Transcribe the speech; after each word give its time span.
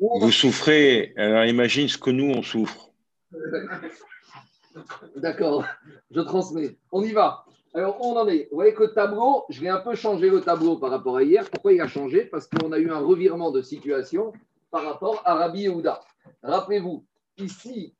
Vous 0.00 0.32
souffrez, 0.32 1.12
alors 1.16 1.44
imagine 1.44 1.88
ce 1.88 1.98
que 1.98 2.10
nous, 2.10 2.32
on 2.32 2.42
souffre. 2.42 2.90
D'accord, 5.16 5.64
je 6.10 6.20
transmets. 6.20 6.76
On 6.90 7.02
y 7.02 7.12
va. 7.12 7.44
Alors, 7.74 7.96
on 8.00 8.16
en 8.16 8.28
est. 8.28 8.48
Vous 8.50 8.56
voyez 8.56 8.74
que 8.74 8.82
le 8.82 8.92
tableau, 8.92 9.44
je 9.48 9.60
vais 9.60 9.68
un 9.68 9.80
peu 9.80 9.94
changer 9.94 10.28
le 10.28 10.40
tableau 10.40 10.76
par 10.76 10.90
rapport 10.90 11.16
à 11.16 11.22
hier. 11.22 11.48
Pourquoi 11.50 11.72
il 11.72 11.80
a 11.80 11.88
changé? 11.88 12.24
Parce 12.26 12.46
qu'on 12.46 12.72
a 12.72 12.78
eu 12.78 12.90
un 12.90 12.98
revirement 12.98 13.50
de 13.50 13.62
situation 13.62 14.32
par 14.70 14.84
rapport 14.84 15.22
à 15.24 15.34
Rabbi 15.34 15.62
Yehuda. 15.62 16.00
Rappelez-vous, 16.42 17.04
ici, 17.38 17.94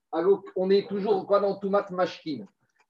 on 0.57 0.71
est 0.71 0.89
toujours 0.89 1.25
dans 1.27 1.57
Toumat 1.57 1.87
Mashkin? 1.91 2.47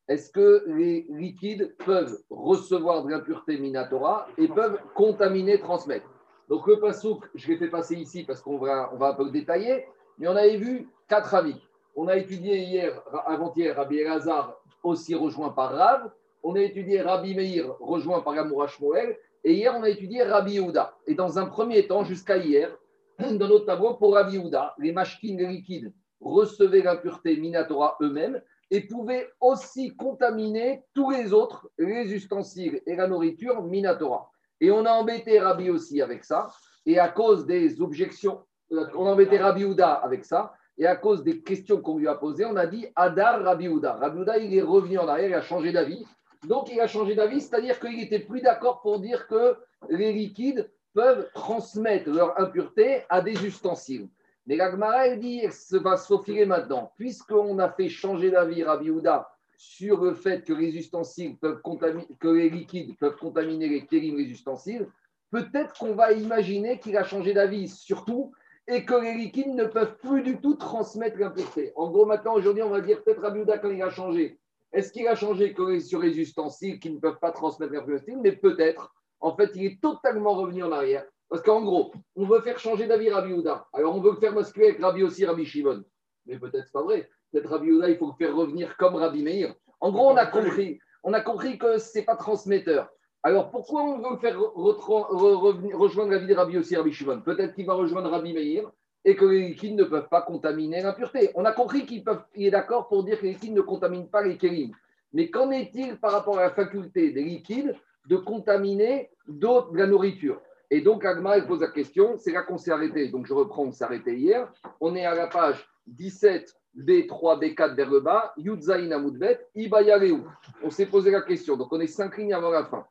Est-ce 0.09 0.30
que 0.30 0.64
les 0.66 1.07
liquides 1.11 1.77
peuvent 1.84 2.19
recevoir 2.29 3.05
de 3.05 3.11
l'impureté 3.11 3.59
Minatora 3.59 4.27
et 4.37 4.48
peuvent 4.48 4.79
contaminer, 4.95 5.61
transmettre? 5.61 6.12
Donc, 6.53 6.66
le 6.66 6.79
pasouk, 6.79 7.25
je 7.34 7.48
l'ai 7.48 7.57
fait 7.57 7.71
passer 7.71 7.95
ici 7.95 8.25
parce 8.25 8.43
qu'on 8.43 8.59
va, 8.59 8.91
on 8.93 8.98
va 8.98 9.09
un 9.09 9.14
peu 9.14 9.25
le 9.25 9.30
détailler, 9.30 9.87
mais 10.19 10.29
on 10.29 10.37
avait 10.37 10.59
vu 10.59 10.87
quatre 11.09 11.34
avis. 11.34 11.56
On 11.97 12.09
a 12.09 12.16
étudié 12.19 12.59
hier, 12.59 13.02
avant-hier, 13.25 13.75
Rabbi 13.75 13.97
Elazar, 13.97 14.61
aussi 14.83 15.15
rejoint 15.15 15.48
par 15.48 15.73
Rav. 15.73 16.11
On 16.42 16.55
a 16.55 16.61
étudié 16.61 17.01
Rabbi 17.01 17.34
Meir, 17.34 17.75
rejoint 17.80 18.20
par 18.20 18.34
Gamourash 18.34 18.78
Moel. 18.80 19.16
Et 19.45 19.55
hier, 19.55 19.75
on 19.75 19.83
a 19.83 19.88
étudié 19.88 20.25
Rabbi 20.25 20.56
Yehuda. 20.56 20.95
Et 21.06 21.15
dans 21.15 21.38
un 21.38 21.47
premier 21.47 21.87
temps, 21.87 22.05
jusqu'à 22.05 22.37
hier, 22.37 22.77
dans 23.19 23.48
notre 23.48 23.64
tableau, 23.64 23.95
pour 23.95 24.12
Rabbi 24.12 24.34
Yehuda, 24.34 24.75
les 24.78 24.92
machines 24.92 25.42
liquides 25.42 25.91
recevaient 26.20 26.83
l'impureté 26.83 27.34
Minatora 27.39 27.97
eux-mêmes 28.03 28.42
et 28.70 28.83
pouvaient 28.83 29.30
aussi 29.41 29.97
contaminer 29.97 30.83
tous 30.92 31.12
les 31.12 31.33
autres, 31.33 31.70
les 31.78 32.12
ustensiles 32.12 32.83
et 32.87 32.95
la 32.95 33.09
nourriture 33.09 33.62
Minatora. 33.62 34.31
Et 34.62 34.71
on 34.71 34.87
a 34.87 34.93
embêté 34.93 35.41
Rabbi 35.41 35.71
aussi 35.71 36.01
avec 36.01 36.25
ça. 36.25 36.48
Et 36.87 37.01
à 37.01 37.09
cause 37.09 37.47
des 37.47 37.83
objections, 37.83 38.43
on 38.70 39.07
a 39.07 39.11
embêté 39.11 39.37
Rabbi 39.37 39.62
Yehuda 39.62 39.93
avec 39.93 40.25
ça. 40.25 40.55
Et 40.79 40.87
à 40.87 40.95
cause 40.95 41.25
des 41.25 41.43
questions 41.43 41.80
qu'on 41.83 41.98
lui 41.98 42.07
a 42.07 42.15
posées, 42.15 42.45
on 42.45 42.56
a 42.56 42.67
dit 42.67 42.86
Adar 42.95 43.42
Rabbi 43.42 43.67
Houda. 43.67 43.95
Rabbi 43.95 44.20
Houda, 44.20 44.39
il 44.39 44.56
est 44.56 44.62
revenu 44.62 44.98
en 44.98 45.09
arrière, 45.09 45.28
il 45.28 45.34
a 45.34 45.42
changé 45.42 45.73
d'avis. 45.73 46.06
Donc, 46.47 46.73
il 46.73 46.81
a 46.81 46.86
changé 46.86 47.17
d'avis, 47.17 47.41
c'est-à-dire 47.41 47.78
qu'il 47.81 47.97
n'était 47.97 48.20
plus 48.20 48.41
d'accord 48.41 48.81
pour 48.83 49.01
dire 49.01 49.27
que 49.27 49.56
les 49.91 50.12
liquides 50.12 50.70
peuvent 50.95 51.29
transmettre 51.34 52.08
leur 52.08 52.41
impureté 52.41 53.03
à 53.08 53.20
des 53.20 53.45
ustensiles. 53.45 54.08
Mais 54.47 54.56
l'Agmara, 54.56 55.08
elle 55.08 55.19
dit, 55.20 55.42
ça 55.51 55.79
va 55.81 55.97
se 55.97 56.06
faufiler 56.06 56.47
maintenant. 56.47 56.92
Puisqu'on 56.97 57.58
a 57.58 57.69
fait 57.69 57.89
changer 57.89 58.31
d'avis 58.31 58.62
Rabbi 58.62 58.91
Houda 58.91 59.29
sur 59.62 60.02
le 60.02 60.14
fait 60.14 60.42
que 60.42 60.52
les 60.52 60.77
ustensiles 60.77 61.36
peuvent 61.36 61.62
contaminer, 61.62 62.08
que 62.18 62.27
les 62.27 62.50
liquides 62.50 62.98
peuvent 62.98 63.16
contaminer 63.16 63.68
les 63.68 63.86
kérim, 63.86 64.16
les 64.16 64.24
ustensiles, 64.24 64.88
peut-être 65.30 65.78
qu'on 65.78 65.94
va 65.94 66.12
imaginer 66.12 66.80
qu'il 66.80 66.96
a 66.96 67.05
changé 67.05 67.32
d'avis, 67.32 67.68
surtout 67.68 68.33
et 68.66 68.84
que 68.84 68.94
les 68.94 69.14
liquides 69.14 69.55
ne 69.55 69.64
peuvent 69.64 69.96
plus 69.98 70.22
du 70.22 70.40
tout 70.40 70.55
transmettre 70.55 71.16
l'impureté. 71.16 71.72
En 71.77 71.90
gros, 71.92 72.06
maintenant, 72.06 72.34
aujourd'hui, 72.34 72.64
on 72.64 72.70
va 72.70 72.80
dire 72.80 73.05
peut-être 73.05 73.22
Rabiouda 73.22 73.58
quand 73.58 73.70
il 73.70 73.83
a 73.83 73.90
changé. 73.90 74.40
Est-ce 74.72 74.92
qu'il 74.92 75.06
a 75.06 75.14
changé 75.14 75.55
sur 75.80 76.00
les 76.00 76.18
ustensiles 76.18 76.80
qui 76.80 76.90
ne 76.90 76.98
peuvent 76.98 77.20
pas 77.20 77.30
transmettre 77.30 77.72
l'impureté 77.72 78.16
Mais 78.16 78.33
peut-être. 78.33 78.92
En 79.20 79.36
fait, 79.36 79.50
il 79.55 79.64
est 79.64 79.80
totalement 79.80 80.34
revenu 80.34 80.64
en 80.64 80.72
arrière. 80.72 81.05
Parce 81.28 81.42
qu'en 81.42 81.62
gros, 81.62 81.92
on 82.16 82.27
veut 82.27 82.40
faire 82.40 82.58
changer 82.58 82.88
d'avis 82.88 83.10
Rabbi 83.10 83.33
Alors, 83.72 83.96
on 83.96 84.00
veut 84.00 84.16
faire 84.16 84.34
masquer 84.34 84.70
avec 84.70 84.80
Rabbi 84.80 85.05
aussi, 85.05 85.24
Rabbi 85.24 85.44
Shimon. 85.44 85.84
Mais 86.27 86.38
peut-être 86.38 86.70
pas 86.72 86.83
vrai. 86.83 87.08
Peut-être 87.33 87.48
Rabbi 87.48 87.69
il 87.88 87.97
faut 87.97 88.08
le 88.08 88.25
faire 88.25 88.36
revenir 88.36 88.77
comme 88.77 88.97
Rabbi 88.97 89.22
Meir. 89.22 89.55
En 89.80 89.91
gros, 89.91 90.11
on 90.11 90.16
a 90.16 90.27
compris, 90.27 90.78
on 91.02 91.14
a 91.14 91.20
compris 91.20 91.58
que 91.58 91.78
ce 91.78 91.98
n'est 91.98 92.05
pas 92.05 92.16
transmetteur. 92.16 92.91
Alors 93.22 93.50
pourquoi 93.50 93.83
on 93.83 93.98
veut 93.98 94.19
faire 94.19 94.39
rejoindre 94.39 96.11
la 96.11 96.19
vie 96.19 96.27
de 96.27 96.34
Rabbi 96.34 96.58
aussi 96.58 96.77
Rabbi 96.77 96.92
Shimon? 96.92 97.22
Peut-être 97.22 97.55
qu'il 97.55 97.66
va 97.66 97.74
rejoindre 97.74 98.11
Rabbi 98.11 98.34
Meir 98.34 98.70
et 99.05 99.16
que 99.16 99.24
les 99.24 99.48
liquides 99.48 99.77
ne 99.77 99.84
peuvent 99.84 100.08
pas 100.08 100.22
contaminer 100.22 100.83
l'impureté. 100.83 101.30
On 101.34 101.44
a 101.44 101.52
compris 101.52 101.86
qu'il 101.86 102.05
est 102.36 102.50
d'accord 102.50 102.89
pour 102.89 103.02
dire 103.05 103.19
que 103.19 103.24
les 103.24 103.33
liquides 103.33 103.55
ne 103.55 103.62
contaminent 103.62 104.08
pas 104.08 104.22
les 104.22 104.36
kérim. 104.36 104.72
Mais 105.12 105.30
qu'en 105.30 105.50
est-il 105.50 105.98
par 105.98 106.12
rapport 106.12 106.39
à 106.39 106.42
la 106.42 106.50
faculté 106.50 107.12
des 107.12 107.23
liquides 107.23 107.74
de 108.07 108.17
contaminer 108.17 109.11
d'autres 109.27 109.73
de 109.73 109.78
la 109.78 109.86
nourriture? 109.86 110.40
Et 110.70 110.80
donc 110.80 111.05
Agma 111.05 111.40
pose 111.42 111.61
la 111.61 111.68
question, 111.68 112.17
c'est 112.17 112.33
là 112.33 112.42
qu'on 112.42 112.58
s'est 112.58 112.70
arrêté. 112.70 113.08
Donc 113.08 113.27
je 113.27 113.34
reprends, 113.34 113.64
on 113.64 113.73
s'est 113.73 113.84
arrêté 113.84 114.17
hier. 114.17 114.51
On 114.80 114.95
est 114.95 115.05
à 115.05 115.14
la 115.14 115.27
page 115.27 115.68
17 115.86 116.55
B3, 116.77 117.40
B4 117.40 117.74
vers 117.74 117.90
le 117.90 118.00
bas, 118.00 118.33
Yudzaïn 118.36 118.92
Amoudbet, 118.92 119.46
Ibayareu. 119.55 120.22
On 120.62 120.70
s'est 120.70 120.86
posé 120.86 121.10
la 121.10 121.22
question, 121.22 121.56
donc 121.56 121.72
on 121.72 121.80
est 121.80 121.86
cinq 121.86 122.16
lignes 122.16 122.34
avant 122.34 122.50
la 122.50 122.64
fin. 122.64 122.86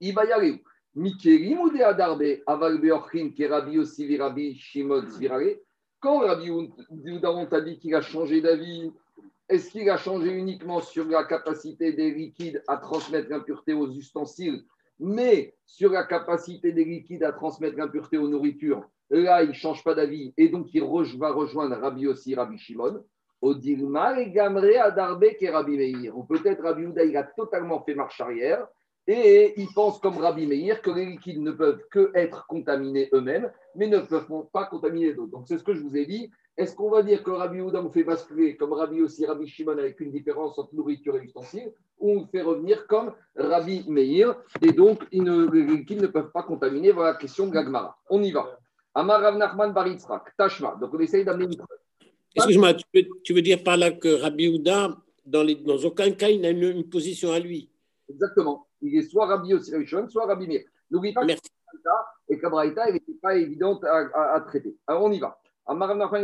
Ibayareu. 0.00 0.58
Mikerim 0.94 1.58
ou 1.60 1.70
de 1.70 1.82
Adarbe, 1.82 2.42
Aval 2.46 2.78
Beorchin, 2.78 3.30
qui 3.30 3.46
Rabbi 3.46 3.78
aussi, 3.78 4.16
Rabbi 4.16 4.56
Shimon 4.56 5.06
Zvirare. 5.08 5.56
Quand 6.00 6.18
Rabbi 6.18 6.50
t'a 7.48 7.60
dit 7.60 7.78
qu'il 7.78 7.94
a 7.94 8.02
changé 8.02 8.40
d'avis, 8.40 8.92
est-ce 9.48 9.70
qu'il 9.70 9.88
a 9.88 9.96
changé 9.96 10.30
uniquement 10.30 10.80
sur 10.80 11.06
la 11.06 11.24
capacité 11.24 11.92
des 11.92 12.10
liquides 12.10 12.62
à 12.68 12.76
transmettre 12.76 13.30
l'impureté 13.30 13.72
aux 13.72 13.88
ustensiles, 13.90 14.64
mais 14.98 15.54
sur 15.64 15.92
la 15.92 16.04
capacité 16.04 16.72
des 16.72 16.84
liquides 16.84 17.24
à 17.24 17.32
transmettre 17.32 17.76
l'impureté 17.76 18.18
aux 18.18 18.28
nourritures? 18.28 18.88
Là, 19.12 19.42
il 19.44 19.50
ne 19.50 19.54
change 19.54 19.84
pas 19.84 19.94
d'avis 19.94 20.34
et 20.36 20.48
donc 20.48 20.74
il 20.74 20.82
va 21.18 21.30
rejoindre 21.32 21.76
Rabbi 21.76 22.08
aussi, 22.08 22.34
Rabbi 22.34 22.58
Shimon. 22.58 23.04
Et 23.44 23.58
qui 25.36 25.48
Rabbi 25.48 25.76
Meir. 25.76 26.16
Ou 26.16 26.24
peut-être 26.24 26.62
Rabbi 26.62 26.82
Yehuda, 26.82 27.04
il 27.04 27.16
a 27.16 27.24
totalement 27.24 27.82
fait 27.82 27.94
marche 27.94 28.20
arrière 28.20 28.66
et 29.06 29.54
ils 29.60 29.68
pensent 29.74 29.98
comme 29.98 30.16
Rabbi 30.16 30.46
Meir 30.46 30.80
que 30.80 30.90
les 30.92 31.06
liquides 31.06 31.42
ne 31.42 31.50
peuvent 31.50 31.82
que 31.90 32.12
être 32.14 32.46
contaminés 32.46 33.08
eux-mêmes, 33.12 33.50
mais 33.74 33.88
ne 33.88 33.98
peuvent 33.98 34.28
pas 34.52 34.66
contaminer 34.66 35.12
d'autres. 35.12 35.32
Donc 35.32 35.48
c'est 35.48 35.58
ce 35.58 35.64
que 35.64 35.74
je 35.74 35.82
vous 35.82 35.96
ai 35.96 36.06
dit. 36.06 36.30
Est-ce 36.56 36.76
qu'on 36.76 36.90
va 36.90 37.02
dire 37.02 37.24
que 37.24 37.30
Rabbi 37.30 37.60
Houda 37.60 37.82
fait 37.92 38.04
basculer 38.04 38.56
comme 38.56 38.74
Rabbi 38.74 39.02
aussi, 39.02 39.26
Rabbi 39.26 39.48
Shimon 39.48 39.78
avec 39.78 39.98
une 40.00 40.12
différence 40.12 40.58
entre 40.58 40.74
nourriture 40.74 41.16
et 41.16 41.24
ustensile, 41.24 41.72
ou 41.98 42.10
on 42.10 42.26
fait 42.26 42.42
revenir 42.42 42.86
comme 42.86 43.12
Rabbi 43.34 43.84
Meir, 43.88 44.36
et 44.60 44.72
donc 44.72 45.10
ne, 45.12 45.50
les 45.50 45.64
liquides 45.64 46.02
ne 46.02 46.06
peuvent 46.06 46.30
pas 46.30 46.42
contaminer? 46.42 46.92
Voilà 46.92 47.12
la 47.12 47.18
question 47.18 47.48
de 47.48 47.54
l'Agmara. 47.54 47.98
On 48.08 48.22
y 48.22 48.30
va. 48.30 48.58
Amar 48.94 49.20
Rav 49.20 49.36
Nachman 49.36 49.72
Baritzrak, 49.72 50.36
Tashma. 50.36 50.76
Donc 50.80 50.92
on 50.92 50.98
essaye 51.00 51.24
d'amener 51.24 51.44
une 51.44 51.56
preuve. 51.56 51.78
Excuse-moi, 52.34 52.74
tu 53.24 53.34
veux, 53.34 53.42
dire 53.42 53.62
par 53.62 53.76
là 53.76 53.90
que 53.90 54.20
Rabbi 54.20 54.48
Houda, 54.48 54.96
dans, 55.26 55.44
dans 55.44 55.84
aucun 55.84 56.10
cas, 56.12 56.28
il 56.28 56.40
n'a 56.40 56.50
une 56.50 56.88
position 56.88 57.30
à 57.32 57.38
lui 57.38 57.70
Exactement. 58.08 58.66
Il 58.80 58.96
est 58.96 59.02
soit 59.02 59.26
Rabbi 59.26 59.50
Yossi 59.50 59.72
soit 60.08 60.26
Rabbi 60.26 60.46
Mir. 60.46 60.62
N'oublie 60.90 61.12
pas 61.12 61.26
que 61.26 61.32
et 62.28 62.38
Kabraïta, 62.38 62.90
n'était 62.90 63.14
pas 63.20 63.36
évidente 63.36 63.84
à, 63.84 64.40
traiter. 64.46 64.76
Alors, 64.86 65.04
on 65.04 65.12
y 65.12 65.18
va. 65.18 65.38
On 65.66 65.76
va 65.76 65.94
mettre 65.94 66.14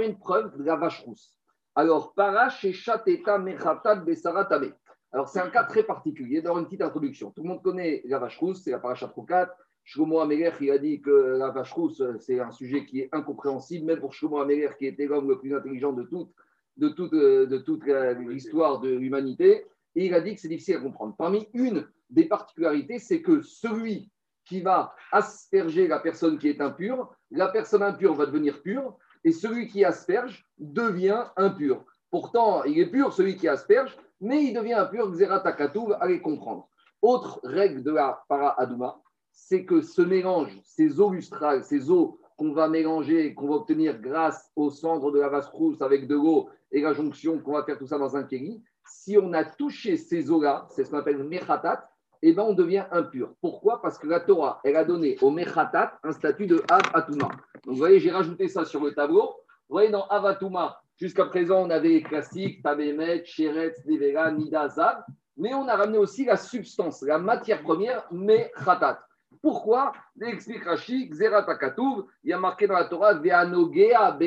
une 0.00 0.18
preuve 0.18 0.56
de 0.56 0.64
la 0.64 0.76
vache 0.76 1.02
rousse. 1.04 1.34
Alors, 1.74 2.14
Parash 2.14 2.64
et 2.64 2.72
Chateta 2.72 3.38
Mechatat 3.38 3.96
Besaratame. 3.96 4.72
Alors, 5.12 5.28
c'est 5.28 5.40
un 5.40 5.50
cas 5.50 5.64
très 5.64 5.82
particulier. 5.82 6.42
Dans 6.42 6.58
une 6.58 6.66
petite 6.66 6.82
introduction. 6.82 7.30
Tout 7.30 7.42
le 7.42 7.48
monde 7.48 7.62
connaît 7.62 8.02
la 8.04 8.18
vache 8.18 8.38
rousse, 8.38 8.62
c'est 8.62 8.70
la 8.70 8.78
Parachat 8.78 9.08
Trokat. 9.08 9.50
Shlomo 9.84 10.20
Améler, 10.20 10.52
il 10.60 10.70
a 10.70 10.78
dit 10.78 11.00
que 11.00 11.10
la 11.10 11.50
vache 11.50 11.72
rousse, 11.72 12.02
c'est 12.18 12.38
un 12.38 12.50
sujet 12.50 12.84
qui 12.84 13.00
est 13.00 13.08
incompréhensible, 13.12 13.86
même 13.86 14.00
pour 14.00 14.12
Shlomo 14.12 14.38
Améler, 14.38 14.68
qui 14.78 14.86
était 14.86 15.06
l'homme 15.06 15.28
le 15.28 15.38
plus 15.38 15.54
intelligent 15.54 15.92
de 15.92 16.04
toute, 16.04 16.30
de 16.76 16.88
toute, 16.88 17.12
de 17.12 17.58
toute 17.58 17.84
l'histoire 17.84 18.80
de 18.80 18.90
l'humanité. 18.90 19.66
Et 19.96 20.06
il 20.06 20.14
a 20.14 20.20
dit 20.20 20.34
que 20.34 20.40
c'est 20.40 20.48
difficile 20.48 20.76
à 20.76 20.80
comprendre. 20.80 21.14
Parmi 21.16 21.48
une 21.54 21.86
des 22.10 22.24
particularités, 22.24 22.98
c'est 22.98 23.22
que 23.22 23.42
celui 23.42 24.10
qui 24.44 24.60
va 24.60 24.94
asperger 25.12 25.86
la 25.88 25.98
personne 25.98 26.38
qui 26.38 26.48
est 26.48 26.60
impure, 26.60 27.14
la 27.30 27.48
personne 27.48 27.82
impure 27.82 28.14
va 28.14 28.26
devenir 28.26 28.62
pure, 28.62 28.96
et 29.24 29.32
celui 29.32 29.68
qui 29.68 29.84
asperge 29.84 30.46
devient 30.58 31.24
impur. 31.36 31.84
Pourtant, 32.10 32.64
il 32.64 32.78
est 32.78 32.90
pur, 32.90 33.12
celui 33.12 33.36
qui 33.36 33.48
asperge, 33.48 33.96
mais 34.20 34.44
il 34.44 34.54
devient 34.54 34.74
impur, 34.74 35.10
Xeratakatouv, 35.10 35.96
allez 36.00 36.20
comprendre. 36.20 36.68
Autre 37.02 37.40
règle 37.44 37.82
de 37.82 37.92
la 37.92 38.22
para 38.28 38.60
Aduma, 38.60 39.00
c'est 39.32 39.64
que 39.64 39.80
ce 39.80 40.02
mélange, 40.02 40.58
ces 40.64 41.00
eaux 41.00 41.10
lustrales, 41.10 41.64
ces 41.64 41.90
eaux 41.90 42.20
qu'on 42.36 42.52
va 42.52 42.68
mélanger, 42.68 43.34
qu'on 43.34 43.48
va 43.48 43.56
obtenir 43.56 44.00
grâce 44.00 44.50
au 44.56 44.70
cendre 44.70 45.12
de 45.12 45.20
la 45.20 45.28
vase 45.28 45.48
rousse 45.48 45.82
avec 45.82 46.06
de 46.06 46.14
l'eau 46.14 46.48
et 46.72 46.80
la 46.80 46.92
jonction 46.92 47.38
qu'on 47.38 47.52
va 47.52 47.64
faire 47.64 47.78
tout 47.78 47.86
ça 47.86 47.98
dans 47.98 48.16
un 48.16 48.22
kéli, 48.22 48.62
si 48.86 49.18
on 49.18 49.32
a 49.32 49.44
touché 49.44 49.96
ces 49.96 50.30
eaux-là, 50.30 50.66
c'est 50.70 50.84
ce 50.84 50.90
qu'on 50.90 50.98
appelle 50.98 51.22
mechatat, 51.22 51.88
eh 52.22 52.32
ben 52.32 52.42
on 52.42 52.54
devient 52.54 52.84
impur. 52.90 53.34
Pourquoi? 53.40 53.80
Parce 53.80 53.98
que 53.98 54.06
la 54.06 54.20
Torah, 54.20 54.60
elle 54.64 54.76
a 54.76 54.84
donné 54.84 55.16
au 55.20 55.30
mechatat 55.30 55.98
un 56.02 56.12
statut 56.12 56.46
de 56.46 56.62
avatuma. 56.70 57.28
Donc 57.64 57.74
vous 57.74 57.76
voyez, 57.76 57.98
j'ai 57.98 58.10
rajouté 58.10 58.48
ça 58.48 58.64
sur 58.64 58.82
le 58.82 58.92
tableau. 58.92 59.34
Vous 59.68 59.74
voyez, 59.74 59.90
dans 59.90 60.06
avatuma, 60.08 60.80
jusqu'à 60.96 61.26
présent, 61.26 61.62
on 61.66 61.70
avait 61.70 61.88
les 61.88 62.02
classiques, 62.02 62.62
tabemet, 62.62 63.24
sheretz, 63.24 63.84
nevera, 63.86 64.30
nida, 64.32 64.68
zav, 64.68 65.02
mais 65.36 65.54
on 65.54 65.68
a 65.68 65.76
ramené 65.76 65.98
aussi 65.98 66.24
la 66.24 66.36
substance, 66.36 67.02
la 67.02 67.18
matière 67.18 67.62
première, 67.62 68.06
mechatat. 68.12 69.00
Pourquoi 69.42 69.92
Explique 70.20 70.64
Rashi, 70.64 71.10
il 71.10 71.96
y 72.24 72.32
a 72.32 72.38
marqué 72.38 72.66
dans 72.66 72.74
la 72.74 72.84
Torah, 72.84 73.14
Ve'anogea 73.14 74.18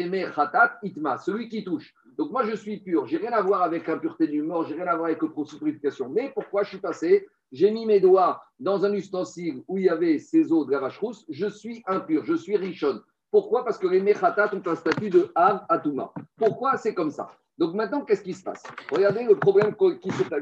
itma, 0.81 1.18
celui 1.18 1.50
qui 1.50 1.63
touche. 1.63 1.94
Donc 2.18 2.31
moi, 2.31 2.44
je 2.45 2.56
suis 2.56 2.77
pur. 2.80 3.06
J'ai 3.07 3.18
rien 3.18 3.31
à 3.31 3.42
voir 3.42 3.63
avec 3.63 3.88
l'impureté 3.88 4.27
du 4.27 4.42
mort, 4.42 4.65
j'ai 4.65 4.75
rien 4.75 4.88
à 4.88 4.95
voir 4.95 5.06
avec 5.06 5.21
la 5.21 5.27
purification. 5.27 6.10
Mais 6.10 6.31
pourquoi 6.33 6.63
je 6.63 6.69
suis 6.69 6.80
passé 6.80 7.27
J'ai 7.51 7.71
mis 7.71 7.86
mes 7.86 8.00
doigts 8.00 8.44
dans 8.60 8.86
un 8.86 8.94
ustensile 8.94 9.63
où 9.68 9.77
il 9.77 9.86
y 9.86 9.89
avait 9.89 10.19
ces 10.19 10.51
eaux 10.51 10.65
de 10.65 10.71
la 10.71 10.80
vache 10.80 11.00
rousse. 11.00 11.25
Je 11.30 11.48
suis 11.48 11.83
impur, 11.88 12.24
je 12.25 12.33
suis 12.33 12.56
richonne. 12.57 13.01
Pourquoi? 13.31 13.63
Parce 13.66 13.77
que 13.80 13.88
les 13.88 14.00
Mechatat 14.00 14.51
ont 14.54 14.68
un 14.68 14.75
statut 14.75 15.09
de 15.09 15.31
Av 15.36 15.66
Atuma. 15.69 16.12
Pourquoi 16.38 16.77
c'est 16.77 16.94
comme 16.94 17.09
ça? 17.09 17.31
Donc 17.57 17.74
maintenant, 17.74 18.01
qu'est-ce 18.01 18.24
qui 18.24 18.33
se 18.33 18.44
passe? 18.44 18.63
Regardez 18.92 19.24
le 19.24 19.36
problème 19.36 19.75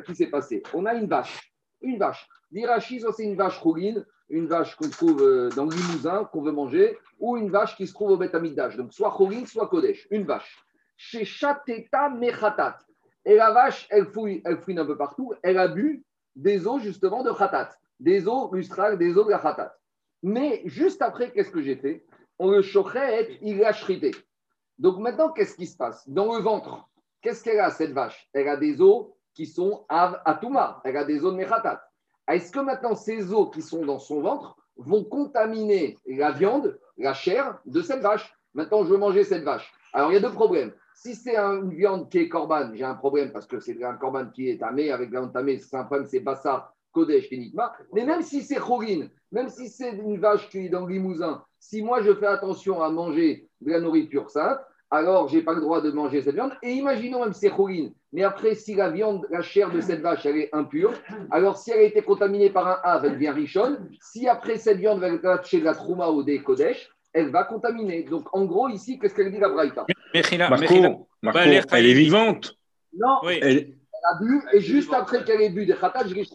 qui 0.06 0.16
s'est 0.16 0.28
passé. 0.28 0.64
On 0.74 0.86
a 0.86 0.94
une 0.94 1.08
vache. 1.08 1.54
Une 1.82 1.98
vache. 1.98 2.28
L'Irachi, 2.52 3.02
c'est 3.16 3.24
une 3.24 3.38
vache 3.38 3.58
rouline, 3.60 4.06
une 4.32 4.48
vache 4.48 4.76
qu'on 4.76 4.90
trouve 4.90 5.22
euh, 5.22 5.50
dans 5.50 5.66
le 5.66 5.76
limousin, 5.76 6.26
qu'on 6.26 6.42
veut 6.42 6.52
manger, 6.52 6.98
ou 7.20 7.38
une 7.38 7.52
vache 7.52 7.76
qui 7.76 7.86
se 7.86 7.94
trouve 7.94 8.12
au 8.12 8.18
Beth 8.18 8.36
Donc 8.78 8.94
soit 8.94 9.10
rouline, 9.10 9.46
soit 9.46 9.68
Kodesh. 9.68 10.08
Une 10.10 10.24
vache. 10.24 10.58
Chez 10.98 11.26
Chateta 11.26 12.10
Mechatat. 12.10 12.78
Et 13.26 13.36
la 13.36 13.52
vache, 13.52 13.88
elle 13.92 14.08
fouille, 14.08 14.42
elle 14.46 14.58
fouine 14.58 14.80
un 14.80 14.86
peu 14.86 14.98
partout. 14.98 15.34
Elle 15.44 15.60
a 15.60 15.68
bu 15.68 16.04
des 16.36 16.66
eaux 16.66 16.80
justement 16.80 17.24
de 17.24 17.32
Khatat, 17.32 17.70
des 18.00 18.28
eaux 18.28 18.50
lustrales, 18.54 18.98
des 18.98 19.18
eaux 19.18 19.26
de 19.26 19.30
la 19.30 19.40
Khatat. 19.40 19.76
Mais 20.24 20.62
juste 20.66 21.02
après, 21.02 21.32
qu'est-ce 21.32 21.52
que 21.52 21.62
j'ai 21.62 21.76
fait? 21.76 22.06
On 22.40 22.50
le 22.50 22.62
chochet, 22.62 23.38
il 23.42 23.60
l'a 23.60 23.74
shrité. 23.74 24.12
Donc 24.80 24.98
maintenant, 25.00 25.32
qu'est-ce 25.32 25.56
qui 25.56 25.68
se 25.68 25.78
passe? 25.78 26.08
Dans 26.10 26.36
le 26.36 26.42
ventre, 26.42 26.90
qu'est-ce 27.22 27.44
qu'elle 27.44 27.60
a, 27.60 27.70
cette 27.70 27.92
vache? 27.92 28.28
Elle 28.34 28.48
a 28.48 28.58
des 28.58 28.82
eaux 28.82 29.16
qui 29.34 29.46
sont 29.46 29.86
av 29.90 30.22
atuma, 30.26 30.82
elle 30.84 30.98
a 30.98 31.04
des 31.04 31.24
eaux 31.24 31.32
de 31.32 31.38
mechatat. 31.38 31.84
Est-ce 32.32 32.52
que 32.52 32.60
maintenant 32.60 32.96
ces 32.96 33.34
eaux 33.34 33.48
qui 33.48 33.62
sont 33.62 33.86
dans 33.86 34.00
son 34.00 34.22
ventre 34.22 34.56
vont 34.78 35.04
contaminer 35.04 35.98
la 36.08 36.32
viande, 36.32 36.80
la 36.98 37.14
chair 37.14 37.60
de 37.66 37.82
cette 37.82 38.02
vache? 38.02 38.34
Maintenant, 38.54 38.84
je 38.84 38.90
veux 38.90 38.98
manger 38.98 39.24
cette 39.24 39.44
vache. 39.44 39.72
Alors, 39.94 40.12
il 40.12 40.16
y 40.16 40.18
a 40.18 40.22
deux 40.22 40.32
problèmes. 40.32 40.74
Si 40.94 41.16
c'est 41.16 41.36
une 41.38 41.74
viande 41.74 42.10
qui 42.10 42.20
est 42.20 42.30
corban, 42.30 42.72
j'ai 42.74 42.84
un 42.84 42.96
problème 42.96 43.32
parce 43.32 43.48
que 43.48 43.60
c'est 43.60 43.82
un 43.84 43.96
corban 43.96 44.28
qui 44.28 44.50
est 44.50 44.60
tamé, 44.60 44.92
avec 44.92 45.12
la 45.12 45.22
viande 45.22 45.34
tamée, 45.34 45.58
c'est 45.58 45.76
un 45.76 45.84
problème, 45.84 46.08
c'est 46.08 46.20
Bassa, 46.20 46.74
Kodesh, 46.92 47.30
Kenitma. 47.30 47.74
Mais 47.94 48.06
même 48.06 48.22
si 48.22 48.44
c'est 48.44 48.60
Khorine, 48.60 49.10
même 49.32 49.50
si 49.50 49.70
c'est 49.70 49.92
une 49.92 50.20
vache 50.20 50.50
qui 50.50 50.66
est 50.66 50.70
dans 50.70 50.86
le 50.86 50.94
limousin, 50.94 51.44
si 51.60 51.82
moi 51.82 52.02
je 52.02 52.14
fais 52.14 52.28
attention 52.28 52.82
à 52.82 52.90
manger 52.90 53.50
de 53.62 53.72
la 53.72 53.80
nourriture 53.80 54.30
sainte, 54.30 54.60
alors 54.92 55.30
je 55.30 55.38
n'ai 55.38 55.42
pas 55.42 55.54
le 55.54 55.62
droit 55.62 55.82
de 55.82 55.90
manger 55.92 56.22
cette 56.22 56.36
viande. 56.36 56.52
Et 56.62 56.74
imaginons 56.74 57.22
même 57.22 57.34
si 57.34 57.40
c'est 57.40 57.52
mais 58.14 58.24
après, 58.24 58.56
si 58.56 58.76
la 58.76 58.90
viande, 58.90 59.26
la 59.30 59.42
chair 59.42 59.72
de 59.72 59.80
cette 59.80 60.02
vache, 60.02 60.26
elle 60.26 60.38
est 60.38 60.50
impure, 60.52 60.92
alors 61.32 61.58
si 61.58 61.72
elle 61.72 61.80
a 61.80 61.84
été 61.84 62.02
contaminée 62.02 62.50
par 62.50 62.68
un 62.68 62.78
A, 62.84 63.02
elle 63.04 63.14
devient 63.14 63.30
richonne. 63.30 63.90
Si 64.02 64.28
après 64.28 64.58
cette 64.58 64.80
viande 64.80 65.00
va 65.00 65.08
être 65.08 65.46
chez 65.46 65.62
la 65.62 65.74
Trouma 65.74 66.10
ou 66.10 66.24
des 66.24 66.44
Kodesh, 66.44 66.90
elle 67.14 67.30
va 67.30 67.46
contaminer. 67.46 68.04
Donc, 68.04 68.28
en 68.34 68.46
gros, 68.46 68.68
ici, 68.70 69.00
qu'est-ce 69.00 69.16
qu'elle 69.16 69.32
dit 69.32 69.40
la 69.40 69.50
Braïta? 69.50 69.86
Marco, 70.50 71.08
Marco 71.22 71.40
elle 71.40 71.86
est 71.86 71.94
vivante. 71.94 72.58
Non, 72.94 73.20
elle... 73.30 73.76
a 74.04 74.20
bu, 74.20 74.42
et 74.54 74.60
juste 74.60 74.94
après 74.94 75.24
qu'elle 75.24 75.42
ait 75.42 75.50
bu 75.50 75.66
des 75.66 75.76
khatat, 75.76 76.08
je 76.08 76.16
l'ai 76.16 76.26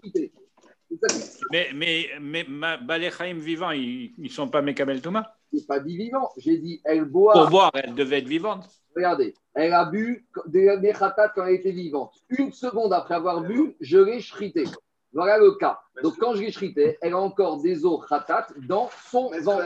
Mais, 1.50 1.70
mais, 1.74 2.08
mais 2.20 2.46
Baléchaïm 2.82 3.38
vivants, 3.38 3.70
ils 3.70 4.12
ne 4.18 4.28
sont 4.28 4.48
pas 4.48 4.62
Mekabel 4.62 5.00
Thomas 5.00 5.26
Je 5.52 5.58
n'ai 5.58 5.64
pas 5.64 5.80
dit 5.80 5.96
vivant, 5.96 6.30
j'ai 6.36 6.58
dit 6.58 6.80
elle 6.84 7.04
boit. 7.04 7.32
Pour 7.34 7.50
boire, 7.50 7.70
elle 7.74 7.94
devait 7.94 8.18
être 8.18 8.28
vivante. 8.28 8.68
Regardez, 8.94 9.34
elle 9.54 9.74
a 9.74 9.84
bu 9.84 10.26
des 10.46 10.94
khatat 10.98 11.30
quand 11.34 11.44
elle 11.46 11.56
était 11.56 11.72
vivante. 11.72 12.14
Une 12.30 12.50
seconde 12.52 12.92
après 12.92 13.14
avoir 13.14 13.42
bu, 13.42 13.76
je 13.80 13.98
l'ai 13.98 14.20
chrité. 14.20 14.64
Voilà 15.12 15.38
le 15.38 15.52
cas. 15.52 15.80
Donc, 16.02 16.16
quand 16.18 16.34
je 16.34 16.42
l'ai 16.42 16.52
chrité, 16.52 16.98
elle 17.00 17.12
a 17.12 17.18
encore 17.18 17.60
des 17.62 17.84
eaux 17.84 17.98
khatat 17.98 18.48
dans 18.66 18.90
son 19.10 19.30
ventre. 19.40 19.64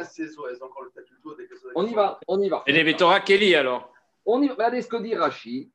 On 1.75 1.87
y 1.87 1.95
va, 1.95 2.21
on 2.29 2.41
y 2.41 2.49
va. 2.49 2.63
Et 2.67 2.73
les 2.73 2.97
Torah 2.97 3.21
Kelly 3.21 3.55
alors? 3.55 3.93
On 4.27 4.43
y 4.43 4.49
va. 4.49 4.55
Regardez 4.55 4.83
ce 4.83 4.89
que 4.89 4.97
dit 4.97 5.15
Rashi. 5.15 5.71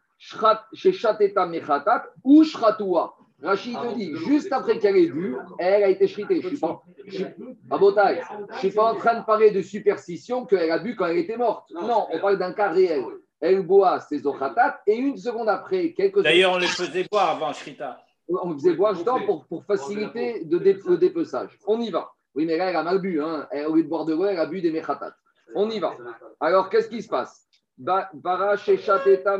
Chez 0.74 0.94
Chateta 0.94 1.46
Mechatat 1.46 2.08
ou 2.24 2.44
Shratua. 2.44 3.16
Rashi 3.46 3.74
te 3.74 3.96
dit, 3.96 4.16
juste 4.28 4.52
après 4.52 4.80
qu'elle 4.80 4.98
ait 4.98 5.08
bu, 5.08 5.36
elle 5.60 5.84
a 5.84 5.90
été 5.90 6.08
shritée. 6.08 6.42
Je 6.42 6.48
ne 6.48 6.50
suis 6.50 6.60
pas, 6.60 6.82
je 7.08 8.58
suis 8.60 8.72
pas 8.72 8.92
en 8.92 8.96
train 8.96 9.20
de 9.20 9.26
parler 9.26 9.52
de 9.52 9.62
superstition 9.62 10.46
qu'elle 10.46 10.72
a 10.72 10.80
bu 10.80 10.96
quand 10.96 11.06
elle 11.06 11.18
était 11.18 11.38
morte. 11.38 11.72
Non, 11.72 12.08
on 12.12 12.20
parle 12.20 12.38
d'un 12.38 12.54
cas 12.54 12.70
réel. 12.70 13.04
Elle 13.42 13.62
boit 13.62 14.00
ses 14.00 14.26
eaux 14.26 14.34
khatat 14.34 14.82
et 14.88 14.96
une 14.96 15.18
seconde 15.18 15.50
après, 15.50 15.94
quelques 15.94 16.24
D'ailleurs, 16.24 16.54
on 16.54 16.58
les 16.58 16.68
faisait 16.68 17.06
boire 17.12 17.32
avant 17.32 17.54
Shrita 17.54 18.00
on 18.28 18.54
faisait 18.54 18.74
boire 18.74 18.96
justement 18.96 19.24
pour, 19.26 19.46
pour 19.46 19.64
faciliter 19.66 20.44
de 20.46 20.58
le 20.58 20.98
dépeçage. 20.98 21.58
On 21.68 21.80
y 21.80 21.90
va. 21.90 22.12
Oui, 22.34 22.46
mais 22.46 22.58
là, 22.58 22.70
elle 22.70 22.76
a 22.76 22.84
mal 22.84 23.00
bu. 23.00 23.22
Hein. 23.22 23.48
au 23.68 23.76
lieu 23.76 23.84
de 23.84 23.88
boire 23.88 24.06
de 24.06 24.14
l'eau, 24.14 24.26
elle 24.26 24.40
a 24.40 24.46
bu 24.46 24.62
des 24.62 24.72
mechatat. 24.72 25.16
On 25.54 25.70
y 25.70 25.80
va. 25.80 25.96
Alors, 26.40 26.70
qu'est-ce 26.70 26.90
qui 26.90 27.02
se 27.02 27.08
passe? 27.08 27.48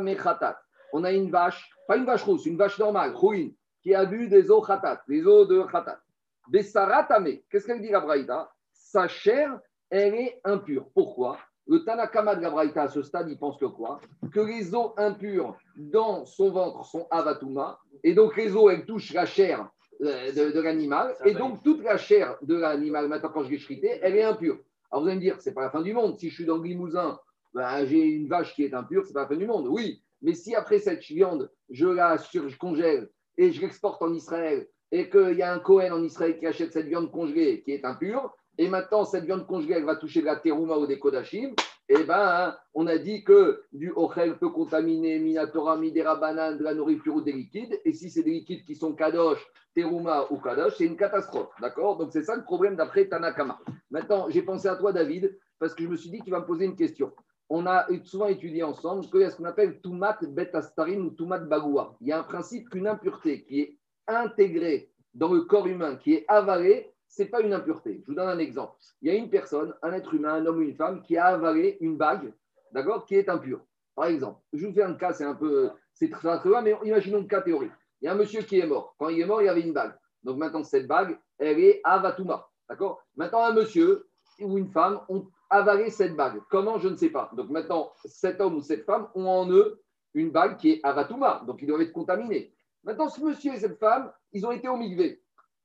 Mechatat. 0.00 0.58
On 0.92 1.04
a 1.04 1.12
une 1.12 1.30
vache, 1.30 1.68
pas 1.88 1.96
une 1.96 2.04
vache 2.04 2.22
rousse, 2.22 2.46
une 2.46 2.56
vache 2.56 2.78
normale, 2.78 3.14
rouine, 3.14 3.52
qui 3.86 3.94
a 3.94 4.04
bu 4.04 4.26
des 4.26 4.50
eaux 4.50 4.62
khatat, 4.62 5.02
des 5.06 5.24
eaux 5.24 5.44
de 5.44 5.62
khatat. 5.62 6.00
Besaratame. 6.48 7.38
Qu'est-ce 7.48 7.66
qu'elle 7.66 7.80
dit 7.80 7.90
la 7.90 8.00
Braïda 8.00 8.50
Sa 8.72 9.06
chair, 9.06 9.60
elle 9.90 10.16
est 10.16 10.40
impure. 10.42 10.88
Pourquoi? 10.92 11.38
Le 11.68 11.84
Tanakama 11.84 12.34
de 12.34 12.42
la 12.42 12.50
Braïta, 12.50 12.82
à 12.82 12.88
ce 12.88 13.02
stade, 13.02 13.28
il 13.28 13.38
pense 13.38 13.56
que 13.58 13.66
quoi? 13.66 14.00
Que 14.32 14.40
les 14.40 14.74
eaux 14.74 14.92
impures 14.96 15.56
dans 15.76 16.24
son 16.24 16.50
ventre 16.50 16.84
sont 16.84 17.06
avatuma, 17.12 17.78
et 18.02 18.12
donc 18.12 18.36
les 18.36 18.56
eaux, 18.56 18.70
elles 18.70 18.86
touchent 18.86 19.12
la 19.12 19.24
chair 19.24 19.70
euh, 20.02 20.32
de, 20.32 20.60
l'animal, 20.60 21.14
et 21.24 21.34
donc 21.34 21.62
toute 21.62 21.84
la 21.84 21.96
chair 21.96 22.36
de 22.42 22.56
l'animal, 22.56 23.06
maintenant 23.06 23.30
quand 23.32 23.44
je 23.44 23.50
l'ai 23.50 23.58
chrité, 23.58 24.00
elle 24.02 24.16
est 24.16 24.24
impure. 24.24 24.58
Alors 24.90 25.04
vous 25.04 25.08
allez 25.08 25.16
me 25.16 25.22
dire, 25.22 25.36
c'est 25.38 25.54
pas 25.54 25.62
la 25.62 25.70
fin 25.70 25.82
du 25.82 25.92
monde. 25.92 26.18
Si 26.18 26.28
je 26.28 26.34
suis 26.34 26.44
dans 26.44 26.56
le 26.56 26.64
limousin, 26.64 27.20
ben, 27.54 27.86
j'ai 27.86 28.02
une 28.02 28.26
vache 28.26 28.52
qui 28.54 28.64
est 28.64 28.74
impure, 28.74 29.04
c'est 29.06 29.12
pas 29.12 29.22
la 29.22 29.28
fin 29.28 29.36
du 29.36 29.46
monde. 29.46 29.68
Oui, 29.68 30.02
mais 30.22 30.34
si 30.34 30.56
après 30.56 30.80
cette 30.80 31.04
viande, 31.04 31.48
je 31.70 31.86
la 31.86 32.16
congèle 32.58 33.08
et 33.38 33.52
je 33.52 33.60
l'exporte 33.60 34.02
en 34.02 34.12
Israël, 34.12 34.66
et 34.92 35.10
qu'il 35.10 35.36
y 35.36 35.42
a 35.42 35.52
un 35.52 35.58
Cohen 35.58 35.92
en 35.92 36.02
Israël 36.02 36.38
qui 36.38 36.46
achète 36.46 36.72
cette 36.72 36.86
viande 36.86 37.10
congelée 37.10 37.62
qui 37.62 37.72
est 37.72 37.84
impure, 37.84 38.34
et 38.58 38.68
maintenant 38.68 39.04
cette 39.04 39.24
viande 39.24 39.46
congelée, 39.46 39.74
elle 39.74 39.84
va 39.84 39.96
toucher 39.96 40.22
la 40.22 40.36
terouma 40.36 40.76
ou 40.78 40.86
des 40.86 40.98
kodashim, 40.98 41.54
et 41.88 41.94
eh 42.00 42.04
ben, 42.04 42.18
hein, 42.18 42.56
on 42.74 42.88
a 42.88 42.98
dit 42.98 43.22
que 43.22 43.62
du 43.72 43.92
ochel 43.94 44.38
peut 44.38 44.48
contaminer 44.48 45.20
minatora, 45.20 45.76
midera, 45.76 46.16
banane, 46.16 46.58
de 46.58 46.64
la 46.64 46.74
nourriture 46.74 47.14
ou 47.14 47.20
des 47.20 47.32
liquides, 47.32 47.80
et 47.84 47.92
si 47.92 48.10
c'est 48.10 48.24
des 48.24 48.32
liquides 48.32 48.64
qui 48.64 48.74
sont 48.74 48.94
kadosh, 48.94 49.46
terouma 49.74 50.26
ou 50.30 50.38
kadosh, 50.38 50.74
c'est 50.78 50.86
une 50.86 50.96
catastrophe, 50.96 51.50
d'accord? 51.60 51.96
Donc 51.96 52.10
c'est 52.12 52.24
ça 52.24 52.34
le 52.34 52.42
problème 52.42 52.74
d'après 52.74 53.06
Tanakama. 53.06 53.60
Maintenant, 53.90 54.26
j'ai 54.30 54.42
pensé 54.42 54.66
à 54.66 54.74
toi, 54.74 54.92
David, 54.92 55.38
parce 55.60 55.74
que 55.74 55.84
je 55.84 55.88
me 55.88 55.96
suis 55.96 56.10
dit 56.10 56.20
qu'il 56.20 56.32
va 56.32 56.40
me 56.40 56.46
poser 56.46 56.64
une 56.64 56.76
question. 56.76 57.12
On 57.48 57.66
a 57.66 57.86
souvent 58.04 58.26
étudié 58.26 58.62
ensemble 58.62 59.06
qu'il 59.06 59.20
y 59.20 59.24
a 59.24 59.30
ce 59.30 59.36
qu'on 59.36 59.44
appelle 59.44 59.80
tumat 59.80 60.18
betastarim 60.22 61.06
ou 61.06 61.10
tumat 61.10 61.38
bagoua. 61.38 61.96
Il 62.00 62.08
y 62.08 62.12
a 62.12 62.18
un 62.18 62.24
principe 62.24 62.68
qu'une 62.70 62.88
impureté 62.88 63.44
qui 63.44 63.60
est 63.60 63.78
intégrée 64.08 64.90
dans 65.14 65.32
le 65.32 65.42
corps 65.42 65.66
humain, 65.66 65.96
qui 65.96 66.14
est 66.14 66.24
avalée, 66.28 66.92
ce 67.08 67.22
n'est 67.22 67.28
pas 67.28 67.40
une 67.40 67.52
impureté. 67.52 68.02
Je 68.02 68.06
vous 68.10 68.14
donne 68.14 68.28
un 68.28 68.38
exemple. 68.38 68.76
Il 69.00 69.08
y 69.08 69.10
a 69.10 69.18
une 69.18 69.30
personne, 69.30 69.74
un 69.82 69.92
être 69.92 70.12
humain, 70.12 70.34
un 70.34 70.46
homme 70.46 70.58
ou 70.58 70.62
une 70.62 70.74
femme, 70.74 71.02
qui 71.02 71.16
a 71.16 71.26
avalé 71.26 71.78
une 71.80 71.96
bague, 71.96 72.32
d'accord, 72.72 73.06
qui 73.06 73.14
est 73.14 73.28
impure. 73.28 73.60
Par 73.94 74.06
exemple, 74.06 74.40
je 74.52 74.66
vous 74.66 74.72
fais 74.72 74.82
un 74.82 74.94
cas, 74.94 75.12
c'est 75.12 75.24
un 75.24 75.34
peu, 75.34 75.70
c'est 75.94 76.10
très, 76.10 76.38
très 76.38 76.48
loin, 76.48 76.60
mais 76.60 76.74
imaginons 76.84 77.18
le 77.18 77.26
cas 77.26 77.40
théorique. 77.40 77.72
Il 78.02 78.06
y 78.06 78.08
a 78.08 78.12
un 78.12 78.16
monsieur 78.16 78.42
qui 78.42 78.58
est 78.58 78.66
mort. 78.66 78.94
Quand 78.98 79.08
il 79.08 79.20
est 79.20 79.24
mort, 79.24 79.40
il 79.40 79.46
y 79.46 79.48
avait 79.48 79.62
une 79.62 79.72
bague. 79.72 79.94
Donc 80.22 80.36
maintenant, 80.36 80.64
cette 80.64 80.86
bague, 80.86 81.18
elle 81.38 81.60
est 81.60 81.80
avatuma, 81.84 82.48
d'accord? 82.68 83.02
Maintenant, 83.16 83.44
un 83.44 83.54
monsieur 83.54 84.08
ou 84.40 84.58
une 84.58 84.68
femme 84.68 85.00
ont 85.08 85.26
avalé 85.50 85.90
cette 85.90 86.16
bague. 86.16 86.40
Comment 86.50 86.78
Je 86.78 86.88
ne 86.88 86.96
sais 86.96 87.10
pas. 87.10 87.30
Donc 87.34 87.50
maintenant, 87.50 87.92
cet 88.04 88.40
homme 88.40 88.56
ou 88.56 88.62
cette 88.62 88.84
femme 88.84 89.08
ont 89.14 89.26
en 89.26 89.50
eux 89.50 89.80
une 90.14 90.30
bague 90.30 90.56
qui 90.56 90.72
est 90.72 90.80
avatuma, 90.82 91.42
donc 91.46 91.60
ils 91.60 91.66
doivent 91.66 91.82
être 91.82 91.92
contaminés. 91.92 92.52
Maintenant, 92.84 93.08
ce 93.08 93.20
monsieur 93.20 93.52
et 93.52 93.58
cette 93.58 93.78
femme, 93.78 94.12
ils 94.32 94.46
ont 94.46 94.52
été 94.52 94.68
au 94.68 94.76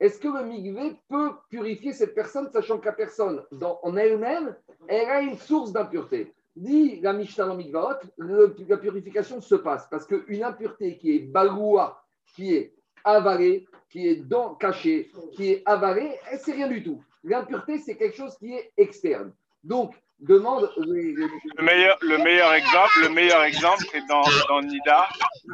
est-ce 0.02 0.18
que 0.18 0.28
le 0.28 0.44
migvé 0.44 0.96
peut 1.08 1.30
purifier 1.48 1.94
cette 1.94 2.16
personne, 2.16 2.50
sachant 2.52 2.80
que 2.80 2.88
la 2.88 2.94
personne, 2.94 3.44
en 3.62 3.96
elle-même, 3.96 4.56
elle 4.88 5.08
a 5.08 5.22
une 5.22 5.38
source 5.38 5.72
d'impureté? 5.72 6.34
Dit 6.56 7.00
la 7.02 7.14
Mishnah 7.14 7.46
dans 7.46 7.56
Migvaot, 7.56 8.00
la 8.18 8.78
purification 8.78 9.40
se 9.40 9.54
passe 9.54 9.88
parce 9.92 10.08
qu'une 10.08 10.44
impureté 10.44 10.98
qui 10.98 11.16
est 11.16 11.20
baloua, 11.20 12.04
qui 12.36 12.56
est 12.56 12.74
avalée, 13.04 13.68
qui 13.92 14.08
est 14.08 14.16
dans, 14.16 14.56
cachée, 14.56 15.12
qui 15.34 15.52
est 15.52 15.62
avalée, 15.68 16.18
c'est 16.40 16.54
rien 16.54 16.68
du 16.68 16.84
tout. 16.84 17.04
L'impureté, 17.24 17.78
c'est 17.78 17.96
quelque 17.96 18.18
chose 18.18 18.36
qui 18.40 18.54
est 18.56 18.74
externe. 18.78 19.32
Donc, 19.64 19.96
demande. 20.20 20.72
Le 20.78 21.64
meilleur, 21.64 21.98
le 22.02 22.18
meilleur 22.18 22.54
exemple, 22.54 22.94
le 23.04 23.10
meilleur 23.10 23.44
exemple, 23.44 23.84
c'est 23.92 24.06
dans, 24.08 24.24
dans 24.48 24.62
Nida, 24.62 25.08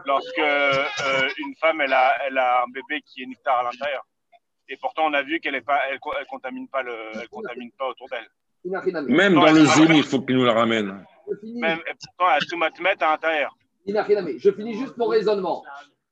lorsque 0.05 0.39
euh, 0.39 1.29
une 1.39 1.55
femme 1.55 1.81
elle 1.81 1.93
a, 1.93 2.13
elle 2.25 2.37
a 2.37 2.63
un 2.63 2.67
bébé 2.71 3.01
qui 3.05 3.23
est 3.23 3.25
nectar 3.25 3.59
à 3.59 3.63
l'intérieur. 3.63 4.05
Et 4.69 4.77
pourtant, 4.77 5.03
on 5.05 5.13
a 5.13 5.23
vu 5.23 5.39
qu'elle 5.39 5.53
ne 5.53 5.59
elle, 5.59 5.99
elle 6.19 6.25
contamine, 6.27 6.67
pas 6.67 6.83
elle 7.13 7.29
contamine 7.29 7.71
pas 7.77 7.87
autour 7.87 8.07
d'elle. 8.09 8.27
Même 9.07 9.35
dans 9.35 9.51
le 9.51 9.65
zoom, 9.65 9.91
il 9.93 10.03
faut 10.03 10.21
qu'il 10.21 10.35
nous 10.35 10.45
la 10.45 10.53
ramène. 10.53 11.05
Même, 11.43 11.79
et 11.87 11.93
pourtant, 12.03 12.31
elle 12.31 12.43
a 12.43 12.71
tout 12.73 12.81
mettre 12.81 13.03
à 13.03 13.11
l'intérieur. 13.11 13.55
Je 13.85 14.51
finis 14.51 14.73
juste 14.73 14.97
mon 14.97 15.07
raisonnement. 15.07 15.63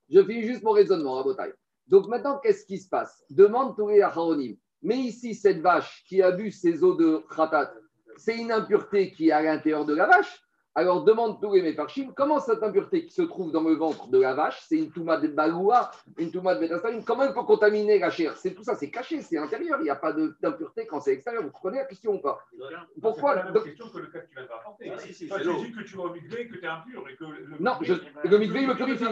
Je 0.10 0.24
finis 0.24 0.44
juste 0.44 0.64
mon 0.64 0.72
raisonnement, 0.72 1.16
Rabotai. 1.16 1.54
Donc 1.88 2.08
maintenant, 2.08 2.40
qu'est-ce 2.42 2.66
qui 2.66 2.78
se 2.78 2.88
passe? 2.88 3.24
Demande 3.30 3.75
tous 3.75 3.90
les 3.90 4.02
Acharonim. 4.02 4.56
Mais 4.82 4.98
ici, 4.98 5.36
cette 5.36 5.62
vache 5.62 6.04
qui 6.08 6.22
a 6.22 6.32
bu 6.32 6.52
ses 6.52 6.84
eaux 6.84 6.96
de 6.96 7.25
khatat, 7.36 7.74
c'est 8.18 8.38
une 8.38 8.52
impureté 8.52 9.12
qui 9.12 9.30
est 9.30 9.32
à 9.32 9.42
l'intérieur 9.42 9.86
de 9.86 9.96
la 9.96 10.08
vache 10.08 10.42
Alors 10.78 11.06
demande 11.06 11.40
tous 11.40 11.54
les 11.54 11.62
méfarchim, 11.62 12.12
comment 12.14 12.40
cette 12.42 12.62
impureté 12.62 13.06
qui 13.06 13.14
se 13.14 13.22
trouve 13.22 13.50
dans 13.54 13.62
le 13.64 13.76
ventre 13.76 14.08
de 14.10 14.20
la 14.20 14.34
vache, 14.34 14.60
c'est 14.68 14.76
une 14.78 14.92
touma 14.92 15.16
de 15.16 15.30
baloua, 15.30 15.90
une 16.18 16.32
touma 16.32 16.54
de 16.56 16.60
bétastaline, 16.60 17.02
comment 17.06 17.24
elle 17.24 17.34
peut 17.34 17.44
contaminer 17.44 17.98
la 17.98 18.10
chair? 18.10 18.36
C'est 18.36 18.54
tout 18.54 18.64
ça, 18.64 18.76
c'est 18.76 18.92
caché, 18.92 19.22
c'est 19.22 19.38
intérieur, 19.38 19.80
il 19.80 19.84
n'y 19.84 19.90
a 19.90 19.96
pas 19.96 20.12
d'impureté 20.12 20.86
quand 20.86 21.00
c'est 21.00 21.14
extérieur. 21.14 21.44
Vous 21.44 21.52
comprenez 21.52 21.78
la 21.78 21.86
question 21.86 22.16
ou 22.16 22.20
pas? 22.20 22.40
Pourquoi 23.02 23.32
C'est 23.32 23.38
la 23.38 23.44
même 23.46 23.54
donc- 23.54 23.64
question 23.64 23.88
que 23.90 23.98
le 24.00 24.08
cas 24.08 24.20
que 24.20 24.28
tu 24.28 24.36
viens 24.36 24.44
de 24.44 24.50
rapporter. 24.50 24.92
Ah, 24.92 24.98
que 24.98 25.84
tu 25.84 25.96
vas 25.96 26.04
au 26.04 26.10
mikvé, 26.14 26.48
que 26.50 26.56
tu 26.58 26.66
es 26.66 26.68
impur 26.68 27.08
et 27.10 27.16
que 27.16 27.24
le 27.24 27.56
Non, 27.60 27.74
je- 27.82 27.94
le 28.30 28.38
mikvé, 28.38 28.62
il 28.64 28.68
me 28.68 28.76
purifie. 28.76 29.06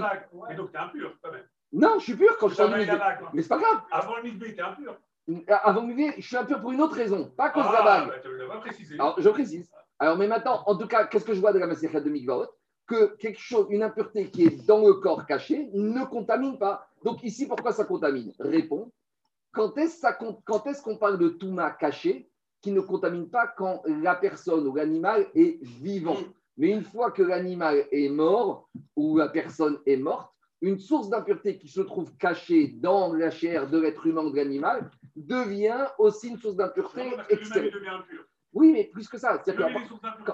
Et 0.52 0.56
donc 0.56 0.70
tu 0.72 0.76
es 0.78 0.80
impur 0.82 1.14
quand 1.22 1.32
même. 1.32 1.46
Non, 1.72 1.94
je 2.00 2.04
suis 2.04 2.16
pur 2.18 2.38
quand 2.40 2.50
je 2.50 2.62
mikvé. 2.62 2.86
vague, 2.98 3.20
quoi. 3.20 3.30
Mais 3.34 3.42
c'est 3.42 3.48
pas 3.48 3.58
grave. 3.58 3.82
Avant 3.90 4.18
le 4.18 4.24
mikvé, 4.24 4.54
tu 4.54 4.60
es 4.60 4.62
impur. 4.62 4.98
Avant 5.48 5.82
le 5.82 5.88
mikvé, 5.94 6.14
je 6.18 6.28
suis 6.28 6.36
impur 6.38 6.60
pour 6.60 6.72
une 6.72 6.82
autre 6.82 6.96
raison, 6.96 7.32
pas 7.38 7.46
à 7.46 7.50
cause 7.52 7.66
de 7.66 7.72
la 7.72 7.80
Ah, 7.82 7.84
bague. 7.86 8.08
bah, 8.10 8.14
tu 8.22 8.38
l'as 8.38 8.48
pas 8.48 8.58
précisé. 8.60 8.96
Alors, 8.96 9.16
je 9.20 9.30
précise. 9.30 9.70
Alors, 10.00 10.18
mais 10.18 10.28
maintenant, 10.28 10.64
en 10.66 10.76
tout 10.78 10.88
cas, 10.88 11.06
qu'est-ce 11.06 11.24
que 11.24 11.34
je 11.34 11.40
vois 11.40 11.54
de 11.54 11.60
la 11.60 11.68
Maserhet 11.68 12.02
de 12.02 12.10
Mikvaot 12.10 12.48
Que 12.88 13.16
quelque 13.16 13.40
chose, 13.40 13.68
une 13.70 13.84
impureté 13.84 14.30
qui 14.30 14.44
est 14.46 14.66
dans 14.68 14.86
le 14.86 14.96
corps 14.96 15.26
caché 15.26 15.70
ne 15.74 16.04
contamine 16.06 16.58
pas. 16.58 16.88
Donc, 17.06 17.24
ici, 17.24 17.48
pourquoi 17.48 17.72
ça 17.72 17.86
contamine? 17.86 18.34
Réponds. 18.40 18.92
Quand 19.54 19.78
est-ce 19.78 20.82
qu'on 20.82 20.98
parle 20.98 21.18
de 21.20 21.30
Touma 21.30 21.72
caché 21.72 22.30
qui 22.62 22.72
ne 22.72 22.82
contamine 22.82 23.30
pas 23.30 23.48
quand 23.48 23.82
la 23.86 24.16
personne 24.16 24.68
ou 24.68 24.76
l'animal 24.76 25.28
est 25.36 25.64
vivant? 25.64 26.18
Mais 26.58 26.70
une 26.72 26.84
fois 26.84 27.12
que 27.12 27.24
l'animal 27.24 27.86
est 27.92 28.10
mort 28.10 28.70
ou 28.96 29.18
la 29.18 29.30
personne 29.30 29.80
est 29.86 29.98
morte, 29.98 30.33
une 30.64 30.80
source 30.80 31.10
d'impureté 31.10 31.58
qui 31.58 31.68
se 31.68 31.82
trouve 31.82 32.16
cachée 32.16 32.70
dans 32.78 33.14
la 33.14 33.30
chair 33.30 33.70
de 33.70 33.78
l'être 33.78 34.08
humain 34.08 34.24
ou 34.24 34.32
de 34.32 34.38
l'animal 34.38 34.90
devient 35.14 35.88
aussi 35.98 36.30
une 36.30 36.38
source 36.38 36.56
d'impureté 36.56 37.12
extérieure. 37.30 38.08
Oui, 38.54 38.72
mais 38.72 38.86
plus 38.86 39.10
que 39.10 39.18
ça. 39.18 39.38
Que 39.40 39.52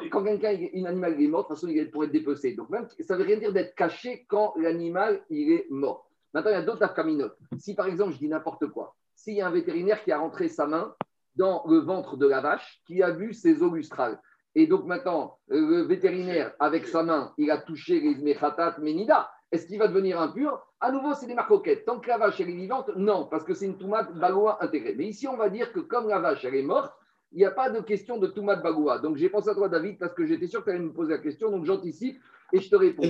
quand, 0.10 0.24
quelqu'un, 0.24 0.56
un 0.76 0.86
animal 0.86 1.20
est 1.20 1.28
mort, 1.28 1.44
de 1.44 1.48
toute 1.48 1.56
façon, 1.56 1.68
il 1.68 1.80
est 1.80 1.86
pour 1.86 2.04
être 2.04 2.12
dépecé. 2.12 2.54
Donc, 2.54 2.70
même, 2.70 2.86
ça 3.00 3.16
ne 3.16 3.20
veut 3.20 3.26
rien 3.26 3.38
dire 3.38 3.52
d'être 3.52 3.74
caché 3.74 4.26
quand 4.28 4.54
l'animal 4.58 5.24
il 5.32 5.52
est 5.52 5.66
mort. 5.72 6.08
Maintenant, 6.32 6.52
il 6.52 6.56
y 6.56 6.58
a 6.58 6.62
d'autres 6.62 6.84
afkaminotes. 6.84 7.38
Si, 7.58 7.74
par 7.74 7.88
exemple, 7.88 8.14
je 8.14 8.20
dis 8.20 8.28
n'importe 8.28 8.68
quoi, 8.68 8.96
s'il 9.16 9.34
y 9.34 9.42
a 9.42 9.48
un 9.48 9.52
vétérinaire 9.52 10.04
qui 10.04 10.12
a 10.12 10.20
rentré 10.20 10.48
sa 10.48 10.68
main 10.68 10.94
dans 11.38 11.64
le 11.68 11.80
ventre 11.80 12.18
de 12.18 12.28
la 12.28 12.42
vache, 12.42 12.84
qui 12.86 13.02
a 13.02 13.10
vu 13.10 13.34
ses 13.34 13.64
eaux 13.64 13.74
lustrales, 13.74 14.22
et 14.54 14.68
donc 14.68 14.86
maintenant, 14.86 15.40
le 15.48 15.82
vétérinaire, 15.84 16.54
avec 16.60 16.88
sa 16.88 17.02
main, 17.02 17.34
il 17.38 17.50
a 17.50 17.58
touché 17.58 18.00
les 18.00 18.16
mechatat 18.16 18.76
menida, 18.80 19.32
est-ce 19.52 19.66
qu'il 19.66 19.80
va 19.80 19.88
devenir 19.88 20.20
impur? 20.20 20.66
À 20.80 20.92
nouveau, 20.92 21.14
c'est 21.14 21.28
des 21.28 21.34
marcoquettes. 21.34 21.86
Tant 21.86 22.00
que 22.00 22.08
la 22.08 22.18
vache, 22.18 22.40
elle 22.40 22.50
est 22.50 22.56
vivante, 22.56 22.90
non, 22.96 23.26
parce 23.26 23.44
que 23.44 23.54
c'est 23.54 23.66
une 23.66 23.78
tomate 23.78 24.14
baloua 24.14 24.58
intégrée. 24.62 24.96
Mais 24.96 25.08
ici, 25.08 25.28
on 25.28 25.38
va 25.38 25.50
dire 25.50 25.74
que 25.74 25.80
comme 25.80 26.08
la 26.08 26.20
vache, 26.20 26.46
elle 26.46 26.56
est 26.56 26.64
morte, 26.64 26.94
il 27.32 27.38
n'y 27.38 27.46
a 27.46 27.52
pas 27.52 27.70
de 27.70 27.80
question 27.82 28.18
de 28.18 28.28
Touma 28.28 28.56
de 28.56 28.62
Bagoua. 28.62 29.00
Donc 29.00 29.18
j'ai 29.18 29.30
pensé 29.30 29.50
à 29.50 29.56
toi, 29.56 29.70
David, 29.70 30.00
parce 30.00 30.14
que 30.14 30.26
j'étais 30.26 30.48
sûr 30.48 30.62
que 30.62 30.66
tu 30.66 30.72
allais 30.72 30.84
me 30.84 30.94
poser 30.94 31.14
la 31.14 31.20
question, 31.20 31.52
donc 31.52 31.66
j'anticipe 31.66 32.20
et 32.52 32.60
je 32.60 32.70
te 32.70 32.76
réponds. 32.76 33.04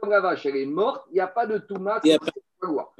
Comme 0.00 0.10
la 0.10 0.20
vache, 0.20 0.46
elle 0.46 0.56
est 0.56 0.66
morte, 0.66 1.06
il 1.10 1.14
n'y 1.14 1.20
a 1.20 1.26
pas 1.26 1.46
de 1.46 1.58
Touma 1.58 2.00
Il 2.04 2.10
y 2.10 2.12
a 2.12 2.18
de 2.18 2.30
Bagoua. 2.60 2.94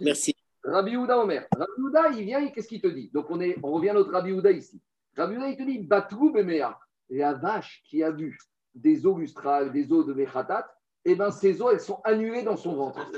Merci. 0.00 0.34
Rabbi 0.62 0.96
Houda 0.96 1.18
Omer. 1.18 1.46
Rabbi 1.56 1.80
Houda, 1.80 2.08
il 2.10 2.24
vient 2.24 2.40
et 2.40 2.52
qu'est-ce 2.52 2.68
qu'il 2.68 2.80
te 2.80 2.88
dit? 2.88 3.10
Donc 3.12 3.26
on, 3.30 3.40
est, 3.40 3.56
on 3.62 3.72
revient 3.72 3.90
à 3.90 3.94
notre 3.94 4.10
Rabbi 4.10 4.32
Houda 4.32 4.50
ici. 4.50 4.80
Rabbi 5.16 5.36
Houda, 5.36 5.48
il 5.48 5.56
te 5.56 5.62
dit 5.62 5.78
Batrou 5.78 6.30
Bemea. 6.32 6.78
La 7.08 7.34
vache 7.34 7.84
qui 7.86 8.02
a 8.02 8.10
bu 8.10 8.36
des 8.74 9.06
eaux 9.06 9.16
lustrales, 9.16 9.72
des 9.72 9.92
eaux 9.92 10.02
de 10.02 10.12
Mechatat, 10.12 10.68
eh 11.08 11.14
bien 11.14 11.30
ces 11.30 11.62
eaux, 11.62 11.70
elles 11.70 11.80
sont 11.80 12.00
annulées 12.02 12.42
dans 12.42 12.56
son 12.56 12.74
ventre. 12.74 13.10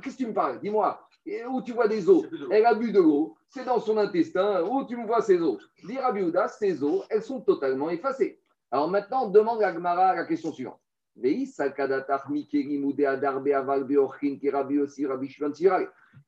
Qu'est-ce 0.00 0.16
que 0.16 0.22
tu 0.22 0.26
me 0.26 0.32
parles? 0.32 0.60
Dis-moi, 0.60 1.06
où 1.50 1.60
tu 1.62 1.72
vois 1.72 1.88
des 1.88 2.08
eaux 2.08 2.24
Elle 2.50 2.64
a 2.64 2.74
bu 2.74 2.90
de 2.90 3.00
l'eau, 3.00 3.36
c'est 3.48 3.64
dans 3.64 3.80
son 3.80 3.98
intestin, 3.98 4.62
où 4.64 4.84
tu 4.86 4.96
me 4.96 5.06
vois 5.06 5.20
ces 5.20 5.40
eaux? 5.40 5.58
Dit 5.84 5.98
Rabbi 5.98 6.22
ces 6.58 6.82
eaux, 6.82 7.02
elles 7.10 7.22
sont 7.22 7.42
totalement 7.42 7.90
effacées. 7.90 8.40
Alors 8.70 8.88
maintenant, 8.88 9.26
on 9.26 9.30
demande 9.30 9.62
à 9.62 9.72
Gmara 9.72 10.14
la 10.14 10.24
question 10.24 10.52
suivante. 10.52 10.80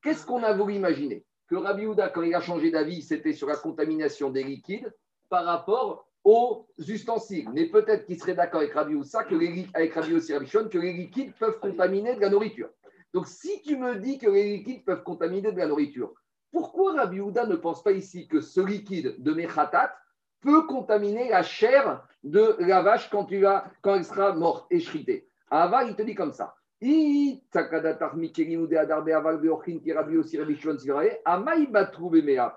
Qu'est-ce 0.03 0.27
qu'on 0.27 0.43
a 0.43 0.53
voulu 0.53 0.75
imaginer? 0.75 1.25
Que 1.49 1.57
Rabbi 1.57 1.87
Houda, 1.87 2.09
quand 2.11 2.23
il 2.23 2.35
a 2.35 2.41
changé 2.41 2.71
d'avis, 2.71 3.03
c'était 3.03 3.33
sur 3.33 3.49
la 3.49 3.57
contamination 3.57 4.31
des 4.31 4.45
liquides 4.45 4.95
par 5.29 5.45
rapport 5.45 6.06
aux 6.27 6.67
ustensiles. 6.89 7.49
Mais 7.55 7.67
peut-être 7.67 8.05
qu'il 8.05 8.19
serait 8.19 8.35
d'accord 8.35 8.61
avec 8.61 8.75
Rabbi 8.75 8.97
Houssa, 8.97 9.23
que 9.23 9.37
les, 9.37 9.47
li- 9.47 9.69
avec 9.75 9.95
Rabbi 9.95 10.13
aussi 10.13 10.35
Rabbi 10.35 10.49
Shimon, 10.49 10.69
que 10.69 10.79
les 10.79 10.93
liquides 10.93 11.33
peuvent 11.39 11.61
contaminer 11.61 12.17
de 12.17 12.21
la 12.21 12.29
nourriture. 12.29 12.69
Donc 13.15 13.29
si 13.29 13.63
tu 13.63 13.77
me 13.77 13.95
dis 13.95 14.19
que 14.19 14.29
les 14.29 14.57
liquides 14.57 14.85
peuvent 14.85 15.05
contaminer 15.05 15.53
de 15.53 15.57
la 15.57 15.69
nourriture, 15.69 16.13
pourquoi 16.51 16.95
Rabbi 16.95 17.21
Houda 17.21 17.47
ne 17.47 17.55
pense 17.55 17.81
pas 17.85 17.93
ici 17.93 18.27
que 18.27 18.41
ce 18.41 18.61
liquide 18.61 19.15
de 19.23 19.33
Mechatat 19.33 19.95
peut 20.41 20.67
contaminer 20.67 21.29
la 21.29 21.45
chair 21.45 22.05
de 22.25 22.57
la 22.59 22.83
vache 22.83 23.09
quand, 23.09 23.27
tu 23.27 23.41
vas, 23.41 23.71
quand 23.81 23.95
elle 23.95 24.05
sera 24.05 24.35
morte 24.35 24.67
et 24.73 24.81
shritée 24.81 25.29
Ava, 25.49 25.85
il 25.85 25.95
te 25.95 26.03
dit 26.03 26.17
comme 26.17 26.33
ça. 26.33 26.57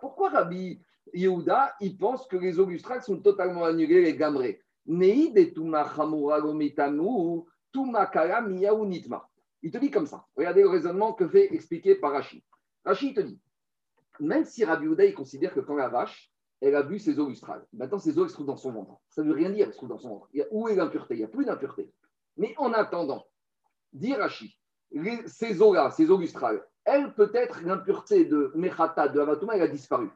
Pourquoi 0.01 0.29
Rabbi 0.29 0.81
Yehuda, 1.13 1.75
il 1.81 1.97
pense 1.97 2.27
que 2.27 2.37
les 2.37 2.51
lustrales 2.53 3.01
sont 3.01 3.19
totalement 3.19 3.63
annulées, 3.65 4.01
les 4.01 4.15
gamrés. 4.15 4.61
Il 4.87 5.31
te 9.71 9.77
dit 9.77 9.91
comme 9.91 10.07
ça. 10.07 10.25
Regardez 10.35 10.61
le 10.61 10.69
raisonnement 10.69 11.13
que 11.13 11.27
fait 11.27 11.53
expliquer 11.53 11.95
par. 11.95 12.11
Rashi, 12.11 12.43
il 12.85 13.13
te 13.13 13.21
dit, 13.21 13.39
même 14.19 14.45
si 14.45 14.65
Rabbi 14.65 14.85
Yehuda, 14.85 15.05
il 15.05 15.13
considère 15.13 15.53
que 15.53 15.59
quand 15.59 15.75
la 15.75 15.89
vache, 15.89 16.31
elle 16.61 16.75
a 16.75 16.83
bu 16.83 16.99
ses 16.99 17.19
eaux 17.19 17.29
lustrales, 17.29 17.65
maintenant 17.71 17.99
ses 17.99 18.17
eaux, 18.17 18.23
elles 18.23 18.29
se 18.29 18.33
trouvent 18.35 18.47
dans 18.47 18.57
son 18.57 18.71
ventre. 18.71 18.99
Ça 19.09 19.21
ne 19.23 19.27
veut 19.29 19.35
rien 19.35 19.49
dire, 19.49 19.67
elles 19.67 19.73
se 19.73 19.77
trouvent 19.77 19.89
dans 19.89 19.99
son 19.99 20.09
ventre. 20.09 20.27
Y 20.33 20.41
a, 20.41 20.45
où 20.51 20.67
est 20.67 20.75
l'impureté? 20.75 21.13
Il 21.15 21.19
n'y 21.19 21.23
a 21.23 21.27
plus 21.29 21.45
d'impureté. 21.45 21.89
Mais 22.35 22.53
en 22.57 22.73
attendant, 22.73 23.25
dit 23.93 24.13
Rashi, 24.13 24.57
les- 24.91 25.27
ces 25.27 25.61
eaux-là, 25.61 25.91
ces 25.91 26.09
eaux 26.09 26.19
elles, 26.85 27.13
peut-être, 27.13 27.61
l'impureté 27.63 28.25
de 28.25 28.51
Mechata, 28.55 29.07
de 29.07 29.19
Avatouma, 29.19 29.55
elle 29.55 29.61
a 29.61 29.67
disparu. 29.67 30.09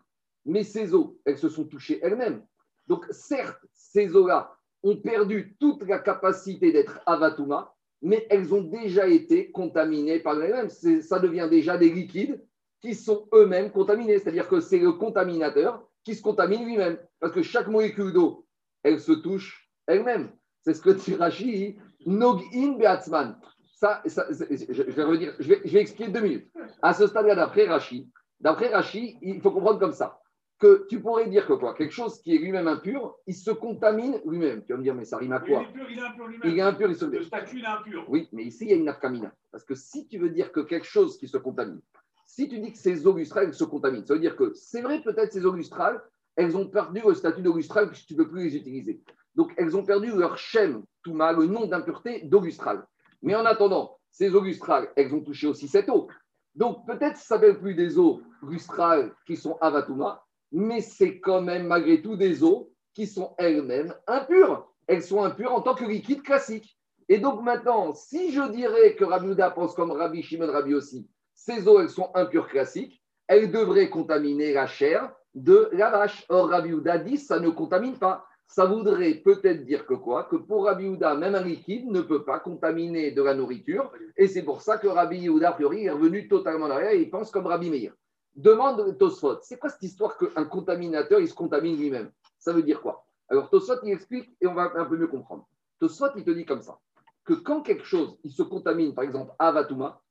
Mais 0.45 0.63
ces 0.63 0.93
eaux, 0.93 1.19
elles 1.25 1.37
se 1.37 1.49
sont 1.49 1.65
touchées 1.65 1.99
elles-mêmes. 2.01 2.43
Donc, 2.87 3.05
certes, 3.11 3.65
ces 3.73 4.15
eaux-là 4.15 4.51
ont 4.83 4.97
perdu 4.97 5.55
toute 5.59 5.83
la 5.87 5.99
capacité 5.99 6.71
d'être 6.71 6.99
Avatouma, 7.05 7.73
mais 8.01 8.27
elles 8.29 8.53
ont 8.53 8.63
déjà 8.63 9.07
été 9.07 9.51
contaminées 9.51 10.19
par 10.19 10.41
elles-mêmes. 10.41 10.69
Ça 10.69 11.19
devient 11.19 11.47
déjà 11.49 11.77
des 11.77 11.89
liquides 11.89 12.43
qui 12.81 12.93
sont 12.93 13.27
eux-mêmes 13.33 13.71
contaminés. 13.71 14.19
C'est-à-dire 14.19 14.49
que 14.49 14.59
c'est 14.59 14.79
le 14.79 14.91
contaminateur 14.91 15.87
qui 16.03 16.15
se 16.15 16.21
contamine 16.21 16.65
lui-même. 16.65 16.97
Parce 17.21 17.31
que 17.31 17.41
chaque 17.41 17.67
molécule 17.67 18.11
d'eau, 18.11 18.45
elle 18.83 18.99
se 18.99 19.13
touche 19.13 19.69
elle-même. 19.87 20.31
C'est 20.61 20.73
ce 20.73 20.81
que 20.81 20.89
dit 20.89 21.15
Rashi, 21.15 21.77
Nogin 22.05 22.77
Beatzman. 22.77 23.39
Ça, 23.75 24.01
je, 24.05 24.83
vais 24.83 25.03
redire, 25.03 25.33
je 25.39 25.53
vais 25.53 25.81
expliquer 25.81 26.11
deux 26.11 26.21
minutes. 26.21 26.51
À 26.81 26.93
ce 26.93 27.07
stade-là, 27.07 27.35
d'après 27.35 27.67
Rashi, 27.67 28.09
d'après 28.39 28.73
Rashi, 28.73 29.17
il 29.21 29.41
faut 29.41 29.51
comprendre 29.51 29.79
comme 29.79 29.93
ça 29.93 30.19
que 30.63 30.87
tu 30.87 31.01
pourrais 31.01 31.27
dire 31.27 31.45
que 31.45 31.51
quoi, 31.51 31.73
quelque 31.73 31.91
chose 31.91 32.21
qui 32.21 32.33
est 32.33 32.37
lui-même 32.37 32.69
impur, 32.69 33.17
il 33.27 33.35
se 33.35 33.51
contamine 33.51 34.21
lui-même. 34.25 34.63
Tu 34.63 34.71
vas 34.71 34.77
me 34.77 34.83
dire, 34.83 34.95
mais 34.95 35.03
ça 35.03 35.17
rime 35.17 35.33
à 35.33 35.41
Il 35.45 35.51
quoi 35.51 35.61
est 35.61 35.65
impur, 35.65 35.85
il 35.91 35.99
est 35.99 36.01
impur 36.01 36.27
lui-même. 36.27 36.49
Il 36.49 36.57
est 36.57 36.61
impur, 36.61 36.89
il 36.89 36.95
se 36.95 37.05
Le 37.05 37.23
statut, 37.23 37.57
il 37.59 37.65
est 37.65 37.67
impur. 37.67 38.05
oui, 38.07 38.29
mais 38.31 38.45
ici, 38.45 38.63
il 38.63 38.69
y 38.69 38.73
a 38.73 38.77
une 38.77 38.85
nafkamina. 38.85 39.33
Parce 39.51 39.65
que 39.65 39.75
si 39.75 40.07
tu 40.07 40.19
veux 40.19 40.29
dire 40.29 40.53
que 40.53 40.61
quelque 40.61 40.87
chose 40.87 41.17
qui 41.17 41.27
se 41.27 41.35
contamine, 41.35 41.81
si 42.25 42.47
tu 42.47 42.59
dis 42.59 42.71
que 42.71 42.77
ces 42.77 43.05
eaux 43.05 43.17
lustrales 43.17 43.53
se 43.53 43.65
contaminent, 43.65 44.05
ça 44.05 44.13
veut 44.13 44.21
dire 44.21 44.37
que 44.37 44.53
c'est 44.53 44.81
vrai, 44.81 45.01
peut-être 45.01 45.33
ces 45.33 45.45
eaux 45.45 45.51
lustrales, 45.51 46.01
elles 46.37 46.55
ont 46.55 46.65
perdu 46.65 47.01
le 47.05 47.13
statut 47.13 47.41
d'eau 47.41 47.57
lustrale 47.57 47.89
puisque 47.89 48.07
tu 48.07 48.13
ne 48.13 48.23
peux 48.23 48.29
plus 48.29 48.45
les 48.45 48.55
utiliser. 48.55 49.01
Donc, 49.35 49.53
elles 49.57 49.75
ont 49.75 49.83
perdu 49.83 50.11
leur 50.15 50.37
shem, 50.37 50.85
tout 51.03 51.13
mal, 51.13 51.35
le 51.35 51.45
nom 51.47 51.65
d'impureté 51.65 52.21
d'eau 52.23 52.39
lustrale. 52.39 52.87
Mais 53.21 53.35
en 53.35 53.43
attendant, 53.45 53.97
ces 54.11 54.33
eaux 54.33 54.41
lustrales, 54.41 54.89
elles 54.95 55.13
ont 55.13 55.21
touché 55.21 55.45
aussi 55.45 55.67
cette 55.67 55.89
eau. 55.89 56.07
Donc, 56.55 56.85
peut-être 56.87 57.17
ça 57.17 57.35
ne 57.35 57.41
s'appelle 57.41 57.59
plus 57.59 57.75
des 57.75 57.99
eaux 57.99 58.21
lustrales 58.43 59.13
qui 59.25 59.35
sont 59.35 59.57
avatuma, 59.59 60.23
mais 60.53 60.81
c'est 60.81 61.19
quand 61.19 61.41
même 61.41 61.67
malgré 61.67 62.01
tout 62.01 62.15
des 62.15 62.43
eaux 62.43 62.71
qui 62.93 63.07
sont 63.07 63.33
elles-mêmes 63.37 63.93
impures. 64.07 64.69
Elles 64.87 65.03
sont 65.03 65.23
impures 65.23 65.53
en 65.53 65.61
tant 65.61 65.75
que 65.75 65.83
liquide 65.83 66.21
classique. 66.21 66.77
Et 67.09 67.17
donc 67.17 67.41
maintenant, 67.41 67.93
si 67.93 68.31
je 68.31 68.51
dirais 68.51 68.95
que 68.95 69.03
Rabbi 69.03 69.29
Houda 69.29 69.49
pense 69.49 69.73
comme 69.73 69.91
Rabbi 69.91 70.21
Shimon 70.21 70.51
Rabbi 70.51 70.73
aussi, 70.73 71.09
ces 71.33 71.67
eaux, 71.67 71.79
elles 71.79 71.89
sont 71.89 72.11
impures 72.13 72.47
classiques, 72.47 73.01
elles 73.27 73.51
devraient 73.51 73.89
contaminer 73.89 74.53
la 74.53 74.67
chair 74.67 75.11
de 75.33 75.69
la 75.73 75.89
vache. 75.89 76.25
Or, 76.29 76.49
Rabbi 76.49 76.71
Houda 76.71 76.99
dit, 76.99 77.17
ça 77.17 77.39
ne 77.39 77.49
contamine 77.49 77.97
pas. 77.97 78.25
Ça 78.47 78.65
voudrait 78.65 79.15
peut-être 79.15 79.65
dire 79.65 79.87
que 79.87 79.95
quoi? 79.95 80.25
Que 80.25 80.35
pour 80.35 80.65
Rabbi 80.65 80.87
Houda, 80.87 81.15
même 81.15 81.33
un 81.33 81.43
liquide 81.43 81.89
ne 81.89 82.01
peut 82.01 82.23
pas 82.23 82.39
contaminer 82.39 83.11
de 83.11 83.23
la 83.23 83.33
nourriture. 83.33 83.91
Et 84.15 84.27
c'est 84.27 84.43
pour 84.43 84.61
ça 84.61 84.77
que 84.77 84.87
Rabbi 84.87 85.17
Yehuda, 85.17 85.49
a 85.49 85.73
est 85.73 85.89
revenu 85.89 86.27
totalement 86.27 86.67
en 86.67 86.71
arrière 86.71 86.91
et 86.91 87.01
il 87.01 87.09
pense 87.09 87.31
comme 87.31 87.47
Rabbi 87.47 87.71
Meir. 87.71 87.93
Demande 88.35 88.97
Tosfot, 88.97 89.39
c'est 89.41 89.57
quoi 89.57 89.69
cette 89.69 89.83
histoire 89.83 90.17
qu'un 90.17 90.45
contaminateur, 90.45 91.19
il 91.19 91.27
se 91.27 91.33
contamine 91.33 91.77
lui-même? 91.77 92.11
Ça 92.39 92.51
veut 92.51 92.63
dire 92.63 92.81
quoi? 92.81 93.05
Alors 93.29 93.49
Tosfot, 93.49 93.75
il 93.83 93.91
explique 93.91 94.35
et 94.41 94.47
on 94.47 94.53
va 94.53 94.71
un 94.75 94.85
peu 94.85 94.97
mieux 94.97 95.07
comprendre. 95.07 95.47
Tosfot, 95.79 96.07
il 96.15 96.23
te 96.23 96.31
dit 96.31 96.45
comme 96.45 96.61
ça, 96.61 96.79
que 97.25 97.33
quand 97.33 97.61
quelque 97.61 97.85
chose, 97.85 98.17
il 98.23 98.31
se 98.31 98.43
contamine, 98.43 98.93
par 98.93 99.03
exemple, 99.03 99.33
Avatuma, 99.39 100.01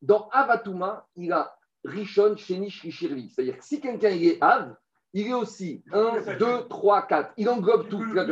dans 0.00 0.28
Avatuma, 0.30 1.06
il 1.16 1.32
a 1.32 1.56
Rishon, 1.84 2.36
Shenish, 2.36 2.82
Rishirvi. 2.82 3.30
C'est-à-dire 3.30 3.58
que 3.58 3.64
si 3.64 3.80
quelqu'un 3.80 4.10
est 4.10 4.42
Av, 4.42 4.76
il 5.14 5.28
est 5.28 5.34
aussi 5.34 5.82
1, 5.92 6.36
2, 6.38 6.68
3, 6.68 7.02
4. 7.06 7.32
Il 7.36 7.48
englobe 7.48 7.88
tout, 7.88 8.02
la. 8.14 8.26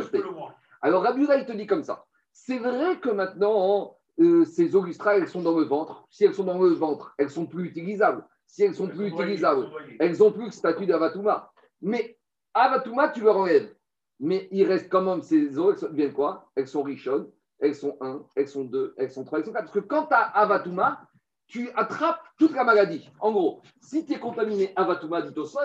Alors 0.81 1.03
Rabbi 1.03 1.21
il 1.21 1.45
te 1.45 1.51
dit 1.51 1.67
comme 1.67 1.83
ça. 1.83 2.05
C'est 2.33 2.57
vrai 2.57 2.99
que 2.99 3.09
maintenant, 3.09 3.97
euh, 4.19 4.45
ces 4.45 4.75
eaux 4.75 4.83
lustrales, 4.83 5.21
elles 5.21 5.27
sont 5.27 5.41
dans 5.41 5.57
le 5.57 5.65
ventre. 5.65 6.07
Si 6.09 6.23
elles 6.23 6.33
sont 6.33 6.43
dans 6.43 6.57
le 6.57 6.69
ventre, 6.69 7.13
elles 7.17 7.29
sont 7.29 7.45
plus 7.45 7.65
utilisables. 7.67 8.25
Si 8.51 8.63
elles 8.63 8.75
sont 8.75 8.89
plus 8.89 9.07
utilisables, 9.07 9.69
elles 9.97 10.17
n'ont 10.17 10.33
plus 10.33 10.45
le 10.45 10.51
statut 10.51 10.85
d'Avatouma. 10.85 11.53
Mais 11.81 12.19
Avatouma, 12.53 13.07
tu 13.07 13.21
leur 13.21 13.37
enlèves. 13.37 13.73
Mais 14.19 14.49
il 14.51 14.67
reste 14.67 14.91
quand 14.91 15.01
même 15.01 15.21
ces 15.21 15.57
eaux, 15.57 15.73
elles 15.73 15.93
bien 15.93 16.11
quoi? 16.11 16.51
Elles 16.55 16.67
sont 16.67 16.83
richonnes, 16.83 17.31
elles 17.59 17.75
sont 17.75 17.95
1, 18.01 18.25
elles 18.35 18.49
sont 18.49 18.65
2, 18.65 18.93
elles 18.97 19.09
sont 19.09 19.23
3, 19.23 19.39
elles 19.39 19.45
sont 19.45 19.53
4. 19.53 19.63
Parce 19.63 19.73
que 19.73 19.79
quand 19.79 20.07
tu 20.07 20.13
as 20.13 20.23
Avatouma, 20.23 21.07
tu 21.47 21.69
attrapes 21.75 22.21
toute 22.37 22.51
la 22.51 22.65
maladie. 22.65 23.09
En 23.21 23.31
gros, 23.31 23.61
si 23.79 24.05
tu 24.05 24.13
es 24.13 24.19
contaminé 24.19 24.73
Avatouma, 24.75 25.21
dit 25.21 25.33
Tosfot, 25.33 25.59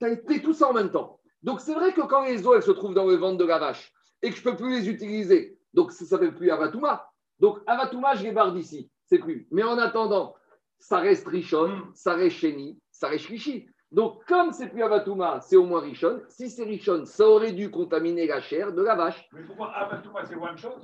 tu 0.00 0.06
as 0.06 0.08
été 0.08 0.40
tout 0.40 0.54
ça 0.54 0.70
en 0.70 0.72
même 0.72 0.90
temps. 0.90 1.20
Donc 1.42 1.60
c'est 1.60 1.74
vrai 1.74 1.92
que 1.92 2.00
quand 2.00 2.24
les 2.24 2.46
eaux 2.46 2.54
elles 2.54 2.62
se 2.62 2.70
trouvent 2.70 2.94
dans 2.94 3.06
le 3.06 3.16
ventre 3.16 3.36
de 3.36 3.44
la 3.44 3.58
vache 3.58 3.92
et 4.22 4.30
que 4.30 4.36
je 4.36 4.40
ne 4.40 4.50
peux 4.50 4.56
plus 4.56 4.70
les 4.70 4.88
utiliser, 4.88 5.58
donc 5.74 5.92
ça 5.92 6.04
ne 6.04 6.08
s'appelle 6.08 6.34
plus 6.34 6.50
Avatouma. 6.50 7.10
Donc 7.40 7.58
Avatouma, 7.66 8.14
je 8.14 8.24
les 8.24 8.32
barre 8.32 8.54
d'ici, 8.54 8.90
c'est 9.04 9.18
plus. 9.18 9.46
Mais 9.50 9.62
en 9.62 9.76
attendant, 9.76 10.34
ça 10.78 10.98
reste 10.98 11.26
Rishon, 11.26 11.82
ça 11.94 12.14
reste 12.14 12.36
Chéni, 12.36 12.80
ça 12.90 13.08
reste 13.08 13.26
Rishi. 13.26 13.68
Donc 13.92 14.24
comme 14.26 14.52
c'est 14.52 14.68
plus 14.68 14.82
Avatouma, 14.82 15.40
c'est 15.40 15.56
au 15.56 15.64
moins 15.64 15.80
Rishon. 15.80 16.22
Si 16.28 16.50
c'est 16.50 16.64
Rishon, 16.64 17.04
ça 17.04 17.26
aurait 17.28 17.52
dû 17.52 17.70
contaminer 17.70 18.26
la 18.26 18.40
chair 18.40 18.72
de 18.72 18.82
la 18.82 18.94
vache. 18.94 19.28
Mais 19.32 19.42
pourquoi 19.42 19.72
Avatouma, 19.72 20.24
c'est 20.24 20.36
one 20.36 20.56
shot? 20.58 20.80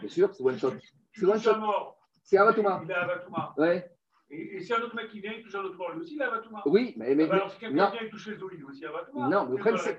Bien 0.00 0.08
sûr, 0.08 0.34
c'est 0.34 0.42
one 0.42 0.58
shot. 0.58 0.72
C'est 1.12 1.22
Il 1.22 1.28
one 1.28 1.40
shot. 1.40 1.52
C'est 2.22 2.36
Avatouma. 2.38 2.80
Il 2.84 2.90
est 2.90 2.94
Avatouma. 2.94 3.54
Ouais. 3.56 3.90
Et, 4.28 4.56
et 4.56 4.60
si 4.60 4.74
un 4.74 4.82
autre 4.82 4.96
mec 4.96 5.08
qui 5.08 5.20
vient, 5.20 5.32
il 5.36 5.42
touche 5.44 5.54
un 5.54 5.62
autre 5.62 5.76
mort, 5.76 5.92
lui 5.92 6.00
aussi, 6.00 6.16
il 6.16 6.20
est 6.20 6.24
Avatouma. 6.24 6.62
Oui, 6.66 6.94
mais, 6.96 7.14
mais- 7.14 7.24
Ah 7.24 7.28
bah 7.28 7.34
alors, 7.36 7.50
si 7.52 7.58
quelqu'un 7.60 7.90
vient 7.90 8.00
et 8.00 8.10
touche 8.10 8.26
les 8.26 8.42
olives, 8.42 8.66
aussi 8.66 8.84
Avatouma. 8.84 9.28
Non, 9.28 9.44
le 9.48 9.56
problème, 9.56 9.78
c'est 9.78 9.98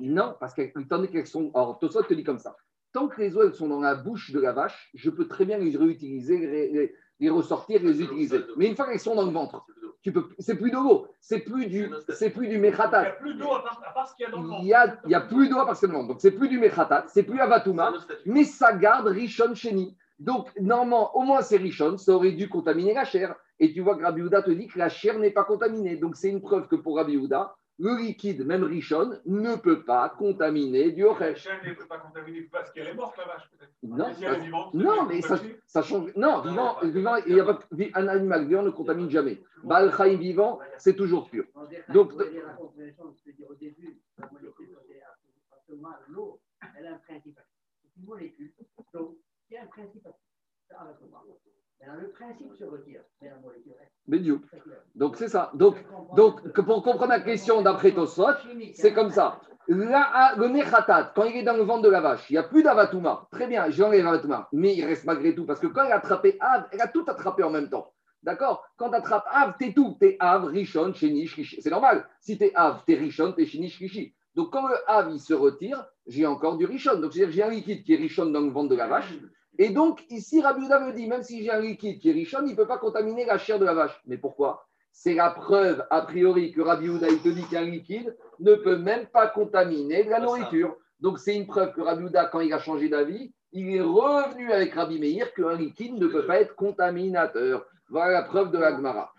Non, 0.00 0.36
parce 0.38 0.52
qu'étant 0.54 0.82
donné 0.98 1.08
qu'elles 1.08 1.26
sont. 1.26 1.50
Alors, 1.54 1.78
Tosot 1.78 2.02
te 2.02 2.12
dit 2.14 2.24
comme 2.24 2.38
ça. 2.38 2.54
Tant 2.92 3.08
que 3.08 3.20
les 3.20 3.36
elles 3.36 3.54
sont 3.54 3.68
dans 3.68 3.80
la 3.80 3.94
bouche 3.96 4.30
de 4.30 4.38
la 4.38 4.52
vache, 4.52 4.90
je 4.94 5.10
peux 5.10 5.26
très 5.26 5.44
bien 5.46 5.58
les 5.58 5.76
réutiliser, 5.76 6.38
les, 6.38 6.94
les- 7.20 7.30
ressortir, 7.30 7.80
les 7.82 8.00
utiliser. 8.02 8.40
Mais 8.56 8.66
une 8.66 8.76
fois 8.76 8.86
qu'elles 8.86 9.00
sont 9.00 9.14
dans 9.14 9.24
le 9.26 9.30
ventre, 9.32 9.64
tu 10.02 10.12
peux. 10.12 10.28
C'est 10.38 10.56
plus 10.56 10.70
de 10.70 10.76
l'eau, 10.76 11.06
c'est 11.20 11.40
plus 11.40 11.66
du, 11.66 11.90
c'est 12.10 12.30
plus 12.30 12.46
du 12.48 12.54
Il 12.56 12.60
n'y 12.60 12.66
a 12.66 12.70
mechatat. 12.70 13.04
plus 13.12 13.34
d'eau 13.34 13.52
à 13.54 13.62
part, 13.62 13.82
à 13.88 13.92
part 13.94 14.08
ce 14.08 14.14
qu'il 14.14 14.24
y 14.24 14.28
a 14.28 14.30
dans 14.32 14.42
le 14.42 14.48
ventre. 14.48 14.60
Il 14.62 14.68
y 14.68 14.74
a, 14.74 14.96
il 15.06 15.10
y 15.10 15.14
a 15.14 15.20
plus 15.20 15.48
d'eau 15.48 15.56
parce 15.64 15.80
que 15.80 15.86
le 15.86 15.92
ventre. 15.92 16.08
Donc 16.08 16.20
c'est 16.20 16.32
plus 16.32 16.48
du 16.48 16.58
mechatat, 16.58 17.04
c'est 17.08 17.22
plus 17.22 17.40
avatouma, 17.40 17.92
mais 18.26 18.44
ça 18.44 18.72
garde 18.74 19.06
Rishon 19.06 19.54
Sheni. 19.54 19.96
Donc 20.18 20.48
normalement, 20.60 21.16
au 21.16 21.22
moins 21.22 21.40
c'est 21.42 21.56
Rishon, 21.56 21.96
ça 21.96 22.12
aurait 22.12 22.32
dû 22.32 22.48
contaminer 22.48 22.92
la 22.94 23.04
chair. 23.04 23.34
Et 23.58 23.72
tu 23.72 23.80
vois 23.80 23.96
que 23.96 24.02
Rabbi 24.02 24.20
Houda 24.20 24.42
te 24.42 24.50
dit 24.50 24.66
que 24.66 24.78
la 24.78 24.88
chair 24.88 25.18
n'est 25.18 25.30
pas 25.30 25.44
contaminée. 25.44 25.96
Donc 25.96 26.16
c'est 26.16 26.28
une 26.28 26.40
preuve 26.42 26.68
que 26.68 26.76
pour 26.76 26.96
Rabbi 26.96 27.16
Houda, 27.16 27.54
le 27.78 27.96
liquide, 27.98 28.46
même 28.46 28.62
Rishon, 28.62 29.18
ne 29.26 29.56
peut 29.56 29.82
pas 29.84 30.08
contaminer 30.08 30.92
du 30.92 31.02
La 31.02 31.08
Oresh. 31.08 31.42
chaîne 31.42 31.60
n'est 31.64 31.74
pas 31.74 31.98
contaminée 31.98 32.42
parce 32.42 32.70
qu'elle 32.70 32.88
est 32.88 32.94
morte, 32.94 33.16
la 33.16 33.24
vache, 33.24 33.50
peut-être. 33.50 33.72
Non, 33.82 34.14
si 34.14 34.24
vivante, 34.44 34.74
non, 34.74 35.06
mais 35.06 35.20
ça, 35.20 35.82
change. 35.82 36.12
Non, 36.14 36.40
vivant, 36.42 36.76
vivant, 36.82 37.16
il 37.26 37.36
y 37.36 37.40
a 37.40 37.44
pas, 37.44 37.58
un 37.94 38.08
animal 38.08 38.46
vivant 38.46 38.62
ne 38.62 38.70
contamine 38.70 39.10
jamais. 39.10 39.42
Baal 39.64 39.90
vivant, 40.16 40.60
c'est 40.78 40.94
toujours 40.94 41.28
pur. 41.28 41.44
Donc, 41.88 42.12
au 42.12 43.54
début, 43.54 44.00
la 44.18 44.30
molécule, 44.30 44.76
c'est 44.86 45.02
absolument 45.52 45.88
l'eau, 46.08 46.40
elle 46.78 46.86
a 46.86 46.94
un 46.94 46.98
principe. 46.98 47.40
C'est 47.82 48.00
une 48.00 48.06
molécule, 48.06 48.52
donc, 48.92 49.16
il 49.50 49.54
y 49.54 49.56
a 49.56 49.64
un 49.64 49.66
principe. 49.66 50.06
Ça, 50.68 50.78
le 51.80 52.10
principe 52.10 52.54
se 52.54 52.64
retire. 52.64 53.00
Donc 54.94 55.16
c'est 55.16 55.28
ça. 55.28 55.50
Donc, 55.54 55.76
donc 56.16 56.52
que 56.52 56.60
pour 56.60 56.82
comprendre 56.82 57.10
la 57.10 57.20
question 57.20 57.62
d'après 57.62 57.92
Tosot, 57.92 58.34
c'est 58.74 58.92
comme 58.92 59.10
ça. 59.10 59.40
Là, 59.66 60.34
le 60.36 60.48
Mechatat, 60.48 61.12
quand 61.14 61.24
il 61.24 61.36
est 61.36 61.42
dans 61.42 61.56
le 61.56 61.62
ventre 61.62 61.82
de 61.82 61.88
la 61.88 62.02
vache, 62.02 62.28
il 62.28 62.34
n'y 62.34 62.38
a 62.38 62.42
plus 62.42 62.62
d'Avatouma. 62.62 63.28
Très 63.30 63.46
bien, 63.46 63.70
j'enlève 63.70 64.04
l'Avatouma. 64.04 64.48
Mais 64.52 64.74
il 64.74 64.84
reste 64.84 65.06
malgré 65.06 65.34
tout, 65.34 65.46
parce 65.46 65.58
que 65.58 65.66
quand 65.66 65.84
elle 65.84 65.92
a 65.92 65.96
attrapé 65.96 66.36
Av, 66.40 66.68
elle 66.70 66.82
a 66.82 66.88
tout 66.88 67.04
attrapé 67.08 67.42
en 67.42 67.50
même 67.50 67.70
temps. 67.70 67.90
D'accord? 68.22 68.62
Quand 68.76 68.90
tu 68.90 68.96
attrapes 68.96 69.26
Av, 69.30 69.54
t'es 69.58 69.72
tout. 69.72 69.96
T'es 69.98 70.16
Av, 70.20 70.44
Rishon, 70.44 70.92
Sheni, 70.92 71.26
Shlishi. 71.26 71.62
C'est 71.62 71.70
normal. 71.70 72.06
Si 72.20 72.36
t'es 72.36 72.52
Av, 72.54 72.82
t'es 72.86 72.94
Rishon, 72.94 73.32
t'es 73.32 73.46
Sheni, 73.46 73.70
Shlishi. 73.70 74.14
Donc 74.34 74.50
quand 74.52 74.66
le 74.66 74.76
Av, 74.86 75.10
il 75.10 75.20
se 75.20 75.32
retire, 75.32 75.86
j'ai 76.06 76.26
encore 76.26 76.58
du 76.58 76.66
Rishon. 76.66 77.00
Donc 77.00 77.12
c'est-à-dire 77.12 77.28
que 77.28 77.32
j'ai 77.32 77.42
un 77.42 77.50
liquide 77.50 77.84
qui 77.84 77.94
est 77.94 77.96
Rishon 77.96 78.26
dans 78.26 78.40
le 78.40 78.50
ventre 78.50 78.68
de 78.68 78.76
la 78.76 78.86
vache. 78.86 79.12
Et 79.58 79.70
donc, 79.70 80.04
ici, 80.10 80.42
Rabbi 80.42 80.62
Yehuda 80.62 80.80
me 80.80 80.92
dit, 80.92 81.06
même 81.06 81.22
si 81.22 81.42
j'ai 81.42 81.50
un 81.50 81.60
liquide 81.60 82.00
qui 82.00 82.10
est 82.10 82.12
Rishon, 82.12 82.42
il 82.44 82.50
ne 82.50 82.56
peut 82.56 82.66
pas 82.66 82.78
contaminer 82.78 83.24
la 83.24 83.38
chair 83.38 83.58
de 83.58 83.64
la 83.64 83.74
vache. 83.74 84.00
Mais 84.06 84.18
pourquoi? 84.18 84.66
C'est 84.90 85.14
la 85.14 85.30
preuve, 85.30 85.84
a 85.90 86.02
priori, 86.02 86.52
que 86.52 86.60
Rabbi 86.60 86.86
Yehuda, 86.86 87.08
il 87.08 87.20
te 87.20 87.28
dit 87.28 87.44
qu'un 87.44 87.62
liquide 87.62 88.16
ne 88.40 88.54
peut 88.54 88.78
même 88.78 89.06
pas 89.06 89.28
contaminer 89.28 90.04
de 90.04 90.10
la 90.10 90.20
nourriture. 90.20 90.76
Donc, 91.00 91.18
c'est 91.18 91.36
une 91.36 91.46
preuve 91.46 91.72
que 91.72 91.80
Rabbi 91.80 92.04
Yehuda, 92.04 92.26
quand 92.26 92.40
il 92.40 92.52
a 92.52 92.58
changé 92.58 92.88
d'avis, 92.88 93.32
il 93.52 93.74
est 93.74 93.80
revenu 93.80 94.50
avec 94.50 94.74
Rabbi 94.74 94.98
Meir 94.98 95.32
qu'un 95.34 95.54
liquide 95.54 95.94
ne 95.94 96.08
peut 96.08 96.26
pas 96.26 96.40
être 96.40 96.56
contaminateur. 96.56 97.64
Voilà 97.88 98.12
la 98.12 98.22
preuve 98.22 98.50
de 98.50 98.58
la 98.58 98.74
Gemara. 98.74 99.12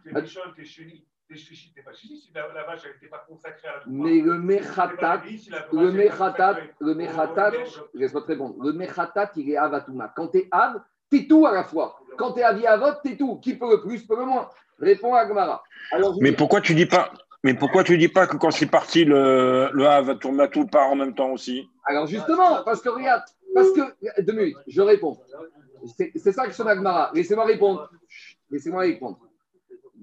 Chéni. 0.63 1.05
T'es 1.27 1.35
chichi, 1.35 1.73
t'es 1.73 1.81
pas 1.81 1.93
chichi. 1.93 2.17
Si 2.19 2.31
la, 2.33 2.47
la 2.53 2.63
vache, 2.63 2.81
elle 2.85 2.93
n'était 2.93 3.07
pas 3.07 3.25
consacrée 3.27 3.67
à 3.67 3.77
la 3.77 3.79
Touma. 3.81 4.03
Mais 4.03 4.21
le 4.21 4.37
Mechatat, 4.37 5.23
le 5.73 5.91
Mechatat, 5.91 6.57
le 6.79 6.93
Mechatat, 6.93 7.51
laisse-moi 7.93 8.21
te 8.21 8.27
répondre. 8.27 8.55
Le 8.63 8.73
Mechatat, 8.73 9.31
il 9.35 9.49
est 9.49 9.57
Avatouma. 9.57 10.13
Quand 10.15 10.27
tu 10.27 10.39
es 10.39 10.47
Av, 10.51 10.81
tu 11.11 11.27
tout 11.27 11.45
à 11.47 11.51
la 11.51 11.63
fois. 11.63 11.99
Quand 12.17 12.33
tu 12.33 12.41
es 12.41 12.43
Avi 12.43 12.67
Avot, 12.67 12.97
tu 13.03 13.17
tout. 13.17 13.37
Qui 13.37 13.55
peut 13.55 13.69
le 13.69 13.81
plus, 13.81 14.05
peut 14.05 14.17
le 14.17 14.25
moins. 14.25 14.49
Réponds 14.79 15.15
à 15.15 15.27
je 15.27 16.21
Mais 16.21 16.31
pourquoi 16.31 16.61
tu 16.61 16.75
dis 16.75 16.85
pas 16.85 17.11
mais 17.45 17.53
pourquoi 17.53 17.83
tu 17.83 17.95
dis 17.95 18.07
pas 18.07 18.25
que 18.25 18.37
quand 18.37 18.49
c'est 18.49 18.65
parti, 18.65 19.05
le, 19.05 19.69
le 19.71 20.47
tout 20.47 20.65
part 20.65 20.89
en 20.89 20.95
même 20.95 21.13
temps 21.13 21.29
aussi? 21.29 21.69
Alors 21.85 22.07
justement, 22.07 22.63
parce 22.63 22.81
que 22.81 22.89
regarde, 22.89 23.21
parce 23.53 23.71
que 23.71 24.21
deux 24.23 24.33
minutes, 24.33 24.57
je 24.65 24.81
réponds. 24.81 25.15
C'est 26.15 26.31
ça 26.31 26.47
que 26.47 26.53
son 26.53 26.65
Agmara. 26.65 27.11
Laissez-moi 27.13 27.45
répondre. 27.45 27.87
Laissez-moi 28.49 28.81
répondre. 28.81 29.19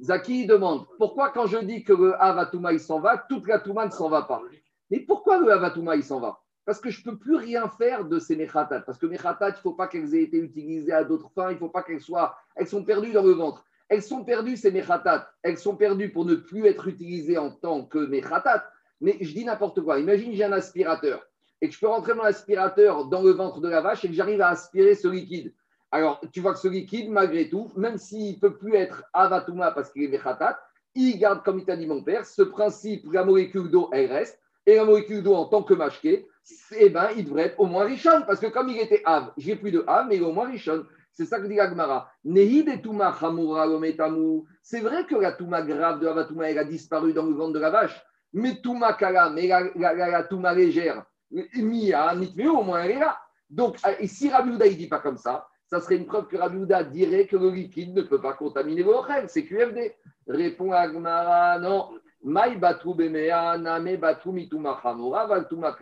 Zaki 0.03 0.47
demande 0.47 0.85
pourquoi 0.99 1.31
quand 1.31 1.47
je 1.47 1.59
dis 1.59 1.85
que 1.85 1.93
le 1.93 2.21
Avatouma 2.21 2.73
il 2.73 2.81
s'en 2.81 2.99
va, 2.99 3.19
toute 3.29 3.47
la 3.47 3.61
Touma 3.61 3.87
ne 3.87 3.93
s'en 3.93 4.09
va 4.09 4.23
pas. 4.23 4.43
Mais 4.91 5.01
pourquoi 5.01 5.38
le 5.38 5.51
Avatouma 5.53 5.95
il 5.95 6.03
s'en 6.03 6.19
va 6.19 6.41
Parce 6.65 6.81
que 6.81 6.91
je 6.91 7.01
ne 7.01 7.12
peux 7.12 7.19
plus 7.19 7.37
rien 7.37 7.69
faire 7.69 8.05
de 8.05 8.19
ces 8.19 8.35
Mechatat. 8.35 8.81
Parce 8.81 8.99
que 8.99 9.07
Mechatat, 9.07 9.51
il 9.51 9.53
ne 9.53 9.59
faut 9.59 9.75
pas 9.75 9.87
qu'elles 9.87 10.15
aient 10.15 10.25
été 10.25 10.38
utilisées 10.38 10.93
à 10.93 11.05
d'autres 11.05 11.31
fins, 11.35 11.53
il 11.53 11.59
faut 11.59 11.69
pas 11.69 11.83
qu'elles 11.83 12.01
soient. 12.01 12.37
Elles 12.57 12.67
sont 12.67 12.85
perdues 12.85 13.12
dans 13.12 13.23
le 13.23 13.33
ventre. 13.33 13.65
Elles 13.88 14.03
sont 14.03 14.25
perdues, 14.25 14.57
ces 14.57 14.73
Mechatat. 14.73 15.31
Elles 15.43 15.59
sont 15.59 15.77
perdues 15.77 16.11
pour 16.11 16.25
ne 16.25 16.35
plus 16.35 16.67
être 16.67 16.88
utilisées 16.88 17.38
en 17.38 17.53
tant 17.53 17.85
que 17.85 17.99
Mechatat. 17.99 18.65
Mais 19.01 19.19
je 19.21 19.33
dis 19.33 19.45
n'importe 19.45 19.81
quoi. 19.83 20.01
Imagine, 20.01 20.33
j'ai 20.33 20.45
un 20.45 20.53
aspirateur 20.53 21.25
et 21.62 21.69
que 21.69 21.75
je 21.75 21.79
peux 21.79 21.87
rentrer 21.87 22.15
mon 22.15 22.25
aspirateur 22.25 23.07
dans 23.07 23.23
le 23.23 23.31
ventre 23.31 23.61
de 23.61 23.69
la 23.69 23.81
vache 23.81 24.05
et 24.05 24.09
que 24.09 24.15
j'arrive 24.15 24.41
à 24.41 24.49
aspirer 24.49 24.97
ce 24.97 25.07
liquide. 25.07 25.55
Alors, 25.95 26.21
tu 26.33 26.41
vois 26.41 26.55
que 26.55 26.59
ce 26.59 26.69
liquide, 26.69 27.11
malgré 27.11 27.51
tout, 27.51 27.71
même 27.77 27.99
s'il 27.99 28.37
ne 28.37 28.41
peut 28.41 28.57
plus 28.57 28.75
être 28.75 29.05
avatuma 29.13 29.73
parce 29.73 29.93
qu'il 29.93 30.05
est 30.05 30.09
mechatat, 30.09 30.59
il 30.95 31.19
garde, 31.19 31.43
comme 31.45 31.59
il 31.59 31.67
t'a 31.67 31.77
dit 31.77 31.87
mon 31.87 32.03
père, 32.03 32.25
ce 32.25 32.41
principe, 32.43 33.13
la 33.13 33.25
molécule 33.25 33.71
d'eau, 33.71 33.91
elle 33.93 34.11
reste, 34.11 34.41
et 34.65 34.77
la 34.77 34.85
molécule 34.85 35.23
d'eau 35.23 35.35
en 35.35 35.45
tant 35.47 35.63
que 35.63 35.75
mashké, 35.75 36.27
eh 36.79 36.89
ben, 36.89 37.11
il 37.17 37.27
devrait 37.27 37.43
être 37.45 37.61
au 37.61 37.67
moins 37.67 37.85
richon, 37.85 38.23
parce 38.27 38.41
que 38.41 38.47
comme 38.47 38.71
il 38.71 38.79
était 38.79 39.03
av, 39.05 39.33
j'ai 39.37 39.55
plus 39.55 39.71
de 39.71 39.85
av, 39.87 40.07
mais 40.09 40.17
il 40.17 40.23
est 40.23 40.27
au 40.27 40.33
moins 40.33 40.49
richon. 40.49 40.87
C'est 41.13 41.27
ça 41.27 41.39
que 41.41 41.47
dit 41.47 41.61
Agmara. 41.61 42.11
C'est 44.63 44.81
vrai 44.81 45.05
que 45.05 45.15
la 45.15 45.33
Touma 45.33 45.61
grave 45.61 46.01
de 46.01 46.07
Avatuma, 46.07 46.51
elle 46.51 46.59
a 46.59 46.65
disparu 46.65 47.13
dans 47.13 47.27
le 47.27 47.35
ventre 47.35 47.53
de 47.53 47.59
la 47.59 47.69
vache, 47.69 48.03
mais 48.33 48.63
Touma 48.63 48.95
Kala, 48.95 49.29
mais 49.29 49.47
la, 49.47 49.65
la, 49.75 49.93
la, 49.93 50.09
la 50.11 50.23
Touma 50.25 50.55
légère, 50.55 51.05
Mia, 51.31 52.15
au 52.15 52.63
moins 52.63 52.83
elle 52.83 52.93
est 52.93 52.99
là. 52.99 53.19
Donc, 53.51 53.77
et 53.99 54.07
si 54.07 54.31
Rabbi 54.31 54.53
Houda, 54.53 54.67
il 54.67 54.79
dit 54.79 54.89
pas 54.89 55.01
comme 55.01 55.19
ça, 55.19 55.47
ça 55.73 55.81
serait 55.81 55.97
une 55.97 56.05
preuve 56.05 56.29
que 56.29 56.37
Rabbi 56.37 56.59
Houda 56.59 56.85
dirait 56.85 57.27
que 57.27 57.35
le 57.35 57.49
liquide 57.49 57.95
ne 57.95 58.03
peut 58.03 58.21
pas 58.21 58.35
contaminer 58.35 58.85
Ochel, 58.85 59.25
c'est 59.31 59.47
QFD. 59.47 59.97
Répond 60.29 60.71
Agmara, 60.71 61.59
non. 61.61 61.95
Maï 62.23 62.59
batu 62.59 62.93
bemea, 62.95 63.57
name 63.57 63.97
batu 63.97 64.29
mituma 64.33 64.79
valtuma 64.85 65.75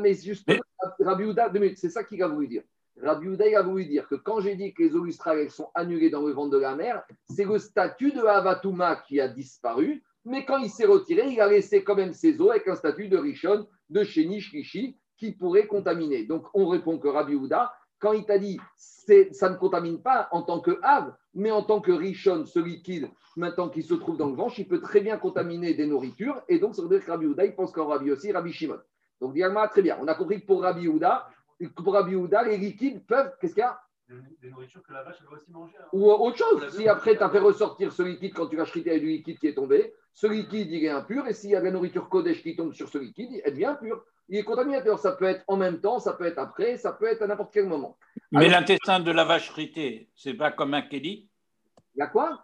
Mais 0.00 0.14
justement, 0.14 0.58
Rabbi 0.98 1.24
Houda, 1.24 1.48
deux 1.50 1.60
minutes, 1.60 1.78
c'est 1.78 1.88
ça 1.88 2.02
qu'il 2.02 2.20
a 2.20 2.26
voulu 2.26 2.48
dire. 2.48 2.62
Rabbi 3.00 3.28
Houda, 3.28 3.46
il 3.46 3.54
a 3.54 3.62
voulu 3.62 3.86
dire 3.86 4.08
que 4.08 4.16
quand 4.16 4.40
j'ai 4.40 4.56
dit 4.56 4.74
que 4.74 4.82
les 4.82 4.96
eaux 4.96 5.04
lustrales 5.04 5.48
sont 5.50 5.70
annulées 5.72 6.10
dans 6.10 6.22
le 6.22 6.32
ventre 6.32 6.50
de 6.50 6.58
la 6.58 6.74
mer, 6.74 7.04
c'est 7.30 7.44
le 7.44 7.60
statut 7.60 8.10
de 8.10 8.22
Avatuma 8.22 8.96
qui 9.06 9.20
a 9.20 9.28
disparu, 9.28 10.02
mais 10.24 10.44
quand 10.44 10.58
il 10.58 10.68
s'est 10.68 10.84
retiré, 10.84 11.28
il 11.28 11.40
a 11.40 11.46
laissé 11.46 11.84
quand 11.84 11.94
même 11.94 12.12
ses 12.12 12.40
eaux 12.40 12.50
avec 12.50 12.66
un 12.66 12.74
statut 12.74 13.06
de 13.06 13.18
Rishon, 13.18 13.68
de 13.88 14.02
Sheni 14.02 14.40
Shlishi, 14.40 14.96
qui 15.16 15.30
pourrait 15.30 15.68
contaminer. 15.68 16.24
Donc 16.24 16.46
on 16.54 16.66
répond 16.66 16.98
que 16.98 17.06
Rabbi 17.06 17.36
Houda, 17.36 17.72
quand 17.98 18.12
il 18.12 18.24
t'a 18.24 18.38
dit 18.38 18.58
ça 19.32 19.48
ne 19.48 19.56
contamine 19.56 20.00
pas 20.02 20.28
en 20.32 20.42
tant 20.42 20.60
que 20.60 20.78
Av, 20.82 21.14
mais 21.34 21.50
en 21.50 21.62
tant 21.62 21.80
que 21.80 21.92
Rishon, 21.92 22.44
ce 22.44 22.58
liquide, 22.58 23.08
maintenant 23.36 23.68
qui 23.68 23.82
se 23.82 23.94
trouve 23.94 24.16
dans 24.16 24.28
le 24.28 24.34
ventre, 24.34 24.58
il 24.58 24.68
peut 24.68 24.80
très 24.80 25.00
bien 25.00 25.16
contaminer 25.16 25.74
des 25.74 25.86
nourritures. 25.86 26.42
Et 26.48 26.58
donc, 26.58 26.74
ça 26.74 26.82
veut 26.82 26.88
dire 26.88 27.04
que 27.04 27.10
Rabbi 27.10 27.26
Houda, 27.26 27.44
il 27.46 27.54
pense 27.54 27.72
qu'en 27.72 27.86
Rabbi 27.86 28.10
aussi, 28.10 28.32
Rabbi 28.32 28.52
Shimon. 28.52 28.78
Donc, 29.20 29.32
Diagma, 29.32 29.66
très 29.68 29.82
bien. 29.82 29.98
On 30.00 30.08
a 30.08 30.14
compris 30.14 30.40
que 30.40 30.46
pour 30.46 30.62
Rabbi 30.62 30.88
Houda, 30.88 31.28
pour 31.76 31.94
Rabbi 31.94 32.14
Houda, 32.14 32.42
les 32.42 32.58
liquides 32.58 33.04
peuvent. 33.06 33.32
Qu'est-ce 33.40 33.54
qu'il 33.54 33.62
y 33.62 33.64
a? 33.64 33.80
Des, 34.08 34.50
nourritures 34.50 34.82
que 34.82 34.92
la 34.92 35.02
vache, 35.02 35.16
elle 35.20 35.26
va 35.26 35.36
aussi 35.36 35.50
manger. 35.50 35.74
hein. 35.78 35.88
Ou 35.92 36.10
autre 36.10 36.36
chose. 36.36 36.68
Si 36.76 36.88
après, 36.88 37.16
tu 37.16 37.22
as 37.22 37.30
fait 37.30 37.38
ressortir 37.38 37.92
ce 37.92 38.02
liquide 38.02 38.32
quand 38.34 38.46
tu 38.46 38.56
l'as 38.56 38.64
shrité 38.64 38.90
avec 38.90 39.02
du 39.02 39.08
liquide 39.08 39.38
qui 39.38 39.48
est 39.48 39.54
tombé, 39.54 39.94
ce 40.14 40.26
liquide, 40.26 40.70
il 40.70 40.84
est 40.84 40.88
impur. 40.88 41.26
Et 41.26 41.34
s'il 41.34 41.50
y 41.50 41.56
a 41.56 41.60
de 41.60 41.66
la 41.66 41.70
nourriture 41.70 42.08
Kodesh 42.08 42.42
qui 42.42 42.56
tombe 42.56 42.72
sur 42.72 42.88
ce 42.88 42.98
liquide, 42.98 43.40
elle 43.44 43.52
devient 43.52 43.66
impure. 43.66 44.04
Il 44.28 44.38
est 44.38 44.44
contaminé. 44.44 44.78
Alors, 44.78 44.98
ça 44.98 45.12
peut 45.12 45.26
être 45.26 45.44
en 45.46 45.56
même 45.56 45.80
temps, 45.80 45.98
ça 45.98 46.14
peut 46.14 46.24
être 46.24 46.38
après, 46.38 46.76
ça 46.76 46.92
peut 46.92 47.06
être 47.06 47.22
à 47.22 47.26
n'importe 47.26 47.52
quel 47.52 47.66
moment. 47.66 47.98
Mais 48.32 48.48
l'intestin 48.48 49.00
de 49.00 49.10
la 49.10 49.24
vache 49.24 49.50
ritée, 49.50 50.10
c'est 50.14 50.34
pas 50.34 50.52
comme 50.52 50.74
un 50.74 50.82
kéli 50.82 51.28
Il 51.94 51.98
y 51.98 52.02
a 52.02 52.06
quoi? 52.06 52.42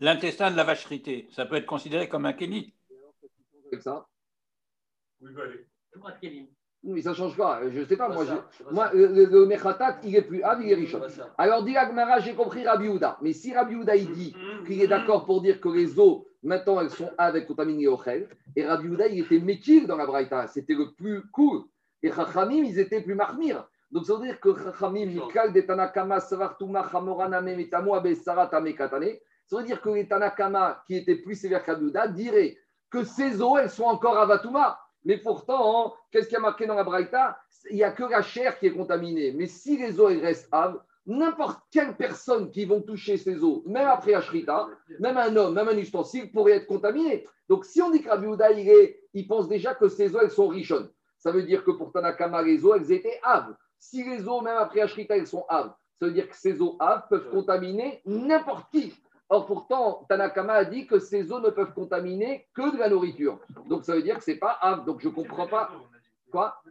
L'intestin 0.00 0.50
de 0.50 0.56
la 0.56 0.64
vache 0.64 0.84
ritée, 0.86 1.28
ça 1.32 1.46
peut 1.46 1.56
être 1.56 1.66
considéré 1.66 2.08
comme 2.08 2.26
un 2.26 2.34
kéli 2.34 2.74
avec 3.68 3.82
ça 3.82 4.06
Oui, 5.20 5.32
bah, 5.32 5.42
allez. 5.44 6.48
Oui, 6.86 7.02
ça 7.02 7.10
ne 7.10 7.14
change 7.16 7.36
pas. 7.36 7.60
Je 7.68 7.80
ne 7.80 7.84
sais 7.84 7.96
pas. 7.96 8.08
Moi, 8.08 8.24
ça, 8.24 8.44
je- 8.58 8.64
pas 8.64 8.70
moi 8.70 8.90
le, 8.94 9.24
le, 9.24 9.46
Mechatat, 9.46 9.96
il 10.04 10.14
est 10.14 10.22
plus 10.22 10.42
Av, 10.42 10.62
il 10.62 10.70
est 10.72 10.86
ça. 10.86 11.00
Alors, 11.36 11.64
dit 11.64 11.76
Agmara, 11.76 12.20
j'ai 12.20 12.34
compris 12.34 12.64
Rabbi 12.66 12.88
Houda. 12.88 13.18
Mais 13.22 13.32
si 13.32 13.52
Rabbi 13.52 13.74
Houda, 13.74 13.96
il 13.96 14.12
dit 14.12 14.34
qu'il 14.66 14.80
est 14.80 14.86
d'accord 14.86 15.24
pour 15.24 15.42
dire 15.42 15.60
que 15.60 15.68
les 15.68 15.98
eaux, 15.98 16.28
maintenant, 16.44 16.80
elles 16.80 16.90
sont 16.90 17.10
avec 17.18 17.46
contaminées 17.48 17.88
au 17.88 17.98
Chel, 18.02 18.28
et 18.54 18.64
Rabbi 18.64 18.88
Houda, 18.88 19.08
il 19.08 19.20
était 19.20 19.40
Mekir 19.40 19.86
dans 19.88 19.96
la 19.96 20.06
Braïta. 20.06 20.46
C'était 20.46 20.74
le 20.74 20.92
plus 20.92 21.22
cool. 21.32 21.64
Et 22.04 22.12
Chachamim, 22.12 22.62
ils 22.64 22.78
étaient 22.78 23.00
plus 23.00 23.16
Mahmir. 23.16 23.66
Donc, 23.90 24.06
ça 24.06 24.14
veut 24.14 24.22
dire 24.22 24.38
que 24.38 24.54
Chachamim, 24.56 25.06
Mikal 25.06 25.52
de 25.52 25.60
Tanakama, 25.62 26.20
Savartuma, 26.20 26.88
Chamoraname, 26.90 27.56
Metamo, 27.56 27.94
Abe, 27.94 28.14
Saratame, 28.14 28.74
Katane. 28.74 29.10
Ça 29.46 29.56
veut 29.56 29.64
dire 29.64 29.80
que 29.80 29.88
les 29.90 30.06
Tanakama, 30.06 30.82
qui 30.86 30.96
étaient 30.96 31.16
plus 31.16 31.34
sévères 31.34 31.64
qu'Rabbi 31.64 31.86
Houda, 31.86 32.06
diraient 32.06 32.56
que 32.90 33.02
ces 33.02 33.42
eaux, 33.42 33.58
elles 33.58 33.70
sont 33.70 33.84
encore 33.84 34.16
Avatuma. 34.18 34.78
Mais 35.06 35.16
pourtant, 35.18 35.86
hein, 35.86 35.92
qu'est-ce 36.10 36.28
qui 36.28 36.36
a 36.36 36.40
marqué 36.40 36.66
dans 36.66 36.74
la 36.74 36.84
Braïta? 36.84 37.38
Il 37.70 37.76
n'y 37.76 37.84
a 37.84 37.92
que 37.92 38.02
la 38.02 38.22
chair 38.22 38.58
qui 38.58 38.66
est 38.66 38.72
contaminée. 38.72 39.32
Mais 39.32 39.46
si 39.46 39.76
les 39.78 39.98
eaux 40.00 40.06
restent 40.06 40.48
Av, 40.52 40.80
n'importe 41.06 41.60
quelle 41.70 41.96
personne 41.96 42.50
qui 42.50 42.64
vont 42.64 42.80
toucher 42.82 43.16
ces 43.16 43.42
eaux, 43.44 43.62
même 43.66 43.86
après 43.86 44.14
Ashrita, 44.14 44.66
même 44.98 45.16
un 45.16 45.34
homme, 45.36 45.54
même 45.54 45.68
un 45.68 45.78
ustensile, 45.78 46.32
pourrait 46.32 46.54
être 46.56 46.66
contaminé. 46.66 47.24
Donc 47.48 47.64
si 47.64 47.80
on 47.80 47.90
dit 47.90 48.02
que 48.02 48.08
Rabbi 48.08 48.26
Houda, 48.26 48.50
il, 48.50 48.68
est- 48.68 49.00
il 49.14 49.28
pense 49.28 49.46
déjà 49.48 49.76
que 49.76 49.88
ces 49.88 50.14
eaux, 50.16 50.20
elles 50.20 50.30
sont 50.32 50.48
richonnes. 50.48 50.90
Ça 51.18 51.30
veut 51.30 51.44
dire 51.44 51.62
que 51.64 51.70
pour 51.70 51.92
Tanakama, 51.92 52.42
les 52.42 52.64
eaux, 52.64 52.74
elles 52.74 52.90
étaient 52.90 53.20
Av. 53.22 53.54
Si 53.78 54.02
les 54.02 54.26
eaux, 54.26 54.40
même 54.40 54.56
après 54.58 54.80
Ashrita, 54.80 55.16
elles 55.16 55.28
sont 55.28 55.44
Av, 55.48 55.72
ça 56.00 56.06
veut 56.06 56.12
dire 56.12 56.28
que 56.28 56.36
ces 56.36 56.60
eaux 56.60 56.76
Av 56.80 57.06
peuvent 57.08 57.30
contaminer 57.30 58.02
n'importe 58.04 58.66
qui. 58.72 58.92
Or, 59.28 59.46
pourtant, 59.46 60.04
Tanakama 60.08 60.52
a 60.52 60.64
dit 60.64 60.86
que 60.86 60.98
ces 61.00 61.32
eaux 61.32 61.40
ne 61.40 61.50
peuvent 61.50 61.72
contaminer 61.72 62.46
que 62.54 62.72
de 62.72 62.78
la 62.78 62.88
nourriture. 62.88 63.40
Donc, 63.68 63.84
ça 63.84 63.94
veut 63.94 64.02
dire 64.02 64.18
que 64.18 64.24
ce 64.24 64.30
n'est 64.30 64.36
pas 64.36 64.58
Av. 64.60 64.84
Donc, 64.84 65.00
je 65.00 65.08
ne 65.08 65.14
comprends 65.14 65.48
pas. 65.48 65.70
Quoi? 66.30 66.62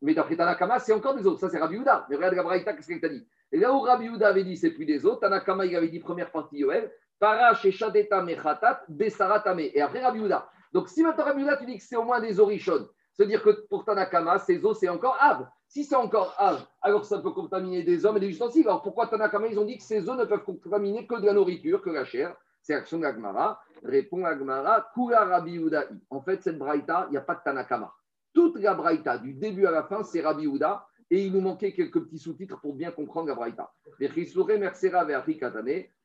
Mais 0.00 0.14
d'après 0.14 0.36
Tanakama, 0.36 0.78
c'est 0.78 0.92
encore 0.92 1.14
des 1.16 1.26
autres. 1.26 1.40
Ça, 1.40 1.48
c'est 1.48 1.58
Rabbi 1.58 1.78
Houda. 1.78 2.06
Mais 2.08 2.16
regarde 2.16 2.34
la 2.34 2.42
Braïta, 2.44 2.72
qu'est-ce 2.72 2.86
qu'il 2.86 3.00
t'a 3.00 3.08
dit? 3.08 3.26
Et 3.50 3.58
là 3.58 3.72
où 3.72 3.80
Rabbi 3.80 4.08
Houda 4.08 4.28
avait 4.28 4.44
dit 4.44 4.56
c'est 4.56 4.70
plus 4.70 4.84
des 4.84 5.04
autres, 5.04 5.20
Tanakama, 5.20 5.66
il 5.66 5.74
avait 5.74 5.88
dit 5.88 5.98
première 5.98 6.30
partie 6.30 6.58
Yoel, 6.58 6.92
Parash 7.18 7.64
et 7.64 7.72
Shadeta 7.72 8.22
Mechatat, 8.22 8.82
Besaratame. 8.88 9.60
Et 9.60 9.80
après 9.80 10.04
Rabbi 10.04 10.20
Houda. 10.20 10.48
Donc, 10.72 10.88
si 10.88 11.02
maintenant 11.02 11.24
Rabbi 11.24 11.42
Houda, 11.42 11.56
tu 11.56 11.66
dis 11.66 11.78
que 11.78 11.82
c'est 11.82 11.96
au 11.96 12.04
moins 12.04 12.20
des 12.20 12.38
orichons, 12.38 12.88
c'est-à-dire 13.12 13.42
que 13.42 13.66
pour 13.68 13.84
Tanakama, 13.84 14.38
ces 14.38 14.64
eaux, 14.64 14.74
c'est 14.74 14.88
encore 14.88 15.16
Av. 15.20 15.48
Si 15.76 15.84
c'est 15.84 15.94
encore 15.94 16.34
Av, 16.38 16.66
alors 16.80 17.04
ça 17.04 17.18
peut 17.18 17.32
contaminer 17.32 17.82
des 17.82 18.06
hommes 18.06 18.16
et 18.16 18.20
des 18.20 18.30
ustensiles. 18.30 18.66
Alors 18.66 18.80
pourquoi 18.80 19.08
Tanakama, 19.08 19.48
ils 19.48 19.58
ont 19.58 19.66
dit 19.66 19.76
que 19.76 19.82
ces 19.82 20.08
eaux 20.08 20.14
ne 20.14 20.24
peuvent 20.24 20.42
contaminer 20.42 21.06
que 21.06 21.20
de 21.20 21.26
la 21.26 21.34
nourriture, 21.34 21.82
que 21.82 21.90
la 21.90 22.06
chair? 22.06 22.34
C'est 22.62 22.72
l'action 22.72 22.96
de 22.96 23.02
l'Agmara. 23.02 23.60
Répond 23.84 24.20
l'Agmara, 24.20 24.88
Kula 24.94 25.26
Rabbi. 25.26 25.60
En 26.08 26.22
fait, 26.22 26.42
cette 26.42 26.56
Braïta, 26.56 27.04
il 27.08 27.10
n'y 27.10 27.18
a 27.18 27.20
pas 27.20 27.34
de 27.34 27.40
Tanakama. 27.44 27.92
Toute 28.32 28.58
la 28.58 28.72
Braïta, 28.72 29.18
du 29.18 29.34
début 29.34 29.66
à 29.66 29.70
la 29.70 29.82
fin, 29.82 30.02
c'est 30.02 30.22
Rabbi 30.22 30.46
Houda. 30.46 30.86
Et 31.10 31.26
il 31.26 31.32
nous 31.34 31.42
manquait 31.42 31.74
quelques 31.74 32.00
petits 32.04 32.20
sous-titres 32.20 32.58
pour 32.58 32.72
bien 32.72 32.90
comprendre 32.90 33.28
la 33.28 33.34
Braïta. 33.34 33.70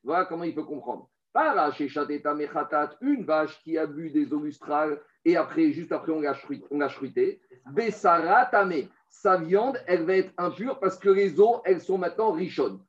Voilà 0.04 0.26
comment 0.26 0.44
il 0.44 0.54
peut 0.54 0.64
comprendre. 0.64 1.08
Une 3.00 3.24
vache 3.24 3.62
qui 3.62 3.78
a 3.78 3.86
bu 3.86 4.10
des 4.10 4.34
eaux 4.34 4.40
lustrales 4.40 5.00
et 5.24 5.38
après, 5.38 5.72
juste 5.72 5.92
après, 5.92 6.12
on 6.12 6.20
l'a 6.20 6.88
chruité-. 6.88 7.40
Bessara. 7.70 8.50
Sa 9.12 9.36
viande, 9.36 9.78
elle 9.86 10.04
va 10.04 10.16
être 10.16 10.32
impure 10.38 10.80
parce 10.80 10.98
que 10.98 11.10
les 11.10 11.38
eaux, 11.38 11.60
elles 11.64 11.82
sont 11.82 11.98
maintenant 11.98 12.32
richonnes. 12.32 12.80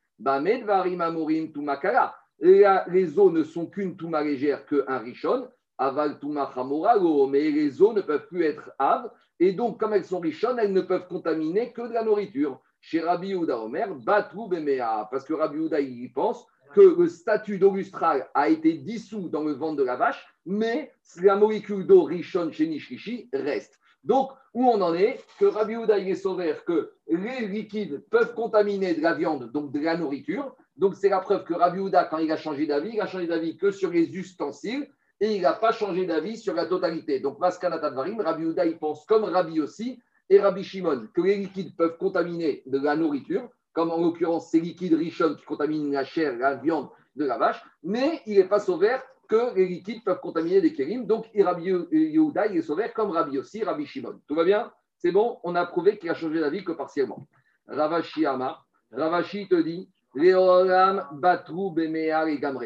Les 2.39 3.19
eaux 3.19 3.29
ne 3.29 3.43
sont 3.43 3.67
qu'une 3.67 3.97
touma 3.97 4.23
légère 4.23 4.65
qu'un 4.65 4.97
richon. 4.97 5.47
Aval 5.77 6.17
Chamoralo. 6.21 7.27
Mais 7.27 7.51
les 7.51 7.81
eaux 7.81 7.93
ne 7.93 8.01
peuvent 8.01 8.27
plus 8.27 8.43
être 8.43 8.71
ave. 8.79 9.11
Et 9.39 9.51
donc, 9.51 9.79
comme 9.79 9.93
elles 9.93 10.05
sont 10.05 10.21
richonnes, 10.21 10.59
elles 10.59 10.73
ne 10.73 10.81
peuvent 10.81 11.07
contaminer 11.07 11.73
que 11.73 11.81
de 11.81 11.93
la 11.93 12.03
nourriture. 12.03 12.61
Chez 12.79 13.01
Rabbi 13.01 13.35
Houda 13.35 13.59
Omer. 13.59 13.89
Parce 14.05 15.25
que 15.25 15.33
Rabbi 15.33 15.59
Houda, 15.59 15.81
il 15.81 16.11
pense 16.13 16.47
que 16.73 16.81
le 16.81 17.07
statut 17.07 17.59
d'eau 17.59 17.75
lustrale 17.75 18.29
a 18.33 18.49
été 18.49 18.73
dissous 18.73 19.29
dans 19.29 19.43
le 19.43 19.53
ventre 19.53 19.75
de 19.75 19.83
la 19.83 19.97
vache, 19.97 20.25
mais 20.45 20.91
la 21.21 21.35
molécule 21.35 21.85
d'eau 21.85 22.03
richonne 22.03 22.51
chez 22.51 22.65
Nishrishi 22.65 23.29
reste. 23.33 23.79
Donc, 24.03 24.31
où 24.53 24.67
on 24.67 24.81
en 24.81 24.93
est 24.93 25.23
Que 25.39 25.45
Rabbi 25.45 25.75
Houda, 25.75 25.97
il 25.97 26.09
est 26.09 26.15
sauvé 26.15 26.53
que 26.65 26.93
les 27.07 27.47
liquides 27.47 28.03
peuvent 28.09 28.33
contaminer 28.33 28.93
de 28.93 29.01
la 29.01 29.13
viande, 29.13 29.51
donc 29.51 29.71
de 29.71 29.79
la 29.79 29.97
nourriture. 29.97 30.55
Donc, 30.77 30.95
c'est 30.95 31.09
la 31.09 31.19
preuve 31.19 31.43
que 31.43 31.53
Rabbi 31.53 31.79
Houda, 31.79 32.05
quand 32.05 32.17
il 32.17 32.31
a 32.31 32.37
changé 32.37 32.65
d'avis, 32.65 32.91
il 32.93 33.01
a 33.01 33.07
changé 33.07 33.27
d'avis 33.27 33.57
que 33.57 33.71
sur 33.71 33.91
les 33.91 34.15
ustensiles 34.15 34.87
et 35.19 35.35
il 35.35 35.41
n'a 35.41 35.53
pas 35.53 35.71
changé 35.71 36.05
d'avis 36.05 36.37
sur 36.37 36.53
la 36.53 36.65
totalité. 36.65 37.19
Donc, 37.19 37.39
Maskanat 37.39 37.85
Advarim, 37.85 38.19
Rabbi 38.19 38.45
Houda, 38.45 38.65
il 38.65 38.77
pense 38.77 39.05
comme 39.05 39.23
Rabbi 39.23 39.59
aussi 39.61 39.99
et 40.29 40.39
Rabbi 40.39 40.63
Shimon 40.63 41.07
que 41.13 41.21
les 41.21 41.37
liquides 41.37 41.75
peuvent 41.75 41.97
contaminer 41.97 42.63
de 42.65 42.79
la 42.79 42.95
nourriture, 42.95 43.49
comme 43.73 43.91
en 43.91 44.01
l'occurrence 44.01 44.49
ces 44.49 44.59
liquides 44.59 44.93
richons 44.93 45.35
qui 45.35 45.45
contaminent 45.45 45.91
la 45.91 46.03
chair, 46.03 46.35
la 46.37 46.55
viande 46.55 46.89
de 47.15 47.25
la 47.25 47.37
vache, 47.37 47.63
mais 47.83 48.21
il 48.25 48.37
n'est 48.37 48.47
pas 48.47 48.59
sauvé 48.59 48.95
que 49.27 49.55
les 49.55 49.67
liquides 49.67 50.03
peuvent 50.03 50.19
contaminer 50.19 50.61
des 50.61 50.73
kérim. 50.73 51.05
Donc, 51.05 51.29
Rabbi 51.37 51.65
Yehuda, 51.91 52.47
il 52.47 52.57
est 52.57 52.61
sauvé 52.61 52.91
comme 52.93 53.11
Rabbi 53.11 53.37
aussi, 53.37 53.63
Rabbi 53.63 53.85
Shimon. 53.85 54.19
Tout 54.27 54.35
va 54.35 54.43
bien? 54.43 54.71
C'est 54.97 55.11
bon? 55.11 55.39
On 55.43 55.55
a 55.55 55.65
prouvé 55.65 55.97
qu'il 55.97 56.09
a 56.09 56.13
changé 56.13 56.39
d'avis 56.39 56.63
que 56.63 56.71
partiellement. 56.71 57.27
Ravashi 57.67 58.25
Amar, 58.25 58.67
Ravashi 58.91 59.47
te 59.47 59.55
dit, 59.61 59.89
Léolam 60.15 61.07
Batrou 61.13 61.71
Bemea 61.71 62.29
et 62.29 62.39
Gamre. 62.39 62.65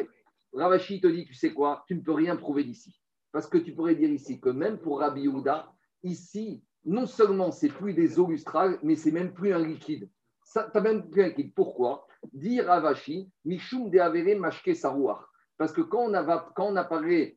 Ravashi 0.52 1.00
te 1.00 1.06
dit, 1.06 1.24
tu 1.24 1.34
sais 1.34 1.52
quoi? 1.52 1.84
Tu 1.86 1.94
ne 1.94 2.00
peux 2.00 2.12
rien 2.12 2.36
prouver 2.36 2.64
d'ici. 2.64 3.00
Parce 3.32 3.46
que 3.46 3.58
tu 3.58 3.74
pourrais 3.74 3.94
dire 3.94 4.10
ici 4.10 4.40
que 4.40 4.48
même 4.48 4.78
pour 4.78 5.00
Rabbi 5.00 5.22
Yehuda, 5.22 5.70
ici, 6.02 6.62
non 6.84 7.06
seulement 7.06 7.50
c'est 7.50 7.68
plus 7.68 7.92
des 7.92 8.18
eaux 8.18 8.28
lustrales, 8.28 8.78
mais 8.82 8.96
c'est 8.96 9.10
même 9.10 9.32
plus 9.32 9.52
un 9.52 9.58
liquide. 9.58 10.08
Ça, 10.44 10.70
t'as 10.72 10.80
même 10.80 11.08
plus 11.10 11.22
un 11.22 11.28
liquide. 11.28 11.52
Pourquoi? 11.54 12.06
Dit 12.32 12.60
Ravashi, 12.60 13.30
Mishum 13.44 13.90
de 13.90 13.98
Avere 13.98 14.38
Mashke 14.38 14.74
Sarouach. 14.74 15.20
Parce 15.58 15.72
que 15.72 15.80
quand 15.82 15.98
on, 16.08 16.14
a, 16.14 16.50
quand 16.54 16.66
on 16.66 16.76
apparaît 16.76 17.36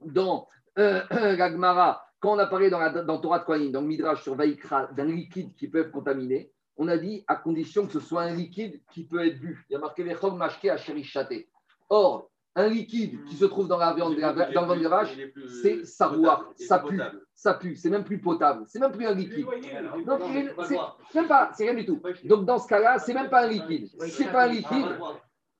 dans 0.00 0.48
euh, 0.78 1.00
la 1.10 1.50
Gemara, 1.50 2.04
quand 2.20 2.34
on 2.34 2.38
apparaît 2.38 2.68
dans, 2.70 2.80
la, 2.80 2.90
dans 2.90 3.18
Torah 3.18 3.38
de 3.38 3.44
Kohanim, 3.44 3.70
dans 3.72 3.80
le 3.80 3.86
Midrash 3.86 4.22
sur 4.22 4.34
Vaikra, 4.34 4.86
d'un 4.88 5.04
liquide 5.06 5.54
qui 5.56 5.68
peut 5.68 5.78
être 5.80 5.92
contaminé, 5.92 6.50
on 6.76 6.88
a 6.88 6.96
dit 6.96 7.24
à 7.26 7.36
condition 7.36 7.86
que 7.86 7.92
ce 7.92 8.00
soit 8.00 8.22
un 8.22 8.34
liquide 8.34 8.80
qui 8.92 9.04
peut 9.04 9.24
être 9.26 9.38
bu. 9.40 9.64
Il 9.68 9.72
y 9.72 9.76
a 9.76 9.78
marqué 9.78 10.04
les 10.04 10.14
Chog 10.16 10.36
Mashke 10.36 10.66
à 10.66 10.76
Chate. 10.76 11.32
Or, 11.88 12.30
un 12.54 12.68
liquide 12.68 13.24
qui 13.24 13.36
se 13.36 13.44
trouve 13.44 13.68
dans 13.68 13.78
la 13.78 13.92
viande, 13.94 14.16
de 14.16 14.20
la- 14.20 14.32
dans 14.52 14.66
le 14.74 14.88
vache, 14.88 15.16
c'est 15.62 15.84
sarouar, 15.84 16.50
ça 16.56 16.80
pue, 16.80 16.96
ça 17.34 17.54
pue, 17.54 17.76
c'est 17.76 17.90
même 17.90 18.02
plus 18.04 18.18
potable, 18.20 18.64
c'est 18.66 18.80
même 18.80 18.90
plus 18.92 19.06
un 19.06 19.14
liquide. 19.14 19.46
Donc, 20.04 20.20
c'est 21.12 21.18
même 21.20 21.28
pas, 21.28 21.50
c'est 21.54 21.64
rien 21.64 21.74
du 21.74 21.86
tout. 21.86 22.00
Donc, 22.24 22.44
dans 22.46 22.58
ce 22.58 22.66
cas-là, 22.66 22.98
c'est 22.98 23.14
même 23.14 23.30
pas 23.30 23.44
un 23.44 23.48
liquide. 23.48 23.88
C'est 24.08 24.30
pas 24.32 24.44
un 24.44 24.48
liquide, 24.48 24.86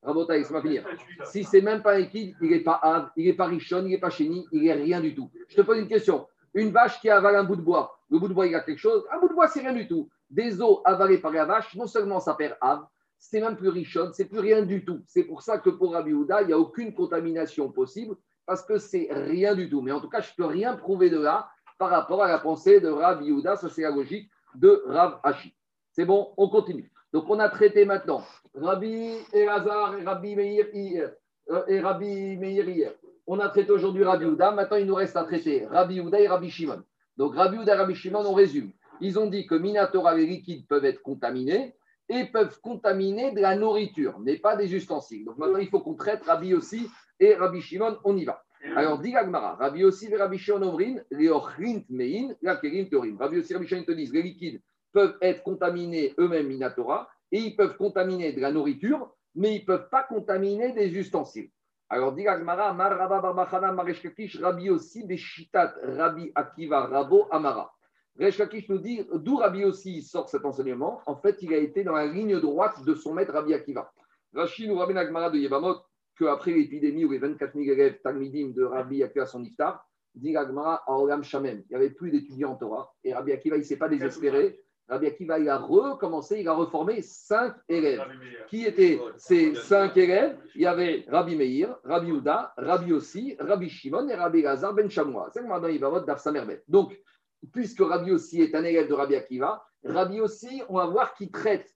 Rabotaï, 0.02 0.44
ça 0.44 0.54
va 0.54 0.62
finir. 0.62 0.84
Si 1.24 1.44
c'est 1.44 1.60
même 1.60 1.82
pas 1.82 1.94
un 1.94 1.98
liquide, 1.98 2.36
il 2.40 2.50
n'est 2.50 2.60
pas 2.60 2.78
ave, 2.82 3.10
il 3.16 3.26
n'est 3.26 3.34
pas 3.34 3.46
richonne, 3.46 3.86
il 3.86 3.90
n'est 3.90 3.98
pas 3.98 4.10
chéni, 4.10 4.46
il 4.52 4.62
n'est 4.62 4.72
rien 4.72 5.00
du 5.00 5.14
tout. 5.14 5.30
Je 5.48 5.56
te 5.56 5.62
pose 5.62 5.78
une 5.78 5.88
question. 5.88 6.26
Une 6.54 6.70
vache 6.70 7.00
qui 7.00 7.10
avale 7.10 7.36
un 7.36 7.44
bout 7.44 7.56
de 7.56 7.62
bois, 7.62 7.98
le 8.10 8.18
bout 8.18 8.28
de 8.28 8.34
bois, 8.34 8.46
il 8.46 8.54
a 8.54 8.60
quelque 8.60 8.78
chose. 8.78 9.04
Un 9.12 9.18
bout 9.18 9.28
de 9.28 9.34
bois, 9.34 9.48
c'est 9.48 9.60
rien 9.60 9.72
du 9.72 9.86
tout. 9.86 10.08
Des 10.30 10.60
os 10.60 10.80
avalés 10.84 11.18
par 11.18 11.32
la 11.32 11.44
vache, 11.44 11.74
non 11.74 11.86
seulement 11.86 12.20
ça 12.20 12.34
perd 12.34 12.56
ave, 12.60 12.84
c'est 13.18 13.40
même 13.40 13.56
plus 13.56 13.68
richonne, 13.68 14.12
c'est 14.12 14.26
plus 14.26 14.38
rien 14.38 14.62
du 14.62 14.84
tout. 14.84 15.00
C'est 15.06 15.24
pour 15.24 15.42
ça 15.42 15.58
que 15.58 15.70
pour 15.70 15.92
Rabbi 15.92 16.12
Houda, 16.12 16.42
il 16.42 16.48
n'y 16.48 16.52
a 16.52 16.58
aucune 16.58 16.94
contamination 16.94 17.70
possible 17.70 18.16
parce 18.46 18.62
que 18.62 18.78
c'est 18.78 19.08
rien 19.10 19.54
du 19.54 19.68
tout. 19.68 19.82
Mais 19.82 19.92
en 19.92 20.00
tout 20.00 20.08
cas, 20.08 20.20
je 20.20 20.30
ne 20.30 20.36
peux 20.36 20.44
rien 20.46 20.74
prouver 20.76 21.10
de 21.10 21.18
là 21.18 21.50
par 21.78 21.90
rapport 21.90 22.22
à 22.22 22.28
la 22.28 22.38
pensée 22.38 22.80
de 22.80 22.88
Rabbi 22.88 23.30
Houda. 23.30 23.56
Ça, 23.56 23.68
c'est 23.68 23.82
la 23.82 23.90
logique 23.90 24.30
de 24.54 24.82
Rav 24.86 25.20
Hashi. 25.22 25.54
C'est 25.90 26.04
bon, 26.04 26.32
on 26.36 26.48
continue. 26.48 26.90
Donc, 27.12 27.24
on 27.28 27.38
a 27.38 27.48
traité 27.48 27.84
maintenant 27.84 28.22
Rabbi 28.54 29.12
Elazar 29.32 29.98
et 29.98 30.04
Rabbi 30.04 30.36
Meir 30.36 30.66
hier, 30.74 31.12
euh, 31.50 31.62
et 31.66 31.80
Rabbi 31.80 32.36
Meir 32.36 32.68
hier. 32.68 32.92
On 33.26 33.38
a 33.40 33.48
traité 33.48 33.72
aujourd'hui 33.72 34.04
Rabbi 34.04 34.26
Houda. 34.26 34.50
Maintenant, 34.50 34.76
il 34.76 34.86
nous 34.86 34.94
reste 34.94 35.16
à 35.16 35.24
traiter 35.24 35.66
Rabbi 35.66 36.00
Houda 36.00 36.20
et 36.20 36.28
Rabbi 36.28 36.50
Shimon. 36.50 36.82
Donc, 37.16 37.34
Rabbi 37.34 37.58
Houda 37.58 37.74
et 37.74 37.78
Rabbi 37.78 37.94
Shimon, 37.94 38.24
on 38.26 38.34
résume. 38.34 38.72
Ils 39.00 39.18
ont 39.18 39.26
dit 39.26 39.46
que 39.46 39.54
Minatora, 39.54 40.14
les 40.14 40.26
liquides 40.26 40.66
peuvent 40.66 40.84
être 40.84 41.02
contaminés 41.02 41.74
et 42.10 42.24
peuvent 42.24 42.60
contaminer 42.60 43.32
de 43.32 43.40
la 43.40 43.56
nourriture, 43.56 44.18
mais 44.20 44.36
pas 44.36 44.56
des 44.56 44.74
ustensiles. 44.74 45.24
Donc, 45.24 45.38
maintenant, 45.38 45.58
il 45.58 45.68
faut 45.68 45.80
qu'on 45.80 45.94
traite 45.94 46.24
Rabbi 46.24 46.52
aussi 46.54 46.88
et 47.20 47.34
Rabbi 47.34 47.62
Shimon. 47.62 47.98
On 48.04 48.16
y 48.16 48.24
va. 48.24 48.44
Alors, 48.76 48.98
dit 48.98 49.12
Gagmara, 49.12 49.54
Rabbi 49.54 49.84
aussi 49.84 50.12
et 50.12 50.16
Rabbi 50.16 50.36
Shimon 50.36 50.62
Omrin, 50.62 50.96
les 51.10 51.30
Mein, 51.88 52.34
la 52.42 52.56
Torim. 52.56 53.16
Rabbi 53.18 53.38
aussi 53.38 53.54
Rabbi 53.54 53.66
Shimon 53.66 53.84
te 53.84 53.92
disent 53.92 54.12
les 54.12 54.22
liquides 54.22 54.60
peuvent 54.92 55.16
être 55.20 55.42
contaminés 55.42 56.14
eux-mêmes 56.18 56.48
Minatora 56.48 57.08
et 57.32 57.38
ils 57.38 57.56
peuvent 57.56 57.76
contaminer 57.76 58.32
de 58.32 58.40
la 58.40 58.52
nourriture, 58.52 59.12
mais 59.34 59.56
ils 59.56 59.60
ne 59.60 59.66
peuvent 59.66 59.88
pas 59.90 60.02
contaminer 60.02 60.72
des 60.72 60.96
ustensiles. 60.96 61.50
Alors, 61.90 62.12
dit 62.12 62.24
Lakish, 62.24 64.40
Rabbi 64.40 64.70
aussi, 64.70 65.06
Beshitat, 65.06 65.74
Rabbi 65.82 66.30
Akiva, 66.34 66.86
Rabo, 66.86 67.26
Amara. 67.30 67.72
Resh 68.18 68.38
Lakish 68.38 68.68
nous 68.68 68.78
dit 68.78 69.06
d'où 69.14 69.36
Rabbi 69.36 69.64
aussi 69.64 70.02
sort 70.02 70.28
cet 70.28 70.44
enseignement? 70.44 71.00
En 71.06 71.16
fait, 71.16 71.36
il 71.40 71.54
a 71.54 71.58
été 71.58 71.84
dans 71.84 71.94
la 71.94 72.06
ligne 72.06 72.40
droite 72.40 72.84
de 72.84 72.94
son 72.94 73.14
maître 73.14 73.32
Rabbi 73.32 73.54
Akiva. 73.54 73.90
Rachid 74.34 74.68
nous 74.68 74.76
ramène 74.76 74.96
l'Agmara 74.96 75.30
de 75.30 75.38
Yevamot 75.38 75.76
qu'après 76.18 76.52
l'épidémie 76.52 77.04
où 77.04 77.12
les 77.12 77.18
24 77.18 77.54
000 77.54 77.70
élèves 77.70 78.00
Talmidim 78.02 78.48
de 78.48 78.64
Rabbi 78.64 79.02
Akiva 79.02 79.24
son 79.24 79.42
iftar, 79.42 79.86
dit 80.14 80.32
l'Agmara 80.32 80.82
à 80.86 80.92
Olam 80.92 81.22
Shamem. 81.22 81.62
Il 81.64 81.68
n'y 81.70 81.76
avait 81.76 81.90
plus 81.90 82.10
d'étudiants 82.10 82.52
en 82.52 82.56
Torah. 82.56 82.92
Et 83.04 83.14
Rabbi 83.14 83.32
Akiva, 83.32 83.56
il 83.56 83.60
ne 83.60 83.64
s'est 83.64 83.78
pas 83.78 83.88
désespéré. 83.88 84.60
Rabbi 84.88 85.06
Akiva, 85.06 85.38
il 85.38 85.48
a 85.48 85.58
recommencé, 85.58 86.40
il 86.40 86.48
a 86.48 86.54
reformé 86.54 87.02
cinq 87.02 87.54
élèves. 87.68 88.02
Qui 88.48 88.64
étaient 88.64 88.98
ces 89.16 89.54
cinq 89.54 89.96
élèves 89.96 90.38
Il 90.54 90.62
y 90.62 90.66
avait 90.66 91.04
Rabbi 91.08 91.36
Meir, 91.36 91.76
Rabbi 91.84 92.10
Ouda, 92.10 92.54
Rabbi 92.56 92.92
Ossi, 92.92 93.36
Rabbi 93.38 93.68
Shimon 93.68 94.08
et 94.08 94.14
Rabbi 94.14 94.42
Lazar 94.42 94.72
ben 94.72 94.88
Chamois. 94.88 95.28
C'est 95.32 95.42
maintenant 95.42 95.68
il 95.68 95.78
va 95.78 95.90
voter 95.90 96.06
d'Af 96.06 96.20
Samerbet. 96.20 96.62
Donc, 96.68 96.98
puisque 97.52 97.80
Rabbi 97.80 98.12
Ossi 98.12 98.40
est 98.40 98.54
un 98.54 98.64
élève 98.64 98.88
de 98.88 98.94
Rabbi 98.94 99.14
Akiva, 99.14 99.62
Rabbi 99.84 100.20
Ossi, 100.20 100.62
on 100.68 100.76
va 100.78 100.86
voir 100.86 101.14
qu'il 101.14 101.30
traite, 101.30 101.68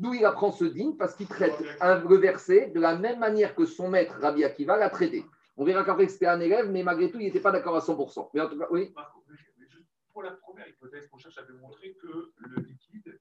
d'où 0.00 0.14
il 0.14 0.24
apprend 0.24 0.50
ce 0.50 0.64
digne, 0.64 0.96
parce 0.96 1.14
qu'il 1.14 1.28
traite 1.28 1.54
un, 1.80 2.00
le 2.00 2.16
verset 2.16 2.72
de 2.74 2.80
la 2.80 2.96
même 2.96 3.20
manière 3.20 3.54
que 3.54 3.64
son 3.64 3.88
maître 3.88 4.16
Rabbi 4.20 4.44
Akiva 4.44 4.76
l'a 4.76 4.90
traité. 4.90 5.24
On 5.56 5.64
verra 5.64 5.84
qu'après 5.84 6.08
c'était 6.08 6.26
un 6.26 6.40
élève, 6.40 6.70
mais 6.70 6.82
malgré 6.82 7.10
tout, 7.10 7.20
il 7.20 7.26
n'était 7.26 7.40
pas 7.40 7.52
d'accord 7.52 7.76
à 7.76 7.80
100%. 7.80 8.30
Mais 8.34 8.40
en 8.40 8.48
tout 8.48 8.58
cas, 8.58 8.66
oui. 8.70 8.92
Pour 10.12 10.22
la 10.22 10.32
première 10.32 10.68
hypothèse, 10.68 11.08
mon 11.12 11.18
cherche 11.18 11.38
à 11.38 11.42
démontrer 11.42 11.94
que 11.94 12.32
le 12.38 12.62
liquide 12.62 13.18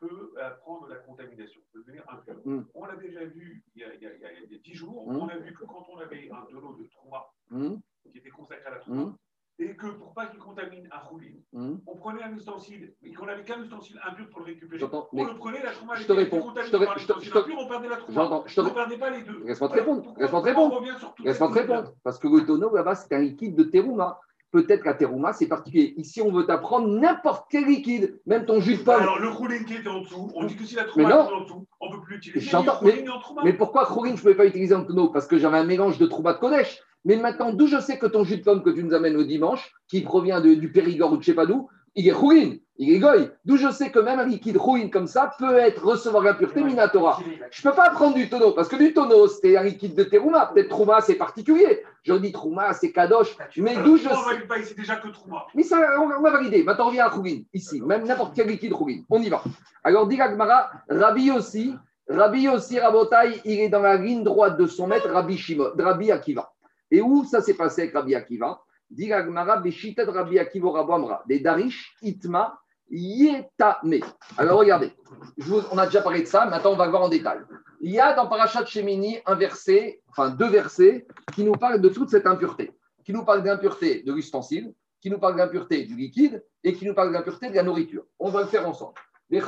peut 0.00 0.32
euh, 0.36 0.50
prendre 0.62 0.88
la 0.88 0.96
contamination, 0.96 1.60
peut 1.72 1.80
devenir 1.80 2.02
impur. 2.08 2.34
Mm. 2.44 2.62
On 2.74 2.84
l'a 2.84 2.96
déjà 2.96 3.24
vu 3.24 3.62
il 3.76 3.82
y 3.82 3.84
a, 3.84 3.94
il 3.94 4.02
y 4.02 4.06
a- 4.06 4.14
il 4.14 4.20
y 4.20 4.24
a- 4.24 4.32
il 4.32 4.52
y 4.52 4.54
a 4.56 4.58
10 4.58 4.74
jours, 4.74 5.08
Mm. 5.12 5.16
on 5.16 5.28
a 5.28 5.36
vu 5.36 5.54
que 5.54 5.64
quand 5.64 5.86
on 5.92 5.98
avait 5.98 6.28
un 6.30 6.44
l'eau 6.52 6.74
de 6.74 6.84
Trouma 6.88 7.26
Hum, 7.52 7.80
qui 8.10 8.18
était 8.18 8.30
consacré 8.30 8.64
à 8.66 8.70
la 8.70 8.76
Trouma, 8.78 9.02
hum, 9.02 9.16
et 9.58 9.76
que 9.76 9.86
pour 9.86 10.12
pas 10.14 10.26
qu'il 10.26 10.40
contamine 10.40 10.88
un 10.90 10.98
roulis, 10.98 11.44
hum. 11.52 11.80
on 11.86 11.96
prenait 11.96 12.22
un 12.24 12.32
ustensile, 12.34 12.92
et 13.02 13.12
qu'on 13.12 13.26
n'avait 13.26 13.44
qu'un 13.44 13.62
ustensile 13.62 14.00
impur 14.04 14.28
pour 14.30 14.40
le 14.40 14.46
récupérer. 14.46 14.82
On 15.12 15.24
le 15.24 15.34
prenait, 15.36 15.62
la 15.62 15.70
Trouma 15.72 15.94
je 15.94 16.00
te 16.06 16.12
était 16.12 16.22
réponds, 16.22 16.40
contaminée 16.40 16.66
je 16.66 16.72
te 16.72 16.76
ré- 16.78 16.86
par 16.86 16.94
l'ustensile 16.96 17.32
impur, 17.36 17.56
on 17.60 17.68
perdait 17.68 17.88
la 17.88 17.96
Trouma. 17.98 18.42
Je 18.46 18.60
ne 18.60 18.70
perdait 18.70 18.98
pas 18.98 19.10
les 19.10 19.22
deux. 19.22 19.44
Laisse-moi 19.44 19.68
te 19.68 19.74
répondre, 19.74 20.14
laisse-moi 20.18 20.40
te 20.40 21.54
répondre. 21.54 21.94
Parce 22.02 22.18
que 22.18 22.26
le 22.26 22.44
tonneau, 22.44 22.74
là-bas, 22.74 22.96
c'est 22.96 23.14
un 23.14 23.20
liquide 23.20 23.54
de 23.54 23.62
terouma. 23.64 24.18
Peut-être 24.52 24.82
qu'à 24.84 24.92
terouma, 24.92 25.32
c'est 25.32 25.46
particulier. 25.48 25.94
Ici, 25.96 26.20
on 26.20 26.30
veut 26.30 26.44
t'apprendre 26.44 26.86
n'importe 26.86 27.46
quel 27.50 27.64
liquide, 27.64 28.20
même 28.26 28.44
ton 28.44 28.60
jus 28.60 28.76
de 28.76 28.82
pomme. 28.82 29.00
Alors, 29.02 29.18
le 29.18 29.28
rouling 29.28 29.64
qui 29.64 29.74
était 29.74 29.88
en 29.88 30.02
dessous, 30.02 30.30
on 30.34 30.44
dit 30.44 30.54
que 30.54 30.64
si 30.64 30.74
la 30.74 30.82
Mais 30.82 30.88
Trouma 30.88 31.08
est 31.08 31.12
en 31.14 31.40
dessous, 31.40 31.66
on 31.80 31.88
ne 31.88 31.94
peut 31.96 32.02
plus 32.02 32.16
utiliser 32.18 32.50
J'entends, 32.50 32.78
ni 32.82 32.88
le 32.88 32.90
rouling 32.92 33.04
ni 33.04 33.08
en 33.10 33.18
Trouma. 33.20 33.42
Mais 33.44 33.52
pourquoi 33.54 33.86
Khourin, 33.86 34.08
je 34.10 34.12
ne 34.12 34.18
pouvais 34.18 34.34
pas 34.34 34.44
utiliser 34.46 34.74
en 34.74 34.84
tonneau 34.84 35.08
Parce 35.08 35.26
que 35.26 35.38
j'avais 35.38 35.56
un 35.56 35.64
mélange 35.64 35.96
de 35.98 36.04
trouba 36.06 36.34
de 36.34 36.38
Kodesh. 36.38 36.78
Mais 37.06 37.16
maintenant, 37.16 37.52
d'où 37.52 37.66
je 37.66 37.80
sais 37.80 37.98
que 37.98 38.06
ton 38.06 38.24
jus 38.24 38.36
de 38.36 38.42
pomme 38.44 38.62
que 38.62 38.70
tu 38.70 38.84
nous 38.84 38.92
amènes 38.94 39.14
le 39.14 39.24
dimanche, 39.24 39.72
qui 39.88 40.02
provient 40.02 40.40
de- 40.42 40.54
du 40.54 40.70
Périgord 40.70 41.12
ou 41.12 41.16
de 41.16 41.22
je 41.22 41.26
sais 41.26 41.34
pas 41.34 41.46
d'où, 41.46 41.68
il 41.96 42.06
est 42.06 42.12
Khourin, 42.12 42.56
il 42.78 42.94
est 42.94 42.98
goy. 42.98 43.30
D'où 43.44 43.56
je 43.56 43.70
sais 43.70 43.90
que 43.90 43.98
même 43.98 44.18
un 44.18 44.26
liquide 44.26 44.56
Khourin 44.58 44.88
comme 44.88 45.06
ça 45.06 45.32
peut 45.38 45.56
être 45.58 45.84
recevoir 45.84 46.22
l'impureté 46.24 46.64
Minatora. 46.64 47.18
Je 47.50 47.66
ne 47.66 47.70
peux 47.70 47.76
pas 47.76 47.90
prendre 47.90 48.14
du 48.14 48.28
tonneau, 48.28 48.52
parce 48.52 48.68
que 48.68 48.76
du 48.76 48.92
tonneau, 48.94 49.28
c'était 49.28 49.56
un 49.56 49.62
liquide 49.62 49.94
de 49.94 50.04
terouma. 50.04 50.46
Peut-être 50.46 50.70
Trouma, 50.70 51.00
c'est 51.00 51.14
particulier. 51.16 51.82
Je 52.02 52.14
dis 52.14 52.32
Trouma, 52.32 52.72
c'est 52.72 52.90
Kadosh. 52.90 53.36
Mais 53.58 53.72
Alors, 53.72 53.84
d'où 53.84 53.96
je 53.98 54.08
on 54.08 54.10
sais. 54.10 54.16
ne 54.16 54.24
valide 54.34 54.48
pas 54.48 54.58
ici 54.58 54.74
déjà 54.74 54.96
que 54.96 55.08
Trouma 55.08 55.46
Mais 55.54 55.62
ça, 55.62 55.78
on 56.00 56.10
on 56.10 56.22
va 56.22 56.30
valider. 56.30 56.64
Maintenant, 56.64 56.86
on 56.86 56.88
revient 56.88 57.00
à 57.00 57.10
Khourin, 57.10 57.42
ici. 57.52 57.80
Même 57.82 58.04
n'importe 58.04 58.34
quel 58.34 58.48
liquide 58.48 58.72
Khourin. 58.72 59.02
On 59.10 59.20
y 59.20 59.28
va. 59.28 59.42
Alors, 59.84 60.06
dit 60.06 60.20
Agmara, 60.20 60.70
Rabbi 60.88 61.30
aussi, 61.30 61.74
Rabbi 62.08 62.48
aussi, 62.48 62.80
Rabotai, 62.80 63.40
il 63.44 63.60
est 63.60 63.68
dans 63.68 63.80
la 63.82 63.96
ligne 63.96 64.24
droite 64.24 64.56
de 64.56 64.66
son 64.66 64.86
maître, 64.86 65.08
Rabbi 65.10 65.36
Shimon, 65.36 65.72
Rabbi 65.78 66.10
Akiva. 66.10 66.52
Et 66.90 67.00
où 67.00 67.24
ça 67.24 67.40
s'est 67.42 67.54
passé 67.54 67.82
avec 67.82 67.94
Rabbi 67.94 68.14
Akiva? 68.14 68.60
Dit 68.90 69.12
Agmara, 69.12 69.56
Beshitet 69.58 70.04
Rabbi 70.04 70.38
Akiva 70.38 70.70
Rabbi 70.70 70.92
Amra, 70.92 71.22
des 71.26 71.40
Darish, 71.40 71.94
Itma, 72.02 72.58
Yetame. 72.92 74.00
Alors, 74.36 74.58
regardez. 74.60 74.92
Je 75.38 75.46
vous- 75.46 75.62
on 75.70 75.78
a 75.78 75.86
déjà 75.86 76.02
parlé 76.02 76.20
de 76.20 76.26
ça, 76.26 76.46
maintenant 76.46 76.72
on 76.72 76.76
va 76.76 76.88
voir 76.88 77.02
en 77.02 77.08
détail. 77.08 77.38
Il 77.80 77.90
y 77.90 77.98
a 77.98 78.12
dans 78.12 78.26
Parashat 78.26 78.66
Shemini 78.66 79.18
un 79.26 79.34
verset, 79.34 80.02
enfin 80.10 80.30
deux 80.30 80.48
versets, 80.48 81.06
qui 81.34 81.42
nous 81.42 81.52
parlent 81.52 81.80
de 81.80 81.88
toute 81.88 82.10
cette 82.10 82.26
impureté. 82.26 82.72
Qui 83.04 83.12
nous 83.12 83.24
parlent 83.24 83.42
d'impureté 83.42 84.02
de 84.02 84.12
l'ustensile, 84.12 84.74
qui 85.00 85.10
nous 85.10 85.18
parle 85.18 85.34
de 85.34 85.38
l'impureté 85.38 85.84
du 85.84 85.96
liquide 85.96 86.44
et 86.62 86.74
qui 86.74 86.86
nous 86.86 86.94
parle 86.94 87.08
de 87.08 87.14
l'impureté 87.14 87.48
de 87.50 87.56
la 87.56 87.62
nourriture. 87.62 88.04
On 88.18 88.28
va 88.28 88.42
le 88.42 88.46
faire 88.46 88.68
ensemble. 88.68 88.94
Les. 89.30 89.40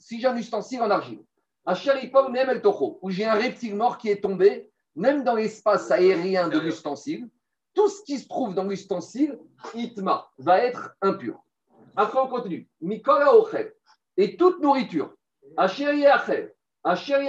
Si 0.00 0.20
j'ai 0.20 0.26
un 0.26 0.36
ustensile 0.36 0.82
en 0.82 0.90
argile, 0.90 1.22
el 1.66 2.62
où 3.02 3.10
j'ai 3.10 3.24
un 3.24 3.34
reptile 3.34 3.76
mort 3.76 3.98
qui 3.98 4.08
est 4.08 4.20
tombé, 4.20 4.70
même 4.96 5.22
dans 5.22 5.36
l'espace 5.36 5.90
aérien 5.90 6.48
de 6.48 6.58
l'ustensile, 6.58 7.28
tout 7.72 7.88
ce 7.88 8.02
qui 8.02 8.18
se 8.18 8.26
trouve 8.26 8.54
dans 8.54 8.64
l'ustensile, 8.64 9.38
itma, 9.74 10.28
va 10.38 10.58
être 10.58 10.96
impur. 11.00 11.38
Après, 11.98 12.20
on 12.20 12.28
continue. 12.28 12.68
Mikola 12.80 13.34
ochel. 13.34 13.72
Et 14.16 14.36
toute 14.36 14.60
nourriture, 14.60 15.12
acheri 15.56 16.06
achel, 16.06 16.54
acheri 16.84 17.26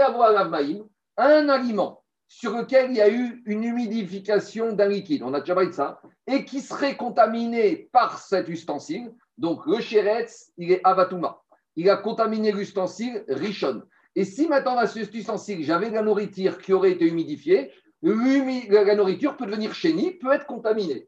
maïm, 0.47 0.85
un 1.17 1.49
aliment 1.49 2.03
sur 2.27 2.55
lequel 2.55 2.91
il 2.91 2.97
y 2.97 3.01
a 3.01 3.09
eu 3.09 3.41
une 3.47 3.63
humidification 3.63 4.73
d'un 4.73 4.87
liquide, 4.87 5.23
on 5.23 5.33
a 5.33 5.39
déjà 5.39 5.55
parlé 5.55 5.69
de 5.69 5.73
ça, 5.73 5.99
et 6.27 6.45
qui 6.45 6.61
serait 6.61 6.95
contaminé 6.95 7.89
par 7.91 8.19
cet 8.19 8.47
ustensile. 8.47 9.11
Donc 9.39 9.65
le 9.65 9.79
chéretz, 9.79 10.51
il 10.57 10.71
est 10.71 10.81
avatuma. 10.83 11.41
Il 11.75 11.89
a 11.89 11.97
contaminé 11.97 12.51
l'ustensile 12.51 13.25
rishon. 13.27 13.81
Et 14.13 14.23
si 14.23 14.47
maintenant 14.47 14.75
dans 14.75 14.85
cet 14.85 15.11
ustensile, 15.15 15.63
j'avais 15.63 15.89
de 15.89 15.95
la 15.95 16.03
nourriture 16.03 16.59
qui 16.59 16.73
aurait 16.73 16.91
été 16.91 17.07
humidifiée, 17.07 17.71
la 18.03 18.95
nourriture 18.95 19.35
peut 19.35 19.47
devenir 19.47 19.73
chénie, 19.73 20.11
peut 20.11 20.31
être 20.31 20.45
contaminée. 20.45 21.07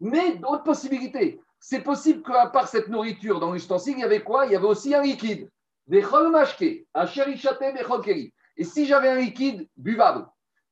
Mais 0.00 0.34
d'autres 0.38 0.64
possibilités. 0.64 1.40
C'est 1.64 1.82
possible 1.82 2.24
qu'à 2.24 2.46
part 2.48 2.66
cette 2.66 2.88
nourriture 2.88 3.38
dans 3.38 3.52
l'ustensile, 3.52 3.94
il 3.96 4.00
y 4.00 4.04
avait 4.04 4.24
quoi? 4.24 4.46
Il 4.46 4.52
y 4.52 4.56
avait 4.56 4.66
aussi 4.66 4.92
un 4.96 5.02
liquide. 5.02 5.48
Des 5.86 6.00
bechol 6.00 6.32
keli. 8.04 8.34
Et 8.56 8.64
si 8.64 8.84
j'avais 8.84 9.08
un 9.08 9.20
liquide 9.20 9.68
buvable 9.76 10.26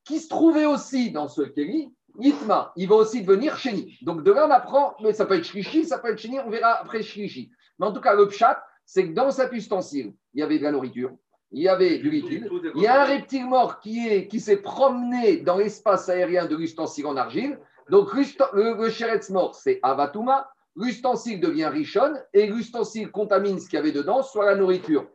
qui 0.04 0.18
se 0.18 0.28
trouvait 0.28 0.66
aussi 0.66 1.12
dans 1.12 1.28
ce 1.28 1.42
keli, 1.42 1.94
Yitma, 2.18 2.72
il 2.74 2.88
va 2.88 2.96
aussi 2.96 3.22
devenir 3.22 3.56
chéni. 3.56 3.98
Donc 4.02 4.24
de 4.24 4.32
là, 4.32 4.48
on 4.48 4.50
apprend, 4.50 4.96
mais 5.00 5.12
ça 5.12 5.26
peut 5.26 5.36
être 5.36 5.44
shlishi, 5.44 5.84
ça 5.84 6.00
peut 6.00 6.08
être 6.08 6.18
chéni, 6.18 6.40
on 6.40 6.50
verra 6.50 6.80
après 6.80 7.04
shlishi. 7.04 7.52
Mais 7.78 7.86
en 7.86 7.92
tout 7.92 8.00
cas, 8.00 8.16
le 8.16 8.26
pshat, 8.26 8.60
c'est 8.84 9.06
que 9.06 9.14
dans 9.14 9.30
cet 9.30 9.52
ustensile, 9.52 10.12
il 10.34 10.40
y 10.40 10.42
avait 10.42 10.58
de 10.58 10.64
la 10.64 10.72
nourriture, 10.72 11.12
il 11.52 11.62
y 11.62 11.68
avait 11.68 11.98
du 11.98 12.10
liquide, 12.10 12.50
il 12.74 12.82
y 12.82 12.88
a 12.88 13.02
un 13.02 13.04
reptile 13.04 13.46
mort 13.46 13.78
qui 13.78 14.08
est 14.08 14.26
qui 14.26 14.40
s'est 14.40 14.56
promené 14.56 15.36
dans 15.36 15.56
l'espace 15.56 16.08
aérien 16.08 16.46
de 16.46 16.56
l'ustensile 16.56 17.06
en 17.06 17.16
argile. 17.16 17.60
Donc 17.88 18.12
le, 18.12 18.22
le 18.54 19.32
mort, 19.32 19.54
c'est 19.54 19.78
avatuma. 19.84 20.50
L'ustensile 20.80 21.40
devient 21.40 21.66
richon 21.66 22.14
et 22.32 22.46
l'ustensile 22.46 23.10
contamine 23.10 23.60
ce 23.60 23.68
qu'il 23.68 23.76
y 23.76 23.80
avait 23.80 23.92
dedans, 23.92 24.22
soit 24.22 24.46
la 24.46 24.56
nourriture 24.56 25.06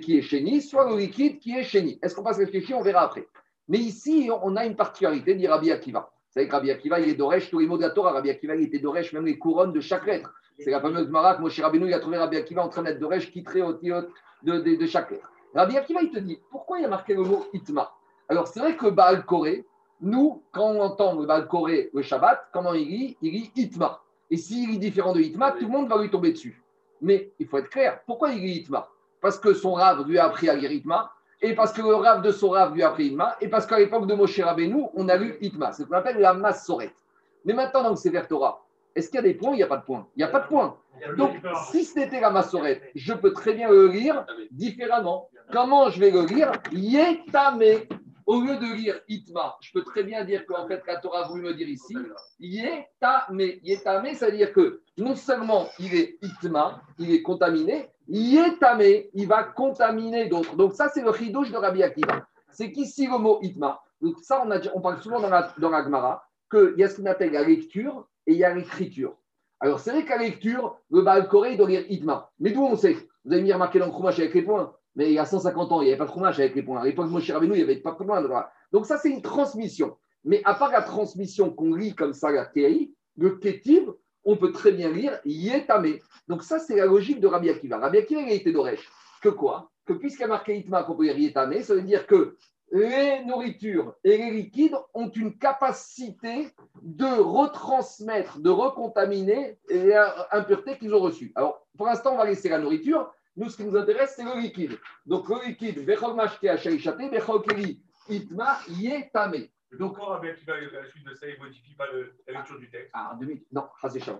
qui 0.00 0.16
est 0.16 0.22
chéni, 0.22 0.62
soit 0.62 0.88
le 0.88 0.96
liquide 0.96 1.40
qui 1.40 1.58
est 1.58 1.64
chéni. 1.64 1.98
Est-ce 2.00 2.14
qu'on 2.14 2.22
passe 2.22 2.38
réfléchir 2.38 2.78
On 2.78 2.82
verra 2.82 3.02
après. 3.02 3.26
Mais 3.66 3.78
ici, 3.78 4.30
on 4.44 4.54
a 4.54 4.64
une 4.64 4.76
particularité, 4.76 5.34
dit 5.34 5.48
Rabbi 5.48 5.72
Akiva. 5.72 6.08
Vous 6.12 6.32
savez 6.34 6.46
que 6.46 6.52
Rabbi 6.52 6.70
Akiva, 6.70 7.00
il 7.00 7.08
est 7.08 7.14
d'Oresh, 7.16 7.50
tous 7.50 7.58
les 7.58 7.66
mots 7.66 7.76
de 7.76 7.82
la 7.82 7.90
Torah. 7.90 8.12
Rabbi 8.12 8.30
Akiva, 8.30 8.54
il 8.54 8.62
était 8.62 8.78
d'Oresh, 8.78 9.12
même 9.12 9.26
les 9.26 9.38
couronnes 9.38 9.72
de 9.72 9.80
chaque 9.80 10.06
lettre. 10.06 10.32
C'est 10.60 10.70
la 10.70 10.80
fameuse 10.80 11.08
Marak, 11.08 11.40
Moshe 11.40 11.58
Rabbeinu, 11.58 11.88
il 11.88 11.94
a 11.94 11.98
trouvé 11.98 12.16
Rabbi 12.16 12.36
Akiva 12.36 12.64
en 12.64 12.68
train 12.68 12.84
d'être 12.84 13.00
d'Oresh, 13.00 13.32
qui 13.32 13.44
haut 13.60 13.72
de, 13.72 14.76
de, 14.76 14.86
chaque 14.86 15.10
lettre. 15.10 15.28
Rabbi 15.52 15.76
Akiva, 15.76 16.00
il 16.00 16.10
te 16.12 16.20
dit, 16.20 16.38
pourquoi 16.48 16.78
il 16.78 16.84
a 16.84 16.88
marqué 16.88 17.14
le 17.14 17.22
mot 17.22 17.44
Itma? 17.52 17.90
Alors, 18.28 18.46
c'est 18.46 18.60
vrai 18.60 18.76
que 18.76 18.86
Baal 18.86 19.24
Koré, 19.24 19.66
nous, 20.00 20.44
quand 20.52 20.70
on 20.70 20.80
entend 20.80 21.18
le 21.18 21.26
Baal 21.26 21.48
Koré 21.48 21.90
le 21.92 22.02
Shabbat, 22.02 22.50
comment 22.52 22.72
il 22.72 22.86
lit 22.86 23.16
Il 23.20 23.32
lit 23.32 23.50
Itma. 23.56 24.00
Et 24.30 24.36
s'il 24.36 24.74
est 24.74 24.78
différent 24.78 25.12
de 25.12 25.20
Itma, 25.20 25.52
tout 25.52 25.64
le 25.64 25.68
monde 25.68 25.88
va 25.88 26.00
lui 26.00 26.10
tomber 26.10 26.32
dessus. 26.32 26.62
Mais 27.00 27.32
il 27.38 27.46
faut 27.46 27.58
être 27.58 27.70
clair, 27.70 28.00
pourquoi 28.06 28.30
il 28.30 28.42
lit 28.42 28.58
Itma 28.60 28.88
Parce 29.20 29.38
que 29.38 29.54
son 29.54 29.72
rave 29.72 30.06
lui 30.06 30.18
a 30.18 30.26
appris 30.26 30.48
à 30.48 30.54
lire 30.54 30.70
Itma, 30.70 31.10
et 31.40 31.54
parce 31.54 31.72
que 31.72 31.80
le 31.80 31.94
rave 31.94 32.22
de 32.22 32.32
son 32.32 32.50
rave 32.50 32.74
lui 32.74 32.82
a 32.82 32.88
appris 32.88 33.06
Itma, 33.06 33.36
et 33.40 33.48
parce 33.48 33.66
qu'à 33.66 33.78
l'époque 33.78 34.06
de 34.06 34.14
Moshe 34.14 34.40
Rabbeinu, 34.40 34.84
on 34.94 35.08
a 35.08 35.16
lu 35.16 35.36
Itma. 35.40 35.72
C'est 35.72 35.84
ce 35.84 35.88
qu'on 35.88 35.96
appelle 35.96 36.18
la 36.18 36.34
massorette. 36.34 36.96
Mais 37.44 37.54
maintenant, 37.54 37.82
dans 37.82 37.90
le 37.90 38.26
Torah, 38.26 38.64
est-ce 38.94 39.08
qu'il 39.08 39.16
y 39.16 39.20
a 39.20 39.22
des 39.22 39.34
points 39.34 39.52
Il 39.52 39.56
n'y 39.56 39.62
a 39.62 39.68
pas 39.68 39.76
de 39.76 39.84
points? 39.84 40.06
Il 40.16 40.18
n'y 40.18 40.24
a 40.24 40.28
pas 40.28 40.40
de 40.40 40.48
points. 40.48 40.76
Donc, 41.16 41.36
si 41.70 41.84
c'était 41.84 42.20
la 42.20 42.30
massorette, 42.30 42.82
je 42.96 43.12
peux 43.14 43.32
très 43.32 43.54
bien 43.54 43.70
le 43.70 43.86
lire 43.86 44.26
différemment. 44.50 45.28
Comment 45.52 45.88
je 45.88 46.00
vais 46.00 46.10
le 46.10 46.22
lire? 46.22 46.50
Yetame. 46.72 47.86
Au 48.28 48.42
lieu 48.42 48.56
de 48.56 48.74
lire 48.74 49.00
Itma, 49.08 49.56
je 49.62 49.72
peux 49.72 49.82
très 49.82 50.04
bien 50.04 50.22
dire 50.22 50.44
qu'en 50.44 50.68
fait, 50.68 50.82
la 50.86 50.96
Torah 50.98 51.24
a 51.24 51.28
voulu 51.28 51.44
me 51.44 51.54
dire 51.54 51.66
ici, 51.66 51.96
Yetame. 52.38 53.40
Yetame, 53.62 54.08
c'est-à-dire 54.12 54.52
que 54.52 54.82
non 54.98 55.16
seulement 55.16 55.66
il 55.78 55.94
est 55.94 56.18
Itma, 56.20 56.82
il 56.98 57.10
est 57.10 57.22
contaminé, 57.22 57.88
Yetame, 58.06 58.82
il 59.14 59.26
va 59.26 59.44
contaminer 59.44 60.26
d'autres. 60.26 60.56
Donc, 60.56 60.74
ça, 60.74 60.90
c'est 60.92 61.00
le 61.00 61.10
chidouche 61.14 61.50
de 61.50 61.56
Rabbi 61.56 61.82
Akiva. 61.82 62.26
C'est 62.50 62.70
qu'ici, 62.70 63.06
le 63.06 63.16
mot 63.16 63.38
Itma, 63.40 63.80
donc 64.02 64.18
ça, 64.20 64.44
on, 64.74 64.80
parle 64.82 65.00
souvent 65.00 65.20
dans 65.20 65.30
la, 65.30 65.50
dans 65.56 65.70
la 65.70 65.82
Gemara, 65.82 66.22
qu'il 66.50 66.74
y 66.76 66.84
a 66.84 66.88
ce 66.90 67.00
qu'on 67.00 67.06
appelle 67.06 67.32
la 67.32 67.44
lecture 67.44 68.06
et 68.26 68.32
il 68.32 68.38
y 68.38 68.44
a 68.44 68.54
l'écriture. 68.54 69.16
Alors, 69.58 69.80
c'est 69.80 69.90
vrai 69.90 70.04
qu'à 70.04 70.18
lecture, 70.18 70.76
le 70.90 71.00
Baal 71.00 71.30
il 71.50 71.56
doit 71.56 71.66
lire 71.66 71.86
Itma. 71.88 72.30
Mais 72.40 72.50
d'où 72.50 72.62
on 72.62 72.76
sait? 72.76 73.08
Vous 73.24 73.32
avez 73.32 73.40
mis 73.40 73.54
remarquer 73.54 73.78
dans 73.78 73.86
le 73.86 74.06
avec 74.06 74.34
les 74.34 74.42
points. 74.42 74.74
Mais 74.98 75.06
il 75.06 75.12
y 75.12 75.18
a 75.20 75.24
150 75.24 75.70
ans, 75.70 75.80
il 75.80 75.84
n'y 75.84 75.90
avait 75.90 75.98
pas 75.98 76.06
de 76.06 76.10
fromage 76.10 76.40
avec 76.40 76.56
les 76.56 76.62
points. 76.62 76.80
À 76.80 76.84
l'époque 76.84 77.06
de 77.06 77.12
Moshe 77.12 77.30
Rabbeinu, 77.30 77.52
il 77.52 77.58
n'y 77.58 77.62
avait 77.62 77.76
pas 77.76 77.92
de 77.92 77.94
fromage. 77.94 78.26
Donc 78.72 78.84
ça, 78.84 78.98
c'est 78.98 79.08
une 79.08 79.22
transmission. 79.22 79.96
Mais 80.24 80.42
à 80.44 80.54
part 80.54 80.72
la 80.72 80.82
transmission 80.82 81.50
qu'on 81.50 81.72
lit 81.72 81.94
comme 81.94 82.12
ça, 82.12 82.32
la 82.32 82.44
théorie, 82.44 82.92
le 83.16 83.36
Kétiv, 83.36 83.92
on 84.24 84.36
peut 84.36 84.50
très 84.50 84.72
bien 84.72 84.90
lire 84.90 85.20
Yetame. 85.24 85.98
Donc 86.26 86.42
ça, 86.42 86.58
c'est 86.58 86.74
la 86.74 86.86
logique 86.86 87.20
de 87.20 87.28
Rabbi 87.28 87.48
Akiva. 87.48 87.78
Rabbi 87.78 87.98
Akiva, 87.98 88.22
il 88.22 88.28
a 88.28 88.34
été 88.34 88.50
d'Oresh. 88.50 88.90
Que 89.22 89.28
quoi? 89.28 89.70
Que 89.86 89.92
puisqu'il 89.92 90.22
y 90.22 90.24
a 90.24 90.28
marqué 90.28 90.56
Itma 90.56 90.82
qu'on 90.82 90.96
peut 90.96 91.04
lire 91.04 91.16
Yetame, 91.16 91.62
ça 91.62 91.76
veut 91.76 91.82
dire 91.82 92.04
que 92.04 92.36
les 92.72 93.24
nourritures 93.24 93.94
et 94.02 94.18
les 94.18 94.30
liquides 94.32 94.76
ont 94.94 95.10
une 95.10 95.38
capacité 95.38 96.48
de 96.82 97.20
retransmettre, 97.20 98.40
de 98.40 98.50
recontaminer 98.50 99.58
les 99.70 99.94
impuretés 100.32 100.76
qu'ils 100.76 100.92
ont 100.92 101.00
reçues. 101.00 101.32
Alors, 101.36 101.64
pour 101.76 101.86
l'instant, 101.86 102.14
on 102.14 102.18
va 102.18 102.24
laisser 102.24 102.48
la 102.48 102.58
nourriture. 102.58 103.08
Nous, 103.38 103.48
ce 103.48 103.56
qui 103.56 103.64
nous 103.64 103.76
intéresse, 103.76 104.14
c'est 104.16 104.24
le 104.24 104.40
liquide. 104.40 104.76
Donc, 105.06 105.28
le 105.28 105.46
liquide, 105.46 105.84
Bechol 105.86 106.14
Mashke 106.16 106.44
Hachalishate, 106.44 107.08
Bechol 107.10 107.40
Keli, 107.42 107.80
Itma, 108.08 108.58
Yetame. 108.68 109.46
Donc, 109.78 109.94
pourquoi 109.96 110.14
Rabbi 110.16 110.28
Akiva, 110.30 110.54
à 110.54 110.60
la 110.60 110.88
suite 110.88 111.04
de 111.06 111.14
ça, 111.14 111.28
il 111.28 111.38
ne 111.38 111.44
modifie 111.44 111.74
pas 111.74 111.84
le- 111.92 112.14
la 112.26 112.38
lecture 112.38 112.58
du 112.58 112.68
texte 112.68 112.90
Ah, 112.94 113.16
minutes. 113.20 113.46
Non, 113.52 113.68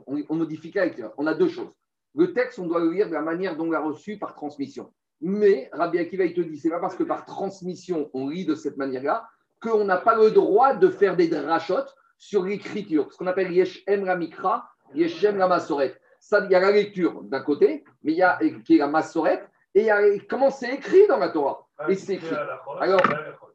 on, 0.07 0.23
on 0.29 0.35
modifie 0.37 0.71
qu'à. 0.71 0.85
On 1.17 1.27
a 1.27 1.35
deux 1.35 1.49
choses. 1.49 1.73
Le 2.15 2.33
texte, 2.33 2.59
on 2.61 2.67
doit 2.67 2.81
le 2.81 2.93
lire 2.93 3.09
de 3.09 3.15
la 3.15 3.23
manière 3.23 3.57
dont 3.57 3.67
on 3.67 3.71
l'a 3.71 3.81
reçu 3.81 4.19
par 4.19 4.35
transmission. 4.35 4.93
Mais 5.21 5.69
Rabbi 5.73 5.99
Akiva, 5.99 6.25
il 6.25 6.35
te 6.35 6.41
dit, 6.43 6.59
c'est 6.59 6.71
pas 6.71 6.79
parce 6.79 6.95
que 6.95 7.03
par 7.03 7.25
transmission, 7.25 8.11
on 8.15 8.29
lit 8.29 8.45
de 8.47 8.55
cette 8.55 8.77
manière-là, 8.77 9.29
qu'on 9.61 9.85
n'a 9.85 9.97
pas 9.97 10.15
le 10.15 10.31
droit 10.31 10.75
de 10.75 10.89
faire 10.91 11.17
des 11.17 11.27
drachotes 11.27 11.93
sur 12.19 12.45
l'écriture. 12.45 13.13
Ce 13.13 13.17
qu'on 13.19 13.27
appelle 13.27 13.51
Yeshem 13.51 14.05
la 14.05 14.15
Mikra, 14.17 14.69
Yeshem 14.95 15.37
la 15.39 15.49
Masoret. 15.49 15.99
Ça, 16.21 16.45
il 16.45 16.51
y 16.51 16.55
a 16.55 16.61
la 16.61 16.71
lecture 16.71 17.23
d'un 17.23 17.41
côté, 17.41 17.85
mais 18.03 18.13
il 18.13 18.19
y 18.19 18.23
a 18.23 18.39
qui 18.65 18.75
est 18.77 18.79
la 18.79 18.89
Masoret, 18.89 19.45
et 19.75 19.81
il 19.83 19.87
y 19.87 19.91
a 19.91 20.01
comment 20.29 20.51
c'est 20.51 20.75
écrit 20.75 21.07
dans 21.09 21.19
la 21.19 21.29
Torah. 21.29 21.67
Ah, 21.79 21.91
Et 21.91 21.95
c'est 21.95 22.15
écrit. 22.15 22.35
Alors. 22.81 23.01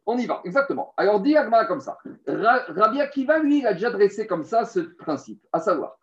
On 0.06 0.18
y 0.18 0.26
va, 0.26 0.42
exactement. 0.44 0.94
Alors, 0.98 1.22
dit 1.22 1.38
Agma 1.38 1.66
comme 1.66 1.80
ça. 1.80 1.98
Ra- 2.28 2.66
Rabbi 2.68 3.00
Akiva, 3.00 3.40
lui, 3.40 3.60
il 3.60 3.68
a 3.68 3.74
déjà 3.74 3.90
dressé 3.90 4.28
comme 4.28 4.44
ça 4.44 4.66
ce 4.66 4.80
principe, 4.82 5.42
à 5.54 5.60
savoir. 5.62 5.98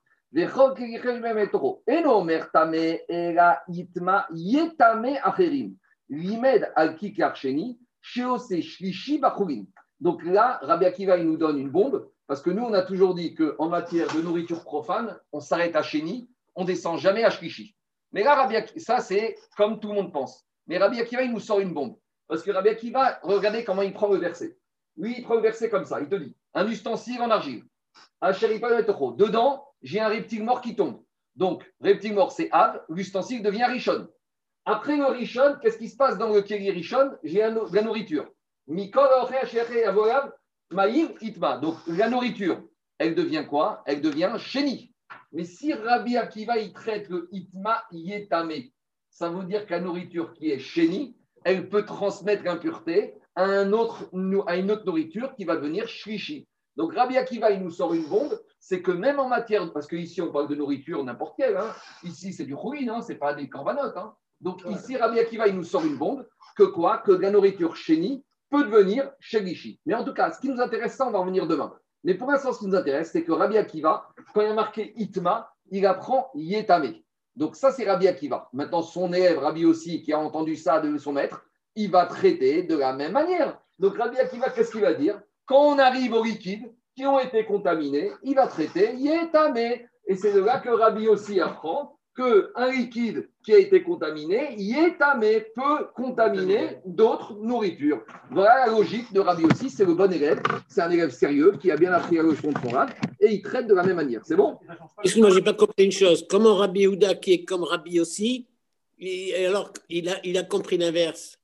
Donc 10.00 10.24
là, 10.24 10.58
Rabbi 10.62 10.86
Akiva, 10.86 11.16
il 11.18 11.26
nous 11.26 11.36
donne 11.36 11.58
une 11.58 11.68
bombe, 11.70 12.08
parce 12.26 12.40
que 12.40 12.50
nous, 12.50 12.62
on 12.62 12.72
a 12.72 12.82
toujours 12.82 13.14
dit 13.14 13.34
qu'en 13.34 13.68
matière 13.68 14.06
de 14.14 14.22
nourriture 14.22 14.62
profane, 14.62 15.18
on 15.32 15.40
s'arrête 15.40 15.76
à 15.76 15.82
Sheni, 15.82 16.29
on 16.54 16.64
descend 16.64 16.98
jamais 16.98 17.24
à 17.24 17.30
Shlishi. 17.30 17.74
Mais 18.12 18.22
là, 18.22 18.48
ça, 18.76 19.00
c'est 19.00 19.36
comme 19.56 19.78
tout 19.80 19.88
le 19.88 19.94
monde 19.94 20.12
pense. 20.12 20.44
Mais 20.66 20.78
Rabbi 20.78 21.00
Akiva, 21.00 21.22
il 21.22 21.32
nous 21.32 21.40
sort 21.40 21.60
une 21.60 21.72
bombe. 21.72 21.96
Parce 22.26 22.42
que 22.42 22.50
Rabbi 22.50 22.68
Akiva, 22.68 23.18
regardez 23.22 23.64
comment 23.64 23.82
il 23.82 23.92
prend 23.92 24.08
le 24.08 24.18
verset. 24.18 24.56
Lui, 24.96 25.14
il 25.18 25.22
prend 25.22 25.34
le 25.36 25.42
verset 25.42 25.70
comme 25.70 25.84
ça. 25.84 26.00
Il 26.00 26.08
te 26.08 26.16
dit 26.16 26.36
un 26.54 26.66
ustensile 26.68 27.22
en 27.22 27.30
argile. 27.30 27.64
Dedans, 28.22 29.66
j'ai 29.82 30.00
un 30.00 30.08
reptile 30.08 30.44
mort 30.44 30.60
qui 30.60 30.76
tombe. 30.76 31.02
Donc, 31.36 31.64
reptile 31.80 32.14
mort, 32.14 32.32
c'est 32.32 32.48
Av. 32.52 32.82
L'ustensile 32.88 33.42
devient 33.42 33.64
Rishon. 33.64 34.08
Après 34.64 34.96
le 34.96 35.06
Rishon, 35.06 35.56
qu'est-ce 35.62 35.78
qui 35.78 35.88
se 35.88 35.96
passe 35.96 36.18
dans 36.18 36.32
le 36.32 36.42
Kéli 36.42 36.70
Rishon? 36.70 37.16
J'ai 37.22 37.40
de 37.40 37.74
la 37.74 37.82
nourriture. 37.82 38.28
Donc, 38.68 38.94
la 41.86 42.08
nourriture, 42.08 42.62
elle 42.98 43.14
devient 43.14 43.46
quoi? 43.48 43.82
Elle 43.86 44.00
devient 44.00 44.34
Chéni. 44.38 44.92
Mais 45.32 45.44
si 45.44 45.72
Rabbi 45.72 46.16
Akiva, 46.16 46.58
il 46.58 46.72
traite 46.72 47.08
le 47.08 47.28
Itma 47.32 47.84
Yetame, 47.92 48.70
ça 49.10 49.28
veut 49.28 49.44
dire 49.44 49.66
que 49.66 49.72
la 49.72 49.80
nourriture 49.80 50.32
qui 50.34 50.50
est 50.50 50.58
Chéni, 50.58 51.16
elle 51.44 51.68
peut 51.68 51.84
transmettre 51.84 52.44
l'impureté 52.44 53.14
à, 53.34 53.44
un 53.44 53.72
autre, 53.72 54.10
à 54.46 54.56
une 54.56 54.70
autre 54.70 54.84
nourriture 54.84 55.34
qui 55.34 55.44
va 55.44 55.56
devenir 55.56 55.88
shlishi. 55.88 56.46
Donc 56.76 56.94
Rabbi 56.94 57.16
Akiva, 57.16 57.50
il 57.50 57.62
nous 57.62 57.70
sort 57.70 57.94
une 57.94 58.06
bombe, 58.06 58.40
c'est 58.58 58.82
que 58.82 58.90
même 58.90 59.18
en 59.18 59.28
matière, 59.28 59.72
parce 59.72 59.86
qu'ici 59.86 60.20
on 60.22 60.32
parle 60.32 60.48
de 60.48 60.54
nourriture 60.54 61.02
n'importe 61.04 61.36
quelle, 61.36 61.56
hein, 61.56 61.72
ici 62.04 62.32
c'est 62.32 62.44
du 62.44 62.54
rouille, 62.54 62.88
hein, 62.88 63.00
c'est 63.00 63.16
pas 63.16 63.34
des 63.34 63.48
corbanotes. 63.48 63.96
hein. 63.96 64.14
Donc 64.40 64.62
ici 64.68 64.96
Rabbi 64.96 65.18
Akiva, 65.18 65.48
il 65.48 65.56
nous 65.56 65.64
sort 65.64 65.84
une 65.84 65.96
bombe, 65.96 66.26
que 66.56 66.64
quoi? 66.64 66.98
Que 66.98 67.12
la 67.12 67.30
nourriture 67.30 67.76
chéni 67.76 68.24
peut 68.50 68.64
devenir 68.64 69.10
shlishi. 69.20 69.80
Mais 69.86 69.94
en 69.94 70.04
tout 70.04 70.14
cas, 70.14 70.30
ce 70.32 70.40
qui 70.40 70.48
nous 70.48 70.60
intéresse, 70.60 70.94
ça 70.94 71.06
on 71.06 71.10
va 71.10 71.20
en 71.20 71.26
venir 71.26 71.46
demain. 71.46 71.72
Mais 72.04 72.14
pour 72.14 72.30
l'instant, 72.30 72.52
ce 72.52 72.60
qui 72.60 72.66
nous 72.66 72.74
intéresse, 72.74 73.10
c'est 73.12 73.22
que 73.22 73.32
Rabbi 73.32 73.58
Akiva, 73.58 74.08
quand 74.34 74.40
il 74.40 74.48
a 74.48 74.54
marqué 74.54 74.94
Itma, 74.96 75.52
il 75.70 75.86
apprend 75.86 76.30
Yetame. 76.34 76.94
Donc 77.36 77.56
ça, 77.56 77.70
c'est 77.70 77.88
Rabbi 77.88 78.08
Akiva. 78.08 78.48
Maintenant, 78.52 78.82
son 78.82 79.12
élève, 79.12 79.38
Rabbi 79.38 79.64
aussi, 79.64 80.02
qui 80.02 80.12
a 80.12 80.18
entendu 80.18 80.56
ça 80.56 80.80
de 80.80 80.96
son 80.98 81.12
maître, 81.12 81.44
il 81.76 81.90
va 81.90 82.06
traiter 82.06 82.62
de 82.62 82.76
la 82.76 82.92
même 82.92 83.12
manière. 83.12 83.60
Donc 83.78 83.96
Rabbi 83.96 84.18
Akiva, 84.18 84.50
qu'est-ce 84.50 84.72
qu'il 84.72 84.80
va 84.80 84.94
dire? 84.94 85.20
Quand 85.46 85.74
on 85.74 85.78
arrive 85.78 86.12
aux 86.14 86.24
liquides 86.24 86.72
qui 86.96 87.06
ont 87.06 87.18
été 87.18 87.44
contaminés, 87.44 88.12
il 88.22 88.34
va 88.34 88.46
traiter 88.46 88.94
Yetame. 88.94 89.56
Et 89.56 90.16
c'est 90.16 90.32
de 90.32 90.40
là 90.40 90.58
que 90.58 90.70
Rabbi 90.70 91.06
aussi 91.06 91.40
apprend 91.40 91.99
qu'un 92.20 92.70
liquide 92.70 93.28
qui 93.42 93.52
a 93.54 93.58
été 93.58 93.82
contaminé, 93.82 94.54
Yetame, 94.58 95.20
peut 95.54 95.86
contaminer 95.94 96.78
d'autres 96.84 97.34
nourritures. 97.40 98.02
Voilà 98.30 98.66
la 98.66 98.72
logique 98.72 99.12
de 99.12 99.20
Rabbi 99.20 99.44
aussi, 99.44 99.70
c'est 99.70 99.84
le 99.84 99.94
bon 99.94 100.12
élève, 100.12 100.40
c'est 100.68 100.82
un 100.82 100.90
élève 100.90 101.10
sérieux 101.10 101.52
qui 101.60 101.70
a 101.70 101.76
bien 101.76 101.92
appris 101.92 102.16
la 102.16 102.22
leçon 102.24 102.48
de 102.52 102.58
son 102.58 102.76
et 103.20 103.32
il 103.32 103.42
traite 103.42 103.66
de 103.66 103.74
la 103.74 103.82
même 103.82 103.96
manière. 103.96 104.20
C'est 104.24 104.36
bon? 104.36 104.58
Excuse-moi, 105.02 105.30
je 105.30 105.36
n'ai 105.36 105.44
pas 105.44 105.54
compris 105.54 105.84
une 105.84 105.92
chose. 105.92 106.26
Comment 106.28 106.56
Rabbi 106.56 106.86
Houda, 106.86 107.14
qui 107.14 107.32
est 107.32 107.44
comme 107.44 107.62
Rabbi 107.64 107.98
aussi, 108.00 108.46
alors 109.46 109.72
il 109.88 110.08
a, 110.08 110.16
il 110.24 110.36
a 110.36 110.42
compris 110.42 110.76
l'inverse? 110.76 111.38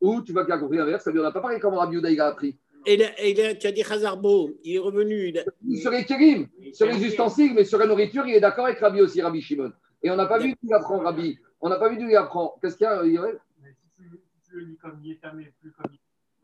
Ou 0.00 0.20
tu 0.22 0.32
vas 0.32 0.44
qu'il 0.44 0.52
a 0.52 0.58
compris 0.58 0.76
l'inverse, 0.78 1.04
ça 1.04 1.10
lui 1.10 1.20
en 1.20 1.24
a 1.24 1.32
pas 1.32 1.40
parlé 1.40 1.60
comment 1.60 1.78
Rabbi 1.78 1.94
Yehuda 1.96 2.10
il 2.10 2.20
a 2.20 2.26
appris. 2.26 2.56
et, 2.84 2.96
là- 2.96 3.10
et 3.18 3.34
là, 3.34 3.54
tu 3.54 3.66
as 3.66 3.72
dit 3.72 3.82
Hazarbo, 3.88 4.50
il 4.64 4.76
est 4.76 4.78
revenu. 4.78 5.28
il 5.28 5.38
a- 5.38 5.44
Sur 5.80 5.90
les 5.92 6.04
kérim, 6.04 6.48
sur 6.72 6.86
les 6.86 7.02
ustensiles, 7.04 7.52
mais 7.54 7.64
sur 7.64 7.78
la 7.78 7.86
nourriture, 7.86 8.26
il 8.26 8.34
est 8.34 8.40
d'accord 8.40 8.66
avec 8.66 8.78
Rabbi 8.80 9.00
aussi, 9.00 9.22
Rabbi 9.22 9.40
Shimon. 9.40 9.72
Et 10.02 10.10
on 10.10 10.16
n'a 10.16 10.26
pas 10.26 10.38
vu 10.38 10.50
d'où 10.50 10.58
il 10.62 10.74
apprend 10.74 10.98
Rabbi. 10.98 11.38
On 11.60 11.68
n'a 11.68 11.76
pas 11.76 11.88
vu 11.88 11.96
d'où 11.96 12.08
il 12.08 12.16
apprend. 12.16 12.58
Qu'est-ce 12.60 12.76
qu'il 12.76 12.84
y 12.84 12.88
a 12.88 13.04
Yoel 13.04 13.38
Mais 13.62 13.72
si 13.72 13.88
tu, 13.96 14.54
le 14.54 14.60
lis 14.60 14.76
comme 14.76 15.02
Yetame, 15.02 15.42
plus 15.60 15.72
comme 15.72 15.86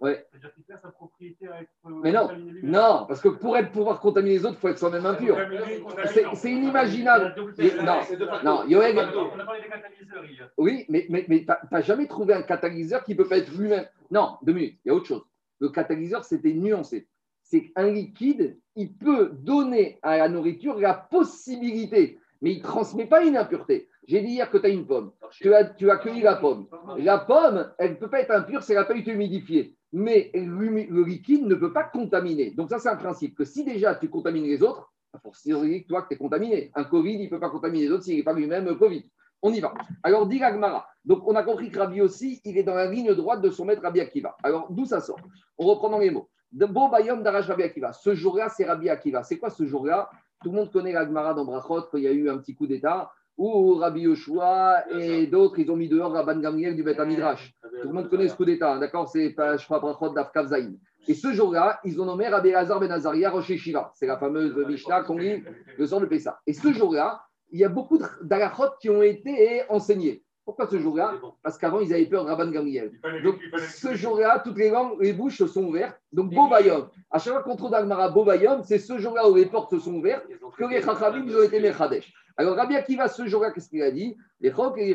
Ouais. 0.02 0.26
C'est-à-dire 0.32 0.52
qu'il 0.52 0.64
perd 0.64 0.80
sa 0.80 0.90
propriété 0.90 1.46
à 1.46 1.62
être. 1.62 1.70
Mais 1.84 2.10
non. 2.10 2.28
Non, 2.64 3.04
parce 3.06 3.20
que 3.20 3.28
pour 3.28 3.56
être, 3.56 3.70
pouvoir 3.70 4.00
contaminer 4.00 4.34
les 4.34 4.44
autres, 4.44 4.56
il 4.56 4.60
faut 4.60 4.68
être 4.68 4.78
soi-même 4.78 5.06
impur. 5.06 5.38
C'est- 6.34 6.50
inimaginable. 6.50 7.36
Il 7.56 7.76
non, 7.84 8.00
non, 8.42 8.64
Yoel, 8.66 8.98
On 8.98 9.38
a 9.38 9.44
parlé 9.44 9.62
des 9.62 9.68
catalyseurs 9.68 10.24
hier. 10.24 10.50
Oui, 10.58 10.86
mais, 10.88 11.06
mais, 11.08 11.24
mais 11.28 11.40
tu 11.44 11.46
n'as 11.70 11.80
jamais 11.82 12.08
trouvé 12.08 12.34
un 12.34 12.42
catalyseur 12.42 13.04
qui 13.04 13.12
ne 13.12 13.16
peut 13.18 13.28
pas 13.28 13.38
être 13.38 13.56
lui-même. 13.56 13.86
Non, 14.10 14.38
deux 14.42 14.52
minutes, 14.52 14.80
il 14.84 14.88
y 14.88 14.90
a 14.90 14.94
autre 14.94 15.06
chose. 15.06 15.22
Le 15.60 15.68
catalyseur, 15.68 16.24
c'était 16.24 16.52
nuancé. 16.52 17.06
C'est 17.44 17.66
qu'un 17.68 17.88
liquide, 17.88 18.58
il 18.74 18.92
peut 18.94 19.30
donner 19.34 20.00
à 20.02 20.18
la 20.18 20.28
nourriture 20.28 20.80
la 20.80 20.94
possibilité, 20.94 22.18
mais 22.42 22.52
il 22.52 22.58
ne 22.58 22.62
transmet 22.62 23.06
pas 23.06 23.24
une 23.24 23.36
impureté. 23.36 23.88
J'ai 24.06 24.20
dit 24.20 24.32
hier 24.32 24.50
que 24.50 24.58
tu 24.58 24.66
as 24.66 24.70
une 24.70 24.86
pomme. 24.86 25.12
Tu 25.30 25.54
as, 25.54 25.64
tu 25.64 25.90
as 25.90 25.96
cueilli 25.96 26.20
la 26.20 26.36
pomme. 26.36 26.66
La 26.98 27.18
pomme, 27.18 27.72
elle 27.78 27.92
ne 27.92 27.96
peut 27.96 28.10
pas 28.10 28.20
être 28.20 28.32
impure 28.32 28.62
si 28.62 28.72
elle 28.72 28.78
n'a 28.78 28.84
pas 28.84 28.96
été 28.96 29.12
humidifiée. 29.12 29.76
Mais 29.92 30.30
le 30.34 31.04
liquide 31.04 31.46
ne 31.46 31.54
peut 31.54 31.72
pas 31.72 31.84
contaminer. 31.84 32.50
Donc 32.50 32.68
ça, 32.68 32.78
c'est 32.78 32.88
un 32.88 32.96
principe 32.96 33.36
que 33.36 33.44
si 33.44 33.64
déjà 33.64 33.94
tu 33.94 34.10
contamines 34.10 34.44
les 34.44 34.62
autres, 34.62 34.92
pour 35.22 35.32
que 35.32 35.86
toi 35.86 36.02
que 36.02 36.08
tu 36.08 36.14
es 36.14 36.16
contaminé. 36.16 36.70
Un 36.74 36.84
Covid, 36.84 37.14
il 37.14 37.24
ne 37.24 37.28
peut 37.30 37.40
pas 37.40 37.50
contaminer 37.50 37.84
les 37.84 37.90
autres 37.92 38.04
s'il 38.04 38.16
n'est 38.16 38.22
pas 38.22 38.32
lui-même 38.32 38.76
Covid. 38.76 39.04
On 39.42 39.52
y 39.52 39.60
va. 39.60 39.74
Alors, 40.02 40.26
dit 40.26 40.38
Gagmara. 40.38 40.86
Donc, 41.04 41.26
on 41.26 41.34
a 41.34 41.42
compris 41.42 41.70
que 41.70 41.78
Rabbi 41.78 42.00
aussi, 42.00 42.40
il 42.44 42.56
est 42.56 42.62
dans 42.62 42.74
la 42.74 42.86
ligne 42.86 43.12
droite 43.14 43.42
de 43.42 43.50
son 43.50 43.64
maître 43.64 43.82
Rabbi 43.82 44.00
Akiva. 44.00 44.36
Alors, 44.42 44.68
d'où 44.70 44.84
ça 44.84 45.00
sort? 45.00 45.18
On 45.58 45.66
reprend 45.66 45.90
dans 45.90 45.98
les 45.98 46.10
mots. 46.10 46.28
Bayom 46.52 47.22
d'Arash 47.22 47.48
Rabbi 47.48 47.64
Akiva. 47.64 47.92
Ce 47.92 48.14
jour-là, 48.14 48.48
c'est 48.48 48.64
Rabbi 48.64 48.88
Akiva. 48.88 49.22
C'est 49.22 49.38
quoi 49.38 49.50
ce 49.50 49.66
jour-là? 49.66 50.10
Tout 50.42 50.50
le 50.50 50.56
monde 50.56 50.72
connaît 50.72 50.92
Gagmara 50.92 51.34
dans 51.34 51.44
Brachot, 51.44 51.82
quand 51.90 51.98
il 51.98 52.04
y 52.04 52.08
a 52.08 52.12
eu 52.12 52.28
un 52.28 52.38
petit 52.38 52.54
coup 52.54 52.66
d'État, 52.66 53.10
où 53.38 53.74
Rabbi 53.74 54.02
Yoshua 54.02 54.84
et 54.98 55.26
d'autres, 55.26 55.58
ils 55.58 55.70
ont 55.70 55.76
mis 55.76 55.88
dehors 55.88 56.12
Rabban 56.12 56.38
Gamliel 56.40 56.76
du 56.76 56.82
Beth 56.82 56.98
Midrash. 57.00 57.54
Tout 57.80 57.88
le 57.88 57.94
monde 57.94 58.08
connaît 58.08 58.28
ce 58.28 58.34
coup 58.34 58.44
d'État, 58.44 58.74
hein, 58.74 58.78
d'accord 58.78 59.08
C'est 59.08 59.30
pas, 59.30 59.56
je 59.56 59.64
crois, 59.64 59.80
Brachot 59.80 60.10
d'Afkav 60.10 60.48
Zaïn. 60.48 60.76
Et 61.08 61.14
ce 61.14 61.32
jour-là, 61.32 61.80
ils 61.84 62.00
ont 62.00 62.04
nommé 62.04 62.28
Rabbi 62.28 62.54
Hazar 62.54 62.78
Ben 62.78 62.90
Azaria 62.90 63.30
Rosh 63.30 63.52
Shiva. 63.56 63.90
C'est 63.94 64.06
la 64.06 64.18
fameuse 64.18 64.54
Mishnah 64.66 65.02
qu'on 65.02 65.18
lit 65.18 65.42
le 65.76 65.86
sort 65.86 66.00
de 66.00 66.06
Pessah. 66.06 66.38
Et 66.46 66.52
ce 66.52 66.72
jour-là, 66.72 67.22
il 67.50 67.60
y 67.60 67.64
a 67.64 67.68
beaucoup 67.68 67.98
d'alachot 68.22 68.70
qui 68.80 68.88
ont 68.90 69.02
été 69.02 69.62
enseignés. 69.68 70.22
Pourquoi 70.44 70.66
ce 70.66 70.78
jour-là 70.78 71.14
Parce 71.42 71.56
qu'avant, 71.56 71.80
ils 71.80 71.94
avaient 71.94 72.06
peur 72.06 72.24
de 72.24 72.30
Rabban 72.30 72.50
fallait- 72.52 73.22
Donc, 73.22 73.36
ce 73.70 73.94
jour-là, 73.94 74.40
toutes 74.44 74.56
les 74.58 74.70
langues, 74.70 75.00
les 75.00 75.12
bouches 75.12 75.38
se 75.38 75.46
sont 75.46 75.64
ouvertes. 75.64 76.00
Donc, 76.12 76.32
Bobayom. 76.34 76.88
À 77.10 77.18
chaque 77.18 77.32
fois 77.32 77.42
qu'on 77.44 77.54
trouve 77.56 77.70
d'Agmara 77.70 78.08
Bobayom, 78.08 78.62
c'est 78.64 78.78
ce 78.78 78.98
jour-là 78.98 79.28
où 79.30 79.36
les 79.36 79.46
portes 79.46 79.70
se 79.70 79.78
sont 79.78 79.94
ouvertes 79.94 80.26
que 80.58 80.64
les 80.64 80.82
Chachamim 80.82 81.24
ils 81.26 81.36
ont 81.36 81.42
été 81.44 81.60
Mechadesh. 81.60 82.12
Alors, 82.36 82.56
Rabbi 82.56 82.74
Akiva, 82.74 83.08
ce 83.08 83.26
jour-là, 83.26 83.52
qu'est-ce 83.52 83.68
qu'il 83.68 83.82
a 83.82 83.90
dit 83.90 84.16
Les 84.40 84.50
Chok 84.50 84.78
et 84.78 84.86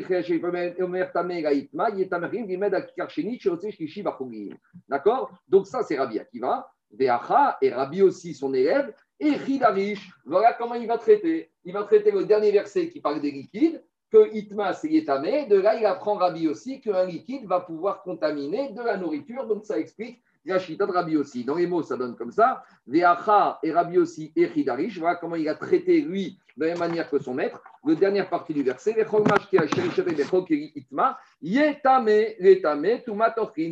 D'accord 4.88 5.30
Donc, 5.48 5.66
ça, 5.66 5.82
c'est 5.82 5.96
Rabbi 5.96 6.18
Akiva. 6.18 6.70
Veacha 6.90 7.58
et 7.62 7.70
Rabbi 7.70 8.02
aussi, 8.02 8.34
son 8.34 8.52
élève. 8.54 8.92
Et 9.20 9.34
Chidarish, 9.38 10.10
voilà 10.24 10.52
comment 10.54 10.74
il 10.74 10.86
va 10.86 10.98
traiter. 10.98 11.50
Il 11.64 11.72
va 11.72 11.84
traiter 11.84 12.10
le 12.10 12.24
dernier 12.24 12.50
verset 12.52 12.88
qui 12.88 13.00
parle 13.00 13.20
des 13.20 13.30
liquides 13.30 13.82
que 14.10 14.34
Itma 14.34 14.72
c'est 14.72 14.88
Yetame. 14.88 15.48
De 15.48 15.56
là, 15.56 15.78
il 15.78 15.86
apprend 15.86 16.14
Rabbi 16.14 16.48
aussi 16.48 16.80
qu'un 16.80 17.04
liquide 17.04 17.46
va 17.46 17.60
pouvoir 17.60 18.02
contaminer 18.02 18.70
de 18.70 18.82
la 18.82 18.96
nourriture. 18.96 19.46
Donc 19.46 19.64
ça 19.64 19.78
explique 19.78 20.22
la 20.44 20.58
Shita 20.58 20.86
de 20.86 20.92
Rabbi 20.92 21.16
aussi. 21.16 21.44
Dans 21.44 21.56
les 21.56 21.66
mots, 21.66 21.82
ça 21.82 21.96
donne 21.96 22.16
comme 22.16 22.32
ça. 22.32 22.62
Veacha 22.86 23.58
et 23.62 23.70
Rabbi 23.72 23.98
aussi 23.98 24.32
et 24.34 24.48
Chidarish. 24.48 24.98
Voilà 24.98 25.16
comment 25.16 25.36
il 25.36 25.48
a 25.48 25.54
traité 25.54 26.00
lui 26.00 26.38
de 26.56 26.64
la 26.64 26.70
même 26.70 26.78
manière 26.78 27.10
que 27.10 27.18
son 27.18 27.34
maître. 27.34 27.62
La 27.84 27.94
dernière 27.94 28.28
partie 28.28 28.54
du 28.54 28.62
verset. 28.62 28.94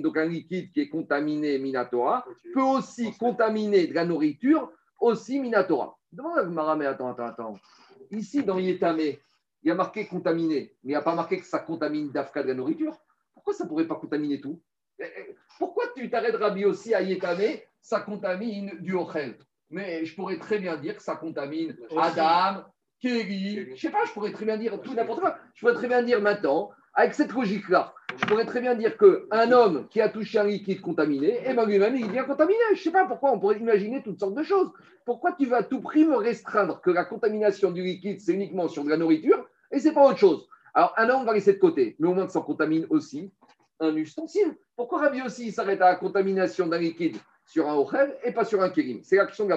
Donc 0.03 0.17
un 0.17 0.25
liquide 0.27 0.71
qui 0.73 0.81
est 0.81 0.89
contaminé 0.89 1.59
Minatora 1.59 2.25
peut 2.55 2.63
aussi 2.63 3.13
contaminer 3.19 3.87
de 3.87 3.95
la 3.95 4.05
nourriture, 4.05 4.71
aussi 5.01 5.41
Minatora. 5.41 5.97
Demande 6.13 6.59
à 6.59 6.77
mais 6.77 6.87
attends, 6.87 7.11
attends, 7.11 7.27
attends. 7.27 7.55
Ici, 8.11 8.43
dans 8.45 8.59
Yetame, 8.59 9.17
il 9.67 9.71
y 9.71 9.73
a 9.73 9.75
marqué 9.75 10.07
contaminé, 10.07 10.55
mais 10.55 10.79
il 10.85 10.89
n'y 10.91 10.95
a 10.95 11.03
pas 11.03 11.17
marqué 11.17 11.41
que 11.41 11.45
ça 11.45 11.59
contamine 11.59 12.13
d'Afka 12.13 12.45
de 12.45 12.49
la 12.49 12.55
nourriture. 12.55 12.97
Pourquoi 13.35 13.53
ça 13.53 13.65
ne 13.65 13.69
pourrait 13.69 13.89
pas 13.89 13.97
contaminer 13.97 14.41
tout? 14.41 14.63
Eh, 15.01 15.05
eh, 15.05 15.37
Pourquoi 15.59 15.87
tu 15.97 16.09
t'arrêtes 16.09 16.37
Rabbi 16.37 16.65
aussi 16.65 16.95
à 16.95 17.03
Yetame 17.03 17.59
Ça 17.81 17.99
contamine 17.99 18.79
du 18.79 18.95
Ochel? 18.95 19.37
Mais 19.71 20.05
je 20.05 20.15
pourrais 20.15 20.39
très 20.39 20.61
bien 20.61 20.77
dire 20.77 20.95
que 20.95 21.03
ça 21.03 21.17
contamine 21.17 21.77
Adam, 21.99 22.63
Kéli, 23.01 23.75
je 23.75 23.81
sais 23.81 23.91
pas, 23.91 24.05
je 24.05 24.13
pourrais 24.13 24.31
très 24.31 24.45
bien 24.45 24.57
dire 24.57 24.81
tout 24.81 24.95
n'importe 24.95 25.19
quoi. 25.19 25.37
Je 25.55 25.61
pourrais 25.63 25.75
très 25.75 25.89
bien 25.89 26.05
dire 26.05 26.21
maintenant, 26.21 26.71
avec 26.95 27.15
cette 27.15 27.33
logique-là, 27.33 27.93
je 28.17 28.25
pourrais 28.25 28.47
très 28.47 28.61
bien 28.61 28.77
dire 28.77 28.97
qu'un 28.97 29.51
homme 29.51 29.89
qui 29.89 30.01
a 30.01 30.09
touché 30.09 30.39
un 30.39 30.45
liquide 30.45 30.81
contaminé, 30.81 31.41
eh 31.45 31.55
ben 31.55 31.67
lui-même, 31.67 31.97
il 31.97 32.09
vient 32.09 32.23
contaminé. 32.23 32.61
Je 32.73 32.83
sais 32.83 32.93
pas 32.93 33.05
pourquoi, 33.05 33.33
on 33.33 33.41
pourrait 33.41 33.59
imaginer 33.59 34.01
toutes 34.05 34.21
sortes 34.21 34.37
de 34.37 34.45
choses. 34.45 34.71
Pourquoi 35.05 35.33
tu 35.33 35.47
vas 35.47 35.57
à 35.57 35.63
tout 35.65 35.81
prix 35.81 36.05
me 36.05 36.17
restreindre 36.17 36.81
que 36.81 36.93
la 36.93 37.05
contamination 37.05 37.73
du 37.73 37.83
liquide, 37.83 38.21
c'est 38.21 38.33
uniquement 38.33 38.69
sur 38.69 38.85
de 38.85 38.91
la 38.91 38.97
nourriture 38.97 39.45
et 39.71 39.79
c'est 39.79 39.93
pas 39.93 40.07
autre 40.07 40.19
chose 40.19 40.49
Alors, 40.75 40.93
un 40.97 41.09
homme 41.09 41.25
va 41.25 41.33
laisser 41.33 41.55
de 41.55 41.59
côté, 41.59 41.97
mais 41.99 42.09
au 42.09 42.15
moins 42.15 42.27
que 42.27 42.33
ça 42.33 42.41
contamine 42.41 42.87
aussi 42.91 43.33
un 43.81 43.95
ustensile. 43.97 44.57
Pourquoi 44.75 45.01
Rabbi 45.01 45.23
aussi 45.23 45.53
s'arrête 45.53 45.81
à 45.81 45.91
la 45.91 45.97
contamination 45.97 46.67
d'un 46.67 46.79
liquide 46.79 47.17
sur 47.45 47.69
un 47.69 47.75
ochel 47.75 48.17
et 48.25 48.33
pas 48.33 48.45
sur 48.45 48.63
un 48.63 48.71
kélim 48.71 49.01
C'est 49.03 49.17
l'action 49.17 49.45
de 49.45 49.51
la 49.51 49.57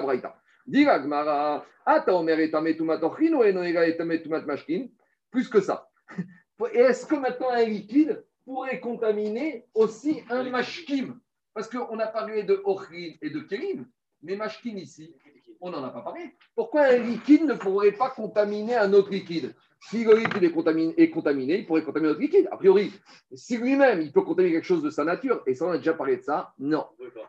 Plus 5.30 5.48
que 5.48 5.60
ça. 5.60 5.88
Et 6.74 6.78
est-ce 6.78 7.06
que 7.06 7.14
maintenant 7.14 7.50
un 7.50 7.64
liquide 7.64 8.22
pourrait 8.44 8.80
contaminer 8.80 9.66
aussi 9.74 10.22
un 10.28 10.42
mashkim? 10.44 11.18
Parce 11.54 11.68
qu'on 11.68 11.98
a 11.98 12.06
parlé 12.06 12.42
de 12.42 12.60
ochin 12.64 13.14
et 13.22 13.30
de 13.30 13.40
kélim, 13.40 13.86
mais 14.22 14.36
mashkin 14.36 14.76
ici, 14.76 15.14
on 15.60 15.70
n'en 15.70 15.82
a 15.82 15.90
pas 15.90 16.02
parlé. 16.02 16.36
Pourquoi 16.54 16.82
un 16.82 16.98
liquide 16.98 17.44
ne 17.44 17.54
pourrait 17.54 17.92
pas 17.92 18.10
contaminer 18.10 18.76
un 18.76 18.92
autre 18.92 19.10
liquide? 19.10 19.54
Si 19.82 20.04
le 20.04 20.14
liquide 20.14 20.44
est 20.44 20.52
contaminé, 20.52 20.94
est 20.98 21.10
contaminé, 21.10 21.58
il 21.58 21.66
pourrait 21.66 21.82
contaminer 21.82 22.10
un 22.10 22.12
autre 22.12 22.20
liquide. 22.20 22.48
A 22.52 22.58
priori, 22.58 22.92
si 23.32 23.56
lui-même, 23.56 24.02
il 24.02 24.12
peut 24.12 24.22
contaminer 24.22 24.54
quelque 24.54 24.66
chose 24.66 24.82
de 24.82 24.90
sa 24.90 25.04
nature, 25.04 25.42
et 25.46 25.54
ça, 25.54 25.66
on 25.66 25.70
a 25.70 25.78
déjà 25.78 25.94
parlé 25.94 26.18
de 26.18 26.22
ça, 26.22 26.52
non. 26.58 26.86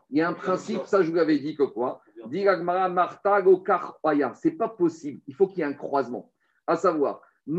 Il 0.09 0.17
y 0.17 0.21
a 0.21 0.27
un 0.27 0.33
principe, 0.33 0.81
ça, 0.85 1.01
je 1.01 1.09
vous 1.09 1.15
l'avais 1.15 1.39
dit 1.39 1.55
que 1.55 1.63
quoi 1.63 2.01
Gokar, 3.41 3.97
Aya. 4.03 4.33
C'est 4.35 4.51
pas 4.51 4.69
possible. 4.69 5.21
Il 5.27 5.33
faut 5.33 5.47
qu'il 5.47 5.59
y 5.59 5.61
ait 5.61 5.65
un 5.65 5.73
croisement. 5.73 6.29
À 6.67 6.75
savoir. 6.75 7.21
On 7.47 7.53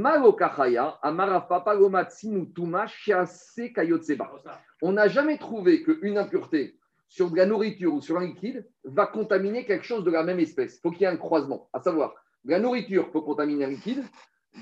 n'a 4.92 5.08
jamais 5.08 5.38
trouvé 5.38 5.82
qu'une 5.82 6.18
impureté 6.18 6.76
sur 7.08 7.30
de 7.30 7.36
la 7.36 7.46
nourriture 7.46 7.92
ou 7.92 8.00
sur 8.00 8.18
un 8.18 8.26
liquide 8.26 8.66
va 8.84 9.06
contaminer 9.06 9.64
quelque 9.64 9.84
chose 9.84 10.04
de 10.04 10.10
la 10.10 10.22
même 10.22 10.38
espèce. 10.38 10.76
Il 10.76 10.80
faut 10.80 10.90
qu'il 10.90 11.02
y 11.02 11.04
ait 11.04 11.08
un 11.08 11.16
croisement. 11.16 11.68
À 11.72 11.80
savoir, 11.80 12.14
la 12.44 12.60
nourriture 12.60 13.10
peut 13.10 13.20
contaminer 13.20 13.64
un 13.64 13.70
liquide, 13.70 14.04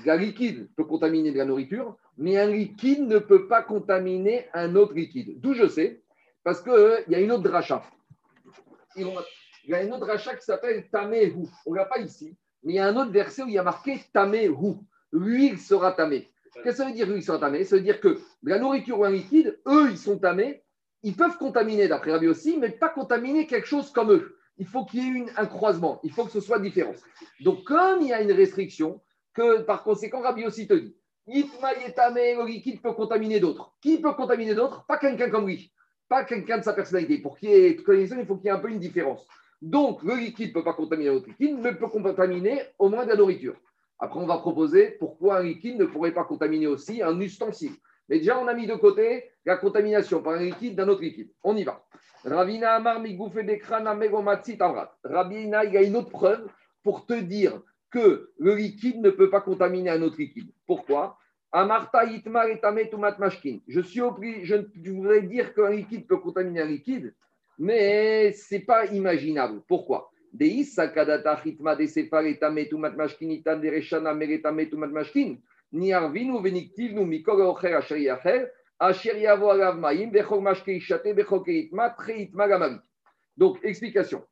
la 0.05 0.15
liquide 0.15 0.69
peut 0.75 0.83
contaminer 0.83 1.31
de 1.31 1.37
la 1.37 1.45
nourriture, 1.45 1.97
mais 2.17 2.37
un 2.37 2.47
liquide 2.47 3.07
ne 3.07 3.19
peut 3.19 3.47
pas 3.47 3.61
contaminer 3.61 4.47
un 4.53 4.75
autre 4.75 4.93
liquide. 4.93 5.39
D'où 5.39 5.53
je 5.53 5.67
sais, 5.67 6.01
parce 6.43 6.61
qu'il 6.61 7.05
y 7.07 7.15
a 7.15 7.19
une 7.19 7.31
autre 7.31 7.43
dracha. 7.43 7.83
Il 8.95 9.07
y 9.67 9.73
a 9.73 9.83
une 9.83 9.93
autre 9.93 10.05
dracha 10.05 10.35
qui 10.35 10.43
s'appelle 10.43 10.89
Tamehu. 10.91 11.45
On 11.65 11.71
ne 11.71 11.77
l'a 11.77 11.85
pas 11.85 11.99
ici, 11.99 12.35
mais 12.63 12.73
il 12.73 12.75
y 12.77 12.79
a 12.79 12.87
un 12.87 12.95
autre 12.95 13.11
verset 13.11 13.43
où 13.43 13.47
il 13.47 13.53
y 13.53 13.57
a 13.57 13.63
marqué 13.63 13.99
Tamehu. 14.13 14.75
L'huile 15.11 15.59
sera 15.59 15.91
tamée. 15.91 16.31
Qu'est-ce 16.53 16.63
que 16.63 16.83
ça 16.83 16.85
veut 16.85 16.93
dire 16.93 17.07
l'huile 17.07 17.23
sera 17.23 17.39
tamée? 17.39 17.63
Ça 17.63 17.75
veut 17.75 17.81
dire 17.81 17.99
que 17.99 18.09
de 18.09 18.49
la 18.49 18.59
nourriture 18.59 18.99
ou 18.99 19.03
un 19.05 19.11
liquide, 19.11 19.59
eux, 19.67 19.89
ils 19.89 19.97
sont 19.97 20.17
tamés. 20.17 20.63
Ils 21.03 21.15
peuvent 21.15 21.37
contaminer, 21.37 21.87
d'après 21.87 22.11
Rabbi 22.11 22.27
aussi, 22.27 22.57
mais 22.57 22.69
pas 22.69 22.89
contaminer 22.89 23.47
quelque 23.47 23.67
chose 23.67 23.91
comme 23.91 24.11
eux. 24.11 24.37
Il 24.57 24.67
faut 24.67 24.85
qu'il 24.85 25.03
y 25.03 25.19
ait 25.19 25.25
un 25.37 25.45
croisement. 25.47 25.99
Il 26.03 26.11
faut 26.11 26.25
que 26.25 26.31
ce 26.31 26.39
soit 26.39 26.59
différent. 26.59 26.93
Donc, 27.39 27.63
comme 27.63 28.01
il 28.01 28.09
y 28.09 28.13
a 28.13 28.21
une 28.21 28.31
restriction, 28.31 29.01
que 29.33 29.61
par 29.61 29.83
conséquent, 29.83 30.21
Rabbi 30.21 30.45
aussi 30.45 30.67
te 30.67 30.73
dit 30.73 30.95
liquide 32.45 32.81
peut 32.81 32.93
contaminer 32.93 33.39
d'autres? 33.39 33.73
Qui 33.81 33.99
peut 33.99 34.13
contaminer 34.13 34.55
d'autres? 34.55 34.85
Pas 34.85 34.97
quelqu'un 34.97 35.29
comme 35.29 35.47
lui. 35.47 35.71
Pas 36.09 36.25
quelqu'un 36.25 36.57
de 36.57 36.63
sa 36.63 36.73
personnalité. 36.73 37.19
Pour 37.19 37.37
qu'il 37.37 37.49
y 37.49 37.53
ait 37.53 37.75
contamination, 37.75 38.17
il 38.19 38.25
faut 38.25 38.35
qu'il 38.35 38.45
y 38.45 38.47
ait 38.49 38.51
un 38.51 38.59
peu 38.59 38.69
une 38.69 38.79
différence. 38.79 39.25
Donc, 39.61 40.03
le 40.03 40.15
liquide 40.15 40.49
ne 40.49 40.53
peut 40.53 40.63
pas 40.63 40.73
contaminer 40.73 41.09
l'autre 41.09 41.27
liquide, 41.27 41.57
mais 41.61 41.73
peut 41.75 41.87
contaminer 41.87 42.61
au 42.79 42.89
moins 42.89 43.05
de 43.05 43.09
la 43.09 43.15
nourriture. 43.15 43.55
Après, 43.99 44.19
on 44.19 44.25
va 44.25 44.39
proposer 44.39 44.97
pourquoi 44.99 45.37
un 45.37 45.43
liquide 45.43 45.77
ne 45.77 45.85
pourrait 45.85 46.13
pas 46.13 46.23
contaminer 46.23 46.67
aussi 46.67 47.03
un 47.03 47.19
ustensile. 47.19 47.73
Mais 48.09 48.17
déjà, 48.17 48.39
on 48.39 48.47
a 48.47 48.53
mis 48.53 48.65
de 48.65 48.73
côté 48.73 49.29
la 49.45 49.57
contamination 49.57 50.21
par 50.23 50.33
un 50.33 50.39
liquide 50.43 50.75
d'un 50.75 50.87
autre 50.89 51.03
liquide. 51.03 51.31
On 51.43 51.55
y 51.55 51.63
va. 51.63 51.85
Ravina 52.25 52.73
Amar 52.73 52.99
il 55.63 55.73
y 55.73 55.77
a 55.77 55.81
une 55.83 55.95
autre 55.95 56.09
preuve 56.09 56.47
pour 56.83 57.05
te 57.05 57.13
dire 57.13 57.61
que 57.91 58.31
le 58.39 58.55
liquide 58.55 59.01
ne 59.01 59.09
peut 59.09 59.29
pas 59.29 59.41
contaminer 59.41 59.89
un 59.89 60.01
autre 60.01 60.17
liquide. 60.17 60.49
Pourquoi? 60.65 61.17
Mashkin. 63.19 63.59
Je 63.67 63.81
suis 63.81 64.01
obligé, 64.01 64.45
je, 64.45 64.91
voudrais 64.91 65.21
dire 65.21 65.53
qu'un 65.53 65.69
liquide 65.69 66.07
peut 66.07 66.17
contaminer 66.17 66.61
un 66.61 66.65
liquide, 66.65 67.13
mais 67.59 68.31
ce 68.31 68.55
n'est 68.55 68.61
pas 68.61 68.85
imaginable. 68.87 69.61
Pourquoi? 69.67 70.11
Donc, 83.37 83.59
explication. 83.63 84.23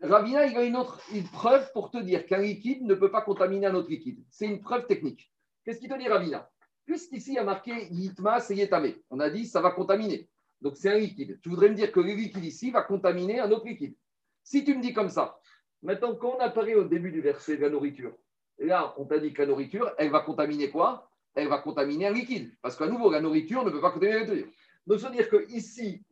Ravina, 0.00 0.46
il 0.46 0.56
a 0.56 0.64
une 0.64 0.76
autre 0.76 1.00
preuve 1.32 1.70
pour 1.72 1.90
te 1.90 1.98
dire 1.98 2.26
qu'un 2.26 2.38
liquide 2.38 2.82
ne 2.82 2.94
peut 2.94 3.10
pas 3.10 3.22
contaminer 3.22 3.66
un 3.66 3.74
autre 3.74 3.90
liquide. 3.90 4.24
C'est 4.30 4.46
une 4.46 4.60
preuve 4.60 4.86
technique. 4.86 5.32
Qu'est-ce 5.64 5.80
qu'il 5.80 5.88
te 5.88 5.98
dit, 5.98 6.08
Ravina? 6.08 6.48
Puisqu'ici, 6.84 7.30
il 7.30 7.34
y 7.34 7.38
a 7.38 7.44
marqué 7.44 7.88
Yitma, 7.90 8.40
c'est 8.40 8.56
Yetame. 8.56 8.94
On 9.10 9.20
a 9.20 9.30
dit 9.30 9.46
ça 9.46 9.60
va 9.60 9.70
contaminer. 9.70 10.28
Donc, 10.60 10.76
c'est 10.76 10.90
un 10.90 10.98
liquide. 10.98 11.40
Tu 11.42 11.48
voudrais 11.48 11.68
me 11.68 11.74
dire 11.74 11.90
que 11.92 12.00
le 12.00 12.12
liquide 12.12 12.44
ici 12.44 12.70
va 12.70 12.82
contaminer 12.82 13.40
un 13.40 13.50
autre 13.50 13.66
liquide. 13.66 13.96
Si 14.42 14.64
tu 14.64 14.76
me 14.76 14.82
dis 14.82 14.92
comme 14.92 15.08
ça, 15.08 15.38
maintenant, 15.82 16.14
quand 16.16 16.36
on 16.36 16.40
a 16.40 16.48
parlé 16.48 16.74
au 16.74 16.84
début 16.84 17.10
du 17.12 17.20
verset 17.20 17.56
de 17.56 17.62
la 17.62 17.70
nourriture, 17.70 18.12
là, 18.58 18.94
on 18.98 19.04
t'a 19.04 19.18
dit 19.18 19.32
que 19.32 19.42
la 19.42 19.48
nourriture, 19.48 19.92
elle 19.98 20.10
va 20.10 20.20
contaminer 20.20 20.70
quoi? 20.70 21.10
Elle 21.34 21.48
va 21.48 21.58
contaminer 21.58 22.06
un 22.08 22.12
liquide. 22.12 22.52
Parce 22.60 22.76
qu'à 22.76 22.86
nouveau, 22.86 23.10
la 23.10 23.20
nourriture 23.20 23.64
ne 23.64 23.70
peut 23.70 23.80
pas 23.80 23.90
contaminer 23.90 24.20
la 24.20 24.26
nourriture. 24.26 24.52
Donc, 24.86 24.98
veut 24.98 25.10
dire 25.10 25.28
que 25.28 25.48
ici, 25.50 26.04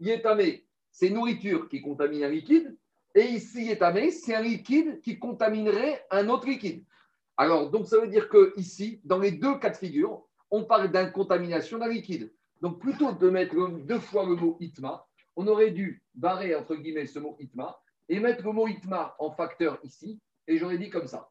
c'est 0.92 1.10
nourriture 1.10 1.68
qui 1.68 1.80
contamine 1.80 2.24
un 2.24 2.28
liquide. 2.28 2.76
Et 3.14 3.24
ici, 3.24 3.66
Yetame, 3.66 4.10
c'est 4.10 4.34
un 4.34 4.42
liquide 4.42 5.00
qui 5.00 5.18
contaminerait 5.18 6.06
un 6.10 6.28
autre 6.28 6.46
liquide. 6.46 6.84
Alors, 7.36 7.70
donc, 7.70 7.86
ça 7.86 7.98
veut 7.98 8.08
dire 8.08 8.28
que 8.28 8.52
ici, 8.56 9.00
dans 9.04 9.18
les 9.18 9.32
deux 9.32 9.58
cas 9.58 9.70
de 9.70 9.76
figure, 9.76 10.22
on 10.50 10.64
parle 10.64 10.90
d'une 10.92 11.10
contamination 11.10 11.78
d'un 11.78 11.88
liquide. 11.88 12.32
Donc, 12.60 12.78
plutôt 12.78 13.12
de 13.12 13.30
mettre 13.30 13.54
deux 13.84 13.98
fois 13.98 14.26
le 14.26 14.36
mot 14.36 14.56
itma, 14.60 15.06
on 15.36 15.46
aurait 15.46 15.70
dû 15.70 16.02
barrer, 16.14 16.54
entre 16.54 16.76
guillemets, 16.76 17.06
ce 17.06 17.18
mot 17.18 17.36
itma 17.40 17.78
et 18.08 18.20
mettre 18.20 18.44
le 18.44 18.52
mot 18.52 18.68
itma 18.68 19.14
en 19.18 19.30
facteur 19.30 19.78
ici. 19.82 20.20
Et 20.46 20.58
j'aurais 20.58 20.78
dit 20.78 20.90
comme 20.90 21.06
ça. 21.06 21.30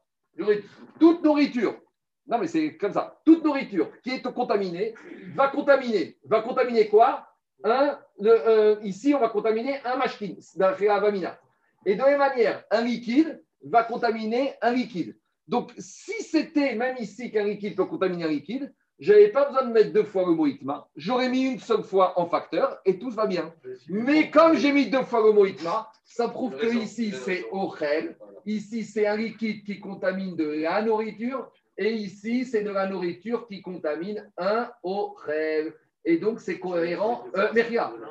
Toute 0.98 1.22
nourriture, 1.22 1.78
non 2.26 2.38
mais 2.38 2.46
c'est 2.46 2.76
comme 2.76 2.92
ça, 2.92 3.20
toute 3.24 3.44
nourriture 3.44 3.90
qui 4.02 4.10
est 4.10 4.22
contaminée 4.22 4.94
va 5.34 5.48
contaminer. 5.48 6.16
Va 6.24 6.40
contaminer 6.40 6.88
quoi? 6.88 7.26
Un, 7.62 7.98
euh, 8.22 8.76
Ici, 8.82 9.14
on 9.14 9.20
va 9.20 9.28
contaminer 9.28 9.80
un 9.84 9.96
mashkin, 9.96 10.34
d'après 10.56 10.88
Avamina. 10.88 11.38
Et 11.86 11.94
de 11.94 12.00
la 12.00 12.10
même 12.10 12.18
manière, 12.18 12.64
un 12.70 12.82
liquide 12.82 13.42
va 13.62 13.84
contaminer 13.84 14.54
un 14.62 14.72
liquide. 14.72 15.16
Donc, 15.48 15.72
si 15.78 16.22
c'était 16.22 16.74
même 16.74 16.96
ici 16.98 17.30
qu'un 17.30 17.44
liquide 17.44 17.76
peut 17.76 17.84
contaminer 17.84 18.24
un 18.24 18.28
liquide, 18.28 18.72
je 19.00 19.12
n'avais 19.12 19.28
pas 19.28 19.46
besoin 19.46 19.64
de 19.64 19.72
mettre 19.72 19.92
deux 19.92 20.04
fois 20.04 20.26
le 20.26 20.32
mot 20.32 20.46
itma. 20.46 20.86
J'aurais 20.94 21.30
mis 21.30 21.46
une 21.46 21.58
seule 21.58 21.82
fois 21.82 22.18
en 22.20 22.26
facteur 22.26 22.78
et 22.84 22.98
tout 22.98 23.10
va 23.10 23.26
bien. 23.26 23.52
Mais 23.88 24.30
comme 24.30 24.56
j'ai 24.56 24.72
mis 24.72 24.90
deux 24.90 25.02
fois 25.02 25.24
le 25.24 25.32
mot 25.32 25.46
itma, 25.46 25.90
ça 26.04 26.28
prouve 26.28 26.56
que 26.56 26.66
ici 26.66 27.12
c'est 27.12 27.46
ochel, 27.50 28.16
ici 28.44 28.84
c'est 28.84 29.06
un 29.06 29.16
liquide 29.16 29.64
qui 29.64 29.80
contamine 29.80 30.36
de 30.36 30.44
la 30.44 30.82
nourriture 30.82 31.50
et 31.78 31.90
ici 31.94 32.44
c'est 32.44 32.62
de 32.62 32.70
la 32.70 32.86
nourriture 32.86 33.48
qui 33.48 33.62
contamine 33.62 34.30
un 34.36 34.70
ochel. 34.82 35.72
Et 36.04 36.18
donc 36.18 36.40
c'est 36.40 36.58
cohérent. 36.58 37.24
Euh, 37.36 37.48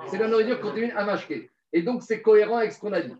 c'est 0.09 0.17
de 0.17 0.23
la 0.23 0.27
nourriture 0.27 0.57
qui 0.57 0.63
contamine 0.63 0.93
un 0.95 1.05
mashké. 1.05 1.51
Et 1.71 1.83
donc 1.83 2.01
c'est 2.01 2.21
cohérent 2.23 2.57
avec 2.57 2.71
ce 2.71 2.79
qu'on 2.79 2.93
a 2.93 3.01
dit. 3.01 3.15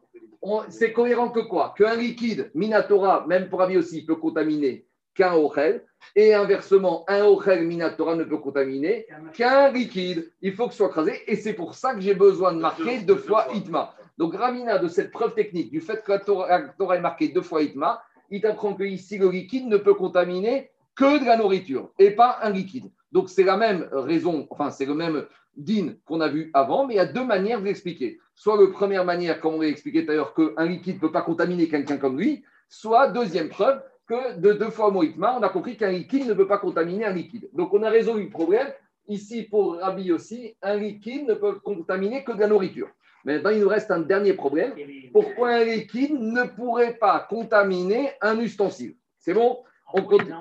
C'est 0.70 0.94
cohérent 0.94 1.30
que 1.30 1.42
quoi? 1.42 1.74
Qu'un 1.78 1.96
liquide, 1.96 2.52
Minatora, 2.54 3.26
même 3.28 3.50
pour 3.50 3.60
Ravi 3.60 3.78
aussi, 3.78 4.06
peut 4.06 4.16
contaminer 4.16 4.86
qu'un 5.14 5.34
ochel. 5.34 5.84
Et 6.16 6.34
inversement, 6.34 7.04
un 7.10 7.26
ochel 7.26 7.68
minatora 7.68 8.16
ne 8.16 8.24
peut 8.24 8.38
contaminer 8.38 9.06
qu'un 9.34 9.70
liquide. 9.72 10.32
Il 10.42 10.54
faut 10.54 10.68
que 10.68 10.72
ce 10.72 10.78
soit 10.78 10.88
écrasé. 10.88 11.22
Et 11.28 11.36
c'est 11.36 11.54
pour 11.54 11.76
ça 11.76 11.94
que 11.94 12.00
j'ai 12.00 12.16
besoin 12.16 12.54
de 12.54 12.60
marquer 12.60 13.00
deux 13.00 13.18
fois 13.18 13.48
itma. 13.54 13.94
Donc, 14.18 14.36
Ramina, 14.36 14.78
de 14.78 14.88
cette 14.88 15.12
preuve 15.12 15.34
technique, 15.34 15.72
du 15.72 15.82
fait 15.82 16.04
que 16.04 16.12
la 16.12 16.20
Torah, 16.20 16.48
la 16.48 16.68
Torah 16.70 16.96
est 16.96 17.02
marquée 17.02 17.30
deux 17.30 17.42
fois 17.42 17.62
itma, 17.62 18.02
il 18.30 18.42
t'apprend 18.42 18.74
que 18.74 18.84
ici, 18.84 19.18
le 19.18 19.30
liquide 19.30 19.68
ne 19.68 19.78
peut 19.78 19.94
contaminer 19.94 20.72
que 20.96 21.20
de 21.20 21.26
la 21.26 21.38
nourriture 21.38 21.92
et 22.00 22.12
pas 22.12 22.40
un 22.42 22.50
liquide. 22.50 22.90
Donc, 23.12 23.30
c'est 23.30 23.44
la 23.44 23.58
même 23.58 23.90
raison, 23.92 24.48
enfin, 24.50 24.70
c'est 24.72 24.86
le 24.86 24.94
même 24.94 25.26
din 25.58 25.96
qu'on 26.06 26.22
a 26.22 26.30
vu 26.30 26.50
avant, 26.54 26.86
mais 26.86 26.94
il 26.94 26.98
y 26.98 27.02
a 27.02 27.06
deux 27.06 27.26
manières 27.26 27.60
de 27.60 27.66
l'expliquer. 27.66 28.20
Soit 28.40 28.56
la 28.56 28.72
première 28.72 29.04
manière, 29.04 29.42
comme 29.42 29.56
on 29.56 29.60
l'a 29.60 29.68
expliqué 29.68 30.06
tout 30.06 30.14
à 30.14 30.16
l'heure, 30.16 30.34
qu'un 30.34 30.66
liquide 30.66 30.96
ne 30.96 31.02
peut 31.02 31.12
pas 31.12 31.24
contaminer 31.24 31.68
quelqu'un 31.68 31.98
comme 31.98 32.18
lui, 32.18 32.46
soit 32.70 33.10
deuxième 33.10 33.50
preuve 33.50 33.84
que 34.08 34.38
de 34.40 34.54
deux 34.54 34.70
fois 34.70 34.92
Moïtma, 34.92 35.38
on 35.38 35.44
a 35.44 35.50
compris 35.50 35.76
qu'un 35.76 35.92
liquide 35.92 36.26
ne 36.26 36.34
peut 36.34 36.48
pas 36.48 36.58
contaminer 36.58 37.04
un 37.04 37.12
liquide. 37.12 37.50
Donc, 37.52 37.74
on 37.74 37.84
a 37.84 37.90
résolu 37.90 38.24
le 38.24 38.30
problème. 38.30 38.70
Ici, 39.10 39.44
pour 39.44 39.76
Rabbi 39.76 40.14
aussi, 40.14 40.56
un 40.62 40.78
liquide 40.78 41.28
ne 41.28 41.34
peut 41.34 41.60
contaminer 41.60 42.24
que 42.24 42.32
de 42.32 42.40
la 42.40 42.48
nourriture. 42.48 42.88
Maintenant, 43.26 43.50
il 43.50 43.60
nous 43.60 43.68
reste 43.68 43.92
un 43.92 44.00
dernier 44.00 44.32
problème. 44.32 44.74
Pourquoi 45.12 45.50
un 45.50 45.66
liquide 45.66 46.14
ne 46.14 46.44
pourrait 46.44 46.96
pas 46.96 47.28
contaminer 47.30 48.12
un 48.22 48.40
ustensile? 48.40 48.96
C'est 49.18 49.34
bon? 49.34 49.66
On 49.94 50.02
continue. 50.04 50.32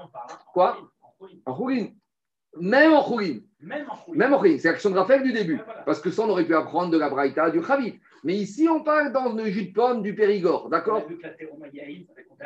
Quoi? 0.52 0.88
En 1.46 1.52
rouline. 1.52 1.96
Même 2.60 2.92
en 2.92 3.00
rouline. 3.00 3.42
Même 3.60 3.86
en 4.32 4.38
rouline. 4.38 4.58
C'est 4.58 4.68
l'action 4.68 4.90
de 4.90 4.98
Raphaël 4.98 5.22
du 5.22 5.32
début. 5.32 5.60
Voilà. 5.64 5.82
Parce 5.82 6.00
que 6.00 6.10
ça, 6.10 6.22
on 6.22 6.28
aurait 6.28 6.44
pu 6.44 6.54
apprendre 6.54 6.90
de 6.90 6.98
la 6.98 7.08
Braïta, 7.08 7.50
du 7.50 7.60
Khavit. 7.60 7.98
Mais 8.24 8.34
ici, 8.34 8.68
on 8.68 8.82
parle 8.82 9.12
dans 9.12 9.32
le 9.32 9.44
jus 9.46 9.66
de 9.66 9.72
pomme 9.72 10.02
du 10.02 10.14
Périgord. 10.14 10.68
D'accord? 10.68 11.02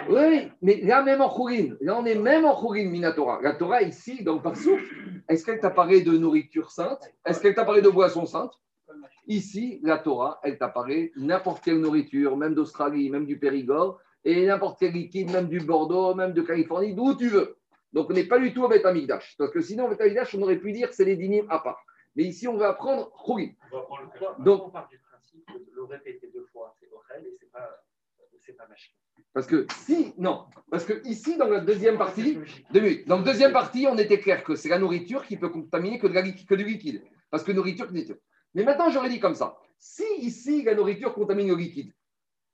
Oui, 0.08 0.48
mais 0.62 0.80
là 0.82 1.02
même 1.02 1.20
en 1.20 1.28
Khourin, 1.28 1.76
là 1.80 1.98
on 1.98 2.04
est 2.06 2.14
même 2.14 2.44
en 2.44 2.54
Khourin, 2.54 2.88
Minatora. 2.88 3.40
La 3.42 3.54
Torah 3.54 3.82
ici, 3.82 4.22
dans 4.24 4.36
le 4.36 4.42
Parsouf, 4.42 4.80
est-ce 5.28 5.44
qu'elle 5.44 5.60
t'a 5.60 5.70
parlé 5.70 6.02
de 6.02 6.12
nourriture 6.12 6.70
sainte? 6.70 7.12
Est-ce 7.26 7.40
qu'elle 7.40 7.54
t'a 7.54 7.64
parlé 7.64 7.82
de 7.82 7.90
boisson 7.90 8.24
sainte 8.24 8.52
Ici, 9.26 9.80
la 9.82 9.98
Torah, 9.98 10.40
elle 10.42 10.58
t'a 10.58 10.68
parlé 10.68 11.12
n'importe 11.16 11.62
quelle 11.62 11.78
nourriture, 11.78 12.36
même 12.36 12.54
d'Australie, 12.54 13.10
même 13.10 13.26
du 13.26 13.38
Périgord, 13.38 13.98
et 14.24 14.46
n'importe 14.46 14.78
quel 14.80 14.92
liquide, 14.92 15.30
même 15.30 15.48
du 15.48 15.60
Bordeaux, 15.60 16.14
même 16.14 16.32
de 16.32 16.42
Californie, 16.42 16.94
d'où 16.94 17.14
tu 17.14 17.28
veux. 17.28 17.56
Donc 17.92 18.10
on 18.10 18.14
n'est 18.14 18.26
pas 18.26 18.38
du 18.38 18.52
tout 18.54 18.64
avec 18.64 18.84
Amigdash. 18.84 19.36
Parce 19.36 19.50
que 19.50 19.60
sinon, 19.60 19.86
avec 19.86 20.00
Amigdash, 20.00 20.34
on 20.34 20.42
aurait 20.42 20.58
pu 20.58 20.72
dire 20.72 20.88
que 20.88 20.94
c'est 20.94 21.04
les 21.04 21.16
dynimes 21.16 21.46
à 21.50 21.58
part. 21.58 21.84
Mais 22.16 22.24
ici, 22.24 22.46
on 22.48 22.56
va 22.56 22.70
apprendre. 22.70 23.10
Pourquoi 23.10 24.36
Donc- 24.38 24.66
on 24.66 24.70
part 24.70 24.88
du 24.88 24.98
principe 24.98 25.44
que 25.46 25.74
le 25.74 25.84
répéter 25.84 26.30
deux 26.32 26.46
fois, 26.52 26.74
c'est 26.78 26.88
Ochel 26.92 27.26
et 27.26 27.36
c'est 27.38 27.50
pas, 27.50 27.82
pas 28.58 28.68
machine. 28.68 28.94
Parce 29.32 29.46
que 29.46 29.66
si, 29.78 30.12
non, 30.18 30.44
parce 30.70 30.84
que 30.84 31.06
ici, 31.06 31.36
dans 31.38 31.48
la 31.48 31.60
deuxième 31.60 31.96
partie, 31.96 32.38
minutes. 32.72 33.08
Donc, 33.08 33.24
deuxième 33.24 33.52
partie, 33.52 33.86
on 33.86 33.96
était 33.96 34.20
clair 34.20 34.44
que 34.44 34.56
c'est 34.56 34.68
la 34.68 34.78
nourriture 34.78 35.24
qui 35.24 35.38
peut 35.38 35.48
contaminer 35.48 35.98
que, 35.98 36.06
de 36.06 36.12
la 36.12 36.22
que 36.22 36.54
du 36.54 36.64
liquide. 36.64 37.02
Parce 37.30 37.42
que 37.42 37.52
nourriture, 37.52 37.86
nourriture. 37.86 38.16
Mais 38.54 38.64
maintenant, 38.64 38.90
j'aurais 38.90 39.08
dit 39.08 39.20
comme 39.20 39.34
ça. 39.34 39.56
Si 39.78 40.04
ici, 40.18 40.62
la 40.62 40.74
nourriture 40.74 41.14
contamine 41.14 41.48
le 41.48 41.56
liquide, 41.56 41.92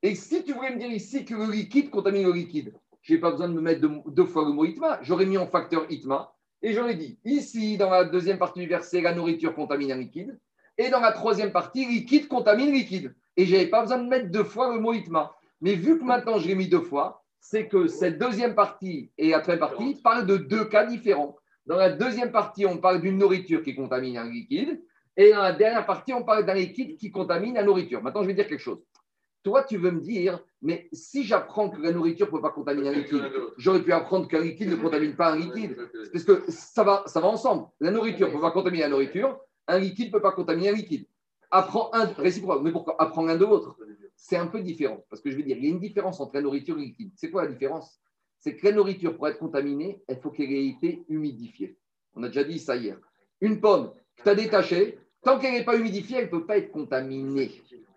et 0.01 0.15
si 0.15 0.43
tu 0.45 0.53
voulais 0.53 0.73
me 0.73 0.79
dire 0.79 0.89
ici 0.89 1.25
que 1.25 1.33
le 1.33 1.51
liquide 1.51 1.89
contamine 1.89 2.25
le 2.25 2.31
liquide, 2.31 2.73
je 3.01 3.13
n'ai 3.13 3.19
pas 3.19 3.31
besoin 3.31 3.47
de 3.47 3.53
me 3.53 3.61
mettre 3.61 3.81
deux, 4.07 4.25
fois 4.25 4.45
le 4.45 4.51
mot 4.51 4.65
itma. 4.65 4.99
J'aurais 5.01 5.25
mis 5.25 5.37
en 5.37 5.47
facteur 5.47 5.85
itma. 5.89 6.33
Et 6.61 6.73
j'aurais 6.73 6.95
dit, 6.95 7.17
ici, 7.23 7.77
dans 7.77 7.89
la 7.89 8.03
deuxième 8.03 8.37
partie 8.37 8.59
du 8.59 8.67
verset, 8.67 9.01
la 9.01 9.13
nourriture 9.13 9.55
contamine 9.55 9.91
un 9.91 9.97
liquide. 9.97 10.37
Et 10.77 10.89
dans 10.89 10.99
la 10.99 11.11
troisième 11.11 11.51
partie, 11.51 11.85
liquide 11.85 12.27
contamine 12.27 12.71
liquide. 12.71 13.15
Et 13.37 13.45
je 13.45 13.53
n'avais 13.53 13.67
pas 13.67 13.81
besoin 13.81 13.99
de 13.99 14.07
mettre 14.07 14.29
deux 14.29 14.43
fois 14.43 14.73
le 14.73 14.79
mot 14.79 14.93
itma. 14.93 15.33
Mais 15.61 15.75
vu 15.75 15.97
que 15.97 16.03
maintenant 16.03 16.37
je 16.37 16.47
l'ai 16.47 16.55
mis 16.55 16.67
deux 16.67 16.81
fois, 16.81 17.23
c'est 17.39 17.67
que 17.67 17.87
cette 17.87 18.17
deuxième 18.17 18.55
partie 18.55 19.11
et 19.17 19.29
la 19.29 19.39
troisième 19.39 19.67
partie 19.67 19.95
parlent 20.01 20.25
de 20.25 20.37
deux 20.37 20.65
cas 20.65 20.85
différents. 20.85 21.37
Dans 21.65 21.77
la 21.77 21.89
deuxième 21.89 22.31
partie, 22.31 22.65
on 22.65 22.77
parle 22.77 23.01
d'une 23.01 23.17
nourriture 23.17 23.61
qui 23.63 23.75
contamine 23.75 24.17
un 24.17 24.29
liquide. 24.29 24.81
Et 25.15 25.31
dans 25.31 25.41
la 25.41 25.53
dernière 25.53 25.85
partie, 25.85 26.13
on 26.13 26.23
parle 26.23 26.45
d'un 26.45 26.53
liquide 26.53 26.97
qui 26.97 27.11
contamine 27.11 27.55
la 27.55 27.63
nourriture. 27.63 28.01
Maintenant, 28.01 28.23
je 28.23 28.27
vais 28.27 28.33
dire 28.33 28.47
quelque 28.47 28.61
chose. 28.61 28.79
Toi, 29.43 29.63
tu 29.63 29.77
veux 29.77 29.91
me 29.91 30.01
dire, 30.01 30.39
mais 30.61 30.89
si 30.91 31.23
j'apprends 31.23 31.69
que 31.69 31.81
la 31.81 31.91
nourriture 31.91 32.27
ne 32.27 32.31
peut 32.31 32.41
pas 32.41 32.49
contaminer 32.49 32.89
un 32.89 32.93
liquide, 32.93 33.31
j'aurais 33.57 33.81
pu 33.81 33.93
apprendre 33.93 34.27
qu'un 34.27 34.41
liquide 34.41 34.69
ne 34.69 34.75
contamine 34.75 35.15
pas 35.15 35.31
un 35.31 35.37
liquide. 35.37 35.77
Parce 36.11 36.25
que 36.25 36.43
ça 36.49 36.83
va, 36.83 37.03
ça 37.05 37.21
va 37.21 37.27
ensemble. 37.27 37.67
La 37.79 37.91
nourriture 37.91 38.27
ne 38.27 38.33
peut 38.33 38.41
pas 38.41 38.51
contaminer 38.51 38.83
la 38.83 38.89
nourriture, 38.89 39.39
un 39.67 39.79
liquide 39.79 40.07
ne 40.07 40.11
peut 40.11 40.21
pas 40.21 40.33
contaminer 40.33 40.69
un 40.69 40.73
liquide. 40.73 41.05
Apprends 41.51 41.89
un, 41.93 42.05
réciproque, 42.05 42.61
mais 42.63 42.71
pourquoi? 42.71 42.95
Apprends 43.01 43.23
l'un 43.23 43.37
de 43.37 43.45
l'autre. 43.45 43.77
C'est 44.15 44.35
un 44.35 44.47
peu 44.47 44.59
différent. 44.59 45.03
Parce 45.09 45.21
que 45.21 45.31
je 45.31 45.37
veux 45.37 45.43
dire, 45.43 45.57
il 45.57 45.63
y 45.63 45.67
a 45.67 45.71
une 45.71 45.79
différence 45.79 46.19
entre 46.19 46.35
la 46.35 46.41
nourriture 46.41 46.77
et 46.77 46.81
le 46.81 46.85
liquide. 46.87 47.11
C'est 47.15 47.31
quoi 47.31 47.43
la 47.43 47.51
différence? 47.51 47.99
C'est 48.39 48.55
que 48.55 48.67
la 48.67 48.73
nourriture, 48.73 49.15
pour 49.15 49.27
être 49.27 49.39
contaminée, 49.39 50.01
il 50.09 50.17
faut 50.17 50.29
qu'elle 50.29 50.51
ait 50.51 50.67
été 50.67 51.03
humidifiée. 51.09 51.77
On 52.15 52.23
a 52.23 52.27
déjà 52.27 52.43
dit 52.43 52.59
ça 52.59 52.75
hier. 52.75 52.97
Une 53.41 53.59
pomme 53.59 53.91
que 54.17 54.23
tu 54.23 54.29
as 54.29 54.35
détachée, 54.35 54.99
tant 55.23 55.39
qu'elle 55.39 55.53
n'est 55.53 55.63
pas 55.63 55.77
humidifiée, 55.77 56.17
elle 56.17 56.25
ne 56.25 56.29
peut 56.29 56.45
pas 56.45 56.57
être 56.57 56.71
contaminée. 56.71 57.51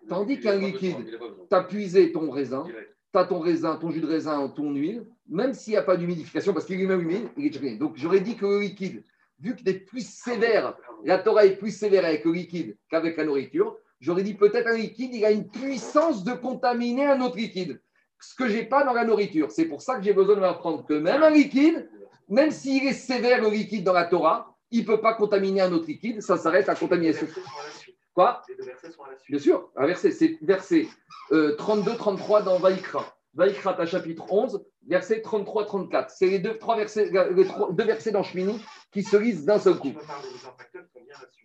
Tandis 0.09 0.39
qu'un 0.39 0.57
liquide, 0.57 1.19
tu 1.49 1.55
as 1.55 1.63
puisé 1.63 2.11
ton 2.11 2.29
raisin, 2.29 2.65
tu 2.65 3.19
as 3.19 3.25
ton 3.25 3.39
raisin, 3.39 3.75
ton 3.75 3.91
jus 3.91 4.01
de 4.01 4.07
raisin, 4.07 4.47
ton 4.49 4.73
huile, 4.73 5.05
même 5.29 5.53
s'il 5.53 5.71
n'y 5.71 5.77
a 5.77 5.83
pas 5.83 5.97
d'humidification, 5.97 6.53
parce 6.53 6.65
qu'il 6.65 6.81
est 6.81 6.85
même 6.85 7.01
humide, 7.01 7.29
il 7.37 7.45
est 7.45 7.49
déjà 7.49 7.75
Donc 7.77 7.93
j'aurais 7.95 8.19
dit 8.19 8.35
que 8.35 8.45
le 8.45 8.59
liquide, 8.59 9.03
vu 9.39 9.55
qu'il 9.55 9.67
est 9.69 9.79
plus 9.79 10.07
sévère, 10.07 10.75
la 11.05 11.19
Torah 11.19 11.45
est 11.45 11.57
plus 11.57 11.71
sévère 11.71 12.05
avec 12.05 12.25
le 12.25 12.31
liquide 12.31 12.77
qu'avec 12.89 13.17
la 13.17 13.25
nourriture, 13.25 13.77
j'aurais 13.99 14.23
dit 14.23 14.33
peut-être 14.33 14.67
un 14.67 14.77
liquide, 14.77 15.13
il 15.13 15.25
a 15.25 15.31
une 15.31 15.47
puissance 15.47 16.23
de 16.23 16.33
contaminer 16.33 17.05
un 17.05 17.21
autre 17.21 17.37
liquide. 17.37 17.81
Ce 18.19 18.35
que 18.35 18.47
je 18.47 18.55
n'ai 18.55 18.63
pas 18.63 18.85
dans 18.85 18.93
la 18.93 19.03
nourriture. 19.03 19.51
C'est 19.51 19.65
pour 19.65 19.81
ça 19.81 19.97
que 19.97 20.03
j'ai 20.03 20.13
besoin 20.13 20.35
de 20.35 20.41
m'apprendre 20.41 20.85
que 20.85 20.93
même 20.93 21.23
un 21.23 21.29
liquide, 21.29 21.89
même 22.29 22.51
s'il 22.51 22.87
est 22.87 22.93
sévère 22.93 23.41
le 23.41 23.49
liquide 23.49 23.83
dans 23.83 23.93
la 23.93 24.05
Torah, 24.05 24.55
il 24.71 24.81
ne 24.81 24.85
peut 24.85 25.01
pas 25.01 25.13
contaminer 25.13 25.61
un 25.61 25.71
autre 25.71 25.87
liquide, 25.87 26.21
ça 26.21 26.37
s'arrête 26.37 26.67
à 26.67 26.75
contamination. 26.75 27.27
Quoi 28.13 28.41
Les 28.47 28.55
deux 28.55 28.63
versets 28.63 28.91
sont 28.91 29.03
à 29.03 29.11
la 29.11 29.17
suite. 29.17 29.31
Bien 29.31 29.39
sûr, 29.39 29.71
un 29.75 29.87
verset, 29.87 30.11
c'est 30.11 30.37
verset 30.41 30.87
32-33 31.31 32.43
dans 32.43 32.59
Vaïkra. 32.59 33.17
Vaïkra, 33.33 33.79
à 33.79 33.85
chapitre 33.85 34.31
11, 34.31 34.63
verset 34.87 35.21
33-34. 35.25 36.05
C'est 36.09 36.27
les 36.27 36.39
deux, 36.39 36.57
trois 36.57 36.75
versets, 36.77 37.09
les 37.35 37.45
trois- 37.45 37.71
deux 37.71 37.83
versets 37.85 38.11
dans 38.11 38.23
qui 38.91 39.03
se 39.03 39.17
lisent 39.17 39.45
d'un 39.45 39.59
seul 39.59 39.75
coup. 39.75 39.93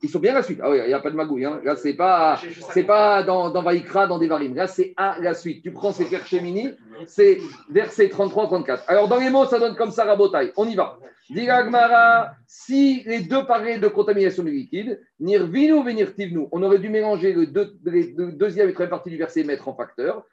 Ils 0.02 0.08
sont 0.08 0.20
bien 0.20 0.32
la 0.34 0.42
suite. 0.42 0.60
Ah 0.62 0.70
oui, 0.70 0.78
il 0.82 0.86
n'y 0.86 0.92
a 0.94 1.00
pas 1.00 1.10
de 1.10 1.16
magouille. 1.16 1.44
hein. 1.44 1.60
Là, 1.64 1.74
c'est 1.74 1.94
pas, 1.94 2.40
c'est 2.72 2.84
pas 2.84 3.22
dans, 3.24 3.50
dans 3.50 3.62
Vaïkra, 3.62 4.06
dans 4.06 4.18
Devarim. 4.18 4.54
Là, 4.54 4.66
c'est 4.68 4.94
à 4.96 5.18
la 5.20 5.34
suite. 5.34 5.62
Tu 5.62 5.72
prends 5.72 5.92
ces 5.92 6.04
vers 6.04 6.24
Shemini, 6.26 6.70
c'est 7.06 7.38
verset 7.68 8.06
33-34. 8.06 8.82
Alors, 8.86 9.08
dans 9.08 9.18
les 9.18 9.28
mots, 9.30 9.44
ça 9.46 9.58
donne 9.58 9.74
comme 9.74 9.90
ça, 9.90 10.04
Rabotai. 10.04 10.52
On 10.56 10.66
y 10.68 10.76
va. 10.76 10.98
Dit 11.30 11.50
Agmara, 11.50 12.30
si 12.46 13.02
les 13.04 13.20
deux 13.20 13.44
parlaient 13.44 13.78
de 13.78 13.88
contamination 13.88 14.42
du 14.44 14.50
liquide, 14.52 15.00
nirvinu 15.20 15.84
venirtivnu, 15.84 16.46
on 16.52 16.62
aurait 16.62 16.78
dû 16.78 16.88
mélanger 16.88 17.32
le, 17.34 17.46
les 17.84 18.12
deux- 18.14 18.32
deuxième 18.32 18.68
et 18.70 18.72
troisième 18.72 18.90
partie 18.90 19.10
du 19.10 19.18
verset 19.18 19.40
et 19.40 19.44
mettre 19.44 19.68
en 19.68 19.74
facteur. 19.74 20.24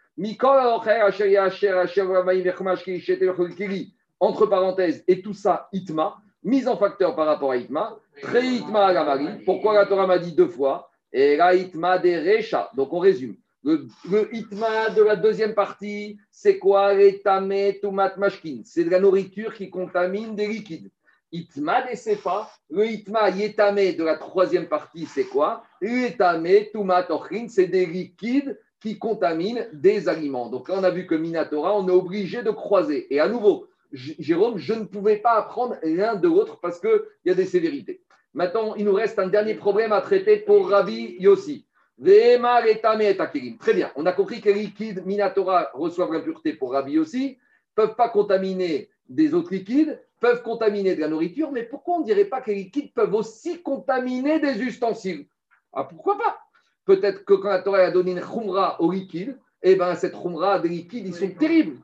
Entre 4.17 4.45
parenthèses, 4.45 5.03
et 5.07 5.21
tout 5.21 5.33
ça, 5.33 5.67
itma, 5.73 6.15
mise 6.41 6.67
en 6.67 6.77
facteur 6.77 7.15
par 7.15 7.25
rapport 7.25 7.51
à 7.51 7.57
itma, 7.57 7.97
très 8.21 8.45
itma 8.45 8.85
à 8.85 8.93
la 8.93 9.03
Marie. 9.03 9.43
Pourquoi 9.43 9.73
la 9.73 9.85
Torah 9.85 10.07
m'a 10.07 10.17
dit 10.17 10.31
deux 10.31 10.47
fois? 10.47 10.89
Et 11.11 11.35
la 11.35 11.53
itma 11.53 11.97
des 11.97 12.17
recha. 12.17 12.69
Donc 12.75 12.93
on 12.93 12.99
résume. 12.99 13.35
Le, 13.63 13.87
le 14.09 14.33
itma 14.33 14.89
de 14.91 15.01
la 15.01 15.15
deuxième 15.15 15.53
partie, 15.53 16.17
c'est 16.31 16.59
quoi? 16.59 16.93
Les 16.93 17.21
tamé 17.21 17.79
tumat 17.81 18.15
mashkin. 18.15 18.61
C'est 18.63 18.83
de 18.85 18.89
la 18.91 18.99
nourriture 18.99 19.53
qui 19.53 19.69
contamine 19.69 20.35
des 20.35 20.47
liquides. 20.47 20.89
Itma 21.31 21.81
des 21.81 21.95
sefa. 21.95 22.49
Le 22.69 22.85
itma 22.85 23.29
yetame 23.31 23.95
de 23.95 24.03
la 24.03 24.15
troisième 24.17 24.67
partie, 24.67 25.05
c'est 25.07 25.25
quoi? 25.25 25.63
Yetame 25.81 26.69
tumat 26.71 27.09
ochin. 27.09 27.47
C'est 27.49 27.67
des 27.67 27.85
liquides 27.85 28.57
qui 28.85 28.99
contaminent 28.99 29.67
des 29.73 30.07
aliments. 30.07 30.47
Donc 30.47 30.69
là, 30.69 30.75
on 30.77 30.83
a 30.83 30.91
vu 30.91 31.07
que 31.07 31.15
Minatora, 31.15 31.75
on 31.75 31.87
est 31.87 31.91
obligé 31.91 32.43
de 32.43 32.51
croiser. 32.51 33.11
Et 33.11 33.19
à 33.19 33.27
nouveau, 33.27 33.65
Jérôme, 33.91 34.59
je 34.59 34.73
ne 34.73 34.83
pouvais 34.83 35.17
pas 35.17 35.39
apprendre 35.39 35.75
l'un 35.81 36.13
de 36.15 36.27
l'autre 36.27 36.59
parce 36.61 36.79
qu'il 36.79 37.01
y 37.25 37.31
a 37.31 37.33
des 37.33 37.47
sévérités. 37.47 38.01
Maintenant, 38.35 38.75
il 38.75 38.85
nous 38.85 38.93
reste 38.93 39.17
un 39.17 39.27
dernier 39.27 39.55
problème 39.55 39.91
à 39.91 40.01
traiter 40.01 40.37
pour 40.37 40.69
Rabbi 40.69 41.15
Yossi. 41.19 41.65
Très 41.99 42.37
bien, 43.73 43.91
on 43.95 44.05
a 44.05 44.11
compris 44.11 44.39
que 44.39 44.49
les 44.49 44.65
liquides 44.65 45.03
Minatora 45.03 45.71
reçoivent 45.73 46.13
l'impureté 46.13 46.53
pour 46.53 46.73
Rabbi 46.73 46.91
Yossi, 46.91 47.39
peuvent 47.73 47.95
pas 47.95 48.09
contaminer 48.09 48.89
des 49.09 49.33
autres 49.33 49.51
liquides, 49.51 49.99
peuvent 50.19 50.43
contaminer 50.43 50.93
de 50.95 51.01
la 51.01 51.07
nourriture, 51.07 51.51
mais 51.51 51.63
pourquoi 51.63 51.95
on 51.95 51.99
ne 52.01 52.05
dirait 52.05 52.25
pas 52.25 52.41
que 52.41 52.51
les 52.51 52.65
liquides 52.65 52.93
peuvent 52.93 53.15
aussi 53.15 53.63
contaminer 53.63 54.39
des 54.39 54.61
ustensiles? 54.61 55.25
Ah, 55.73 55.85
pourquoi 55.85 56.19
pas? 56.19 56.37
Peut-être 56.85 57.25
que 57.25 57.33
quand 57.33 57.49
la 57.49 57.61
Torah 57.61 57.79
a 57.79 57.91
donné 57.91 58.11
une 58.11 58.21
khumra 58.21 58.81
au 58.81 58.91
liquide, 58.91 59.37
eh 59.61 59.75
ben 59.75 59.95
cette 59.95 60.13
khumra 60.13 60.59
des 60.59 60.69
liquides, 60.69 61.07
ils 61.07 61.15
sont 61.15 61.29
terribles. 61.31 61.77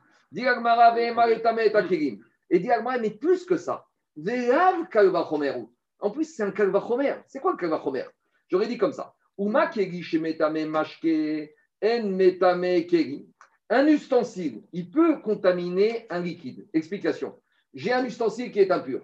Et 2.50 2.58
dit 2.58 2.68
mais 3.00 3.10
plus 3.10 3.44
que 3.44 3.56
ça. 3.56 3.86
Ve'av 4.16 4.88
kalva 4.90 5.26
chomeru. 5.28 5.66
En 6.02 6.10
plus, 6.10 6.24
c'est 6.24 6.42
un 6.42 6.50
kalvachomer. 6.50 7.14
C'est 7.28 7.40
quoi 7.40 7.52
le 7.52 7.56
kalvachomer 7.56 8.04
J'aurais 8.48 8.66
dit 8.66 8.76
comme 8.76 8.92
ça. 8.92 9.14
Un 13.70 13.86
ustensile, 13.86 14.62
il 14.72 14.90
peut 14.90 15.20
contaminer 15.20 16.06
un 16.10 16.20
liquide. 16.20 16.68
Explication. 16.74 17.40
J'ai 17.72 17.92
un 17.92 18.04
ustensile 18.04 18.50
qui 18.50 18.58
est 18.58 18.70
impur. 18.70 19.00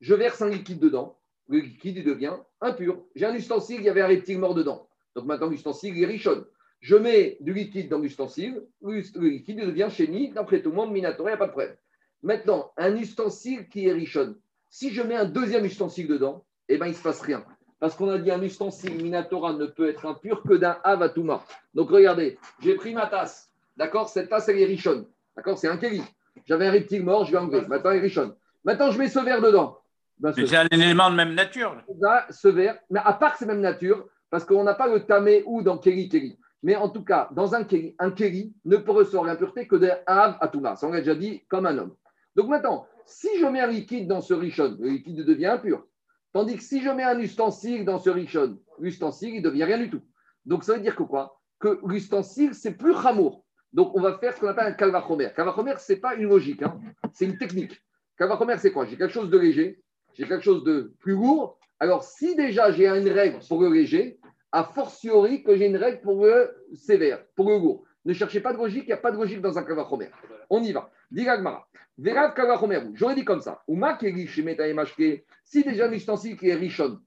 Je 0.00 0.14
verse 0.14 0.42
un 0.42 0.48
liquide 0.50 0.78
dedans. 0.78 1.18
Le 1.48 1.58
liquide 1.58 1.96
il 1.96 2.04
devient 2.04 2.36
impur. 2.60 3.02
J'ai 3.16 3.26
un 3.26 3.34
ustensile, 3.34 3.80
il 3.80 3.84
y 3.84 3.88
avait 3.88 4.02
un 4.02 4.06
reptile 4.06 4.38
mort 4.38 4.54
dedans. 4.54 4.88
Donc 5.16 5.26
maintenant, 5.26 5.48
l'ustensile, 5.48 5.96
il 5.96 6.02
est 6.02 6.06
richonne. 6.06 6.44
Je 6.80 6.96
mets 6.96 7.36
du 7.40 7.52
liquide 7.52 7.88
dans 7.88 7.98
l'ustensile, 7.98 8.62
le 8.82 9.28
liquide 9.28 9.60
devient 9.60 9.88
chéni, 9.90 10.30
d'après 10.30 10.62
tout 10.62 10.70
le 10.70 10.76
monde, 10.76 10.92
minatora, 10.92 11.30
il 11.30 11.32
n'y 11.32 11.34
a 11.34 11.38
pas 11.38 11.46
de 11.46 11.52
problème. 11.52 11.76
Maintenant, 12.22 12.72
un 12.76 12.96
ustensile 12.96 13.68
qui 13.68 13.86
est 13.86 13.92
richonne, 13.92 14.36
si 14.68 14.90
je 14.90 15.02
mets 15.02 15.16
un 15.16 15.26
deuxième 15.26 15.64
ustensile 15.64 16.08
dedans, 16.08 16.44
eh 16.68 16.78
ben, 16.78 16.86
il 16.86 16.90
ne 16.90 16.94
se 16.94 17.02
passe 17.02 17.20
rien. 17.20 17.44
Parce 17.78 17.94
qu'on 17.94 18.08
a 18.08 18.18
dit 18.18 18.30
un 18.30 18.40
ustensile 18.42 18.94
minatora 19.02 19.52
ne 19.52 19.66
peut 19.66 19.88
être 19.88 20.06
impur 20.06 20.42
que 20.42 20.54
d'un 20.54 20.78
avatuma. 20.82 21.44
Donc 21.74 21.90
regardez, 21.90 22.38
j'ai 22.60 22.74
pris 22.76 22.94
ma 22.94 23.06
tasse. 23.06 23.50
D'accord? 23.76 24.08
Cette 24.08 24.28
tasse, 24.28 24.48
elle 24.48 24.60
est 24.60 24.64
richonne. 24.64 25.06
D'accord? 25.36 25.58
C'est 25.58 25.68
un 25.68 25.76
kéli. 25.76 26.02
J'avais 26.46 26.66
un 26.66 26.70
reptile 26.70 27.04
mort, 27.04 27.24
je 27.24 27.32
vais 27.32 27.38
enlever. 27.38 27.66
Maintenant, 27.68 27.90
il 27.90 27.98
est 27.98 28.00
richonne. 28.00 28.34
Maintenant, 28.64 28.90
je 28.90 28.98
mets 28.98 29.08
ce 29.08 29.18
verre 29.18 29.42
dedans. 29.42 29.78
Ben, 30.18 30.32
ce 30.32 30.46
c'est 30.46 30.56
un 30.56 30.68
élément 30.70 31.10
de 31.10 31.16
même 31.16 31.34
nature. 31.34 31.76
là, 32.00 32.26
ce 32.30 32.48
verre, 32.48 32.78
mais 32.88 33.00
à 33.04 33.12
part 33.12 33.32
que 33.32 33.40
c'est 33.40 33.46
même 33.46 33.60
nature, 33.60 34.06
parce 34.32 34.46
qu'on 34.46 34.64
n'a 34.64 34.72
pas 34.72 34.88
le 34.88 35.04
tamé 35.04 35.42
ou 35.44 35.60
dans 35.60 35.76
Keri 35.76 36.08
Keri. 36.08 36.38
Mais 36.62 36.74
en 36.74 36.88
tout 36.88 37.04
cas, 37.04 37.28
dans 37.32 37.54
un 37.54 37.64
Keri, 37.64 37.94
un 37.98 38.10
Keri 38.10 38.54
ne 38.64 38.78
peut 38.78 38.92
recevoir 38.92 39.24
l'impureté 39.24 39.68
que 39.68 39.76
d'un 39.76 39.98
Av 40.06 40.38
Atuma. 40.40 40.74
Ça, 40.74 40.86
on 40.88 40.90
l'a 40.90 41.00
déjà 41.00 41.14
dit, 41.14 41.44
comme 41.48 41.66
un 41.66 41.76
homme. 41.76 41.94
Donc 42.34 42.48
maintenant, 42.48 42.86
si 43.04 43.28
je 43.38 43.44
mets 43.44 43.60
un 43.60 43.66
liquide 43.66 44.08
dans 44.08 44.22
ce 44.22 44.32
richon, 44.32 44.74
le 44.80 44.88
liquide 44.88 45.22
devient 45.26 45.48
impur. 45.48 45.84
Tandis 46.32 46.56
que 46.56 46.62
si 46.62 46.80
je 46.80 46.88
mets 46.88 47.02
un 47.02 47.18
ustensile 47.18 47.84
dans 47.84 47.98
ce 47.98 48.08
richon, 48.08 48.58
l'ustensile, 48.78 49.34
il 49.34 49.42
devient 49.42 49.64
rien 49.64 49.76
du 49.76 49.90
tout. 49.90 50.00
Donc 50.46 50.64
ça 50.64 50.72
veut 50.72 50.80
dire 50.80 50.96
que 50.96 51.02
quoi? 51.02 51.38
Que 51.60 51.78
l'ustensile, 51.86 52.54
c'est 52.54 52.72
plus 52.72 52.92
ramour. 52.92 53.44
Donc 53.74 53.94
on 53.94 54.00
va 54.00 54.16
faire 54.16 54.34
ce 54.34 54.40
qu'on 54.40 54.48
appelle 54.48 54.68
un 54.68 54.72
kalvachomer. 54.72 55.28
Kalvachomer, 55.36 55.74
ce 55.76 55.92
n'est 55.92 55.98
pas 55.98 56.14
une 56.14 56.30
logique, 56.30 56.62
hein. 56.62 56.80
c'est 57.12 57.26
une 57.26 57.36
technique. 57.36 57.78
Kalvachomer, 58.16 58.56
c'est 58.56 58.72
quoi? 58.72 58.86
J'ai 58.86 58.96
quelque 58.96 59.12
chose 59.12 59.28
de 59.28 59.38
léger, 59.38 59.82
j'ai 60.14 60.26
quelque 60.26 60.42
chose 60.42 60.64
de 60.64 60.94
plus 61.00 61.12
lourd. 61.12 61.58
Alors 61.78 62.02
si 62.02 62.34
déjà 62.34 62.72
j'ai 62.72 62.88
une 62.88 63.10
règle 63.10 63.40
pour 63.46 63.60
le 63.60 63.68
léger, 63.68 64.18
a 64.52 64.64
fortiori 64.64 65.42
que 65.42 65.56
j'ai 65.56 65.66
une 65.66 65.76
règle 65.76 66.00
pour 66.02 66.24
le 66.24 66.54
sévère, 66.74 67.24
pour 67.34 67.48
le 67.48 67.58
lourd. 67.58 67.84
Ne 68.04 68.12
cherchez 68.12 68.40
pas 68.40 68.52
de 68.52 68.58
logique, 68.58 68.84
il 68.84 68.88
n'y 68.88 68.92
a 68.92 68.98
pas 68.98 69.10
de 69.10 69.16
logique 69.16 69.40
dans 69.40 69.58
un 69.58 69.62
kalvachomer. 69.62 70.10
On 70.50 70.62
y 70.62 70.72
va. 70.72 70.90
Digagmara. 71.10 71.66
Verav 71.98 72.34
kalvachomer. 72.34 72.80
J'aurais 72.94 73.14
dit 73.14 73.24
comme 73.24 73.40
ça. 73.40 73.62
Uma 73.68 73.96
keri 73.96 74.26
shemeta 74.26 74.68
emashke. 74.68 75.24
Si 75.44 75.62
déjà 75.62 75.86
un 75.86 75.92
ustensile 75.92 76.36
qui 76.36 76.48
est 76.48 76.54
richon 76.54 76.98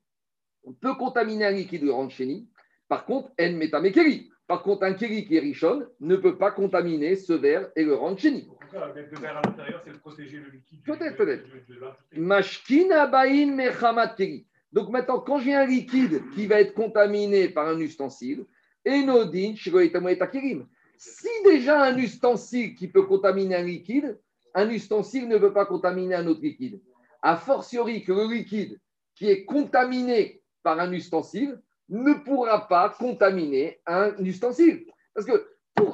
peut 0.81 0.95
contaminer 0.95 1.45
un 1.45 1.51
liquide 1.51 1.83
le 1.83 1.91
rendre 1.91 2.11
chéni, 2.11 2.49
par 2.87 3.05
contre, 3.05 3.29
en 3.39 3.51
metamekeri. 3.53 4.31
Par 4.47 4.63
contre, 4.63 4.83
un 4.83 4.93
keri 4.93 5.25
qui 5.25 5.35
est 5.35 5.39
richon 5.39 5.85
ne 5.99 6.15
peut 6.15 6.37
pas 6.37 6.51
contaminer 6.51 7.15
ce 7.15 7.33
verre 7.33 7.69
et 7.75 7.83
le 7.83 7.95
rendre 7.95 8.17
chéni. 8.17 8.47
Le 8.71 9.19
verre 9.19 9.37
à 9.37 9.41
l'intérieur, 9.41 9.81
c'est 9.83 9.99
protéger 9.99 10.37
le 10.37 10.49
liquide. 10.49 10.83
Peut-être, 10.83 11.17
peut-être. 11.17 11.45
Mashkin 12.13 12.89
abain 12.91 13.53
mechamat 13.53 14.15
keri. 14.15 14.47
Donc 14.75 14.89
maintenant, 14.89 15.19
quand 15.19 15.39
j'ai 15.39 15.55
un 15.55 15.65
liquide 15.65 16.21
qui 16.35 16.47
va 16.47 16.59
être 16.59 16.73
contaminé 16.73 17.47
par 17.47 17.65
un 17.65 17.79
ustensile, 17.79 18.45
enodin 18.85 19.53
et. 19.55 20.57
Si 20.97 21.27
déjà 21.45 21.81
un 21.81 21.97
ustensile 21.97 22.75
qui 22.75 22.89
peut 22.89 23.03
contaminer 23.03 23.55
un 23.55 23.63
liquide, 23.63 24.19
un 24.53 24.69
ustensile 24.69 25.29
ne 25.29 25.37
peut 25.37 25.53
pas 25.53 25.65
contaminer 25.65 26.15
un 26.15 26.27
autre 26.27 26.41
liquide. 26.41 26.81
A 27.21 27.37
fortiori 27.37 28.03
que 28.03 28.11
le 28.11 28.29
liquide 28.29 28.77
qui 29.15 29.29
est 29.29 29.45
contaminé 29.45 30.41
par 30.61 30.77
un 30.81 30.91
ustensile 30.91 31.61
ne 31.87 32.13
pourra 32.13 32.67
pas 32.67 32.89
contaminer 32.89 33.79
un 33.85 34.13
ustensile. 34.19 34.87
Parce 35.13 35.25
que 35.25 35.47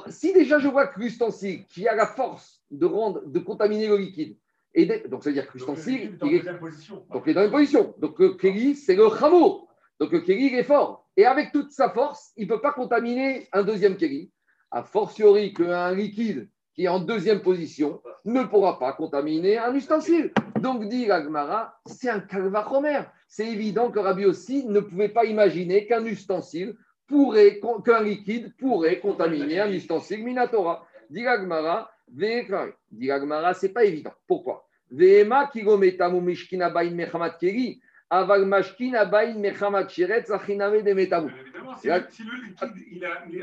si 0.08 0.32
déjà 0.32 0.58
je 0.58 0.66
vois 0.66 0.88
que 0.88 0.98
l'ustensile 0.98 1.66
qui 1.66 1.86
a 1.86 1.94
la 1.94 2.06
force 2.06 2.64
de, 2.72 2.86
rendre, 2.86 3.22
de 3.26 3.38
contaminer 3.38 3.86
le 3.86 3.96
liquide, 3.96 4.36
et 4.74 4.86
donc 5.08 5.22
ça 5.22 5.30
veut 5.30 5.34
dire 5.34 5.46
que 5.46 5.52
l'ustensile, 5.52 6.00
est 6.00 6.26
est 6.26 6.38
deuxième 6.38 6.58
position. 6.58 7.04
donc, 7.12 7.24
il 7.26 7.30
est 7.30 7.34
dans 7.34 7.44
une 7.44 7.50
position. 7.50 7.94
Donc, 7.98 8.18
le 8.18 8.74
c'est 8.74 8.94
le 8.94 9.10
Khamo. 9.10 9.68
Donc, 10.00 10.12
le 10.12 10.20
Kelly, 10.20 10.46
il 10.46 10.54
est 10.54 10.64
fort. 10.64 11.06
Et 11.16 11.26
avec 11.26 11.52
toute 11.52 11.72
sa 11.72 11.90
force, 11.90 12.32
il 12.36 12.48
ne 12.48 12.54
peut 12.54 12.60
pas 12.60 12.72
contaminer 12.72 13.48
un 13.52 13.62
deuxième 13.62 13.96
Kelly. 13.96 14.32
A 14.70 14.82
fortiori 14.82 15.52
qu'un 15.52 15.94
liquide 15.94 16.48
qui 16.74 16.84
est 16.84 16.88
en 16.88 17.00
deuxième 17.00 17.42
position 17.42 18.00
ne 18.24 18.44
pourra 18.44 18.78
pas 18.78 18.94
contaminer 18.94 19.58
un 19.58 19.74
ustensile. 19.74 20.32
Donc, 20.60 20.88
dit 20.88 21.04
l'Agmara, 21.04 21.78
c'est 21.84 22.08
un 22.08 22.20
calvachomer. 22.20 23.02
C'est 23.28 23.46
évident 23.46 23.90
que 23.90 23.98
Rabbi 23.98 24.24
aussi 24.24 24.66
ne 24.66 24.80
pouvait 24.80 25.10
pas 25.10 25.26
imaginer 25.26 25.86
qu'un 25.86 26.04
ustensile 26.06 26.74
pourrait, 27.06 27.60
qu'un 27.84 28.02
liquide 28.02 28.56
pourrait 28.56 29.00
contaminer 29.00 29.60
un 29.60 29.70
ustensile 29.70 30.24
Minatora. 30.24 30.86
Dit 31.10 31.24
l'Agmara. 31.24 31.90
Dit 32.08 33.06
l'Agmara, 33.06 33.54
c'est 33.54 33.72
pas 33.72 33.84
évident. 33.84 34.12
Pourquoi? 34.26 34.66
Ve'ema 34.90 35.46
kilometamu 35.46 36.20
mishkina 36.20 36.68
bain 36.70 36.90
mechamat 36.90 37.38
keri, 37.38 37.80
aval 38.10 38.44
mashkina 38.44 39.04
bain 39.06 39.38
mechamat 39.38 39.88
shiretz 39.88 40.30
achiname 40.30 40.82
de 40.82 40.92
metamu. 40.92 41.28
Bien 41.28 41.40
évidemment, 41.40 41.76
si, 41.76 41.88
le, 41.88 42.30
liquide 42.44 42.84
il, 42.92 43.04
a, 43.04 43.24
il 43.26 43.38
est 43.38 43.42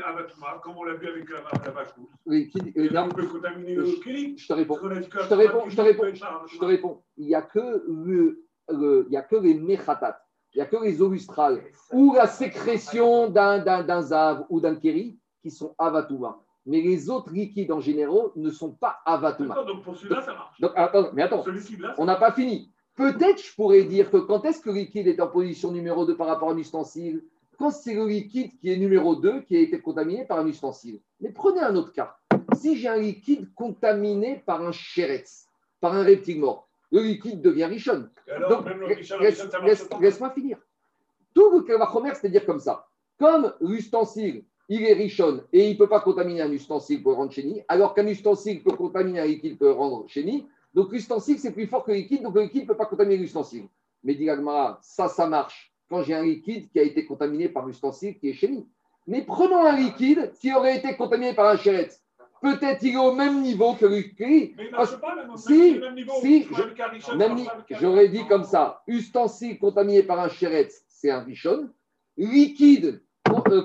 comme 0.62 0.76
on 0.76 0.84
l'a 0.84 0.94
vu 0.94 1.08
avec 1.08 1.28
la, 1.28 1.38
la 1.64 1.70
vache 1.72 1.92
rouge, 1.96 2.08
Liquide- 2.26 2.72
euh, 2.76 2.84
et 2.84 2.88
là, 2.88 3.02
non, 3.02 3.08
on 3.10 3.14
peut 3.14 3.26
contaminer 3.26 3.74
le 3.74 3.84
je- 3.86 4.46
te 4.46 4.52
réponds. 4.52 4.78
Je 4.82 5.08
te 5.08 5.34
je 5.68 5.76
te 5.76 5.82
Je 6.48 6.58
te. 6.58 6.98
Il 7.16 7.26
n'y 7.26 7.34
a 7.34 7.42
que 7.42 7.84
le, 7.88 8.44
le- 8.68 9.06
il 9.08 9.12
y 9.12 9.16
a 9.16 9.22
que 9.22 9.36
les 9.36 9.54
mechatat, 9.54 10.22
il 10.54 10.58
n'y 10.58 10.62
a 10.62 10.66
que 10.66 10.76
les 10.76 11.02
eaux 11.02 11.10
lustrales 11.10 11.60
ou 11.92 12.14
la 12.14 12.28
sécrétion 12.28 13.28
d'un, 13.28 13.58
zav 14.02 14.46
ou 14.48 14.60
d'un 14.60 14.76
kéri 14.76 15.18
qui 15.42 15.50
sont 15.50 15.74
avatouma. 15.78 16.38
Mais 16.66 16.80
les 16.80 17.08
autres 17.10 17.32
liquides 17.32 17.72
en 17.72 17.80
général 17.80 18.30
ne 18.36 18.50
sont 18.50 18.70
pas. 18.72 19.00
D'accord, 19.48 19.66
donc 19.66 19.82
pour 19.82 19.96
celui-là, 19.96 20.20
ça 20.22 20.34
marche. 20.34 20.60
Donc, 20.60 20.72
attends, 20.76 21.10
mais 21.14 21.22
attends, 21.22 21.42
on 21.98 22.04
n'a 22.04 22.16
pas 22.16 22.32
fini. 22.32 22.70
Peut-être 22.96 23.42
je 23.42 23.54
pourrais 23.54 23.84
dire 23.84 24.10
que 24.10 24.18
quand 24.18 24.44
est-ce 24.44 24.60
que 24.60 24.68
le 24.70 24.76
liquide 24.76 25.06
est 25.08 25.20
en 25.20 25.28
position 25.28 25.70
numéro 25.72 26.04
2 26.04 26.16
par 26.16 26.26
rapport 26.26 26.50
à 26.50 26.52
un 26.52 26.58
ustensile? 26.58 27.24
Quand 27.58 27.70
c'est 27.70 27.94
le 27.94 28.06
liquide 28.06 28.52
qui 28.58 28.70
est 28.72 28.76
numéro 28.76 29.16
2 29.16 29.40
qui 29.42 29.56
a 29.56 29.60
été 29.60 29.80
contaminé 29.80 30.24
par 30.26 30.38
un 30.38 30.46
ustensile. 30.46 31.00
Mais 31.20 31.30
prenez 31.30 31.60
un 31.60 31.74
autre 31.76 31.92
cas. 31.92 32.16
Si 32.54 32.76
j'ai 32.76 32.88
un 32.88 32.96
liquide 32.98 33.48
contaminé 33.54 34.42
par 34.44 34.62
un 34.62 34.72
chéretz, 34.72 35.46
par 35.80 35.94
un 35.94 36.02
reptile 36.02 36.40
mort, 36.40 36.68
le 36.92 37.00
liquide 37.02 37.40
devient 37.40 37.64
richonne. 37.66 38.10
Donc, 38.50 38.66
le 38.66 38.86
laisse- 39.20 39.42
laisse- 39.62 39.88
laisse-moi 40.00 40.30
finir. 40.30 40.58
Tout 41.34 41.50
le 41.52 41.62
Kalvachomer, 41.62 42.10
c'est-à-dire 42.14 42.44
comme 42.44 42.60
ça. 42.60 42.86
Comme 43.18 43.52
l'ustensile, 43.60 44.44
il 44.70 44.84
est 44.84 44.94
richonne 44.94 45.42
et 45.52 45.66
il 45.66 45.72
ne 45.72 45.78
peut 45.78 45.88
pas 45.88 46.00
contaminer 46.00 46.42
un 46.42 46.52
ustensile 46.52 47.02
pour 47.02 47.16
rendre 47.16 47.32
chéni, 47.32 47.60
alors 47.66 47.92
qu'un 47.92 48.06
ustensile 48.06 48.62
peut 48.62 48.76
contaminer 48.76 49.18
un 49.18 49.26
liquide 49.26 49.58
pour 49.58 49.74
rendre 49.74 50.08
chéni, 50.08 50.46
donc 50.72 50.92
l'ustensile, 50.92 51.40
c'est 51.40 51.52
plus 51.52 51.66
fort 51.66 51.84
que 51.84 51.90
le 51.90 51.98
liquide, 51.98 52.22
donc 52.22 52.36
le 52.36 52.42
liquide 52.42 52.62
ne 52.62 52.68
peut 52.68 52.76
pas 52.76 52.86
contaminer 52.86 53.16
l'ustensile. 53.16 53.64
Mais 54.04 54.14
dit 54.14 54.28
ça, 54.80 55.08
ça 55.08 55.26
marche 55.26 55.72
quand 55.88 56.02
j'ai 56.04 56.14
un 56.14 56.22
liquide 56.22 56.70
qui 56.70 56.78
a 56.78 56.82
été 56.84 57.04
contaminé 57.04 57.48
par 57.48 57.66
l'ustensile 57.66 58.16
qui 58.18 58.30
est 58.30 58.34
chéni. 58.34 58.64
Mais 59.08 59.22
prenons 59.22 59.64
un 59.64 59.76
liquide 59.76 60.32
qui 60.40 60.54
aurait 60.54 60.76
été 60.76 60.94
contaminé 60.94 61.34
par 61.34 61.46
un 61.46 61.56
chéretz. 61.56 62.00
Peut-être 62.40 62.82
il 62.84 62.94
est 62.94 62.96
au 62.96 63.12
même 63.12 63.42
niveau 63.42 63.74
que 63.74 63.86
le 63.86 63.96
liquide, 63.96 64.54
Mais 64.56 64.66
il 64.66 64.70
marche 64.70 64.96
pas, 65.00 65.16
même, 65.16 65.36
si, 65.36 65.78
même 65.78 65.94
niveau. 65.96 66.14
si, 66.22 66.46
j'aurais 67.80 68.08
dit 68.08 68.24
comme 68.28 68.44
ça, 68.44 68.82
ustensile 68.86 69.58
contaminé 69.58 70.04
par 70.04 70.20
un 70.20 70.28
chéretz, 70.28 70.84
c'est 70.86 71.10
un 71.10 71.20
richon. 71.20 71.70
Liquide 72.16 73.02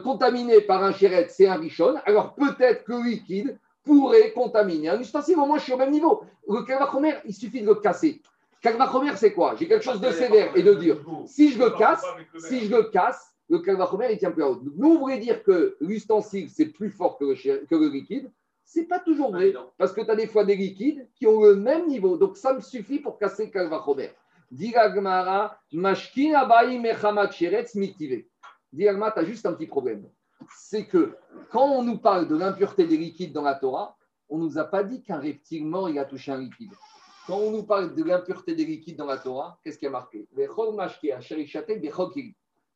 contaminé 0.03 0.61
par 0.61 0.83
un 0.83 0.93
chéretz, 0.93 1.33
c'est 1.35 1.47
un 1.47 1.55
richon. 1.55 1.95
Alors 2.05 2.33
peut-être 2.35 2.83
que 2.83 2.93
le 2.93 3.03
liquide 3.09 3.57
pourrait 3.83 4.31
contaminer 4.31 4.89
un 4.89 4.99
ustensile. 4.99 5.37
Au 5.37 5.45
moins, 5.45 5.57
je 5.59 5.63
suis 5.63 5.73
au 5.73 5.77
même 5.77 5.91
niveau. 5.91 6.23
Le 6.49 6.63
kalvachomer, 6.63 7.13
il 7.25 7.33
suffit 7.33 7.61
de 7.61 7.67
le 7.67 7.75
casser. 7.75 8.21
Kalvachomer, 8.61 9.11
c'est 9.15 9.33
quoi? 9.33 9.55
J'ai 9.57 9.67
quelque 9.67 9.83
chose 9.83 10.01
de 10.01 10.09
sévère 10.11 10.51
et 10.55 10.63
de 10.63 10.73
dur. 10.73 10.97
Si 11.27 11.51
je 11.51 11.59
le 11.59 11.69
casse, 11.77 12.03
si 12.39 12.65
je 12.65 12.75
le 12.75 12.83
casse, 12.83 13.31
le 13.47 13.59
kalvachomer, 13.59 14.07
il 14.11 14.17
tient 14.17 14.31
plus 14.31 14.41
à 14.43 14.49
haut. 14.49 14.55
Donc, 14.55 14.73
Nous, 14.75 14.89
on 14.93 14.99
voulait 14.99 15.19
dire 15.19 15.43
que 15.43 15.77
l'ustensile, 15.79 16.49
c'est 16.49 16.65
plus 16.67 16.89
fort 16.89 17.17
que 17.19 17.25
le, 17.25 17.35
ché- 17.35 17.61
que 17.69 17.75
le 17.75 17.89
liquide. 17.89 18.31
C'est 18.63 18.85
pas 18.85 18.97
toujours 18.99 19.31
vrai, 19.31 19.53
parce 19.77 19.93
que 19.93 20.01
tu 20.01 20.09
as 20.09 20.15
des 20.15 20.25
fois 20.25 20.43
des 20.43 20.55
liquides 20.55 21.07
qui 21.15 21.27
ont 21.27 21.43
le 21.43 21.55
même 21.55 21.87
niveau. 21.87 22.17
Donc, 22.17 22.37
ça 22.37 22.53
me 22.53 22.61
suffit 22.61 22.97
pour 22.97 23.19
casser 23.19 23.45
le 23.45 23.51
kalvachomer. 23.51 24.09
Diragmara, 24.51 25.59
mashkin 25.73 26.33
abayi 26.33 26.79
mechamat 26.79 27.29
sheretz 27.31 27.75
mitive. 27.75 28.25
Diragma, 28.75 29.11
tu 29.11 29.19
as 29.19 29.23
juste 29.23 29.45
un 29.45 29.53
petit 29.53 29.67
problème. 29.67 30.09
C'est 30.57 30.85
que 30.85 31.15
quand 31.49 31.65
on 31.65 31.81
nous 31.81 31.97
parle 31.97 32.27
de 32.27 32.35
l'impureté 32.35 32.85
des 32.85 32.97
liquides 32.97 33.31
dans 33.31 33.41
la 33.41 33.55
Torah, 33.55 33.97
on 34.27 34.37
ne 34.37 34.43
nous 34.43 34.57
a 34.57 34.65
pas 34.65 34.83
dit 34.83 35.01
qu'un 35.01 35.17
reptile 35.17 35.65
mort, 35.65 35.89
il 35.89 35.97
a 35.97 36.03
touché 36.03 36.31
un 36.31 36.39
liquide. 36.39 36.73
Quand 37.25 37.37
on 37.37 37.51
nous 37.51 37.63
parle 37.63 37.95
de 37.95 38.03
l'impureté 38.03 38.53
des 38.53 38.65
liquides 38.65 38.97
dans 38.97 39.05
la 39.05 39.17
Torah, 39.17 39.57
qu'est-ce 39.63 39.77
qui 39.77 39.87
a 39.87 39.89
marqué? 39.89 40.27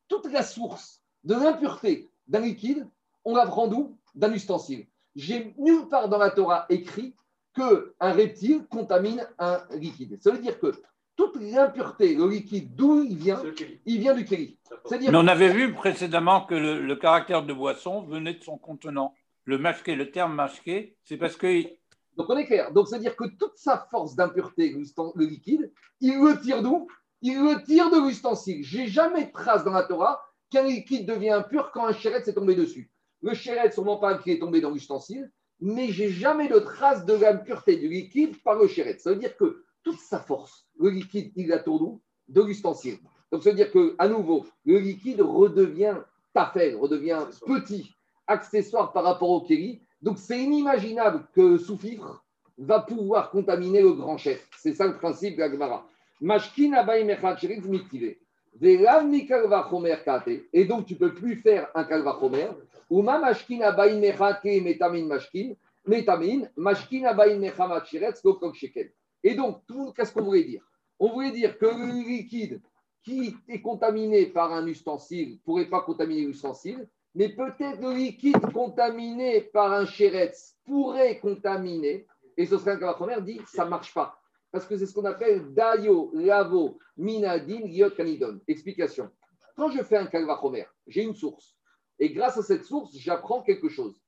Toute 0.08 0.32
la 0.32 0.42
source 0.42 1.02
de 1.24 1.34
l'impureté 1.34 2.10
d'un 2.28 2.40
liquide, 2.40 2.88
on 3.26 3.36
la 3.36 3.46
prend 3.46 3.68
d'où? 3.68 3.98
D'un 4.16 4.32
ustensile. 4.32 4.88
J'ai 5.16 5.54
nulle 5.58 5.88
part 5.90 6.08
dans 6.08 6.18
la 6.18 6.32
Torah 6.32 6.66
écrit 6.70 7.14
qu'un 7.54 8.12
reptile 8.14 8.66
contamine 8.68 9.28
un 9.38 9.62
liquide. 9.72 10.18
Ça 10.22 10.32
veut 10.32 10.40
dire 10.40 10.60
que 10.60 10.72
toute 11.20 11.36
l'impureté, 11.42 12.16
le 12.16 12.30
liquide, 12.30 12.74
d'où 12.76 13.04
il 13.04 13.18
vient. 13.18 13.44
Il 13.86 14.00
vient 14.00 14.14
du 14.14 14.24
kéli. 14.24 14.58
C'est-à-dire 14.86 15.12
Mais 15.12 15.18
on 15.18 15.28
avait 15.28 15.50
vu 15.50 15.74
précédemment 15.74 16.46
que 16.46 16.56
le, 16.56 16.80
le 16.80 16.96
caractère 16.96 17.44
de 17.44 17.52
boisson 17.52 18.04
venait 18.04 18.36
de 18.36 18.42
son 18.42 18.58
contenant. 18.58 19.14
Le 19.44 19.58
masqué, 19.58 19.96
le 19.96 20.12
terme 20.12 20.34
masqué, 20.34 20.96
c'est 21.04 21.18
parce 21.18 21.36
que 21.36 21.64
Donc 22.16 22.30
on 22.30 22.38
est 22.38 22.46
clair. 22.46 22.72
Donc 22.72 22.88
c'est-à-dire 22.88 23.18
que 23.18 23.26
toute 23.38 23.58
sa 23.58 23.86
force 23.92 24.16
d'impureté, 24.16 24.74
le 24.74 25.26
liquide, 25.26 25.74
il 26.00 26.22
le 26.22 26.40
tire 26.40 26.64
d'où? 26.64 26.88
Il 27.22 27.38
le 27.44 27.62
tire 27.66 27.90
de 27.90 28.00
l'ustensile. 28.00 28.64
J'ai 28.64 28.88
jamais 28.88 29.26
de 29.26 29.32
trace 29.34 29.66
dans 29.66 29.74
la 29.74 29.84
Torah 29.84 30.24
qu'un 30.50 30.64
liquide 30.64 31.06
devient 31.06 31.32
impur 31.32 31.72
quand 31.74 31.86
un 31.86 31.92
chéret 31.92 32.24
s'est 32.24 32.34
tombé 32.34 32.56
dessus. 32.56 32.90
Le 33.22 33.34
chéret, 33.34 33.70
sûrement 33.72 33.98
pas 33.98 34.18
qui 34.20 34.32
est 34.32 34.40
tombé 34.40 34.62
dans 34.62 34.72
l'ustensile, 34.72 35.30
mais 35.60 35.90
j'ai 35.90 36.12
jamais 36.12 36.48
de 36.48 36.60
trace 36.60 37.06
de 37.06 37.14
l'impureté 37.14 37.76
du 37.76 37.90
liquide 37.90 38.42
par 38.42 38.56
le 38.56 38.70
chéret. 38.70 38.98
Ça 39.00 39.10
veut 39.10 39.18
dire 39.18 39.36
que 39.36 39.66
toute 39.84 40.00
sa 40.00 40.20
force, 40.20 40.68
le 40.78 40.90
liquide, 40.90 41.32
il 41.36 41.48
la 41.48 41.60
tourne 41.60 42.00
d'où 42.28 42.42
De 42.42 42.48
l'ustensile. 42.48 42.98
Donc 43.32 43.44
ça 43.44 43.52
veut 43.52 43.56
dire 43.56 43.72
que 43.72 43.96
à 43.98 44.08
nouveau, 44.08 44.46
le 44.66 44.80
liquide 44.80 45.22
redevient 45.22 45.98
tafel, 46.34 46.76
redevient 46.76 47.20
petit, 47.46 47.96
accessoire 48.28 48.92
par 48.92 49.04
rapport 49.04 49.30
au 49.30 49.42
kéli. 49.42 49.82
Donc 50.02 50.18
c'est 50.18 50.40
inimaginable 50.40 51.28
que 51.34 51.58
sous-fifre 51.58 52.24
va 52.58 52.82
pouvoir 52.82 53.32
contaminer 53.32 53.82
le 53.82 53.94
grand 53.94 54.18
chef. 54.18 54.48
C'est 54.58 54.74
ça 54.74 54.88
le 54.88 54.96
principe 54.96 55.36
de 55.36 55.42
la 55.42 55.52
Gemara. 55.52 55.86
Mashkin 56.22 56.74
abaï 56.74 57.06
mechad 57.06 57.40
sheritz 57.40 57.66
mitive. 57.66 58.16
Velav 58.60 59.06
mi 59.06 59.26
kalva 59.26 59.68
chomer 59.70 60.04
kate. 60.04 60.44
Et 60.52 60.66
donc 60.66 60.86
tu 60.86 60.96
peux 60.96 61.14
plus 61.14 61.38
faire 61.38 61.70
un 61.76 61.84
kalva 61.84 62.18
chomer. 62.20 62.50
Uma 62.90 63.20
mashkin 63.20 63.62
abaï 63.62 64.00
metamin 64.00 65.06
mashkin. 65.06 65.56
Metamin, 65.88 66.48
mashkin 66.58 67.06
abaï 67.06 67.38
mechamat 67.40 67.86
shekel. 67.86 68.92
Et 69.24 69.36
donc, 69.36 69.64
qu'est-ce 69.96 70.14
qu'on 70.14 70.24
voulait 70.24 70.44
dire? 70.44 70.64
On 71.00 71.12
voulait 71.12 71.32
dire 71.32 71.58
que 71.58 71.66
le 71.66 72.08
liquide 72.08 72.62
qui 73.04 73.36
est 73.48 73.62
contaminé 73.62 74.26
par 74.28 74.52
un 74.52 74.68
ustensile 74.68 75.34
ne 75.34 75.38
pourrait 75.38 75.70
pas 75.70 75.82
contaminer 75.82 76.26
l'ustensile, 76.26 76.90
mais 77.16 77.30
peut-être 77.30 77.82
le 77.82 77.94
liquide 77.94 78.40
contaminé 78.54 79.42
par 79.42 79.72
un 79.72 79.86
chéretz 79.86 80.58
pourrait 80.66 81.20
contaminer, 81.20 82.06
et 82.38 82.46
ce 82.46 82.58
serait 82.58 82.72
un 82.72 82.78
Kavachomer 82.78 83.22
dit 83.22 83.42
ça 83.48 83.66
ne 83.66 83.70
marche 83.70 83.94
pas. 83.94 84.20
Parce 84.52 84.66
que 84.66 84.78
c'est 84.78 84.86
ce 84.86 84.94
qu'on 84.94 85.06
appelle 85.06 85.54
Dayo, 85.54 86.12
Lavo, 86.14 86.80
Minadin, 86.98 87.62
Liot, 87.66 87.92
Kanidon. 87.92 88.40
Explication. 88.48 89.10
Quand 89.56 89.70
je 89.70 89.84
fais 89.84 89.98
un 89.98 90.08
Kalvachomer, 90.08 90.66
j'ai 90.88 91.04
une 91.04 91.14
source. 91.14 91.56
Et 92.00 92.12
grâce 92.12 92.38
à 92.38 92.44
cette 92.44 92.66
source, 92.66 92.96
j'apprends 92.98 93.44
quelque 93.44 93.70
chose. 93.70 94.02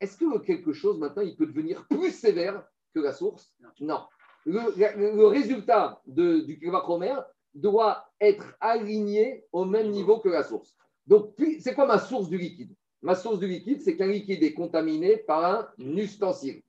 Est-ce 0.00 0.16
que 0.16 0.38
quelque 0.38 0.72
chose, 0.72 0.98
maintenant, 0.98 1.22
il 1.22 1.36
peut 1.36 1.46
devenir 1.46 1.86
plus 1.88 2.12
sévère 2.12 2.64
que 2.94 3.00
la 3.00 3.12
source? 3.12 3.52
Non. 3.80 4.06
Le, 4.46 5.26
résultat 5.26 6.00
de- 6.06 6.40
du 6.40 6.58
Kalvachomer 6.58 7.16
doit 7.54 8.06
être 8.20 8.54
aligné 8.60 9.44
au 9.52 9.64
même 9.64 9.90
niveau 9.90 10.18
que 10.18 10.28
la 10.28 10.42
source. 10.42 10.74
Donc, 11.06 11.34
c'est 11.60 11.74
quoi 11.74 11.86
ma 11.86 11.98
source 11.98 12.28
du 12.28 12.38
liquide? 12.38 12.74
Ma 13.02 13.14
source 13.14 13.38
du 13.38 13.46
liquide, 13.46 13.82
c'est 13.82 13.96
qu'un 13.96 14.06
liquide 14.06 14.42
est 14.42 14.54
contaminé 14.54 15.16
par 15.16 15.44
un 15.44 15.68
ustensile. 15.78 16.62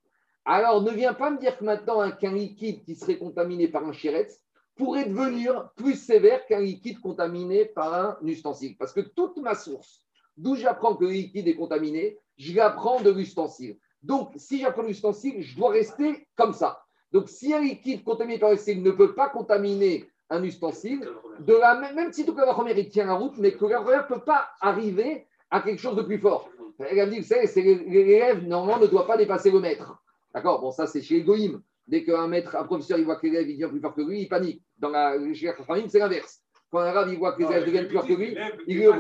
Alors, 0.46 0.82
ne 0.82 0.92
viens 0.92 1.14
pas 1.14 1.30
me 1.30 1.38
dire 1.38 1.58
que 1.58 1.64
maintenant, 1.64 2.00
un- 2.02 2.12
qu'un 2.12 2.34
liquide 2.34 2.84
qui 2.84 2.96
serait 2.96 3.18
contaminé 3.18 3.68
par 3.68 3.86
un 3.86 3.92
chéretz 3.92 4.40
pourrait 4.76 5.06
devenir 5.06 5.70
plus 5.76 5.96
sévère 5.96 6.46
qu'un 6.48 6.62
liquide 6.62 7.00
contaminé 7.00 7.66
par 7.66 7.94
un 7.94 8.18
ustensile. 8.26 8.76
Parce 8.78 8.94
que 8.94 9.02
toute 9.02 9.38
ma 9.38 9.54
source, 9.54 10.02
d'où 10.38 10.56
j'apprends 10.56 10.96
que 10.96 11.04
le 11.06 11.12
liquide 11.12 11.48
est 11.48 11.56
contaminé, 11.56 12.18
je 12.38 12.56
l'apprends 12.56 13.02
de 13.02 13.12
l'ustensile. 13.12 13.78
Donc, 14.02 14.32
si 14.38 14.60
j'apprends 14.60 14.82
l'ustensile, 14.82 15.42
je 15.42 15.56
dois 15.56 15.70
rester 15.70 16.28
comme 16.36 16.54
ça. 16.54 16.84
Donc, 17.12 17.30
si 17.30 17.54
un 17.54 17.60
liquide 17.60 18.04
contaminé 18.04 18.40
par 18.40 18.52
l'ustensile 18.52 18.82
ne 18.84 18.92
peut 18.92 19.14
pas 19.14 19.30
contaminer 19.30 20.10
un 20.30 20.44
ustensile, 20.44 21.08
de 21.40 21.54
la 21.54 21.76
même, 21.80 21.96
même 21.96 22.14
si 22.14 22.26
tout 22.26 22.34
le 22.36 22.54
première 22.54 22.78
il 22.78 22.90
tient 22.90 23.06
la 23.06 23.16
route, 23.16 23.38
mais 23.38 23.52
que 23.52 23.66
le 23.66 23.72
ne 23.72 24.08
peut 24.08 24.24
pas 24.24 24.50
arriver 24.62 25.28
à 25.50 25.62
quelque 25.62 25.80
chose 25.80 25.98
de 25.98 26.04
plus 26.04 26.20
fort. 26.20 26.50
Elle 26.80 27.00
a 27.02 27.06
dit, 27.06 27.20
vous 27.20 27.26
savez, 27.26 27.48
l'élève, 27.88 28.48
normalement, 28.48 28.82
ne 28.82 28.88
doit 28.88 29.06
pas 29.06 29.18
dépasser 29.18 29.52
le 29.52 29.60
maître. 29.60 30.02
D'accord? 30.34 30.62
Bon, 30.62 30.72
ça, 30.72 30.88
c'est 30.88 31.02
chez 31.02 31.18
Egoïm. 31.18 31.62
Dès 31.86 32.04
qu'un 32.06 32.28
maître, 32.28 32.56
un 32.56 32.64
professeur, 32.64 32.98
il 32.98 33.06
voit 33.06 33.18
que 33.18 33.28
l'élève 33.28 33.50
il 33.50 33.58
devient 33.58 33.70
plus 33.70 33.82
fort 33.82 33.94
que 33.94 34.02
lui, 34.02 34.22
il 34.22 34.30
panique. 34.30 34.64
Dans 34.78 34.90
la, 34.90 35.18
chez 35.34 35.48
la 35.48 35.88
c'est 35.90 36.00
l'inverse. 36.00 36.40
Quand 36.72 36.80
un 36.80 36.86
arabe, 36.86 37.10
il 37.12 37.20
voit 37.20 37.34
que 37.34 37.44
les 37.44 37.50
élèves 37.50 37.66
deviennent 37.66 37.88
plus 37.88 37.98
forts 37.98 38.08
que 38.08 38.14
lui, 38.14 38.38
il 38.68 38.80
le 38.80 38.92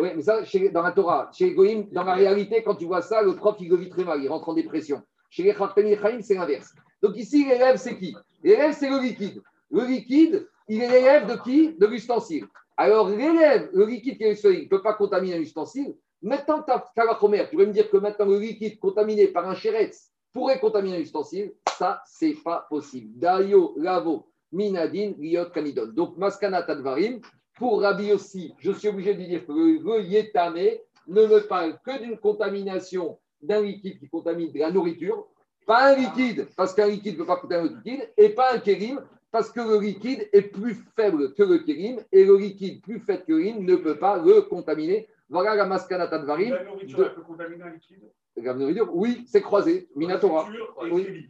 oui, 0.00 0.08
mais 0.16 0.22
ça, 0.22 0.42
chez- 0.44 0.70
dans 0.70 0.80
la 0.80 0.92
Torah, 0.92 1.30
chez 1.34 1.48
Egoïm, 1.48 1.90
dans 1.92 2.04
la 2.04 2.14
réalité, 2.14 2.62
quand 2.62 2.76
tu 2.76 2.86
vois 2.86 3.02
ça, 3.02 3.20
le 3.20 3.36
prof, 3.36 3.56
il 3.60 3.68
le 3.68 3.76
vit 3.76 3.90
très 3.90 4.04
mal, 4.04 4.22
il 4.22 4.28
rentre 4.28 4.48
en 4.48 4.54
dépression. 4.54 5.02
Chez 5.28 5.42
les 5.42 5.52
Chachamim, 5.52 6.22
c'est 6.22 6.34
l'inverse. 6.34 6.74
Donc 7.02 7.16
ici, 7.16 7.44
l'élève, 7.44 7.76
c'est 7.76 7.98
qui? 7.98 8.14
L'élève, 8.42 8.74
c'est 8.78 8.88
le 8.88 9.00
liquide. 9.00 9.42
Le 9.70 9.84
liquide, 9.84 10.46
il 10.68 10.82
est 10.82 10.88
l'élève 10.88 11.26
de 11.26 11.36
qui? 11.42 11.74
De 11.74 11.86
l'ustensile. 11.86 12.46
Alors, 12.76 13.08
l'élève, 13.08 13.70
le 13.72 13.84
liquide 13.84 14.16
qui 14.16 14.24
est 14.24 14.30
l'ustensile, 14.30 14.60
il 14.60 14.64
ne 14.64 14.68
peut 14.68 14.82
pas 14.82 14.94
contaminer 14.94 15.36
un 15.36 15.40
ustensile. 15.40 15.94
Maintenant, 16.22 16.62
tu 16.62 16.72
as 16.72 16.84
Kalachomer, 16.94 17.48
tu 17.50 17.56
veux 17.56 17.66
me 17.66 17.72
dire 17.72 17.90
que 17.90 17.96
maintenant, 17.96 18.26
le 18.26 18.38
liquide 18.38 18.78
contaminé 18.78 19.26
par 19.26 19.48
un 19.48 19.54
chéretz 19.54 20.12
pourrait 20.32 20.60
contaminer 20.60 20.96
un 20.96 21.00
ustensile 21.00 21.52
Ça, 21.76 22.00
c'est 22.06 22.36
pas 22.44 22.66
possible. 22.70 23.18
Dayo, 23.18 23.74
Lavo, 23.76 24.28
Minadin, 24.52 25.14
Liot, 25.18 25.50
Kanidon. 25.50 25.88
Donc, 25.88 26.16
Maskana 26.16 26.62
Tadvarim, 26.62 27.20
pour 27.56 27.82
Rabbi 27.82 28.12
aussi, 28.12 28.54
je 28.58 28.72
suis 28.72 28.88
obligé 28.88 29.14
de 29.14 29.22
dire 29.22 29.46
que 29.46 29.52
le, 29.52 30.02
Yetame 30.02 30.78
ne 31.08 31.26
me 31.26 31.40
parle 31.46 31.78
que 31.84 32.00
d'une 32.00 32.18
contamination 32.18 33.18
d'un 33.42 33.60
liquide 33.60 33.98
qui 33.98 34.08
contamine 34.08 34.52
de 34.52 34.58
la 34.60 34.70
nourriture, 34.70 35.26
pas 35.66 35.92
un 35.92 35.96
liquide, 35.96 36.48
parce 36.56 36.74
qu'un 36.74 36.86
liquide 36.88 37.14
ne 37.14 37.18
peut 37.18 37.26
pas 37.26 37.36
contaminer 37.36 37.70
un 37.70 37.76
liquide, 37.76 38.12
et 38.16 38.28
pas 38.30 38.54
un 38.54 38.58
kérim, 38.58 39.00
parce 39.30 39.50
que 39.50 39.60
le 39.60 39.78
liquide 39.80 40.28
est 40.32 40.42
plus 40.42 40.76
faible 40.96 41.32
que 41.34 41.42
le 41.42 41.58
kérim, 41.58 42.00
et 42.12 42.24
le 42.24 42.36
liquide 42.36 42.82
plus 42.82 42.98
faible 43.00 43.24
que 43.24 43.32
le 43.32 43.38
kérim 43.42 43.64
ne 43.64 43.76
peut 43.76 43.96
pas 43.98 44.18
le 44.18 44.42
contaminer. 44.42 45.08
Voilà 45.28 45.54
la 45.54 45.64
maskana 45.66 46.06
tadvarim. 46.08 46.52
La 46.52 46.64
nourriture, 46.64 46.98
de- 46.98 47.04
peut 47.04 47.22
contaminer 47.22 47.62
un 47.64 47.70
liquide? 47.70 48.02
La 48.36 48.54
nourriture, 48.54 48.88
oui, 48.94 49.24
c'est 49.26 49.40
croisé, 49.42 49.88
Minatora. 49.96 50.46
Oui. 50.90 51.28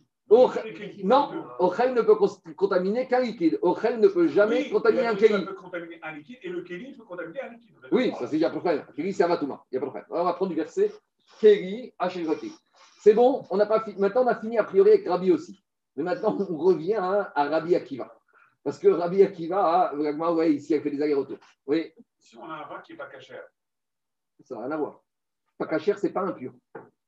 Non. 1.05 1.29
Ochel 1.59 1.93
ne 1.93 2.01
peut 2.01 2.15
contaminer 2.57 3.07
qu'un 3.07 3.21
liquide. 3.21 3.59
Ochel 3.61 4.01
ne 4.01 4.09
peut 4.09 4.29
jamais 4.29 4.63
Oui, 4.63 4.71
contaminer 4.71 5.07
un 5.09 5.15
kéli. 5.15 5.45
peut 5.45 5.53
contaminer 5.53 5.99
un 6.03 6.13
liquide 6.17 6.39
et 6.43 6.49
le 6.49 6.63
kéli 6.63 6.93
peut 6.95 7.05
contaminer 7.05 7.41
un 7.43 7.49
liquide. 7.53 7.75
Oui, 7.91 8.13
ça 8.19 8.27
c'est 8.27 8.37
il 8.37 8.39
n'y 8.39 8.45
a 8.45 8.49
pas 8.49 8.55
de 8.57 8.61
problème. 8.61 8.85
Kéli, 8.97 9.13
c'est 9.13 9.25
Avatouma. 9.25 9.63
Il 9.71 9.75
n'y 9.75 9.79
a 9.79 9.81
pas 9.81 9.87
de 9.87 9.91
problème. 9.91 10.07
Alors, 10.11 10.23
on 10.23 10.27
va 10.27 10.33
prendre 10.33 10.51
du 10.51 10.57
verset 10.57 10.91
Kéli, 11.39 11.93
Hachelvati. 11.99 12.51
C'est 13.03 13.15
bon, 13.15 13.43
on 13.51 13.57
n'a 13.57 13.67
pas 13.67 13.85
maintenant 13.99 14.23
on 14.23 14.29
a 14.29 14.37
fini 14.37 14.59
a 14.59 14.63
priori 14.63 14.91
avec 14.91 15.09
Rabbi 15.09 15.33
aussi. 15.33 15.61
Mais 15.97 16.05
maintenant 16.05 16.37
on 16.39 16.57
revient 16.57 16.95
hein, 16.95 17.29
à 17.35 17.49
Rabbi 17.49 17.75
Akiva. 17.75 18.17
Parce 18.63 18.79
que 18.79 18.87
Rabbi 18.87 19.25
Akiva, 19.25 19.91
vraiment, 19.93 20.33
ouais, 20.35 20.55
ici, 20.55 20.73
elle 20.73 20.83
fait 20.83 20.93
des 20.93 21.03
allers-retours. 21.03 21.39
Oui, 21.67 21.93
Si 22.17 22.37
on 22.37 22.45
a 22.49 22.55
un 22.55 22.69
vin 22.69 22.81
qui 22.81 22.93
n'est 22.93 22.99
pas 22.99 23.07
cachère, 23.07 23.43
ça 24.45 24.55
n'a 24.55 24.61
rien 24.67 24.71
à 24.71 24.77
voir. 24.77 25.03
Pas 25.59 25.67
cachère, 25.67 25.99
c'est 25.99 26.13
pas 26.13 26.21
impur. 26.21 26.53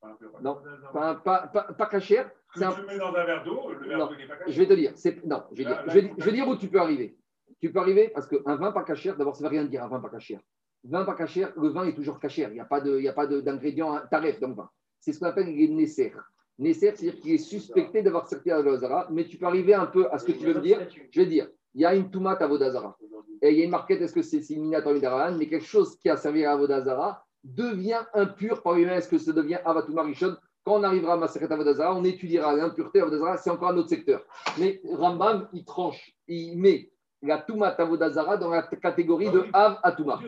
pas 0.01 0.07
un 0.09 0.15
peu- 0.15 0.29
Non. 0.41 0.61
Pas, 0.91 1.15
pas, 1.15 1.47
pas, 1.47 1.63
pas 1.73 1.85
cachère, 1.85 2.29
Que 2.29 2.59
c'est 2.59 2.65
un- 2.65 2.73
tu 2.73 2.81
le 2.81 2.87
mets 2.87 2.97
dans 2.97 3.15
un 3.15 3.23
verre 3.23 3.43
d'eau, 3.45 3.71
le 3.71 3.87
verre 3.87 4.09
d'eau 4.09 4.15
n'est 4.17 4.27
pas 4.27 4.35
cachère. 4.35 4.53
Je 4.53 4.61
vais 4.61 4.67
te 4.67 4.73
dire, 4.73 4.91
non, 5.23 5.43
je 5.53 5.63
vais 5.63 5.63
Là, 5.63 5.75
dire, 5.75 5.85
là, 5.85 5.93
je 5.93 5.99
vais, 5.99 6.01
il 6.01 6.09
faut 6.09 6.15
je 6.19 6.25
vais 6.25 6.31
dire 6.33 6.47
où 6.49 6.57
tu 6.57 6.67
peux 6.67 6.79
arriver. 6.81 7.17
Tu 7.61 7.71
peux 7.71 7.79
arriver 7.79 8.09
parce 8.09 8.27
qu'un 8.27 8.55
vin 8.57 8.73
pas 8.73 8.83
cachère, 8.83 9.15
d'abord, 9.15 9.37
ça 9.37 9.45
ne 9.45 9.49
veut 9.49 9.55
rien 9.55 9.63
dire 9.63 9.81
un 9.81 9.87
vin 9.87 10.01
pas 10.01 10.09
cachère. 10.09 10.41
Vin 10.83 11.05
pas 11.05 11.15
cachère, 11.15 11.53
le 11.57 11.69
vin 11.69 11.85
est 11.85 11.95
toujours 11.95 12.19
cachère. 12.19 12.49
Il 12.49 12.55
n'y 12.55 12.59
a 12.59 12.65
pas 12.65 12.81
pas 12.81 13.27
de- 13.27 13.39
d'ingrédients 13.39 13.97
taref 14.11 14.41
dans 14.41 14.49
le 14.49 14.55
vin. 14.55 14.69
C'est 14.99 15.13
ce 15.13 15.19
qu'on 15.19 15.27
appelle 15.27 15.47
les 15.47 15.67
nesser. 15.67 16.13
Nesser, 16.57 16.93
c'est-à-dire 16.95 17.19
qu'il 17.19 17.33
est 17.33 17.37
suspecté 17.37 18.01
d'avoir 18.01 18.27
servi 18.27 18.51
à 18.51 18.61
Vodazara, 18.61 19.07
mais 19.11 19.25
tu 19.25 19.37
peux 19.37 19.45
arriver 19.45 19.73
un 19.73 19.87
peu 19.87 20.07
à 20.11 20.17
ce 20.17 20.25
que 20.25 20.31
tu 20.31 20.45
veux 20.45 20.53
me 20.53 20.61
dire. 20.61 20.87
Je 21.11 21.19
vais 21.19 21.27
dire, 21.27 21.47
il 21.73 21.81
y 21.81 21.85
a 21.85 21.93
une 21.93 22.09
tomate 22.09 22.41
à 22.41 22.47
Vodazara. 22.47 22.97
Et 23.41 23.51
il 23.51 23.59
y 23.59 23.61
a 23.61 23.65
une 23.65 23.71
marquette, 23.71 24.01
est-ce 24.01 24.13
que 24.13 24.21
c'est 24.21 24.41
Siminat 24.41 24.87
ou 24.87 24.93
Midarahan, 24.93 25.37
mais 25.37 25.47
quelque 25.47 25.65
chose 25.65 25.97
qui 25.97 26.09
a 26.09 26.15
servi 26.15 26.45
à 26.45 26.55
Vodazara 26.55 27.25
devient 27.45 28.03
impur 28.13 28.61
par 28.61 28.73
lui-même. 28.73 28.97
Est-ce 28.97 29.07
que 29.07 29.17
ça 29.17 29.31
devient 29.31 29.59
Avatuma 29.65 30.03
Rishon 30.03 30.35
Quand 30.63 30.79
on 30.79 30.83
arrivera 30.83 31.13
à 31.13 31.17
Maseret 31.17 31.51
Avodazara, 31.51 31.95
on 31.95 32.03
étudiera 32.03 32.55
l'impureté 32.55 33.01
Avodazara, 33.01 33.37
c'est 33.37 33.49
encore 33.49 33.69
un 33.69 33.77
autre 33.77 33.89
secteur. 33.89 34.23
Mais 34.57 34.81
Rambam, 34.91 35.47
il 35.53 35.63
tranche, 35.63 36.15
il 36.27 36.57
met 36.57 36.91
la 37.21 37.39
Tumat 37.39 37.75
Avodazara 37.77 38.37
dans 38.37 38.49
la 38.49 38.63
catégorie 38.63 39.29
de 39.29 39.45
Av 39.53 39.79
Atuma. 39.83 40.19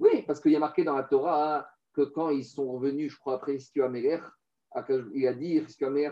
Oui, 0.00 0.22
parce 0.26 0.40
qu'il 0.40 0.52
y 0.52 0.56
a 0.56 0.60
marqué 0.60 0.84
dans 0.84 0.96
la 0.96 1.02
Torah 1.02 1.68
quand 2.02 2.30
ils 2.30 2.44
sont 2.44 2.70
revenus, 2.72 3.12
je 3.12 3.18
crois, 3.18 3.34
après 3.34 3.56
Hiskio 3.56 3.84
Améler, 3.84 4.18
il 5.14 5.26
a 5.26 5.32
dit 5.32 5.62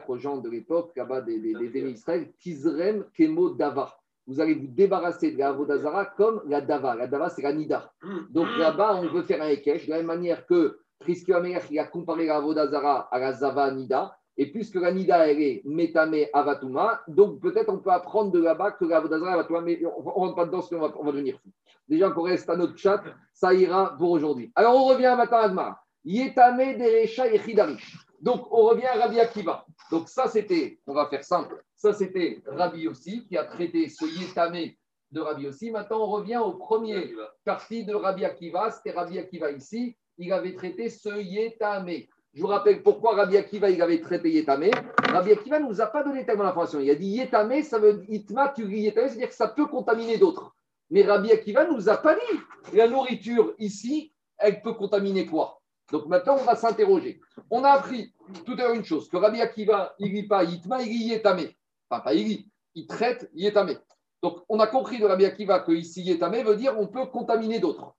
aux 0.09 0.17
gens 0.17 0.39
de 0.39 0.49
l'époque, 0.49 0.93
là-bas 0.97 1.21
des, 1.21 1.39
des, 1.39 1.91
Israël, 1.91 2.33
Tizrem 2.39 3.05
Kemo 3.15 3.51
Dava. 3.51 3.95
Vous 4.27 4.41
allez 4.41 4.55
vous 4.55 4.69
débarrasser 4.69 5.33
de 5.33 5.39
la 5.39 5.51
Avodazara 5.51 6.07
comme 6.07 6.43
la 6.47 6.63
Dava. 6.63 6.95
La 6.95 7.07
Dava, 7.07 7.29
c'est 7.29 7.43
la 7.43 7.53
Nida. 7.53 7.93
Donc 8.31 8.49
là-bas, 8.57 9.01
on 9.03 9.09
veut 9.09 9.23
faire 9.23 9.43
un 9.43 9.49
Ekech, 9.49 9.85
de 9.85 9.91
la 9.91 9.99
même 9.99 10.07
manière 10.07 10.47
que 10.47 10.79
Hiskio 11.07 11.37
Améler, 11.37 11.61
il 11.71 11.79
a 11.79 11.85
comparé 11.85 12.27
la 12.27 12.37
Avodazara 12.37 13.09
à 13.13 13.19
la 13.19 13.33
Zava 13.35 13.71
Nida. 13.71 14.17
Et 14.37 14.51
puisque 14.51 14.75
la 14.75 14.93
Nida, 14.93 15.29
elle 15.29 15.41
est 15.41 15.63
Metame 15.65 16.27
Avatuma, 16.33 17.03
donc 17.07 17.41
peut-être 17.41 17.73
on 17.73 17.79
peut 17.79 17.91
apprendre 17.91 18.33
de 18.33 18.41
là-bas 18.41 18.73
que 18.73 18.85
la 18.85 18.97
Avodazara 18.97 19.35
Avatuma, 19.35 19.61
mais 19.61 19.81
on 19.85 20.03
ne 20.03 20.11
rentre 20.11 20.35
pas 20.35 20.47
dedans, 20.47 20.61
sinon 20.61 20.91
on 20.99 21.05
va, 21.05 21.13
devenir 21.13 21.39
fou. 21.39 21.51
Déjà 21.89 22.11
qu'on 22.11 22.23
reste 22.23 22.51
à 22.51 22.57
notre 22.57 22.77
chat, 22.77 23.03
ça 23.33 23.55
ira 23.55 23.97
pour 23.97 24.11
aujourd'hui. 24.11 24.51
Alors 24.57 24.75
on 24.75 24.89
revient 24.89 25.15
maintenant 25.17 25.39
à 25.39 25.43
Agmara. 25.43 25.81
Yetame 26.05 26.77
Derecha 26.77 27.33
Echidarish. 27.33 27.97
Donc 28.21 28.47
on 28.51 28.65
revient 28.65 28.87
à 28.87 29.01
Rabbi 29.01 29.21
Akiva. 29.21 29.65
Donc 29.91 30.09
ça 30.09 30.27
c'était, 30.27 30.81
on 30.87 30.95
va 30.95 31.07
faire 31.07 31.23
simple, 31.23 31.63
ça 31.77 31.93
c'était 31.93 32.43
Rabbi 32.47 32.89
aussi 32.89 33.27
qui 33.27 33.37
a 33.37 33.45
traité 33.45 33.89
ce 33.89 34.05
Yetame 34.05 34.73
de 35.13 35.21
Rabbi 35.21 35.47
aussi. 35.47 35.71
Maintenant 35.71 36.01
on 36.01 36.07
revient 36.07 36.39
au 36.39 36.55
premier 36.55 37.15
partie 37.45 37.85
de 37.85 37.95
Rabbi 37.95 38.25
Akiva, 38.25 38.71
c'était 38.71 38.97
Rabbi 38.97 39.19
Akiva 39.19 39.53
ici, 39.53 39.97
il 40.19 40.33
avait 40.33 40.55
traité 40.55 40.89
ce 40.89 41.21
Yetame. 41.21 41.91
Je 42.35 42.41
vous 42.41 42.49
rappelle 42.49 42.83
pourquoi 42.83 43.15
Rabbi 43.15 43.37
Akiva 43.37 43.71
il 43.71 43.81
avait 43.81 44.01
traité 44.01 44.29
Yétamé. 44.29 44.73
Rabbi 45.09 45.31
Akiva 45.31 45.61
ne 45.61 45.69
nous 45.69 45.81
a 45.81 45.87
pas 45.87 46.03
donné 46.03 46.27
tellement 46.27 46.43
d'informations. 46.43 46.81
Il 46.81 46.91
a 46.91 46.97
dit 46.97 47.07
Yétamé, 47.07 47.63
ça 47.63 47.79
veut 47.79 47.95
dire 47.95 48.11
Itma, 48.11 48.53
tu 48.57 48.67
Yétamé, 48.69 49.09
c'est-à-dire 49.09 49.29
que 49.29 49.35
ça 49.37 49.47
peut 49.47 49.67
contaminer 49.67 50.19
d'autres. 50.19 50.53
Mais 50.91 51.03
Rabbi 51.03 51.31
Akiva 51.31 51.65
ne 51.65 51.73
nous 51.73 51.89
a 51.89 51.97
pas 51.97 52.17
dit 52.17 52.41
la 52.73 52.89
nourriture 52.89 53.55
ici, 53.59 54.13
elle 54.37 54.63
peut 54.63 54.75
contaminer 54.75 55.27
quoi? 55.27 55.61
Donc 55.93 56.07
maintenant, 56.07 56.37
on 56.41 56.45
va 56.45 56.57
s'interroger. 56.57 57.21
On 57.51 57.63
a 57.63 57.71
appris 57.71 58.13
tout 58.45 58.55
à 58.55 58.57
l'heure 58.57 58.75
une 58.75 58.85
chose 58.85 59.09
que 59.09 59.17
Rabbi 59.17 59.41
Akiva, 59.41 59.95
il 60.01 60.13
lit 60.13 60.27
pas 60.27 60.43
Itma, 60.43 60.83
il 60.83 60.89
lit 60.89 61.05
Yétamé. 61.05 61.57
Enfin, 61.89 62.03
pas 62.03 62.15
il 62.15 62.27
lit, 62.27 62.51
il 62.75 62.89
traite 62.89 63.31
Yétamé. 63.35 63.79
Donc 64.25 64.39
on 64.49 64.59
a 64.59 64.67
compris 64.67 64.99
de 64.99 65.05
Rabbi 65.05 65.25
Akiva 65.25 65.61
que 65.61 65.71
ici 65.71 66.03
Yétamé 66.03 66.43
veut 66.43 66.57
dire 66.57 66.75
on 66.81 66.89
peut 66.89 67.07
contaminer 67.07 67.61
d'autres. 67.61 67.95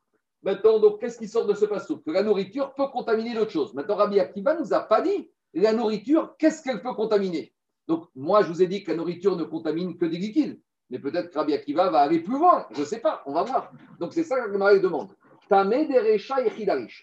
Maintenant, 0.45 0.77
donc, 0.77 1.01
qu'est-ce 1.01 1.17
qui 1.17 1.27
sort 1.27 1.47
de 1.47 1.55
ce 1.55 1.65
passage 1.65 1.97
Que 2.05 2.11
la 2.11 2.21
nourriture 2.21 2.75
peut 2.75 2.87
contaminer 2.93 3.33
d'autres 3.33 3.51
choses. 3.51 3.73
Maintenant, 3.73 3.95
Rabbi 3.95 4.19
Akiva 4.19 4.53
nous 4.53 4.73
a 4.75 4.79
pas 4.79 5.01
dit 5.01 5.31
la 5.55 5.73
nourriture, 5.73 6.35
qu'est-ce 6.37 6.61
qu'elle 6.61 6.83
peut 6.83 6.93
contaminer? 6.93 7.51
Donc, 7.87 8.05
moi, 8.15 8.43
je 8.43 8.49
vous 8.49 8.61
ai 8.61 8.67
dit 8.67 8.83
que 8.83 8.91
la 8.91 8.97
nourriture 8.97 9.35
ne 9.35 9.43
contamine 9.43 9.97
que 9.97 10.05
des 10.05 10.17
liquides. 10.17 10.61
Mais 10.91 10.99
peut-être 10.99 11.31
que 11.31 11.39
Rabbi 11.39 11.53
Akiva 11.53 11.89
va 11.89 12.01
aller 12.01 12.19
plus 12.19 12.37
loin. 12.37 12.67
Je 12.73 12.81
ne 12.81 12.85
sais 12.85 12.99
pas, 12.99 13.23
on 13.25 13.33
va 13.33 13.41
voir. 13.41 13.71
Donc, 13.99 14.13
c'est 14.13 14.23
ça 14.23 14.39
que 14.39 14.55
Marie 14.55 14.79
demande. 14.79 15.09
Tamé 15.49 15.87
derecha. 15.87 16.35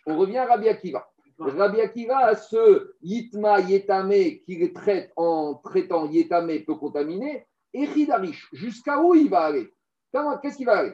On 0.07 0.17
revient 0.17 0.39
à 0.39 0.47
Rabbi 0.47 0.69
Akiva. 0.69 1.05
Rabbi 1.37 1.81
Akiva 1.81 2.19
a 2.19 2.37
ce 2.37 2.95
yitma 3.03 3.59
yetame 3.59 4.39
qu'il 4.47 4.73
traite 4.73 5.13
en 5.17 5.55
traitant 5.55 6.09
yetame 6.09 6.63
peut 6.65 6.77
contaminer 6.77 7.45
et 7.75 7.89
chidarish. 7.89 8.49
Jusqu'à 8.53 9.01
où 9.01 9.17
il 9.17 9.29
va 9.29 9.47
aller? 9.47 9.69
Qu'est-ce 10.43 10.59
qu'il 10.59 10.67
va 10.67 10.79
aller? 10.79 10.93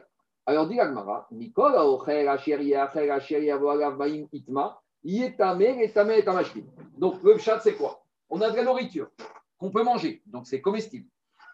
Alors, 0.49 0.65
dit 0.65 0.77
l'Agmara, 0.77 1.27
Mikol 1.29 1.75
aochel 1.75 2.27
asher 2.27 2.63
yachel 2.63 3.11
asher 3.11 3.43
yavo 3.43 3.69
alav 3.69 3.97
maim 3.97 4.27
itma, 4.33 4.81
yetame 5.03 5.77
yetame 5.77 6.13
et 6.13 6.27
amashkin. 6.27 6.63
Donc, 6.97 7.21
le 7.21 7.37
chat, 7.37 7.59
c'est 7.59 7.75
quoi? 7.75 8.03
On 8.31 8.41
a 8.41 8.49
de 8.49 8.55
la 8.55 8.63
nourriture 8.63 9.11
qu'on 9.59 9.69
peut 9.69 9.83
manger, 9.83 10.23
donc 10.25 10.47
c'est 10.47 10.59
comestible. 10.59 11.07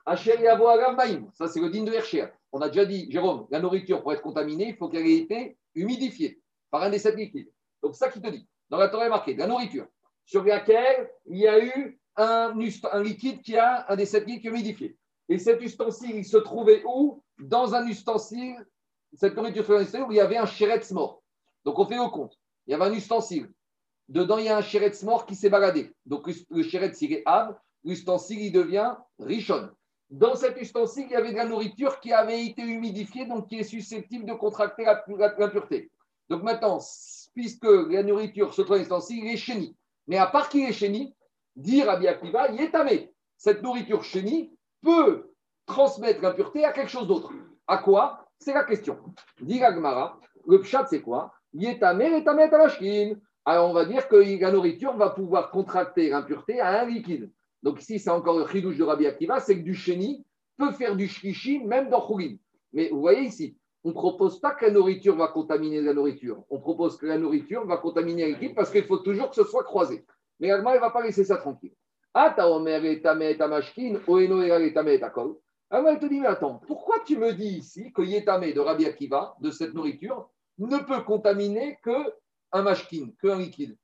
Asher 0.06 0.42
yavo 0.42 0.68
alav 0.68 0.96
maim, 0.96 1.28
ça 1.34 1.50
c'est 1.50 1.60
le 1.60 1.70
digne 1.70 1.84
de 1.84 1.92
Hercher. 1.92 2.28
On 2.54 2.62
a 2.62 2.70
déjà 2.70 2.86
dit, 2.86 3.12
Jérôme, 3.12 3.48
la 3.50 3.60
nourriture, 3.60 4.02
pour 4.02 4.14
être 4.14 4.22
contaminée, 4.22 4.70
il 4.70 4.76
faut 4.78 4.88
qu'elle 4.88 5.06
ait 5.06 5.18
été 5.18 5.58
humidifiée 5.74 6.40
par 6.72 6.84
un 6.84 6.90
des 6.90 7.00
sept 7.00 7.18
liquides. 7.18 7.52
Donc, 7.84 7.96
ça 7.96 8.08
qui 8.08 8.22
te 8.22 8.30
dit, 8.30 8.48
dans 8.70 8.78
la 8.78 8.88
Torah 8.88 9.08
est 9.08 9.10
marqué, 9.10 9.34
de 9.34 9.40
la 9.40 9.48
nourriture, 9.48 9.88
sur 10.24 10.46
laquelle 10.46 11.12
il 11.26 11.40
y 11.40 11.50
a 11.50 11.62
eu 11.62 12.00
un, 12.16 12.58
un 12.94 13.04
liquide 13.04 13.42
qui 13.42 13.58
a 13.58 13.86
un 13.90 13.98
des 13.98 14.06
sept 14.06 14.26
liquides 14.26 14.46
humidifié. 14.46 14.96
Et 15.28 15.38
cet 15.38 15.62
ustensile, 15.62 16.16
il 16.16 16.24
se 16.24 16.38
trouvait 16.38 16.82
où? 16.86 17.22
Dans 17.38 17.76
un 17.76 17.86
ustensile 17.88 18.66
cette 19.16 19.36
nourriture 19.36 19.66
sur 19.66 19.78
l'ustensile 19.78 20.08
où 20.08 20.12
il 20.12 20.18
y 20.18 20.22
avait 20.22 20.38
un 20.38 20.46
chéretz 20.46 20.92
mort. 20.92 21.22
Donc 21.64 21.80
on 21.80 21.86
fait 21.86 22.00
au 22.00 22.10
compte. 22.10 22.38
Il 22.68 22.72
y 22.72 22.74
avait 22.74 22.86
un 22.86 22.94
ustensile. 22.94 23.52
Dedans, 24.08 24.38
il 24.38 24.46
y 24.46 24.50
a 24.50 24.58
un 24.58 24.62
chéretz 24.62 25.02
mort 25.04 25.26
qui 25.26 25.36
s'est 25.36 25.50
baladé. 25.50 25.94
Donc 26.06 26.30
le 26.50 26.64
chéretz, 26.64 27.02
il 27.02 27.14
est 27.14 27.24
ave, 27.26 27.56
l'ustensile, 27.84 28.42
il 28.42 28.52
devient 28.52 28.96
richonne. 29.20 29.72
Dans 30.10 30.36
cet 30.36 30.62
ustensile, 30.62 31.06
il 31.10 31.14
y 31.14 31.16
avait 31.16 31.32
de 31.32 31.38
la 31.38 31.46
nourriture 31.46 32.00
qui 32.00 32.14
avait 32.14 32.46
été 32.46 32.62
humidifiée, 32.62 33.26
donc 33.26 33.48
qui 33.48 33.60
est 33.60 33.64
susceptible 33.64 34.26
de 34.26 34.34
contracter 34.34 34.86
l'impureté. 34.86 35.90
Donc 36.30 36.44
maintenant, 36.44 36.80
puisque 37.34 37.66
la 37.66 38.04
nourriture 38.04 38.54
se 38.54 38.62
trouve 38.62 38.76
dans 38.76 38.82
l'ustensile, 38.82 39.26
il 39.26 39.32
est 39.32 39.38
chéni. 39.38 39.76
Mais 40.08 40.18
à 40.18 40.28
part 40.28 40.50
qu'il 40.50 40.64
est 40.64 40.74
chéni, 40.74 41.16
dire 41.56 41.90
à 41.90 41.98
Biakiva, 41.98 42.52
il 42.52 42.62
est 42.62 42.72
tamé. 42.72 43.12
Cette 43.38 43.64
nourriture 43.64 44.04
chénie 44.04 44.52
peut 44.82 45.32
transmettre 45.66 46.22
l'impureté 46.22 46.64
à 46.64 46.72
quelque 46.72 46.92
chose 46.92 47.08
d'autre. 47.08 47.34
À 47.68 47.80
quoi? 47.80 48.25
C'est 48.40 48.54
la 48.54 48.64
question. 48.64 48.98
Dit 49.42 49.60
la 49.60 49.74
Gemara, 49.74 50.20
le 50.48 50.60
pshat, 50.62 50.86
c'est 50.88 51.02
quoi? 51.02 51.34
Alors, 53.46 53.70
on 53.70 53.74
va 53.74 53.86
dire 53.86 54.08
que 54.08 54.42
la 54.42 54.52
nourriture 54.52 54.96
va 54.98 55.10
pouvoir 55.10 55.52
contracter 55.52 56.10
l'impureté 56.10 56.60
à 56.60 56.82
un 56.82 56.86
liquide. 56.86 57.32
Donc, 57.64 57.82
ici, 57.82 58.00
c'est 58.00 58.10
encore 58.10 58.38
le 58.38 58.48
chidouche 58.48 58.78
de 58.78 58.84
Rabbi 58.84 59.08
Akiva, 59.08 59.40
c'est 59.40 59.58
que 59.58 59.64
du 59.64 59.74
chéni 59.74 60.26
peut 60.58 60.72
faire 60.72 60.96
du 60.96 61.08
shlishi, 61.08 61.64
même 61.64 61.90
dans 61.90 62.02
Khourin. 62.02 62.36
Mais 62.74 62.90
vous 62.90 63.00
voyez 63.00 63.22
ici, 63.22 63.58
on 63.84 63.90
ne 63.90 63.94
propose 63.94 64.40
pas 64.40 64.54
que 64.56 64.66
la 64.66 64.72
nourriture 64.72 65.16
va 65.16 65.28
contaminer 65.28 65.82
la 65.82 65.94
nourriture. 65.94 66.44
On 66.50 66.60
propose 66.60 66.98
que 66.98 67.06
la 67.06 67.18
nourriture 67.18 67.66
va 67.66 67.78
contaminer 67.78 68.24
un 68.24 68.28
liquide 68.30 68.56
parce 68.56 68.72
qu'il 68.72 68.84
faut 68.84 68.98
toujours 68.98 69.30
que 69.30 69.36
ce 69.36 69.44
soit 69.44 69.64
croisé. 69.64 70.06
Mais 70.40 70.48
elle 70.48 70.62
ne 70.62 70.80
va 70.80 70.90
pas 70.90 71.04
laisser 71.04 71.24
ça 71.24 71.38
tranquille. 71.38 71.74
Ah. 75.70 75.78
Alors, 75.78 75.90
elle 75.90 76.00
te 76.00 76.06
dit, 76.06 76.20
mais 76.20 76.28
attends, 76.28 76.62
pourquoi 76.68 77.00
tu 77.06 77.18
me 77.18 77.34
dis 77.34 77.58
ici 77.58 77.92
que 77.94 78.02
Yétamé 78.02 78.54
de 78.54 78.60
Rabbi 78.60 78.86
Akiva, 78.86 79.36
de 79.40 79.52
cette 79.52 79.74
nourriture, 79.74 80.30
ne 80.58 80.78
peut 80.78 81.02
contaminer 81.02 81.78
que 81.84 82.14
un 82.52 82.62
mashkin, 82.62 83.12
que 83.20 83.28
un 83.28 83.40
liquide? 83.40 83.78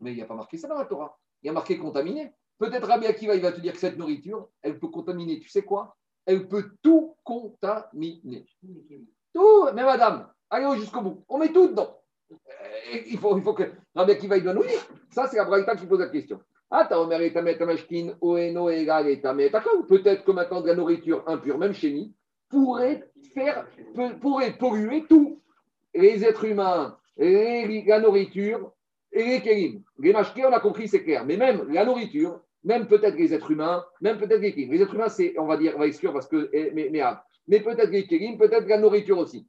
Mais 0.00 0.12
il 0.12 0.16
n'y 0.16 0.22
a 0.22 0.26
pas 0.26 0.34
marqué 0.34 0.58
ça 0.58 0.68
dans 0.68 0.78
la 0.78 0.84
Torah. 0.84 1.18
Il 1.42 1.46
y 1.46 1.50
a 1.50 1.52
marqué 1.52 1.78
contaminé. 1.78 2.32
Peut-être 2.58 2.88
Rabbi 2.88 3.06
Akiva, 3.06 3.34
il 3.34 3.42
va 3.42 3.52
te 3.52 3.60
dire 3.60 3.72
que 3.72 3.78
cette 3.78 3.98
nourriture, 3.98 4.48
elle 4.62 4.78
peut 4.78 4.88
contaminer, 4.88 5.38
tu 5.40 5.48
sais 5.48 5.62
quoi? 5.62 5.96
Elle 6.24 6.48
peut 6.48 6.72
tout 6.82 7.16
contaminer. 7.22 8.46
Tout, 9.32 9.66
mais 9.74 9.84
madame, 9.84 10.28
allez 10.50 10.78
jusqu'au 10.80 11.02
bout. 11.02 11.24
On 11.28 11.38
met 11.38 11.52
tout 11.52 11.68
dedans. 11.68 12.00
Euh, 12.32 12.36
Il 13.06 13.18
faut, 13.18 13.36
il 13.36 13.42
faut 13.42 13.54
que 13.54 13.70
Rabbi 13.94 14.12
Akiva, 14.12 14.36
il 14.36 14.42
doit 14.42 14.54
nous 14.54 14.64
dire. 14.64 14.80
Ça, 15.10 15.28
c'est 15.28 15.36
la 15.36 15.44
Braïta 15.44 15.76
qui 15.76 15.86
pose 15.86 16.00
la 16.00 16.08
question. 16.08 16.40
Ah, 16.70 16.88
omer 16.98 17.20
et 17.22 17.32
tamet 17.32 17.56
tamashkin, 17.58 18.16
oeno 18.20 18.68
egal 18.70 19.08
et 19.08 19.20
tamet. 19.20 19.50
Peut-être 19.88 20.24
que 20.24 20.32
maintenant 20.32 20.60
de 20.60 20.66
la 20.66 20.74
nourriture 20.74 21.22
impure, 21.28 21.58
même 21.58 21.72
chez 21.72 21.92
nous, 21.92 22.12
pourrait 22.48 23.08
faire, 23.34 23.66
pourrait 24.20 24.56
polluer 24.58 25.04
tout. 25.08 25.40
Les 25.94 26.24
êtres 26.24 26.44
humains, 26.44 26.98
les- 27.16 27.84
la 27.86 28.00
nourriture 28.00 28.72
et 29.12 29.24
les 29.24 29.40
kélim. 29.40 29.82
Les 29.98 30.12
mashkés, 30.12 30.44
on 30.44 30.52
a 30.52 30.60
compris, 30.60 30.88
c'est 30.88 31.02
clair. 31.02 31.24
Mais 31.24 31.36
même 31.36 31.70
la 31.72 31.84
nourriture, 31.84 32.40
même 32.64 32.86
peut-être 32.86 33.16
les 33.16 33.32
êtres 33.32 33.50
humains, 33.52 33.84
même 34.00 34.18
peut-être 34.18 34.40
les 34.40 34.52
kélim. 34.52 34.72
Les 34.72 34.82
êtres 34.82 34.94
humains, 34.94 35.08
c'est, 35.08 35.38
on 35.38 35.46
va 35.46 35.56
dire, 35.56 35.72
on 35.76 35.78
va 35.78 35.86
exclure 35.86 36.12
parce 36.12 36.28
que, 36.28 36.50
eh, 36.52 36.72
mais, 36.74 36.88
mais, 36.90 37.00
ah, 37.00 37.24
mais 37.46 37.60
peut-être 37.60 37.90
les 37.90 38.06
kélim, 38.06 38.36
peut-être 38.36 38.66
la 38.68 38.78
nourriture 38.78 39.18
aussi. 39.18 39.48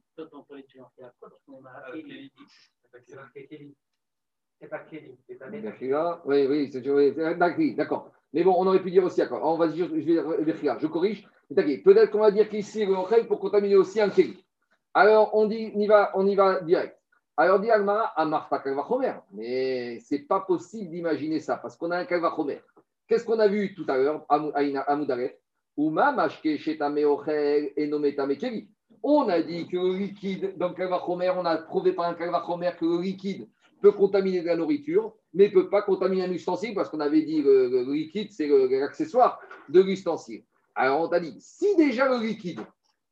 Oui, 6.24 6.46
oui, 6.48 6.70
c'est 6.72 6.88
oui, 6.90 7.12
c'est- 7.14 7.34
d'accord, 7.36 7.64
d'accord. 7.76 8.10
Mais 8.32 8.42
bon, 8.44 8.54
on 8.58 8.66
aurait 8.66 8.82
pu 8.82 8.90
dire 8.90 9.04
aussi, 9.04 9.18
d'accord. 9.18 9.40
On 9.44 9.56
va 9.56 9.68
dire, 9.68 9.88
je 9.88 10.12
vais 10.12 10.44
Bechira, 10.44 10.78
je 10.78 10.86
corrige. 10.86 11.26
Peut-être 11.54 12.10
qu'on 12.10 12.18
va 12.18 12.30
dire 12.30 12.48
qu'ici, 12.48 12.84
le 12.84 12.92
Ochel 12.92 13.26
pour 13.26 13.40
contaminer 13.40 13.76
aussi 13.76 14.00
un 14.00 14.10
Kéli. 14.10 14.44
Alors, 14.92 15.30
on, 15.34 15.46
dit, 15.46 15.72
on, 15.74 15.80
y 15.80 15.86
va, 15.86 16.10
on 16.14 16.26
y 16.26 16.34
va 16.34 16.60
direct. 16.60 16.98
Alors, 17.36 17.60
dit 17.60 17.70
Alma, 17.70 18.12
Amarta 18.16 18.58
Kalvachomer. 18.58 19.14
Mais 19.32 19.98
c'est 20.00 20.26
pas 20.26 20.40
possible 20.40 20.90
d'imaginer 20.90 21.40
ça, 21.40 21.56
parce 21.56 21.76
qu'on 21.76 21.90
a 21.90 21.98
un 21.98 22.04
Kalvachomer. 22.04 22.60
Qu'est-ce 23.06 23.24
qu'on 23.24 23.38
a 23.38 23.48
vu 23.48 23.74
tout 23.74 23.86
à 23.88 23.96
l'heure, 23.96 24.26
à 24.28 24.96
Moudaret 24.96 25.38
Uma 25.76 26.12
Mashke 26.12 26.58
Shetame 26.58 27.04
Ochel 27.04 27.70
et 27.76 27.86
Nometame 27.86 28.36
Kéli. 28.36 28.68
On 29.02 29.28
a 29.28 29.40
dit 29.40 29.68
que 29.68 29.76
le 29.76 29.96
liquide, 29.96 30.58
dans 30.58 30.68
le 30.68 30.74
Kalvachomer, 30.74 31.30
on 31.36 31.44
a 31.46 31.56
prouvé 31.58 31.92
par 31.92 32.06
un 32.06 32.14
Kalvachomer 32.14 32.72
que 32.78 32.84
le 32.84 33.00
liquide 33.00 33.48
peut 33.80 33.92
contaminer 33.92 34.40
de 34.40 34.46
la 34.46 34.56
nourriture, 34.56 35.14
mais 35.34 35.48
ne 35.48 35.52
peut 35.52 35.68
pas 35.68 35.82
contaminer 35.82 36.24
un 36.24 36.32
ustensile, 36.32 36.74
parce 36.74 36.88
qu'on 36.88 37.00
avait 37.00 37.22
dit 37.22 37.42
le, 37.42 37.68
le 37.68 37.92
liquide, 37.92 38.32
c'est 38.32 38.48
l'accessoire 38.48 39.40
de 39.68 39.80
l'ustensile. 39.80 40.42
Alors, 40.74 41.00
on 41.00 41.08
t'a 41.08 41.20
dit, 41.20 41.34
si 41.40 41.74
déjà 41.76 42.08
le 42.08 42.24
liquide 42.24 42.60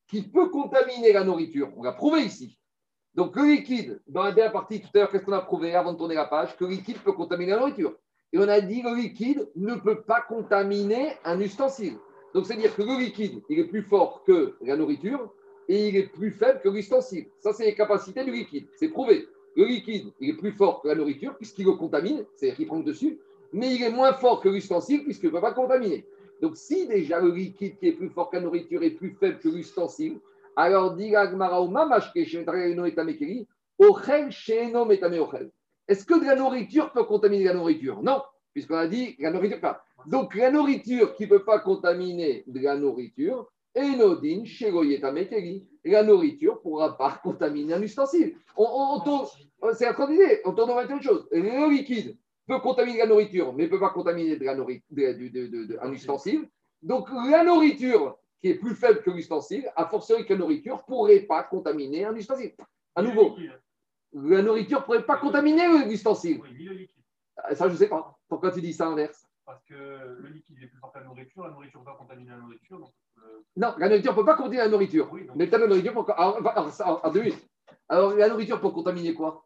qui 0.08 0.22
peut 0.22 0.50
contaminer 0.50 1.12
la 1.12 1.24
nourriture, 1.24 1.72
on 1.76 1.82
l'a 1.82 1.92
prouvé 1.92 2.20
ici. 2.22 2.58
Donc, 3.14 3.34
le 3.34 3.44
liquide, 3.44 4.00
dans 4.06 4.22
la 4.22 4.32
dernière 4.32 4.52
partie 4.52 4.80
tout 4.80 4.88
à 4.94 4.98
l'heure, 4.98 5.10
qu'est-ce 5.10 5.24
qu'on 5.24 5.32
a 5.32 5.40
prouvé 5.40 5.74
avant 5.74 5.94
de 5.94 5.98
tourner 5.98 6.14
la 6.14 6.26
page? 6.26 6.56
Que 6.56 6.64
le 6.64 6.72
liquide 6.72 6.98
peut 6.98 7.12
contaminer 7.12 7.52
la 7.52 7.58
nourriture. 7.58 7.94
Et 8.32 8.38
on 8.38 8.48
a 8.48 8.60
dit 8.60 8.82
le 8.82 8.94
liquide 8.94 9.48
ne 9.56 9.74
peut 9.74 10.02
pas 10.02 10.20
contaminer 10.20 11.14
un 11.24 11.40
ustensile. 11.40 11.96
Donc, 12.34 12.46
c'est-à-dire 12.46 12.74
que 12.76 12.82
le 12.82 12.98
liquide, 12.98 13.42
il 13.48 13.58
est 13.58 13.64
plus 13.64 13.82
fort 13.82 14.22
que 14.24 14.56
la 14.60 14.76
nourriture 14.76 15.32
et 15.68 15.88
il 15.88 15.96
est 15.96 16.12
plus 16.12 16.30
faible 16.30 16.60
que 16.62 16.68
l'ustensile. 16.68 17.26
Ça, 17.40 17.52
c'est 17.52 17.64
les 17.64 17.74
capacités 17.74 18.22
du 18.24 18.30
liquide. 18.30 18.68
C'est 18.76 18.88
prouvé. 18.88 19.26
Le 19.56 19.64
liquide, 19.64 20.12
il 20.20 20.30
est 20.30 20.36
plus 20.36 20.52
fort 20.52 20.82
que 20.82 20.88
la 20.88 20.94
nourriture 20.94 21.34
puisqu'il 21.36 21.64
le 21.64 21.72
contamine, 21.72 22.24
c'est-à-dire 22.34 22.56
qu'il 22.56 22.66
prend 22.66 22.78
le 22.78 22.84
dessus, 22.84 23.18
mais 23.52 23.74
il 23.74 23.82
est 23.82 23.90
moins 23.90 24.12
fort 24.12 24.40
que 24.40 24.48
l'ustensile 24.48 25.02
puisqu'il 25.02 25.26
ne 25.26 25.32
peut 25.32 25.40
pas 25.40 25.52
contaminer. 25.52 26.04
Donc, 26.42 26.56
si 26.56 26.86
déjà 26.86 27.20
le 27.20 27.30
liquide 27.30 27.78
qui 27.78 27.88
est 27.88 27.92
plus 27.92 28.10
fort 28.10 28.28
que 28.30 28.36
la 28.36 28.42
nourriture 28.42 28.82
est 28.82 28.90
plus 28.90 29.16
faible 29.18 29.38
que 29.38 29.48
l'ustensile, 29.48 30.18
alors 30.54 30.94
dit. 30.94 31.12
Est-ce 35.88 36.04
que 36.04 36.20
de 36.20 36.24
la 36.24 36.36
nourriture 36.36 36.92
peut 36.92 37.04
contaminer 37.04 37.44
la 37.44 37.54
nourriture? 37.54 38.02
Non, 38.02 38.22
puisqu'on 38.52 38.76
a 38.76 38.86
dit 38.86 39.16
la 39.18 39.30
nourriture 39.30 39.60
pas. 39.60 39.84
Donc, 40.06 40.34
la 40.34 40.50
nourriture 40.50 41.14
qui 41.14 41.24
ne 41.24 41.28
peut 41.28 41.44
pas 41.44 41.60
contaminer 41.60 42.44
de 42.46 42.60
la 42.60 42.76
nourriture, 42.76 43.50
enodin. 43.76 44.42
La 45.84 46.02
nourriture 46.02 46.54
ne 46.54 46.58
pourra 46.60 46.96
pas 46.96 47.20
contaminer 47.22 47.74
un 47.74 47.82
ustensile. 47.82 48.36
On, 48.56 48.64
on- 48.64 48.96
on 48.96 49.00
tourne, 49.00 49.26
c'est 49.74 49.84
la 49.86 50.10
idée, 50.12 50.40
on 50.44 50.52
tourne 50.52 50.70
une 50.90 51.02
chose. 51.02 51.28
Le 51.30 51.70
liquide 51.70 52.16
peut 52.46 52.58
contaminer 52.60 52.98
la 52.98 53.06
nourriture, 53.06 53.52
mais 53.52 53.64
ne 53.64 53.68
peut 53.68 53.80
pas 53.80 53.90
contaminer 53.90 54.36
de 54.36 54.44
la 54.44 54.54
nourri- 54.54 54.82
de- 54.90 55.12
de- 55.12 55.28
de- 55.28 55.46
de- 55.46 55.64
de- 55.66 55.78
un 55.80 55.92
ustensile. 55.92 56.48
Donc, 56.82 57.08
la 57.30 57.42
nourriture 57.44 58.16
qui 58.40 58.48
est 58.48 58.54
plus 58.54 58.74
faible 58.74 59.02
que 59.02 59.10
l'ustensile, 59.10 59.70
a 59.76 59.86
fortiori 59.86 60.26
que 60.26 60.32
la 60.34 60.38
nourriture, 60.40 60.76
ne 60.76 60.82
pourrait 60.82 61.20
pas 61.20 61.42
contaminer 61.42 62.04
un 62.04 62.14
ustensile. 62.14 62.54
À 62.94 63.02
nouveau, 63.02 63.36
la 64.12 64.42
nourriture 64.42 64.80
ne 64.80 64.84
pourrait 64.84 65.04
pas 65.06 65.16
contaminer 65.16 65.66
l'ustensile. 65.86 66.40
Oui, 66.42 66.50
ni 66.56 66.64
le 66.64 66.72
liquide. 66.74 67.02
Ah, 67.36 67.54
Ça, 67.54 67.66
je 67.68 67.72
ne 67.72 67.78
sais 67.78 67.88
pas. 67.88 68.16
Pourquoi 68.28 68.50
tu 68.50 68.60
dis 68.60 68.72
ça 68.72 68.86
inverse? 68.88 69.26
Parce 69.44 69.62
que 69.64 69.74
le 69.74 70.28
liquide 70.28 70.56
est 70.62 70.66
plus 70.66 70.78
fort 70.78 70.92
que 70.92 70.98
la 70.98 71.04
nourriture, 71.04 71.44
la 71.44 71.50
nourriture 71.50 71.82
va 71.82 71.92
contaminer 71.98 72.30
la 72.30 72.38
nourriture. 72.38 72.78
Donc, 72.78 72.90
euh, 72.90 73.05
Non, 73.56 73.74
la 73.78 73.88
nourriture 73.88 74.12
ne 74.12 74.16
peut 74.16 74.24
pas 74.24 74.34
contaminer 74.34 74.62
la 74.62 74.68
nourriture. 74.68 75.08
oui, 75.12 75.26
Mais 75.34 75.46
peut-être 75.46 75.62
la 75.62 75.66
nourriture 75.68 75.94
pour. 75.94 76.10
Alors, 76.10 76.36
alors, 76.36 76.58
alors, 76.58 76.72
alors, 76.80 77.12
deux 77.12 77.22
minutes. 77.22 77.48
Alors, 77.88 78.14
la 78.14 78.28
nourriture 78.28 78.60
pour 78.60 78.72
contaminer 78.72 79.14
quoi? 79.14 79.44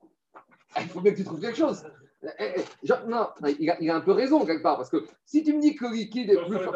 Il 0.81 0.89
faut 0.89 1.01
bien 1.01 1.13
que 1.13 1.17
tu 1.19 1.25
trouves 1.25 1.41
quelque 1.41 1.57
chose. 1.57 1.85
Eh, 2.23 2.29
eh, 2.57 2.87
genre, 2.87 3.07
non, 3.07 3.29
il 3.59 3.71
a, 3.71 3.81
il 3.81 3.91
a 3.91 3.97
un 3.97 4.01
peu 4.01 4.13
raison 4.13 4.45
quelque 4.45 4.63
part. 4.63 4.77
Parce 4.77 4.91
que 4.91 5.05
si 5.25 5.43
tu 5.43 5.55
me 5.55 5.61
dis 5.61 5.75
que 5.75 5.87
le 5.87 5.93
liquide 5.95 6.31
est 6.31 6.35
dans 6.35 6.47
plus 6.49 6.59
fort. 6.59 6.75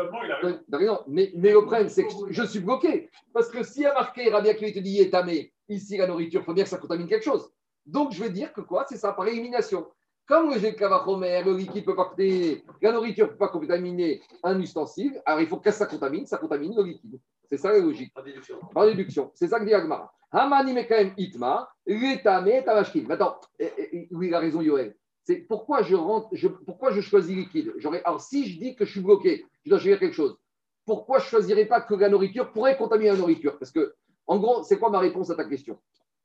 Mais, 1.08 1.32
mais 1.36 1.52
le 1.52 1.60
problème, 1.60 1.88
c'est 1.88 2.04
que 2.04 2.12
je 2.30 2.42
suis 2.44 2.60
bloqué. 2.60 3.10
Parce 3.32 3.48
que 3.50 3.62
s'il 3.62 3.82
y 3.82 3.86
a 3.86 3.94
marqué 3.94 4.30
Rabia 4.30 4.54
qui 4.54 4.72
te 4.72 4.78
dit 4.78 5.00
étamé, 5.00 5.52
ici 5.68 5.96
la 5.96 6.06
nourriture, 6.06 6.40
il 6.40 6.44
faut 6.44 6.54
bien 6.54 6.64
que 6.64 6.70
ça 6.70 6.78
contamine 6.78 7.06
quelque 7.06 7.24
chose. 7.24 7.50
Donc 7.84 8.12
je 8.12 8.22
vais 8.22 8.30
dire 8.30 8.52
que 8.52 8.62
quoi? 8.62 8.86
C'est 8.88 8.96
ça 8.96 9.12
par 9.12 9.26
élimination. 9.28 9.86
Comme 10.26 10.50
le 10.50 10.58
gel 10.58 10.74
cavachomer, 10.74 11.42
le 11.44 11.54
liquide 11.54 11.86
ne 11.86 11.92
peut 11.92 11.96
pas 11.96 12.06
contaminer, 12.06 12.64
la 12.80 12.92
nourriture 12.92 13.26
ne 13.26 13.32
peut 13.32 13.38
pas 13.38 13.48
contaminer 13.48 14.22
un 14.42 14.58
ustensile, 14.58 15.20
alors 15.26 15.42
il 15.42 15.46
faut 15.46 15.58
que 15.58 15.70
ça 15.70 15.84
contamine, 15.84 16.26
ça 16.26 16.38
contamine 16.38 16.74
le 16.74 16.82
liquide. 16.82 17.20
C'est 17.50 17.58
ça 17.58 17.70
la 17.70 17.78
logique. 17.78 18.12
Par 18.14 18.86
déduction. 18.86 19.30
C'est 19.34 19.48
ça 19.48 19.60
que 19.60 19.66
dit 19.66 19.74
Agmara. 19.74 20.12
Hamani 20.32 20.72
Mekaem 20.72 21.12
Itma, 21.18 21.68
tamashkin. 22.24 23.04
Maintenant, 23.06 23.36
eh, 23.58 23.70
eh, 23.76 24.08
oui, 24.12 24.28
il 24.28 24.34
a 24.34 24.38
raison, 24.38 24.62
Yoel? 24.62 24.96
C'est 25.22 25.36
pourquoi 25.36 25.82
je 25.82 25.94
rentre, 25.94 26.28
je, 26.32 26.48
pourquoi 26.48 26.90
je 26.90 27.02
choisis 27.02 27.36
liquide? 27.36 27.72
Alors, 28.04 28.20
si 28.20 28.50
je 28.50 28.58
dis 28.58 28.74
que 28.74 28.84
je 28.84 28.92
suis 28.92 29.00
bloqué, 29.00 29.44
je 29.64 29.70
dois 29.70 29.78
choisir 29.78 29.98
quelque 29.98 30.14
chose. 30.14 30.38
Pourquoi 30.86 31.18
je 31.18 31.24
ne 31.24 31.28
choisirais 31.28 31.66
pas 31.66 31.82
que 31.82 31.94
la 31.94 32.08
nourriture 32.08 32.50
pourrait 32.52 32.76
contaminer 32.76 33.10
la 33.10 33.16
nourriture? 33.16 33.58
Parce 33.58 33.70
que, 33.70 33.94
en 34.26 34.38
gros, 34.38 34.62
c'est 34.64 34.78
quoi 34.78 34.90
ma 34.90 34.98
réponse 34.98 35.30
à 35.30 35.34
ta 35.34 35.44
question? 35.44 35.78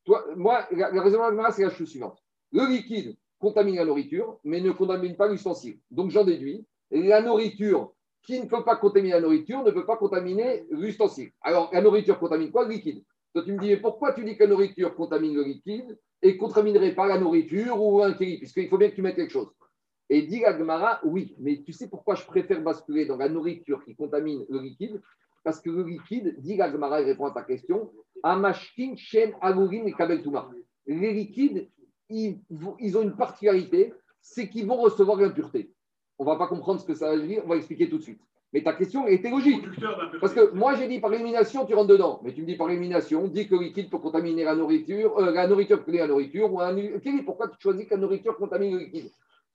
Toi, 0.06 0.26
Moi, 0.36 0.66
la, 0.72 0.90
la 0.92 1.02
raison 1.02 1.18
de 1.18 1.36
la 1.36 1.52
c'est 1.52 1.64
la 1.64 1.70
chose 1.70 1.90
suivante. 1.90 2.18
Le 2.52 2.66
liquide 2.66 3.16
contamine 3.40 3.76
la 3.76 3.86
nourriture, 3.86 4.38
mais 4.44 4.62
ne 4.62 4.72
contamine 4.72 5.16
pas 5.16 5.28
l'ustensile. 5.28 5.80
Donc, 5.90 6.12
j'en 6.12 6.24
déduis, 6.24 6.66
la 6.92 7.22
nourriture 7.22 7.94
qui 8.24 8.40
ne 8.40 8.46
peut 8.46 8.64
pas 8.64 8.76
contaminer 8.76 9.14
la 9.14 9.22
nourriture 9.22 9.64
ne 9.64 9.72
peut 9.72 9.86
pas 9.86 9.98
contaminer 9.98 10.66
l'ustensile. 10.72 11.32
Alors, 11.42 11.70
la 11.74 11.82
nourriture 11.82 12.20
contamine 12.20 12.52
quoi? 12.52 12.66
Le 12.66 12.74
liquide. 12.74 13.04
Toi, 13.34 13.44
tu 13.44 13.54
me 13.54 13.60
dis, 13.60 13.70
mais 13.70 13.78
pourquoi 13.78 14.14
tu 14.14 14.24
dis 14.24 14.36
que 14.36 14.44
la 14.44 14.50
nourriture 14.50 14.94
contamine 14.96 15.36
le 15.36 15.44
liquide 15.44 15.98
et 16.22 16.36
contaminerait 16.36 16.96
pas 16.96 17.08
la 17.08 17.20
nourriture 17.20 17.82
ou 17.82 18.02
un 18.02 18.14
kéli 18.14 18.38
Puisqu'il 18.40 18.68
faut 18.68 18.78
bien 18.78 18.90
que 18.90 18.96
tu 18.96 19.02
mettes 19.02 19.16
quelque 19.16 19.32
chose. 19.32 19.50
Et 20.10 20.24
dit 20.24 20.40
la 20.40 20.58
Gemara, 20.58 21.00
oui, 21.04 21.36
mais 21.40 21.62
tu 21.64 21.72
sais 21.72 21.88
pourquoi 21.88 22.16
je 22.16 22.26
préfère 22.26 22.62
basculer 22.62 23.06
dans 23.06 23.18
la 23.18 23.30
nourriture 23.30 23.84
qui 23.86 23.96
contamine 23.96 24.44
le 24.50 24.60
liquide? 24.60 25.02
Parce 25.44 25.62
que 25.62 25.70
le 25.70 25.84
liquide, 25.84 26.36
dit 26.40 26.58
la 26.58 26.72
Gemara, 26.72 27.02
il 27.02 27.06
répond 27.06 27.26
à 27.26 27.32
ta 27.32 27.44
question, 27.44 27.92
Amashkin, 28.24 28.96
Shen, 28.96 29.34
Agurin 29.40 29.86
et 29.86 29.94
Kabel. 29.94 30.22
Les 30.88 31.14
liquides, 31.14 31.70
ils, 32.10 32.98
ont 32.98 33.02
une 33.02 33.16
particularité, 33.16 33.94
c'est 34.22 34.50
qu'ils 34.50 34.66
vont 34.66 34.78
recevoir 34.78 35.18
l'impureté. 35.18 35.74
On 36.18 36.26
ne 36.26 36.30
va 36.30 36.36
pas 36.36 36.48
comprendre 36.48 36.82
ce 36.82 36.86
que 36.86 36.96
ça 36.96 37.16
veut 37.16 37.26
dire, 37.26 37.44
on 37.46 37.50
va 37.50 37.56
expliquer 37.56 37.90
tout 37.90 37.98
de 37.98 38.04
suite. 38.04 38.22
Mais 38.52 38.64
ta 38.64 38.74
question 38.74 39.08
était 39.08 39.30
logique. 39.30 39.64
Parce 40.20 40.34
que 40.34 40.52
moi, 40.54 40.74
j'ai 40.76 40.88
dit 40.88 41.00
par 41.00 41.14
élimination, 41.14 41.66
tu 41.66 41.76
rentres 41.76 41.90
dedans. 41.90 42.20
Mais 42.24 42.34
tu 42.34 42.42
me 42.42 42.48
dis 42.48 42.56
par 42.56 42.70
élimination, 42.70 43.28
dis 43.28 43.48
que 43.48 43.56
le 43.56 43.62
liquide 43.62 43.92
peut 43.92 44.00
contaminer 44.00 44.44
la 44.44 44.56
nourriture, 44.56 45.18
euh, 45.20 45.32
la 45.32 45.48
nourriture 45.48 45.84
peut 45.84 45.96
la 45.96 46.08
nourriture, 46.08 46.52
ou 46.52 46.60
un. 46.60 46.76
Pourquoi 47.26 47.50
tu 47.50 47.58
choisis 47.60 47.86
que 47.86 47.94
la 47.94 48.02
nourriture 48.02 48.36
contamine 48.38 48.74
le 48.74 48.80
liquide? 48.80 49.12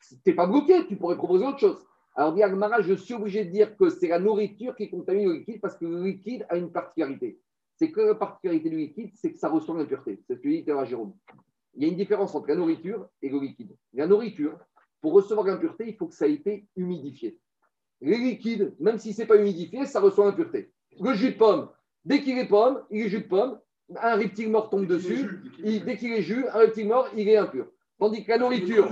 Tu 0.08 0.16
n'es 0.24 0.32
pas 0.34 0.46
bloqué, 0.46 0.86
tu 0.86 0.96
pourrais 0.96 1.16
proposer 1.16 1.44
autre 1.44 1.58
chose. 1.58 1.84
Alors, 2.14 2.32
dit 2.32 2.42
Agmara, 2.44 2.82
je 2.82 2.94
suis 2.94 3.14
obligé 3.14 3.44
de 3.44 3.50
dire 3.50 3.76
que 3.76 3.90
c'est 3.90 4.08
la 4.08 4.20
nourriture 4.20 4.76
qui 4.76 4.88
contamine 4.88 5.28
le 5.28 5.34
liquide 5.34 5.60
parce 5.60 5.76
que 5.76 5.84
le 5.84 6.04
liquide 6.04 6.46
a 6.48 6.56
une 6.56 6.70
particularité. 6.70 7.40
C'est 7.76 7.90
que 7.90 8.00
la 8.00 8.14
particularité 8.14 8.70
du 8.70 8.76
liquide, 8.76 9.10
c'est 9.16 9.32
que 9.32 9.38
ça 9.38 9.48
reçoit 9.48 9.76
l'impureté. 9.76 10.22
C'est 10.28 10.36
ce 10.36 10.40
que 10.40 10.48
dit 10.48 10.64
Jérôme. 10.88 11.14
Il 11.76 11.82
y 11.82 11.86
a 11.86 11.88
une 11.88 11.96
différence 11.96 12.34
entre 12.34 12.48
la 12.48 12.54
nourriture 12.56 13.08
et 13.22 13.28
le 13.28 13.38
liquide. 13.40 13.74
La 13.94 14.06
nourriture, 14.06 14.58
pour 15.00 15.12
recevoir 15.12 15.46
l'impureté, 15.46 15.84
il 15.88 15.96
faut 15.96 16.06
que 16.06 16.14
ça 16.14 16.26
ait 16.28 16.32
été 16.34 16.66
humidifié. 16.76 17.38
Les 18.00 18.16
liquides, 18.18 18.74
même 18.80 18.98
si 18.98 19.12
ce 19.12 19.22
n'est 19.22 19.26
pas 19.26 19.36
humidifié, 19.36 19.84
ça 19.86 20.00
reçoit 20.00 20.26
l'impureté. 20.26 20.72
Le 21.00 21.14
jus 21.14 21.32
de 21.32 21.36
pomme, 21.38 21.68
dès 22.04 22.20
qu'il 22.22 22.38
est 22.38 22.46
pomme, 22.48 22.82
il 22.90 23.02
est 23.06 23.08
jus 23.08 23.22
de 23.22 23.28
pomme, 23.28 23.58
un 24.00 24.14
reptile 24.16 24.50
mort 24.50 24.70
tombe 24.70 24.86
dessus, 24.86 25.28
il- 25.64 25.84
dès 25.84 25.96
qu'il 25.96 26.12
est 26.12 26.22
jus, 26.22 26.46
un 26.48 26.58
reptile 26.58 26.88
mort, 26.88 27.08
il 27.16 27.28
est 27.28 27.36
impur. 27.36 27.66
Tandis 27.98 28.24
que 28.24 28.30
la 28.30 28.38
nourriture, 28.38 28.86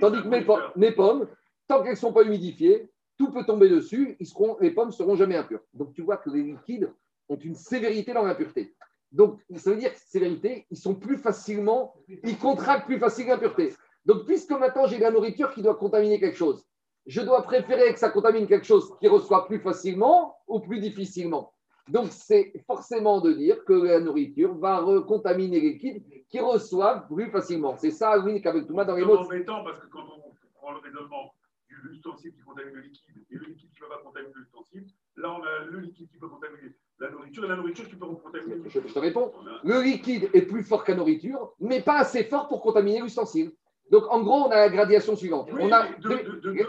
tandis 0.00 0.22
que 0.22 0.28
mes, 0.28 0.42
po- 0.44 0.58
mes 0.76 0.92
pommes, 0.92 1.28
tant 1.68 1.82
qu'elles 1.82 1.92
ne 1.92 1.96
sont 1.96 2.12
pas 2.12 2.22
humidifiées, 2.22 2.90
tout 3.18 3.30
peut 3.32 3.44
tomber 3.44 3.68
dessus, 3.68 4.16
ils 4.20 4.26
seront, 4.26 4.56
les 4.60 4.70
pommes 4.70 4.88
ne 4.88 4.92
seront 4.92 5.16
jamais 5.16 5.36
impures. 5.36 5.60
Donc 5.74 5.92
tu 5.94 6.02
vois 6.02 6.16
que 6.18 6.30
les 6.30 6.42
liquides 6.42 6.92
ont 7.28 7.36
une 7.36 7.54
sévérité 7.54 8.12
dans 8.12 8.22
l'impureté. 8.24 8.74
Donc 9.12 9.40
ça 9.56 9.70
veut 9.70 9.76
dire 9.76 9.92
que 9.92 9.98
sévérité, 9.98 10.66
ils 10.70 10.76
sont 10.76 10.94
plus 10.94 11.16
facilement, 11.16 11.94
ils 12.08 12.38
contractent 12.38 12.86
plus 12.86 12.98
facilement 12.98 13.32
l'impureté. 13.32 13.74
Donc 14.04 14.24
puisque 14.26 14.50
maintenant 14.52 14.86
j'ai 14.86 14.98
de 14.98 15.02
la 15.02 15.10
nourriture 15.10 15.52
qui 15.52 15.62
doit 15.62 15.76
contaminer 15.76 16.20
quelque 16.20 16.36
chose, 16.36 16.64
je 17.06 17.20
dois 17.20 17.42
préférer 17.42 17.92
que 17.92 17.98
ça 17.98 18.10
contamine 18.10 18.46
quelque 18.46 18.66
chose 18.66 18.92
qui 18.98 19.08
reçoit 19.08 19.46
plus 19.46 19.60
facilement 19.60 20.36
ou 20.48 20.60
plus 20.60 20.80
difficilement. 20.80 21.52
Donc, 21.88 22.08
c'est 22.10 22.52
forcément 22.66 23.20
de 23.20 23.32
dire 23.32 23.64
que 23.64 23.72
la 23.72 24.00
nourriture 24.00 24.54
va 24.58 24.84
contaminer 25.06 25.60
les 25.60 25.70
liquides 25.74 26.02
qui 26.28 26.40
reçoivent 26.40 27.06
plus 27.06 27.30
facilement. 27.30 27.76
C'est 27.76 27.92
ça, 27.92 28.18
oui, 28.18 28.42
qu'avec 28.42 28.66
Touma 28.66 28.84
dans 28.84 28.96
les 28.96 29.02
C'est 29.02 29.06
mots. 29.06 29.18
embêtant 29.18 29.62
parce 29.62 29.78
que 29.78 29.86
quand 29.86 30.02
on 30.02 30.34
prend 30.56 30.72
le 30.72 30.78
raisonnement 30.78 31.32
du 31.68 31.76
l'ustensile 31.84 32.32
qui 32.34 32.40
contamine 32.42 32.74
le 32.74 32.80
liquide 32.80 33.24
et 33.30 33.34
le 33.36 33.46
liquide 33.46 33.70
qui 33.70 33.82
ne 33.82 33.86
va 33.88 33.96
pas 33.98 34.02
contaminer 34.02 34.32
l'ustensile, 34.34 34.86
là 35.16 35.32
on 35.32 35.42
a 35.42 35.64
le 35.64 35.80
liquide 35.80 36.08
qui 36.10 36.18
peut 36.18 36.28
contaminer 36.28 36.74
la 36.98 37.10
nourriture 37.10 37.44
et 37.44 37.48
la 37.48 37.56
nourriture 37.56 37.88
qui 37.88 37.96
peut 37.96 38.06
contaminer 38.06 38.56
Je, 38.66 38.80
je 38.86 38.92
te 38.92 38.98
réponds. 38.98 39.32
Le 39.64 39.82
liquide 39.82 40.30
est 40.32 40.42
plus 40.42 40.62
fort 40.62 40.84
que 40.84 40.92
la 40.92 40.98
nourriture, 40.98 41.52
mais 41.60 41.82
pas 41.82 41.98
assez 41.98 42.24
fort 42.24 42.48
pour 42.48 42.62
contaminer 42.62 43.00
l'ustensile. 43.00 43.52
Donc, 43.90 44.02
en 44.10 44.20
gros, 44.20 44.46
on 44.46 44.50
a 44.50 44.56
la 44.56 44.68
gradation 44.68 45.14
suivante. 45.14 45.48
Oui, 45.52 45.60
on 45.62 45.70
a 45.72 45.84
de, 45.86 46.08
de, 46.08 46.50
de. 46.50 46.68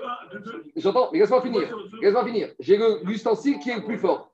J'entends, 0.76 1.09
mais 1.11 1.18
laisse-moi 1.20 1.41
finir. 1.41 1.61
Laisse-moi 2.01 2.26
finir. 2.26 2.49
J'ai 2.59 2.78
le- 2.78 2.99
l'ustensile 3.03 3.57
qui 3.57 3.72
est 3.72 3.76
le 3.78 3.84
plus 3.84 3.97
fort. 3.97 4.30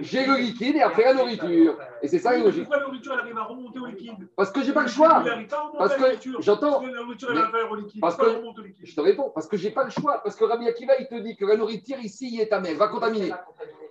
J'ai 0.00 0.24
le 0.24 0.36
liquide 0.36 0.76
et 0.76 0.80
après 0.80 1.02
la 1.04 1.14
nourriture. 1.14 1.76
Et 2.00 2.06
c'est 2.08 2.20
ça 2.20 2.32
la 2.32 2.38
logique. 2.38 2.62
Pourquoi 2.64 2.78
la 2.78 2.86
nourriture 2.86 3.12
elle 3.14 3.20
arrive 3.20 3.38
à 3.38 3.42
remonter 3.42 3.78
au 3.80 3.86
liquide 3.86 4.28
Parce 4.36 4.52
que 4.52 4.62
j'ai 4.62 4.72
pas 4.72 4.82
le 4.82 4.88
choix. 4.88 5.24
Parce 5.78 5.96
que 5.96 6.02
j'entends. 6.40 6.80
Parce 8.00 8.16
que 8.16 8.24
Je 8.84 8.94
te 8.94 9.00
réponds, 9.00 9.30
parce 9.34 9.48
que 9.48 9.56
j'ai 9.56 9.70
pas 9.70 9.84
le 9.84 9.90
choix. 9.90 10.20
Parce 10.22 10.36
que 10.36 10.44
Rabbi 10.44 10.68
Akiva, 10.68 10.92
il 11.00 11.08
te 11.08 11.16
dit 11.16 11.36
que 11.36 11.44
la 11.44 11.56
nourriture 11.56 11.98
ici, 11.98 12.38
est 12.40 12.52
amère, 12.52 12.70
elle 12.70 12.76
va 12.78 12.88
contaminer. 12.88 13.32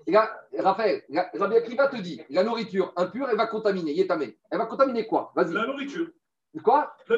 Et 0.08 0.12
là, 0.12 0.32
Raphaël, 0.58 1.04
Rabbi 1.38 1.56
Akiva 1.58 1.88
te 1.90 1.98
dit, 1.98 2.22
la 2.30 2.44
nourriture 2.46 2.94
impure, 2.96 3.28
elle 3.30 3.36
va 3.38 3.46
contaminer, 3.48 4.00
est 4.00 4.10
amère. 4.10 4.30
Elle 4.50 4.58
va 4.58 4.66
contaminer 4.68 5.06
quoi? 5.06 5.34
Vas-y. 5.36 5.54
La 5.54 5.68
nourriture. 5.68 6.08
Quoi. 6.64 6.92
Mais 7.10 7.18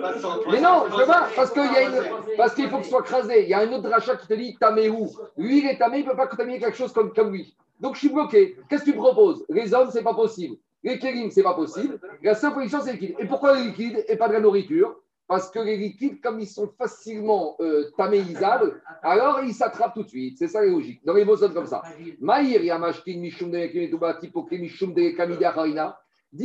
non, 0.60 0.86
je 0.90 0.98
veux 0.98 1.06
pas, 1.06 1.30
parce 1.36 1.52
qu'il 1.52 1.64
y 1.64 1.78
a 1.78 1.84
une... 1.84 2.36
parce 2.36 2.54
qu'il 2.54 2.70
faut 2.70 2.78
que 2.78 2.84
ce 2.84 2.90
soit 2.90 3.04
crasé. 3.04 3.44
Il 3.44 3.50
y 3.50 3.54
a 3.54 3.60
un 3.60 3.72
autre 3.72 3.90
rachat 3.90 4.18
qui 4.18 4.28
te 4.28 4.34
dit 4.34 4.58
tamé 4.60 4.90
où 4.90 5.10
Lui, 5.38 5.60
il 5.60 5.66
est 5.68 5.78
tamé, 5.78 6.00
il 6.00 6.06
ne 6.06 6.12
peut 6.12 6.18
pas 6.18 6.28
contaminer 6.28 6.60
quelque 6.60 6.78
chose 6.78 6.92
comme, 6.92 7.14
comme 7.14 7.32
lui. 7.32 7.56
Donc 7.80 7.96
je 7.96 8.00
suis 8.00 8.10
bloqué. 8.10 8.58
Qu'est-ce 8.70 8.84
que 8.84 8.92
tu 8.92 8.98
proposes 8.98 9.46
Les 9.50 9.74
hommes, 9.74 9.90
c'est 9.92 10.04
pas 10.04 10.14
possible. 10.14 10.58
Les 10.84 11.00
kérim, 11.00 11.30
c'est 11.30 11.44
pas 11.44 11.54
possible. 11.54 12.00
La 12.24 12.36
seule 12.36 12.54
position, 12.54 12.80
c'est 12.82 12.94
liquide. 12.94 13.16
Et 13.20 13.26
pourquoi 13.26 13.56
le 13.56 13.66
liquide 13.68 14.04
et 14.08 14.16
pas 14.16 14.28
de 14.28 14.34
la 14.34 14.40
nourriture? 14.40 14.96
Parce 15.28 15.52
que 15.52 15.60
les 15.60 15.78
liquides, 15.78 16.22
comme 16.22 16.40
ils 16.40 16.48
sont 16.48 16.72
facilement 16.78 17.56
euh, 17.60 17.92
taméisables, 17.98 18.82
alors 19.04 19.42
ils 19.44 19.54
s'attrapent 19.54 19.94
tout 19.94 20.04
de 20.04 20.10
suite. 20.10 20.38
C'est 20.40 20.48
ça 20.48 20.62
la 20.62 20.68
logique. 20.68 21.06
Dans 21.06 21.14
les 21.14 21.24
mots 21.24 21.38
comme 21.38 21.68
ça. 21.68 21.84
Maïr 22.20 22.64
Yamashkin 22.64 23.20
Mishum 23.20 23.52
de 23.52 24.58
Mishum 24.58 24.94
de 24.94 25.10
Kamida 25.16 25.50
Harina. 25.50 26.00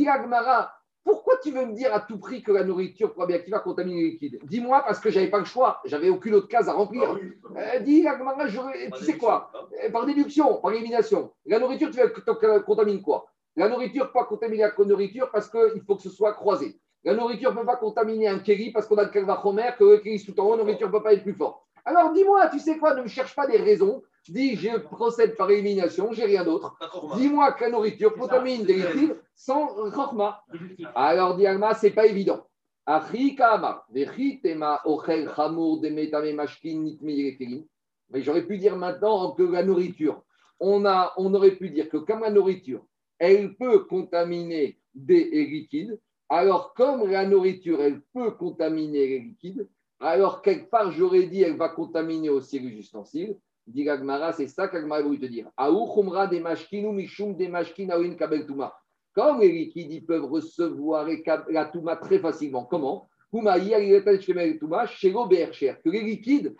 Agmara, 0.07 0.71
pourquoi 1.05 1.35
tu 1.43 1.51
veux 1.51 1.65
me 1.67 1.73
dire 1.73 1.93
à 1.93 1.99
tout 1.99 2.17
prix 2.17 2.41
que 2.41 2.51
la 2.51 2.63
nourriture 2.63 3.13
pour 3.13 3.27
qui 3.27 3.51
va 3.51 3.59
contaminer 3.59 4.01
les 4.01 4.09
liquides? 4.09 4.39
Dis-moi 4.43 4.83
parce 4.85 4.99
que 4.99 5.11
j'avais 5.11 5.29
pas 5.29 5.37
le 5.37 5.45
choix, 5.45 5.79
j'avais 5.85 6.09
aucune 6.09 6.33
autre 6.33 6.47
case 6.47 6.67
à 6.67 6.73
remplir. 6.73 7.03
Ah 7.07 7.13
oui. 7.13 7.31
Euh, 7.55 7.79
dis 7.79 8.03
j'aurais- 8.47 8.89
tu 8.97 9.03
sais 9.03 9.17
quoi? 9.17 9.51
Euh, 9.85 9.91
Par 9.91 10.07
déduction, 10.07 10.55
par 10.55 10.73
élimination. 10.73 11.31
La 11.45 11.59
nourriture, 11.59 11.91
tu 11.91 11.97
vas 11.97 12.09
tu 12.09 12.63
contamines 12.65 13.03
quoi? 13.03 13.27
La 13.55 13.69
nourriture 13.69 14.11
pas 14.11 14.25
contaminer 14.25 14.63
la 14.63 14.85
nourriture 14.85 15.29
parce 15.31 15.47
qu'il 15.47 15.81
faut 15.85 15.95
que 15.95 16.01
ce 16.01 16.09
soit 16.09 16.33
croisé. 16.33 16.79
La 17.03 17.13
nourriture 17.13 17.53
ne 17.53 17.59
peut 17.59 17.65
pas 17.67 17.75
contaminer 17.77 18.27
un 18.27 18.39
kéri 18.39 18.71
parce 18.71 18.87
qu'on 18.87 18.97
a 18.97 19.03
le 19.03 19.09
kalvachomer, 19.09 19.69
que 19.77 19.83
le 19.83 19.97
kéri 19.99 20.21
tout 20.25 20.37
en 20.39 20.45
haut, 20.45 20.51
la 20.57 20.63
nourriture 20.63 20.87
ne 20.87 20.91
peut 20.91 21.03
pas 21.03 21.13
être 21.13 21.21
plus 21.23 21.35
forte. 21.35 21.61
Alors 21.85 22.11
dis-moi, 22.13 22.49
tu 22.49 22.59
sais 22.59 22.77
quoi 22.77 22.95
Ne 22.95 23.03
me 23.03 23.07
cherche 23.07 23.35
pas 23.35 23.47
des 23.47 23.57
raisons. 23.57 24.03
Dis, 24.27 24.55
je 24.55 24.77
procède 24.77 25.35
par 25.35 25.51
élimination, 25.51 26.11
j'ai 26.11 26.25
rien 26.25 26.43
d'autre. 26.43 26.75
Dis-moi 27.15 27.51
que 27.51 27.65
la 27.65 27.69
nourriture 27.69 28.15
contamine 28.15 28.63
des 28.63 28.73
liquides 28.73 29.21
sans 29.35 29.67
chorma. 29.91 30.43
Alors, 30.95 31.37
dit 31.37 31.45
Alma, 31.45 31.75
c'est 31.75 31.91
pas 31.91 32.07
évident. 32.07 32.47
Mais 32.87 33.01
j'aurais 38.21 38.45
pu 38.45 38.57
dire 38.57 38.75
maintenant 38.75 39.31
que 39.31 39.43
la 39.43 39.63
nourriture, 39.63 40.21
on, 40.59 40.85
a, 40.85 41.13
on 41.17 41.33
aurait 41.33 41.55
pu 41.55 41.69
dire 41.69 41.89
que 41.89 41.97
comme 41.97 42.21
la 42.21 42.31
nourriture, 42.31 42.85
elle 43.19 43.55
peut 43.55 43.85
contaminer 43.85 44.79
des 44.93 45.45
liquides, 45.45 45.99
alors 46.29 46.73
comme 46.73 47.09
la 47.09 47.25
nourriture, 47.25 47.81
elle 47.81 48.01
peut 48.13 48.31
contaminer 48.31 49.07
les 49.07 49.19
liquides, 49.19 49.67
alors 49.99 50.41
quelque 50.41 50.69
part, 50.69 50.91
j'aurais 50.91 51.27
dit, 51.27 51.41
elle 51.41 51.57
va 51.57 51.69
contaminer 51.69 52.29
aussi 52.29 52.59
les 52.59 52.77
ustensiles. 52.77 53.37
Dit 53.67 53.83
Gagmara, 53.83 54.31
c'est 54.33 54.47
ça 54.47 54.67
qu'Agmara 54.67 55.01
voulu 55.01 55.19
te 55.19 55.25
dire. 55.25 55.49
Aou. 55.57 55.87
Comme 59.13 59.39
les 59.39 59.51
liquides, 59.51 59.91
peuvent 60.05 60.25
recevoir 60.25 61.07
la 61.49 61.65
touma 61.65 61.95
très 61.95 62.19
facilement. 62.19 62.65
Comment? 62.65 63.09
Que 63.31 63.39
les 65.89 66.01
liquides, 66.01 66.55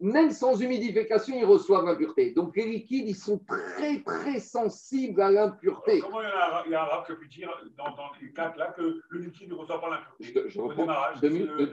même 0.00 0.30
sans 0.30 0.60
humidification, 0.60 1.34
ils 1.36 1.44
reçoivent 1.44 1.84
l'impureté. 1.84 2.32
Donc 2.32 2.56
les 2.56 2.66
liquides, 2.66 3.08
ils 3.08 3.16
sont 3.16 3.40
très, 3.48 4.00
très 4.00 4.38
sensibles 4.38 5.20
à 5.20 5.30
l'impureté. 5.30 6.00
Comment 6.00 6.20
il 6.22 6.24
y, 6.24 6.30
a, 6.30 6.60
un- 6.60 6.64
il 6.66 6.70
y 6.70 6.74
a 6.74 6.82
un 6.82 6.84
arabe 6.84 7.06
qui 7.06 7.12
a 7.12 7.16
pu 7.16 7.28
dire 7.28 7.50
dans, 7.76 7.90
dans 7.96 8.10
les 8.20 8.32
quatre 8.32 8.56
là 8.56 8.72
que 8.76 9.00
le 9.08 9.18
liquide 9.20 9.50
ne 9.50 9.54
reçoit 9.54 9.80
pas 9.80 9.90
l'impureté? 9.90 10.42
Je, 10.46 10.48
je 10.50 10.60
reprends. 10.60 10.82
démarrage, 10.82 11.20
minutes, 11.30 11.50
le- 11.58 11.66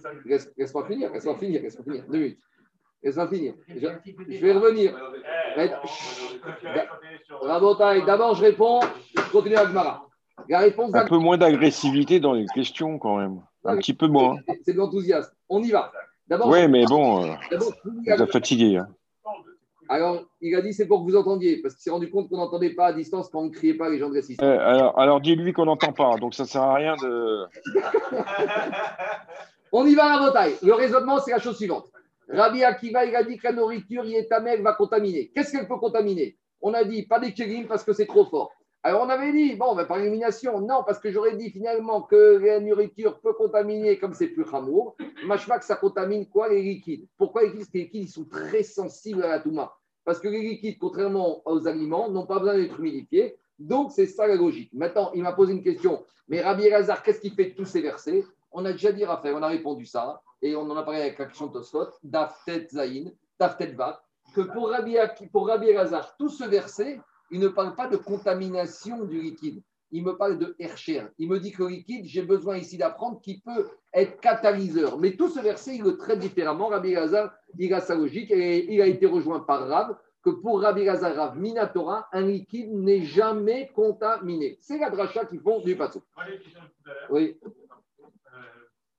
ça, 0.00 0.12
lui 0.12 0.20
Laisse- 0.30 0.52
Laisse-moi 0.56 0.86
finir, 0.86 1.12
laisse-moi 1.12 1.36
finir, 1.38 1.62
laisse-moi 1.62 1.84
finir. 1.84 2.04
Deux 2.10 2.18
minutes. 2.18 2.38
Laisse-moi 3.02 3.28
finir. 3.28 3.54
Je, 3.68 3.78
je 4.28 4.40
vais 4.40 4.52
revenir. 4.52 4.98
Eh, 4.98 5.56
Mais- 5.56 5.70
on- 5.72 6.34
on 6.34 6.38
préférait 6.40 6.88
quand 6.90 6.96
t'es 7.00 7.24
sur- 7.24 7.40
Rabotai, 7.42 8.04
d'abord 8.04 8.34
je 8.34 8.42
réponds, 8.42 8.80
je 9.16 9.30
continue 9.30 9.54
avec 9.54 9.72
Mara. 9.72 10.02
La 10.48 10.58
réponse 10.58 10.94
Un 10.94 11.06
peu 11.06 11.16
moins 11.18 11.38
d'agressivité 11.38 12.18
dans 12.20 12.32
les 12.32 12.46
questions 12.54 12.98
quand 12.98 13.18
même. 13.18 13.40
Un 13.64 13.76
petit 13.78 13.94
peu 13.94 14.06
moins. 14.06 14.36
c'est- 14.48 14.60
c'est 14.64 14.72
de 14.72 14.78
l'enthousiasme. 14.78 15.32
On 15.48 15.62
y 15.62 15.70
va. 15.70 15.92
D'abord, 16.28 16.48
Ouais, 16.48 16.66
mais 16.66 16.84
bon, 16.86 17.24
euh, 17.24 17.34
vous 17.52 18.26
fatigué. 18.26 18.78
hein. 18.78 18.88
alors, 19.88 20.24
il 20.40 20.54
a 20.56 20.60
dit 20.60 20.72
c'est 20.72 20.86
pour 20.86 21.04
que 21.04 21.10
vous 21.10 21.16
entendiez, 21.16 21.62
parce 21.62 21.74
qu'il 21.74 21.82
s'est 21.82 21.90
rendu 21.90 22.10
compte 22.10 22.28
qu'on 22.28 22.38
n'entendait 22.38 22.74
pas 22.74 22.86
à 22.86 22.92
distance 22.92 23.28
quand 23.30 23.40
on 23.40 23.44
ne 23.44 23.50
criait 23.50 23.74
pas 23.74 23.88
les 23.88 23.98
gens 23.98 24.08
de 24.10 24.14
l'assistance. 24.16 24.44
Euh, 24.44 24.58
alors, 24.58 24.98
alors 24.98 25.20
dis-lui 25.20 25.52
qu'on 25.52 25.66
n'entend 25.66 25.92
pas, 25.92 26.16
donc 26.16 26.34
ça 26.34 26.44
sert 26.44 26.62
à 26.62 26.74
rien 26.74 26.96
de. 26.96 27.44
On 29.72 29.84
y 29.86 29.94
va 29.94 30.04
à 30.06 30.18
la 30.20 30.26
bataille. 30.26 30.54
Le 30.62 30.72
raisonnement, 30.74 31.18
c'est 31.20 31.32
la 31.32 31.38
chose 31.38 31.56
suivante. 31.56 31.86
Rabbi 32.28 32.64
Akiva, 32.64 33.04
il 33.04 33.14
a 33.14 33.22
dit 33.22 33.36
que 33.36 33.44
la 33.46 33.52
nourriture, 33.52 34.04
Yetamel, 34.04 34.62
va 34.62 34.72
contaminer. 34.72 35.30
Qu'est-ce 35.34 35.52
qu'elle 35.52 35.68
peut 35.68 35.76
contaminer? 35.78 36.36
On 36.60 36.72
a 36.72 36.82
dit 36.84 37.04
pas 37.04 37.20
des 37.20 37.32
kérim 37.32 37.66
parce 37.66 37.84
que 37.84 37.92
c'est 37.92 38.06
trop 38.06 38.24
fort. 38.24 38.52
Alors 38.86 39.02
on 39.02 39.08
avait 39.08 39.32
dit, 39.32 39.56
bon, 39.56 39.74
ben, 39.74 39.84
par 39.84 39.98
élimination, 39.98 40.60
non, 40.60 40.84
parce 40.86 41.00
que 41.00 41.10
j'aurais 41.10 41.34
dit 41.34 41.50
finalement 41.50 42.02
que 42.02 42.38
la 42.38 42.60
nourriture 42.60 43.18
peut 43.18 43.32
contaminer 43.32 43.98
comme 43.98 44.14
c'est 44.14 44.28
plus 44.28 44.44
ramour. 44.44 44.94
Machma 45.24 45.58
que 45.58 45.64
ça 45.64 45.74
contamine 45.74 46.28
quoi 46.28 46.48
Les 46.48 46.62
liquides? 46.62 47.08
Pourquoi 47.18 47.42
les 47.42 47.48
liquides? 47.48 47.64
Parce 47.64 47.72
que 47.72 47.78
les 47.78 47.82
liquides, 47.82 48.02
ils 48.04 48.12
sont 48.12 48.26
très 48.26 48.62
sensibles 48.62 49.24
à 49.24 49.28
la 49.28 49.40
touma. 49.40 49.72
Parce 50.04 50.20
que 50.20 50.28
les 50.28 50.38
liquides, 50.38 50.78
contrairement 50.78 51.42
aux 51.46 51.66
aliments, 51.66 52.08
n'ont 52.08 52.26
pas 52.26 52.38
besoin 52.38 52.54
d'être 52.58 52.78
humidifiés. 52.78 53.36
Donc 53.58 53.90
c'est 53.90 54.06
ça 54.06 54.28
la 54.28 54.36
logique. 54.36 54.70
Maintenant, 54.72 55.10
il 55.14 55.24
m'a 55.24 55.32
posé 55.32 55.52
une 55.52 55.64
question. 55.64 56.04
Mais 56.28 56.40
Rabbi 56.40 56.66
Elazar, 56.66 57.02
qu'est-ce 57.02 57.20
qu'il 57.20 57.34
fait 57.34 57.54
tous 57.54 57.64
ces 57.64 57.80
versets? 57.80 58.24
On 58.52 58.64
a 58.66 58.70
déjà 58.70 58.92
dit, 58.92 59.04
Raphaël, 59.04 59.34
on 59.34 59.42
a 59.42 59.48
répondu 59.48 59.84
ça. 59.84 60.22
Et 60.42 60.54
on 60.54 60.60
en 60.60 60.76
a 60.76 60.84
parlé 60.84 61.00
avec 61.00 61.18
la 61.18 61.24
question 61.24 61.48
de 61.48 61.54
Tosfot, 61.54 61.88
Daftet 62.04 62.68
Zayin, 62.70 63.10
Daftet 63.40 63.72
Bat, 63.72 64.00
que 64.32 64.42
pour 64.42 64.70
Rabbi, 64.70 64.96
pour 65.32 65.48
Rabbi 65.48 65.70
tout 66.20 66.28
ce 66.28 66.44
verset, 66.44 67.00
il 67.30 67.40
ne 67.40 67.48
parle 67.48 67.74
pas 67.74 67.88
de 67.88 67.96
contamination 67.96 69.04
du 69.04 69.20
liquide. 69.20 69.62
Il 69.92 70.04
me 70.04 70.16
parle 70.16 70.38
de 70.38 70.56
Hercher. 70.58 71.04
Il 71.18 71.28
me 71.28 71.38
dit 71.38 71.52
que 71.52 71.62
le 71.62 71.68
liquide, 71.68 72.04
j'ai 72.06 72.22
besoin 72.22 72.56
ici 72.56 72.76
d'apprendre 72.76 73.20
qu'il 73.20 73.40
peut 73.40 73.68
être 73.94 74.20
catalyseur. 74.20 74.98
Mais 74.98 75.12
tout 75.12 75.28
ce 75.28 75.40
verset, 75.40 75.76
il 75.76 75.84
le 75.84 75.96
traite 75.96 76.18
différemment. 76.18 76.68
Rabbi 76.68 76.90
Elazar, 76.90 77.32
il 77.58 77.72
a 77.72 77.80
sa 77.80 77.94
logique 77.94 78.30
et 78.32 78.72
il 78.72 78.82
a 78.82 78.86
été 78.86 79.06
rejoint 79.06 79.40
par 79.40 79.68
Rav, 79.68 79.96
que 80.22 80.30
pour 80.30 80.60
Rabbi 80.60 80.82
Elazar, 80.82 81.14
Rav 81.14 81.38
Minatora, 81.38 82.08
un 82.12 82.22
liquide 82.22 82.72
n'est 82.72 83.02
jamais 83.02 83.70
contaminé. 83.74 84.58
C'est 84.60 84.78
la 84.78 84.90
dracha 84.90 85.24
qui 85.24 85.38
font 85.38 85.60
du 85.60 85.76
passo. 85.76 86.02
Oui. 87.10 87.38
Euh, 87.44 87.48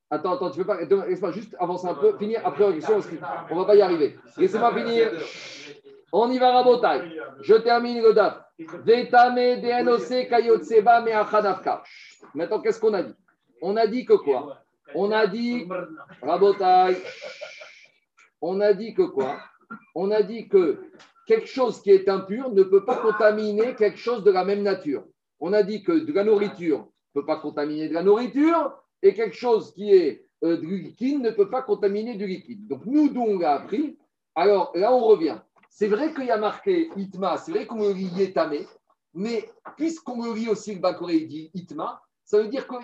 Attends, 0.09 0.35
attends, 0.35 0.51
tu 0.51 0.59
peux 0.59 0.65
pas. 0.65 0.81
Laisse-moi 1.05 1.31
juste 1.31 1.53
avancer 1.59 1.85
un 1.85 1.95
peu, 1.95 2.17
finir 2.17 2.39
après 2.45 2.65
la 2.65 2.73
question, 2.73 2.93
parce 2.93 3.07
qu'on 3.07 3.55
ne 3.55 3.59
va 3.59 3.65
pas 3.65 3.75
y 3.75 3.81
arriver. 3.81 4.17
Laissez-moi 4.37 4.73
finir. 4.73 5.11
On 6.11 6.31
y 6.31 6.37
va, 6.37 6.51
Rabotai. 6.51 7.19
Je 7.41 7.55
termine 7.55 8.01
le 8.01 8.13
DAF. 8.13 8.41
Vetame 8.59 9.61
DNOC 9.61 10.29
Kayotseba 10.29 11.01
Meachadavka. 11.01 11.83
Maintenant, 12.33 12.61
qu'est-ce 12.61 12.79
qu'on 12.79 12.93
a 12.93 13.03
dit? 13.03 13.15
On 13.61 13.75
a 13.75 13.87
dit 13.87 14.05
que 14.05 14.13
quoi? 14.13 14.61
On 14.95 15.11
a 15.11 15.27
dit, 15.27 15.67
Rabotai, 16.21 16.97
on 18.41 18.61
a 18.61 18.73
dit 18.73 18.93
que 18.93 19.03
quoi? 19.03 19.37
On 19.95 20.11
a 20.11 20.21
dit 20.21 20.47
que 20.47 20.79
quelque 21.27 21.47
chose 21.47 21.81
qui 21.81 21.91
est 21.91 22.07
impur 22.07 22.51
ne 22.51 22.63
peut 22.63 22.85
pas 22.85 22.95
contaminer 22.95 23.75
quelque 23.75 23.97
chose 23.97 24.23
de 24.23 24.31
la 24.31 24.45
même 24.45 24.63
nature. 24.63 25.03
On 25.39 25.53
a 25.53 25.61
dit 25.61 25.83
que 25.83 25.91
de 25.91 26.13
la 26.13 26.23
nourriture 26.23 26.79
ne 26.79 27.21
peut 27.21 27.25
pas 27.25 27.37
contaminer 27.37 27.89
de 27.89 27.93
la 27.93 28.03
nourriture 28.03 28.81
et 29.03 29.13
quelque 29.13 29.35
chose 29.35 29.73
qui 29.73 29.93
est 29.93 30.23
euh, 30.43 30.57
liquide 30.61 31.21
ne 31.21 31.31
peut 31.31 31.49
pas 31.49 31.63
contaminer 31.63 32.15
du 32.15 32.27
liquide. 32.27 32.67
Donc 32.67 32.85
nous, 32.85 33.09
d'où 33.09 33.21
on 33.21 33.41
appris, 33.41 33.97
alors 34.35 34.71
là 34.75 34.93
on 34.93 34.99
revient. 34.99 35.37
C'est 35.69 35.87
vrai 35.87 36.13
qu'il 36.13 36.25
y 36.25 36.31
a 36.31 36.37
marqué 36.37 36.89
Itma, 36.95 37.37
c'est 37.37 37.51
vrai 37.51 37.65
qu'on 37.65 37.79
le 37.79 37.93
lit 37.93 38.09
Yetame, 38.15 38.65
mais 39.13 39.49
puisqu'on 39.75 40.23
le 40.23 40.33
lit 40.33 40.49
aussi 40.49 40.73
le 40.73 40.79
Bakoré, 40.79 41.15
il 41.17 41.27
dit 41.27 41.51
Itma, 41.53 42.01
ça 42.23 42.41
veut 42.41 42.47
dire 42.47 42.67
que 42.67 42.75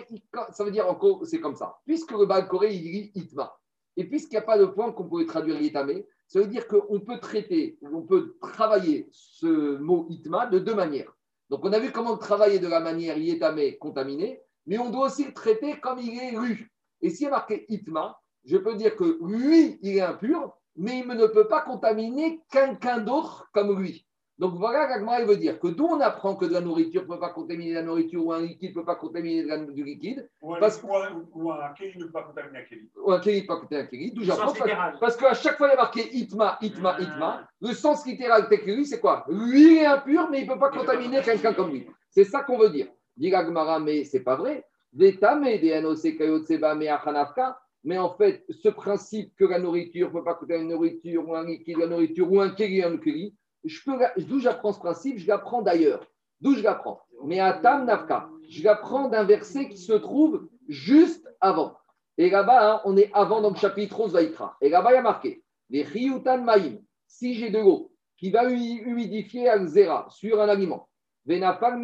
ça 0.52 0.64
veut 0.64 0.70
dire 0.70 0.88
encore, 0.88 1.26
c'est 1.26 1.40
comme 1.40 1.56
ça. 1.56 1.78
Puisque 1.86 2.12
le 2.12 2.26
Bakoré, 2.26 2.74
il 2.74 2.82
lit 2.82 3.12
Itma, 3.14 3.56
et 3.96 4.04
puisqu'il 4.04 4.34
n'y 4.34 4.38
a 4.38 4.42
pas 4.42 4.58
de 4.58 4.66
point 4.66 4.92
qu'on 4.92 5.04
pourrait 5.04 5.26
traduire 5.26 5.60
Yetame, 5.60 6.02
ça 6.26 6.40
veut 6.40 6.46
dire 6.46 6.66
qu'on 6.66 7.00
peut 7.00 7.18
traiter, 7.18 7.78
on 7.82 8.02
peut 8.02 8.36
travailler 8.40 9.08
ce 9.10 9.76
mot 9.78 10.06
Itma 10.08 10.46
de 10.46 10.58
deux 10.58 10.74
manières. 10.74 11.14
Donc 11.50 11.64
on 11.64 11.72
a 11.72 11.78
vu 11.78 11.92
comment 11.92 12.16
travailler 12.16 12.58
de 12.58 12.66
la 12.68 12.80
manière 12.80 13.18
Yetame 13.18 13.76
contaminé, 13.78 14.40
mais 14.66 14.78
on 14.78 14.90
doit 14.90 15.06
aussi 15.06 15.24
le 15.24 15.34
traiter 15.34 15.78
comme 15.80 15.98
il 15.98 16.18
est 16.18 16.32
lu. 16.32 16.72
Et 17.02 17.10
s'il 17.10 17.24
y 17.24 17.26
a 17.26 17.30
marqué 17.30 17.66
Itma, 17.68 18.18
je 18.44 18.56
peux 18.56 18.74
dire 18.76 18.96
que 18.96 19.18
lui, 19.22 19.78
il 19.82 19.96
est 19.96 20.00
impur, 20.00 20.56
mais 20.76 20.98
il 21.00 21.06
ne 21.08 21.26
peut 21.26 21.46
pas 21.48 21.60
contaminer 21.62 22.40
quelqu'un 22.50 22.98
d'autre 22.98 23.48
comme 23.52 23.78
lui. 23.80 24.06
Donc 24.36 24.54
voilà, 24.56 24.86
Gagmara, 24.88 25.20
il 25.20 25.28
veut 25.28 25.36
dire 25.36 25.60
que 25.60 25.68
d'où 25.68 25.86
on 25.86 26.00
apprend 26.00 26.34
que 26.34 26.44
de 26.44 26.52
la 26.54 26.60
nourriture 26.60 27.02
ne 27.02 27.06
peut 27.06 27.20
pas 27.20 27.28
contaminer 27.28 27.72
la 27.74 27.82
nourriture 27.82 28.26
ou 28.26 28.32
un 28.32 28.40
liquide 28.42 28.70
ne 28.70 28.74
peut 28.80 28.84
pas 28.84 28.96
contaminer 28.96 29.44
la- 29.44 29.58
du 29.58 29.84
liquide, 29.84 30.28
Ou 30.42 30.54
un, 30.56 30.58
Parce- 30.58 30.82
ou 30.82 30.92
un, 30.96 31.24
ou 31.32 31.52
un 31.52 31.72
kéli 31.74 31.96
ne 31.98 32.06
peut 32.06 32.10
pas 32.10 32.22
contaminer 32.24 32.58
un 32.58 32.62
kéli. 32.64 32.90
ou 32.96 33.12
un 33.12 33.20
kéli 33.20 33.36
ne 33.36 33.40
peut 33.42 33.46
pas 33.46 33.60
contaminer 33.60 33.84
un 33.84 33.86
kéli, 33.86 34.10
d'où 34.12 34.24
j'apprends 34.24 34.52
parce, 34.52 34.98
parce 34.98 35.16
qu'à 35.16 35.34
chaque 35.34 35.56
fois 35.56 35.68
il 35.68 35.70
y 35.70 35.74
a 35.74 35.76
marqué 35.76 36.16
Itma, 36.16 36.58
Itma, 36.60 36.96
Itma, 36.98 37.48
le 37.60 37.72
sens 37.74 38.04
littéral 38.06 38.48
de 38.48 38.84
c'est 38.84 38.98
quoi? 38.98 39.24
Lui 39.28 39.76
est 39.76 39.86
impur, 39.86 40.28
mais 40.28 40.40
il 40.40 40.48
ne 40.48 40.52
peut 40.52 40.58
pas 40.58 40.70
contaminer 40.70 41.22
quelqu'un 41.22 41.52
comme 41.54 41.70
lui. 41.70 41.86
C'est 42.10 42.24
ça 42.24 42.42
qu'on 42.42 42.58
veut 42.58 42.70
dire. 42.70 42.88
Dit 43.16 43.30
Gagmara, 43.30 43.78
mais 43.78 44.02
c'est 44.02 44.24
pas 44.24 44.34
vrai. 44.34 44.64
Vetame 44.92 45.44
de 45.44 45.80
NOC 45.80 46.16
Kayotseba 46.18 46.74
me 46.74 46.88
achanafka. 46.88 47.56
Mais 47.84 47.98
en 47.98 48.14
fait, 48.16 48.44
ce 48.50 48.68
principe 48.70 49.34
que 49.36 49.44
la 49.44 49.58
nourriture 49.58 50.08
ne 50.08 50.12
peut 50.14 50.24
pas 50.24 50.34
contaminer 50.34 50.68
la 50.70 50.74
nourriture, 50.74 51.28
ou 51.28 51.34
un 51.34 51.44
liquide, 51.44 51.76
la 51.78 51.86
nourriture, 51.86 52.30
ou 52.32 52.40
un 52.40 52.50
kéli, 52.50 52.82
un 52.82 52.96
kéli, 52.96 53.34
je 53.64 53.80
peux, 53.84 53.98
d'où 54.22 54.40
j'apprends 54.40 54.72
ce 54.72 54.78
principe 54.78 55.18
Je 55.18 55.26
l'apprends 55.26 55.62
d'ailleurs. 55.62 56.06
D'où 56.40 56.54
je 56.54 56.62
l'apprends? 56.62 57.00
Mais 57.24 57.40
à 57.40 57.52
Tam 57.54 57.84
Nafka, 57.86 58.28
je 58.48 58.62
l'apprends 58.64 59.08
d'un 59.08 59.24
verset 59.24 59.68
qui 59.68 59.78
se 59.78 59.92
trouve 59.92 60.48
juste 60.68 61.26
avant. 61.40 61.76
Et 62.18 62.30
là-bas, 62.30 62.74
hein, 62.76 62.80
on 62.84 62.96
est 62.96 63.10
avant 63.12 63.40
dans 63.40 63.50
le 63.50 63.56
chapitre 63.56 64.00
11 64.00 64.12
Vaïkra. 64.12 64.56
Et 64.60 64.68
là-bas, 64.68 64.92
il 64.92 64.96
y 64.96 64.98
a 64.98 65.02
marqué 65.02 65.42
Les 65.70 65.82
Riyutan 65.82 66.42
Maïm, 66.42 66.80
si 67.06 67.34
j'ai 67.34 67.50
de 67.50 67.58
l'eau 67.58 67.92
qui 68.16 68.30
va 68.30 68.44
hu- 68.50 68.82
humidifier 68.86 69.50
un 69.50 69.66
zera 69.66 70.06
sur 70.10 70.40
un 70.40 70.48
aliment, 70.48 70.88
Venafal. 71.26 71.78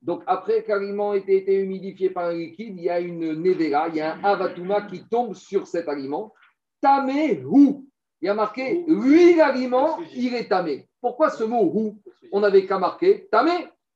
Donc, 0.00 0.22
après 0.26 0.62
qu'aliment 0.62 1.14
ait 1.14 1.24
été 1.26 1.56
humidifié 1.56 2.10
par 2.10 2.26
un 2.26 2.34
liquide, 2.34 2.76
il 2.76 2.84
y 2.84 2.90
a 2.90 3.00
une 3.00 3.42
nevera, 3.42 3.88
il 3.88 3.96
y 3.96 4.00
a 4.00 4.14
un 4.14 4.24
avatuma 4.24 4.82
qui 4.82 5.04
tombe 5.08 5.34
sur 5.34 5.66
cet 5.66 5.88
aliment. 5.88 6.32
Tamé 6.80 7.42
ou. 7.44 7.84
Il 8.20 8.26
y 8.26 8.28
a 8.28 8.34
marqué, 8.34 8.84
lui, 8.86 9.34
l'aliment, 9.34 9.98
il 10.14 10.34
est 10.34 10.48
tamé. 10.48 10.88
Pourquoi 11.00 11.30
ce 11.30 11.44
mot 11.44 11.70
ou 11.74 11.98
On 12.32 12.40
n'avait 12.40 12.66
qu'à 12.66 12.78
marquer 12.78 13.28
tamé. 13.30 13.52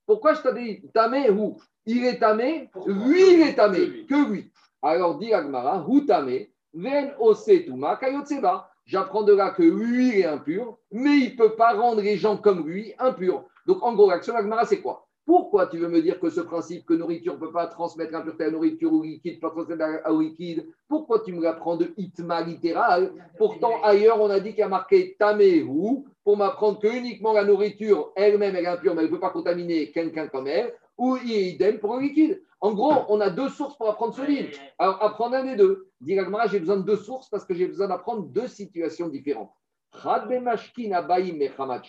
Pourquoi 0.06 0.34
je 0.34 0.42
t'ai 0.42 0.52
dit 0.54 0.82
tamé 0.92 1.30
ou 1.30 1.56
Il 1.86 2.04
est 2.04 2.18
tamé, 2.18 2.70
lui, 2.86 3.34
il 3.34 3.42
est 3.42 3.54
tamé, 3.54 4.06
que 4.06 4.30
lui. 4.30 4.52
Alors, 4.80 5.18
dit 5.18 5.32
Agmara, 5.32 5.84
ou 5.88 6.00
tamé, 6.00 6.52
ven 6.74 7.12
osetuma 7.18 7.96
kayotseba. 7.96 8.68
J'apprends 8.84 9.22
de 9.22 9.32
là 9.32 9.50
que 9.50 9.62
lui, 9.62 10.08
il 10.08 10.20
est 10.20 10.26
impur, 10.26 10.78
mais 10.90 11.18
il 11.18 11.32
ne 11.32 11.36
peut 11.36 11.54
pas 11.54 11.72
rendre 11.74 12.00
les 12.02 12.16
gens 12.16 12.36
comme 12.36 12.68
lui 12.68 12.92
impurs. 12.98 13.44
Donc, 13.66 13.82
en 13.82 13.94
gros, 13.94 14.10
l'action 14.10 14.34
d'Agmara, 14.34 14.66
c'est 14.66 14.80
quoi? 14.80 15.06
Pourquoi 15.24 15.66
tu 15.68 15.78
veux 15.78 15.88
me 15.88 16.02
dire 16.02 16.18
que 16.18 16.30
ce 16.30 16.40
principe 16.40 16.84
que 16.84 16.94
nourriture 16.94 17.34
ne 17.34 17.38
peut 17.38 17.52
pas 17.52 17.66
transmettre 17.66 18.12
l'impureté 18.12 18.44
à 18.44 18.50
nourriture 18.50 18.92
ou 18.92 19.02
liquide 19.02 19.40
pas 19.40 19.50
transmettre 19.50 19.84
à- 20.04 20.10
liquide? 20.10 20.66
Pourquoi 20.88 21.20
tu 21.20 21.32
me 21.32 21.42
l'apprends 21.42 21.76
de 21.76 21.92
itma 21.96 22.40
littéral? 22.42 23.12
Pourtant, 23.38 23.80
ailleurs, 23.82 24.20
on 24.20 24.30
a 24.30 24.40
dit 24.40 24.50
qu'il 24.50 24.58
y 24.58 24.62
a 24.62 24.68
marqué 24.68 25.14
tamehu 25.18 26.04
pour 26.24 26.36
m'apprendre 26.36 26.80
que 26.80 26.88
uniquement 26.88 27.32
la 27.32 27.44
nourriture 27.44 28.12
elle-même 28.16 28.56
elle 28.56 28.64
est 28.64 28.68
impure, 28.68 28.94
mais 28.94 29.02
elle 29.02 29.08
ne 29.10 29.14
peut 29.14 29.20
pas 29.20 29.30
contaminer 29.30 29.90
quelqu'un 29.92 30.26
comme 30.26 30.48
elle, 30.48 30.74
ou 30.98 31.16
idem 31.16 31.78
pour 31.78 31.96
le 31.96 32.02
liquide. 32.02 32.42
En 32.60 32.72
gros, 32.72 32.92
on 33.08 33.20
a 33.20 33.30
deux 33.30 33.48
sources 33.48 33.76
pour 33.76 33.88
apprendre 33.88 34.14
ce 34.14 34.22
livre. 34.22 34.50
Alors, 34.78 35.02
apprendre 35.02 35.36
un 35.36 35.44
des 35.44 35.56
deux. 35.56 35.88
Dit 36.00 36.16
j'ai 36.50 36.60
besoin 36.60 36.76
de 36.76 36.82
deux 36.82 36.96
sources 36.96 37.28
parce 37.28 37.44
que 37.44 37.54
j'ai 37.54 37.66
besoin 37.66 37.88
d'apprendre 37.88 38.22
deux 38.26 38.46
situations 38.46 39.08
différentes. 39.08 39.50
Abayim 40.04 40.46
abayim 40.92 41.36
mechamat. 41.36 41.82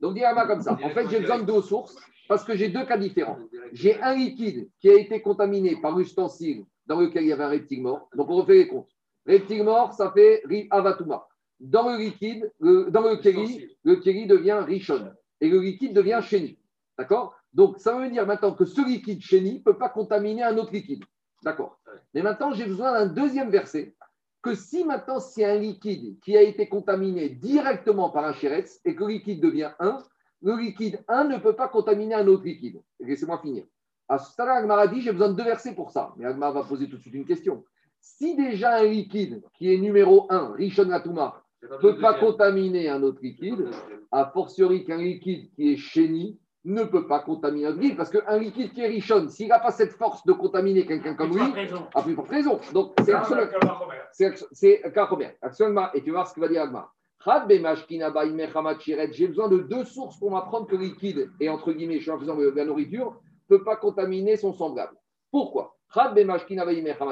Donc, 0.00 0.14
dit 0.14 0.20
l'Agmara 0.20 0.46
comme 0.46 0.60
ça. 0.60 0.72
En 0.82 0.90
fait, 0.90 1.08
j'ai 1.08 1.20
besoin 1.20 1.38
de 1.38 1.44
deux 1.44 1.62
sources 1.62 1.96
parce 2.28 2.44
que 2.44 2.56
j'ai 2.56 2.68
deux 2.68 2.84
cas 2.84 2.98
différents. 2.98 3.38
J'ai 3.72 4.00
un 4.02 4.14
liquide 4.14 4.68
qui 4.80 4.90
a 4.90 4.94
été 4.94 5.20
contaminé 5.22 5.76
par 5.80 5.96
l'ustensile 5.96 6.64
dans 6.86 7.00
lequel 7.00 7.24
il 7.24 7.28
y 7.28 7.32
avait 7.32 7.44
un 7.44 7.48
reptile 7.48 7.82
mort. 7.82 8.08
Donc, 8.14 8.28
on 8.30 8.36
refait 8.36 8.54
les 8.54 8.68
comptes. 8.68 8.90
Reptile 9.26 9.64
mort, 9.64 9.92
ça 9.94 10.12
fait 10.12 10.42
ri 10.44 10.68
avatuma. 10.70 11.26
Dans 11.58 11.88
le 11.90 11.96
liquide, 11.98 12.52
le- 12.60 12.90
dans 12.90 13.00
le 13.02 13.16
keri, 13.16 13.66
le 13.82 13.96
keri 13.96 14.26
devient 14.26 14.60
richon 14.66 15.10
et 15.40 15.48
le 15.48 15.58
liquide 15.60 15.94
devient 15.94 16.20
chéni. 16.22 16.58
D'accord? 16.98 17.34
Donc, 17.52 17.78
ça 17.78 17.96
veut 17.96 18.10
dire 18.10 18.26
maintenant 18.26 18.52
que 18.52 18.66
ce 18.66 18.86
liquide 18.86 19.20
chéni 19.22 19.54
ne 19.54 19.58
peut 19.60 19.78
pas 19.78 19.88
contaminer 19.88 20.42
un 20.42 20.56
autre 20.58 20.72
liquide. 20.72 21.02
D'accord? 21.42 21.78
Mais 22.12 22.22
maintenant, 22.22 22.52
j'ai 22.52 22.66
besoin 22.66 22.92
d'un 22.92 23.06
deuxième 23.06 23.50
verset 23.50 23.95
que 24.46 24.54
si 24.54 24.84
maintenant 24.84 25.18
c'est 25.18 25.44
un 25.44 25.56
liquide 25.56 26.20
qui 26.20 26.36
a 26.36 26.42
été 26.42 26.68
contaminé 26.68 27.28
directement 27.28 28.10
par 28.10 28.24
un 28.24 28.32
chéretz 28.32 28.80
et 28.84 28.94
que 28.94 29.02
le 29.02 29.14
liquide 29.14 29.42
devient 29.42 29.72
1, 29.80 29.98
le 30.42 30.56
liquide 30.56 31.02
1 31.08 31.24
ne 31.24 31.38
peut 31.38 31.56
pas 31.56 31.66
contaminer 31.66 32.14
un 32.14 32.28
autre 32.28 32.44
liquide. 32.44 32.80
Laissez-moi 33.00 33.38
finir. 33.38 33.64
À 34.08 34.18
ce 34.18 34.30
stade, 34.30 34.48
Agmara 34.48 34.86
dit 34.86 35.00
j'ai 35.00 35.10
besoin 35.10 35.30
de 35.30 35.34
deux 35.34 35.44
versets 35.44 35.74
pour 35.74 35.90
ça. 35.90 36.14
Mais 36.16 36.26
Agmara 36.26 36.52
va 36.52 36.62
poser 36.62 36.88
tout 36.88 36.96
de 36.96 37.02
suite 37.02 37.14
une 37.14 37.26
question. 37.26 37.64
Si 38.00 38.36
déjà 38.36 38.76
un 38.76 38.84
liquide 38.84 39.42
qui 39.54 39.74
est 39.74 39.78
numéro 39.78 40.26
1, 40.30 40.52
Rishon 40.52 40.84
Latuma, 40.84 41.42
ne 41.62 41.76
peut 41.78 41.98
pas 41.98 42.14
contaminer 42.14 42.88
un 42.88 43.02
autre 43.02 43.18
liquide, 43.22 43.68
a 44.12 44.26
fortiori 44.26 44.84
qu'un 44.84 44.98
liquide 44.98 45.50
qui 45.56 45.72
est 45.72 45.76
chéni 45.76 46.38
ne 46.66 46.84
peut 46.84 47.06
pas 47.06 47.20
contaminer 47.20 47.66
un 47.66 47.70
autre 47.70 47.80
liquide. 47.80 47.96
Parce 47.96 48.10
qu'un 48.10 48.38
liquide 48.38 48.72
qui 48.72 48.80
est 48.82 48.88
Rishon, 48.88 49.28
s'il 49.28 49.48
n'a 49.48 49.58
pas 49.60 49.70
cette 49.70 49.92
force 49.92 50.24
de 50.26 50.32
contaminer 50.32 50.84
quelqu'un 50.84 51.14
comme 51.14 51.30
lui, 51.32 51.40
a 51.94 52.02
plus 52.02 52.14
forte 52.14 52.28
raison. 52.28 52.60
Donc 52.72 52.92
c'est 53.04 53.12
absolument- 53.12 53.46
c'est. 54.12 54.82
Action 55.42 55.66
Agmara. 55.66 55.90
Et 55.94 56.02
tu 56.02 56.10
vas 56.10 56.18
voir 56.18 56.28
ce 56.28 56.34
que 56.34 56.40
va 56.40 56.48
dire 56.48 56.62
mechamat 58.34 58.78
shiret. 58.78 59.12
J'ai 59.12 59.28
besoin 59.28 59.48
de 59.48 59.58
deux 59.58 59.84
sources 59.84 60.18
pour 60.18 60.30
m'apprendre 60.30 60.66
que 60.66 60.76
le 60.76 60.84
liquide, 60.84 61.30
et 61.40 61.48
entre 61.48 61.72
guillemets, 61.72 61.96
je 61.98 62.02
suis 62.02 62.10
en 62.10 62.18
faisant 62.18 62.36
de 62.36 62.50
la 62.50 62.64
nourriture, 62.64 63.16
ne 63.50 63.56
peut 63.56 63.64
pas 63.64 63.76
contaminer 63.76 64.36
son 64.36 64.52
semblable. 64.52 64.96
Pourquoi? 65.30 65.76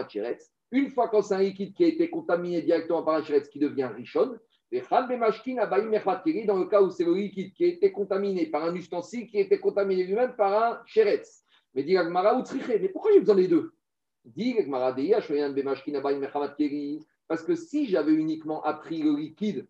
Shiret. 0.09 0.39
Une 0.70 0.90
fois 0.90 1.09
quand 1.09 1.22
c'est 1.22 1.35
un 1.35 1.40
liquide 1.40 1.74
qui 1.74 1.85
a 1.85 1.86
été 1.86 2.10
contaminé 2.10 2.60
directement 2.62 3.02
par 3.02 3.14
un 3.14 3.22
shiret, 3.22 3.43
qui 3.43 3.59
devient 3.59 3.89
richon, 3.94 4.36
dans 4.73 6.59
le 6.59 6.65
cas 6.66 6.82
où 6.82 6.91
c'est 6.91 7.05
le 7.05 7.15
liquide 7.15 7.53
qui 7.53 7.65
été 7.65 7.93
contaminé 7.93 8.47
par 8.47 8.65
un 8.65 8.74
ustensile 8.74 9.27
qui 9.27 9.39
été 9.39 9.59
contaminé 9.59 10.05
lui-même 10.05 10.35
par 10.36 10.62
un 10.62 10.81
shiret. 10.86 11.23
Mais 11.74 11.82
dit 11.82 11.97
Agmara 11.97 12.36
ou 12.36 12.45
tzriché. 12.45 12.78
Mais 12.78 12.89
pourquoi 12.89 13.12
j'ai 13.12 13.20
besoin 13.20 13.36
des 13.36 13.49
deux? 13.49 13.73
Dit 14.24 14.57
Agmara 14.59 14.93
deya, 14.93 15.20
shoyan 15.20 15.51
bemashkin 15.51 15.95
abaï 15.95 16.19
mechamat 16.19 16.55
kiri. 16.57 17.05
Parce 17.27 17.43
que 17.43 17.55
si 17.55 17.86
j'avais 17.86 18.12
uniquement 18.12 18.62
appris 18.62 19.03
le 19.03 19.16
liquide 19.16 19.66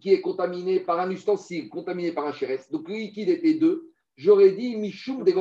qui 0.00 0.12
est 0.12 0.20
contaminé 0.20 0.80
par 0.80 1.00
un 1.00 1.10
ustensile, 1.10 1.68
contaminé 1.68 2.12
par 2.12 2.26
un 2.26 2.32
chérès, 2.32 2.70
donc 2.70 2.88
le 2.88 2.94
liquide 2.94 3.28
était 3.28 3.54
2, 3.54 3.90
j'aurais 4.16 4.52
dit 4.52 4.76
Mishum 4.76 5.24
de 5.24 5.32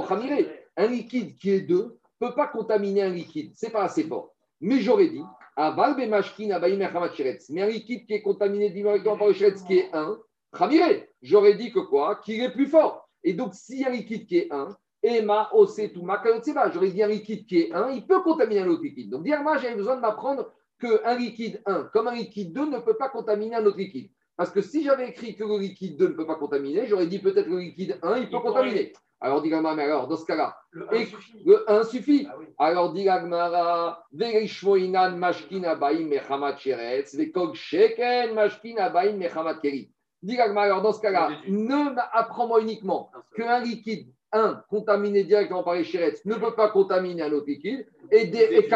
Un 0.78 0.88
liquide 0.88 1.36
qui 1.38 1.52
est 1.52 1.62
2 1.62 1.76
ne 2.22 2.28
peut 2.28 2.34
pas 2.34 2.48
contaminer 2.48 3.04
un 3.04 3.10
liquide, 3.10 3.52
c'est 3.56 3.72
pas 3.72 3.84
assez 3.84 4.04
fort. 4.04 4.34
Mais 4.60 4.80
j'aurais 4.80 5.10
dit 5.10 5.24
Aval 5.60 5.96
bemashkin 5.96 6.52
abaï 6.52 6.78
mechamat 6.78 7.14
sheretz. 7.16 7.50
Mais 7.50 7.64
un 7.64 7.68
liquide 7.68 8.06
qui 8.06 8.14
est 8.14 8.22
contaminé 8.22 8.70
directement 8.70 9.18
par 9.18 9.28
le 9.28 9.34
chérès 9.34 9.60
qui 9.64 9.80
est 9.80 9.90
1, 9.92 10.20
Khamiré. 10.56 11.10
J'aurais 11.24 11.56
dit 11.56 11.72
que 11.72 11.80
quoi? 11.80 12.22
Qu'il 12.24 12.42
est 12.42 12.52
plus 12.52 12.68
fort. 12.68 13.10
Et 13.24 13.34
donc, 13.34 13.56
s'il 13.56 13.80
y 13.80 13.84
a 13.84 13.88
un 13.88 13.92
liquide 13.92 14.28
qui 14.28 14.38
est 14.38 14.54
1, 14.54 14.78
Ema, 15.02 15.50
Osetuma, 15.54 16.20
Kayotseba, 16.20 16.70
j'aurais 16.70 16.92
dit 16.92 17.02
un 17.02 17.08
liquide 17.08 17.48
qui 17.48 17.62
est 17.62 17.74
1, 17.74 17.90
il 17.90 18.06
peut 18.06 18.22
contaminer 18.22 18.62
un 18.62 18.68
autre 18.68 18.84
liquide. 18.84 19.10
Donc, 19.10 19.24
dire 19.24 19.42
moi, 19.42 19.58
j'avais 19.58 19.76
besoin 19.76 19.96
de 19.96 20.02
m'apprendre 20.02 20.54
qu'un 20.80 21.16
liquide 21.16 21.60
1, 21.66 21.90
comme 21.92 22.08
un 22.08 22.14
liquide 22.14 22.54
2, 22.54 22.70
ne 22.70 22.80
peut 22.80 22.96
pas 22.96 23.10
contaminer 23.10 23.56
un 23.56 23.66
autre 23.66 23.78
liquide. 23.78 24.12
Parce 24.38 24.52
que 24.52 24.62
si 24.62 24.84
j'avais 24.84 25.10
écrit 25.10 25.36
que 25.36 25.44
le 25.44 25.58
liquide 25.58 25.98
2 25.98 26.10
ne 26.10 26.14
peut 26.14 26.28
pas 26.28 26.36
contaminer, 26.36 26.86
j'aurais 26.86 27.08
dit 27.08 27.20
peut-être 27.20 27.46
que 27.46 27.52
le 27.52 27.60
liquide 27.60 27.98
1, 28.04 28.18
il 28.18 28.30
peut 28.30 28.38
Il 28.38 28.42
contaminer. 28.42 28.94
Alors, 29.20 29.42
dit 29.42 29.50
mais 29.50 29.82
alors, 29.84 30.08
dans 30.08 30.16
ce 30.16 30.26
cas-là, 30.26 30.56
Le 30.70 30.88
Et- 30.94 31.02
un 31.02 31.06
suffit. 31.06 31.42
le 31.44 31.72
1 31.72 31.84
suffit. 31.84 32.28
Ah 32.30 32.36
oui. 32.40 32.46
Alors, 32.60 32.94
dit 32.94 33.10
Agmara, 33.10 34.06
Verishmoinan 34.14 35.16
mashkin 35.18 35.64
abaim 35.64 36.08
mechamat 36.08 36.58
sheretz, 36.58 37.16
vekog 37.16 37.56
sheken 37.56 38.36
mashkin 38.36 38.78
abaim 38.78 39.18
mechamat 39.18 39.56
keri. 39.60 39.90
Dit 40.22 40.40
alors 40.40 40.82
dans 40.84 40.94
ce 40.94 41.02
cas-là, 41.02 41.30
ne 41.48 41.96
apprends-moi 42.14 42.62
uniquement 42.62 43.10
qu'un 43.36 43.60
liquide 43.62 44.08
1 44.32 44.62
contaminé 44.70 45.24
directement 45.24 45.64
par 45.64 45.74
les 45.74 45.84
sheretz 45.84 46.24
ne 46.26 46.36
peut 46.36 46.54
pas 46.54 46.70
contaminer 46.70 47.24
un 47.24 47.32
autre 47.32 47.48
liquide, 47.48 47.88
et, 48.12 48.26
des- 48.28 48.38
et 48.38 48.70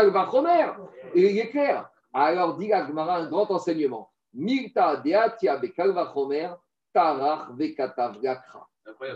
et 1.13 1.29
il 1.31 1.37
est 1.39 1.49
clair. 1.49 1.89
Alors, 2.13 2.57
dit 2.57 2.73
Agmara, 2.73 3.17
un 3.17 3.29
grand 3.29 3.49
enseignement. 3.51 4.09
Milta 4.33 5.01
tarach. 6.93 7.41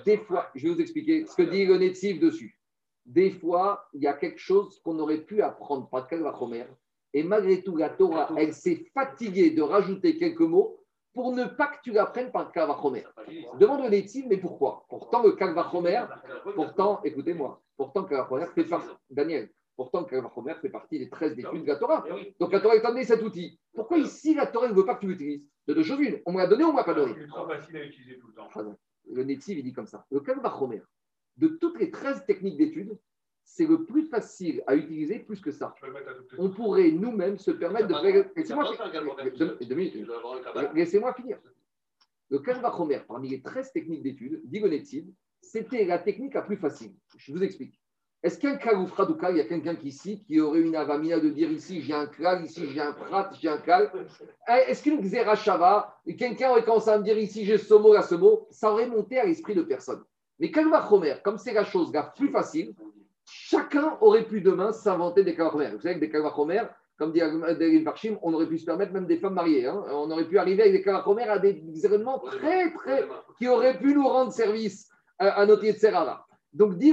Des 0.05 0.17
fois, 0.17 0.49
je 0.55 0.67
vais 0.67 0.73
vous 0.73 0.81
expliquer 0.81 1.25
ce 1.25 1.35
que 1.35 1.43
dit 1.43 1.65
le 1.65 1.77
Netziv 1.77 2.19
dessus. 2.19 2.59
Des 3.05 3.31
fois, 3.31 3.87
il 3.93 4.01
y 4.01 4.07
a 4.07 4.13
quelque 4.13 4.39
chose 4.39 4.79
qu'on 4.83 4.97
aurait 4.99 5.21
pu 5.21 5.41
apprendre 5.41 5.89
par 5.89 6.07
Kalvachomer. 6.07 6.65
Et 7.13 7.23
malgré 7.23 7.61
tout, 7.61 7.77
la 7.77 7.89
Torah, 7.89 8.29
elle 8.37 8.53
s'est 8.53 8.85
fatiguée 8.93 9.51
de 9.51 9.61
rajouter 9.61 10.17
quelques 10.17 10.41
mots 10.41 10.81
pour 11.13 11.31
ne 11.31 11.45
pas 11.45 11.67
que 11.67 11.77
tu 11.83 11.91
l'apprennes 11.91 12.31
par 12.31 12.51
Kalvachomer. 12.51 13.05
Demande 13.59 13.83
le 13.83 13.89
Netziv, 13.89 14.25
mais 14.27 14.37
pourquoi? 14.37 14.85
Pourtant, 14.89 15.23
le 15.23 15.31
Kalvachomer, 15.31 16.03
pourtant, 16.55 17.01
écoutez-moi, 17.03 17.61
pourtant, 17.77 18.03
Kalvachomer 18.03 18.47
fait 18.53 18.65
partie, 18.65 18.89
Daniel, 19.09 19.49
pourtant, 19.75 20.03
Kalvachomer 20.03 20.55
fait 20.61 20.69
partie 20.69 20.99
des 20.99 21.09
13 21.09 21.39
études 21.39 21.63
de 21.63 21.67
la 21.67 21.75
Torah. 21.75 22.05
Donc, 22.39 22.51
la 22.51 22.59
Torah 22.59 22.75
est 22.75 22.81
donné 22.81 23.03
cet 23.03 23.21
outil. 23.21 23.59
Pourquoi 23.73 23.97
ici, 23.97 24.33
la 24.33 24.47
Torah 24.47 24.67
ne 24.67 24.73
veut 24.73 24.85
pas 24.85 24.95
que 24.95 25.01
tu 25.01 25.07
l'utilises 25.07 25.43
De 25.67 25.73
deux 25.73 25.83
choses 25.83 25.99
une. 25.99 26.21
On 26.25 26.33
me 26.33 26.37
l'a 26.37 26.47
donné, 26.47 26.63
on 26.63 26.71
ne 26.71 26.75
m'a 26.75 26.83
pas 26.83 26.93
donné. 26.93 27.13
Il 27.17 27.23
est 27.23 27.27
trop 27.27 27.47
facile 27.47 27.77
à 27.77 27.85
utiliser 27.85 28.17
tout 28.17 28.27
le 28.27 28.33
temps. 28.33 28.49
Le 29.11 29.23
Netziv, 29.23 29.57
il 29.57 29.63
dit 29.63 29.73
comme 29.73 29.87
ça. 29.87 30.05
Le 30.11 30.19
Kalvachomer, 30.19 30.81
de 31.37 31.47
toutes 31.47 31.79
les 31.79 31.91
13 31.91 32.25
techniques 32.25 32.57
d'étude, 32.57 32.97
c'est 33.43 33.67
le 33.67 33.85
plus 33.85 34.05
facile 34.07 34.63
à 34.65 34.75
utiliser 34.75 35.19
plus 35.19 35.39
que 35.39 35.51
ça. 35.51 35.75
Le 35.83 35.93
On 36.39 36.49
pourrait 36.49 36.91
nous-mêmes 36.91 37.37
se 37.37 37.51
permettre 37.51 37.87
de 37.87 37.93
faire. 37.93 38.25
Laissez-moi 38.35 38.65
minutes. 39.75 40.09
Laissez-moi 40.73 41.13
finir. 41.13 41.37
Le 42.29 42.39
Kalvachomer, 42.39 43.01
parmi 43.07 43.29
les 43.29 43.41
13 43.41 43.71
techniques 43.71 44.01
d'étude, 44.01 44.41
dit 44.45 44.59
le 44.59 44.69
c'était 45.41 45.85
la 45.85 45.99
technique 45.99 46.33
la 46.33 46.41
plus 46.41 46.57
facile. 46.57 46.95
Je 47.17 47.31
vous 47.31 47.43
explique. 47.43 47.79
Est-ce 48.25 48.39
qu'un 48.39 48.55
kal 48.55 48.77
ou 48.79 48.87
fradouka, 48.87 49.29
il 49.29 49.37
y 49.37 49.39
a 49.39 49.43
quelqu'un 49.45 49.75
qui 49.75 49.89
ici 49.89 50.23
qui 50.25 50.39
aurait 50.41 50.61
une 50.61 50.75
avamina 50.75 51.19
de 51.19 51.29
dire 51.29 51.51
ici 51.51 51.81
j'ai 51.81 51.93
un 51.93 52.07
klal, 52.07 52.43
ici 52.43 52.63
j'ai 52.73 52.81
un 52.81 52.91
prat, 52.91 53.29
j'ai 53.39 53.49
un 53.49 53.59
kal 53.59 53.91
Eh, 54.49 54.71
Est-ce 54.71 54.81
qu'une 54.81 54.99
xerashava, 54.99 55.95
quelqu'un 56.17 56.49
aurait 56.49 56.63
commencé 56.65 56.89
à 56.89 56.97
me 56.97 57.03
dire 57.03 57.17
ici 57.19 57.45
j'ai 57.45 57.59
ce 57.59 57.75
mot, 57.75 57.93
là 57.93 58.01
ce 58.01 58.15
mot, 58.15 58.47
ça 58.49 58.71
aurait 58.71 58.87
monté 58.87 59.19
à 59.19 59.25
l'esprit 59.25 59.53
de 59.53 59.61
personne. 59.61 60.01
Mais 60.39 60.49
kalvachomer, 60.49 61.17
comme 61.23 61.37
c'est 61.37 61.53
la 61.53 61.65
chose 61.65 61.93
la 61.93 62.01
plus 62.01 62.29
facile, 62.29 62.73
chacun 63.25 63.95
aurait 64.01 64.25
pu 64.25 64.41
demain 64.41 64.71
s'inventer 64.71 65.23
des 65.23 65.35
kalvachomer. 65.35 65.69
Vous 65.75 65.81
savez 65.81 65.95
que 65.95 65.99
des 65.99 66.09
kalvachomer, 66.09 66.63
comme 66.97 67.11
dit 67.11 67.21
Adeline 67.21 67.83
Parchim, 67.83 68.17
on 68.23 68.33
aurait 68.33 68.47
pu 68.47 68.57
se 68.57 68.65
permettre 68.65 68.91
même 68.91 69.05
des 69.05 69.17
femmes 69.17 69.35
mariées. 69.35 69.67
hein. 69.67 69.83
On 69.91 70.09
aurait 70.09 70.27
pu 70.27 70.39
arriver 70.39 70.63
avec 70.63 70.73
des 70.73 70.81
kalvachomer 70.81 71.23
à 71.23 71.37
des 71.37 71.61
événements 71.85 72.17
très, 72.19 72.71
très 72.73 73.05
qui 73.37 73.47
aurait 73.47 73.77
pu 73.77 73.93
nous 73.93 74.07
rendre 74.07 74.31
service 74.31 74.89
à, 75.19 75.27
à 75.41 75.45
notre 75.45 75.63
Yetzerara. 75.63 76.25
Donc, 76.53 76.77
dit 76.77 76.91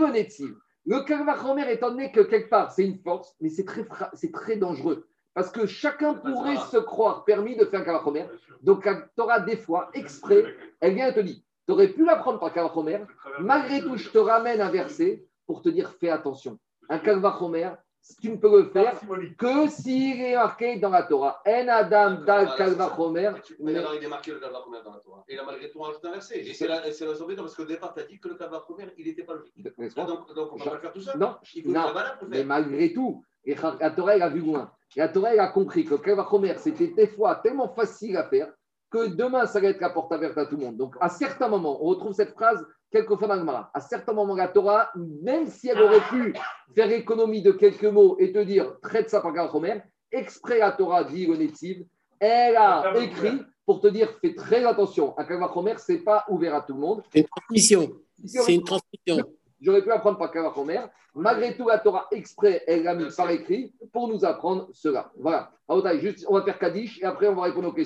le 0.84 1.00
Kalvachomer, 1.04 1.70
étant 1.70 1.90
donné 1.90 2.10
que 2.10 2.20
quelque 2.20 2.50
part 2.50 2.72
c'est 2.72 2.84
une 2.84 2.98
force, 2.98 3.36
mais 3.40 3.48
c'est 3.48 3.64
très, 3.64 3.86
c'est 4.14 4.32
très 4.32 4.56
dangereux. 4.56 5.06
Parce 5.34 5.50
que 5.50 5.66
chacun 5.66 6.14
pourrait 6.14 6.56
se 6.70 6.76
croire 6.76 7.24
permis 7.24 7.56
de 7.56 7.64
faire 7.64 7.80
un 7.80 7.84
Kalvachomer. 7.84 8.26
Donc, 8.62 8.84
la 8.84 8.96
Torah, 9.16 9.40
des 9.40 9.56
fois, 9.56 9.90
exprès, 9.94 10.44
elle 10.80 10.94
vient 10.94 11.08
et 11.08 11.14
te 11.14 11.20
dit 11.20 11.44
tu 11.66 11.72
aurais 11.72 11.88
pu 11.88 12.04
l'apprendre 12.04 12.40
par 12.40 12.52
Kalvachomer, 12.52 13.04
malgré 13.38 13.80
tout, 13.80 13.96
je 13.96 14.08
te 14.08 14.18
ramène 14.18 14.60
un 14.60 14.70
verset 14.70 15.24
pour 15.46 15.62
te 15.62 15.68
dire 15.68 15.92
fais 16.00 16.10
attention. 16.10 16.58
Un 16.88 16.98
Kalvachomer, 16.98 17.70
tu 18.20 18.30
ne 18.30 18.36
peux 18.36 18.62
le 18.62 18.68
faire 18.70 18.98
que 19.38 19.68
s'il 19.68 20.20
est 20.20 20.34
marqué 20.34 20.78
dans 20.78 20.90
la 20.90 21.04
Torah. 21.04 21.40
En 21.46 21.68
Adam 21.68 22.22
dal 22.24 22.54
Kalvachomer. 22.56 23.32
Mais 23.60 23.76
alors, 23.76 23.94
il 23.94 24.04
est 24.04 24.08
marqué 24.08 24.32
le 24.32 24.40
Kalvachomer 24.40 24.78
dans 24.84 24.92
la 24.92 24.98
Torah. 24.98 25.24
Et 25.28 25.34
il 25.34 25.38
a 25.38 25.44
malgré 25.44 25.70
tout 25.70 25.78
rajouté 25.80 26.08
un 26.08 26.12
verset. 26.12 26.40
Et 26.40 26.52
c'est 26.52 26.66
la, 26.66 26.90
c'est 26.92 27.06
la 27.06 27.14
surprise 27.14 27.36
parce 27.36 27.54
qu'au 27.54 27.64
départ, 27.64 27.94
tu 27.94 28.00
as 28.00 28.04
dit 28.04 28.18
que 28.18 28.28
le 28.28 28.34
Kalvachomer, 28.34 28.88
il 28.98 29.06
n'était 29.06 29.22
pas 29.22 29.34
logique. 29.34 29.54
Laisse-moi. 29.78 30.06
Donc, 30.06 30.34
donc 30.34 30.52
on 30.52 30.56
va 30.56 30.64
pas 30.64 30.74
le 30.74 30.80
faire 30.80 30.92
tout 30.92 31.00
seul. 31.00 31.18
Non, 31.18 31.36
Il 31.54 31.62
faut 31.62 31.70
non. 31.70 31.86
le 31.88 32.18
pour 32.18 32.28
le 32.28 32.28
Mais 32.28 32.44
malgré 32.44 32.92
tout, 32.92 33.24
et 33.44 33.54
la 33.54 33.90
Torah, 33.90 34.16
elle 34.16 34.22
a 34.22 34.28
vu 34.28 34.40
loin. 34.40 34.72
Et 34.96 35.00
la 35.00 35.08
Torah, 35.08 35.32
elle 35.32 35.40
a 35.40 35.48
compris 35.48 35.84
que 35.84 35.94
Kalvachomer, 35.94 36.56
c'était 36.58 36.88
des 36.88 37.06
fois 37.06 37.36
tellement 37.36 37.68
facile 37.68 38.16
à 38.16 38.24
faire 38.28 38.52
que 38.90 39.06
demain, 39.06 39.46
ça 39.46 39.60
va 39.60 39.68
être 39.68 39.80
la 39.80 39.90
porte 39.90 40.12
ouverte 40.12 40.36
à 40.36 40.46
tout 40.46 40.56
le 40.56 40.64
monde. 40.64 40.76
Donc, 40.76 40.96
à 41.00 41.08
certains 41.08 41.48
moments, 41.48 41.82
on 41.82 41.88
retrouve 41.88 42.12
cette 42.12 42.32
phrase 42.34 42.64
quelquefois 42.92 43.26
dans 43.26 43.38
Gemara. 43.38 43.70
À 43.74 43.80
certains 43.80 44.12
moments, 44.12 44.36
la 44.36 44.48
Torah, 44.48 44.90
même 44.94 45.46
si 45.46 45.68
elle 45.68 45.80
aurait 45.80 46.06
pu 46.10 46.34
faire 46.74 46.92
économie 46.92 47.42
de 47.42 47.50
quelques 47.50 47.84
mots 47.84 48.16
et 48.18 48.32
te 48.32 48.38
dire 48.38 48.78
traite 48.80 49.10
ça 49.10 49.20
par 49.20 49.32
Kalvachomer, 49.32 49.82
exprès 50.12 50.58
la 50.58 50.72
Torah 50.72 51.02
dit 51.04 51.26
le 51.26 51.36
Netziv, 51.36 51.84
elle 52.20 52.56
a 52.56 52.92
écrit 53.00 53.40
pour 53.66 53.80
te 53.80 53.88
dire 53.88 54.08
fais 54.20 54.34
très 54.34 54.64
attention. 54.64 55.18
Un 55.18 55.24
Kalvachomer, 55.24 55.74
ce 55.78 55.92
n'est 55.92 55.98
pas 55.98 56.24
ouvert 56.28 56.54
à 56.54 56.60
tout 56.60 56.74
le 56.74 56.80
monde. 56.80 57.02
C'est 57.12 57.20
une 57.20 57.26
transmission. 57.26 57.90
C'est 58.24 58.54
une 58.54 58.64
transmission. 58.64 59.24
J'aurais 59.60 59.82
pu 59.82 59.90
apprendre 59.90 60.18
par 60.18 60.30
Kalvachomer. 60.30 60.80
Malgré 61.14 61.56
tout, 61.56 61.68
la 61.68 61.78
Torah 61.78 62.08
exprès, 62.10 62.62
elle 62.66 62.84
l'a 62.84 62.94
mis 62.94 63.14
par 63.14 63.30
écrit 63.30 63.72
pour 63.92 64.08
nous 64.08 64.24
apprendre 64.24 64.68
cela. 64.72 65.12
Voilà. 65.18 65.50
Juste, 65.98 66.26
on 66.28 66.34
va 66.34 66.42
faire 66.42 66.58
Kaddish 66.58 67.00
et 67.00 67.04
après 67.04 67.28
on 67.28 67.34
va 67.34 67.42
répondre 67.44 67.68
aux 67.68 67.72
questions. 67.72 67.80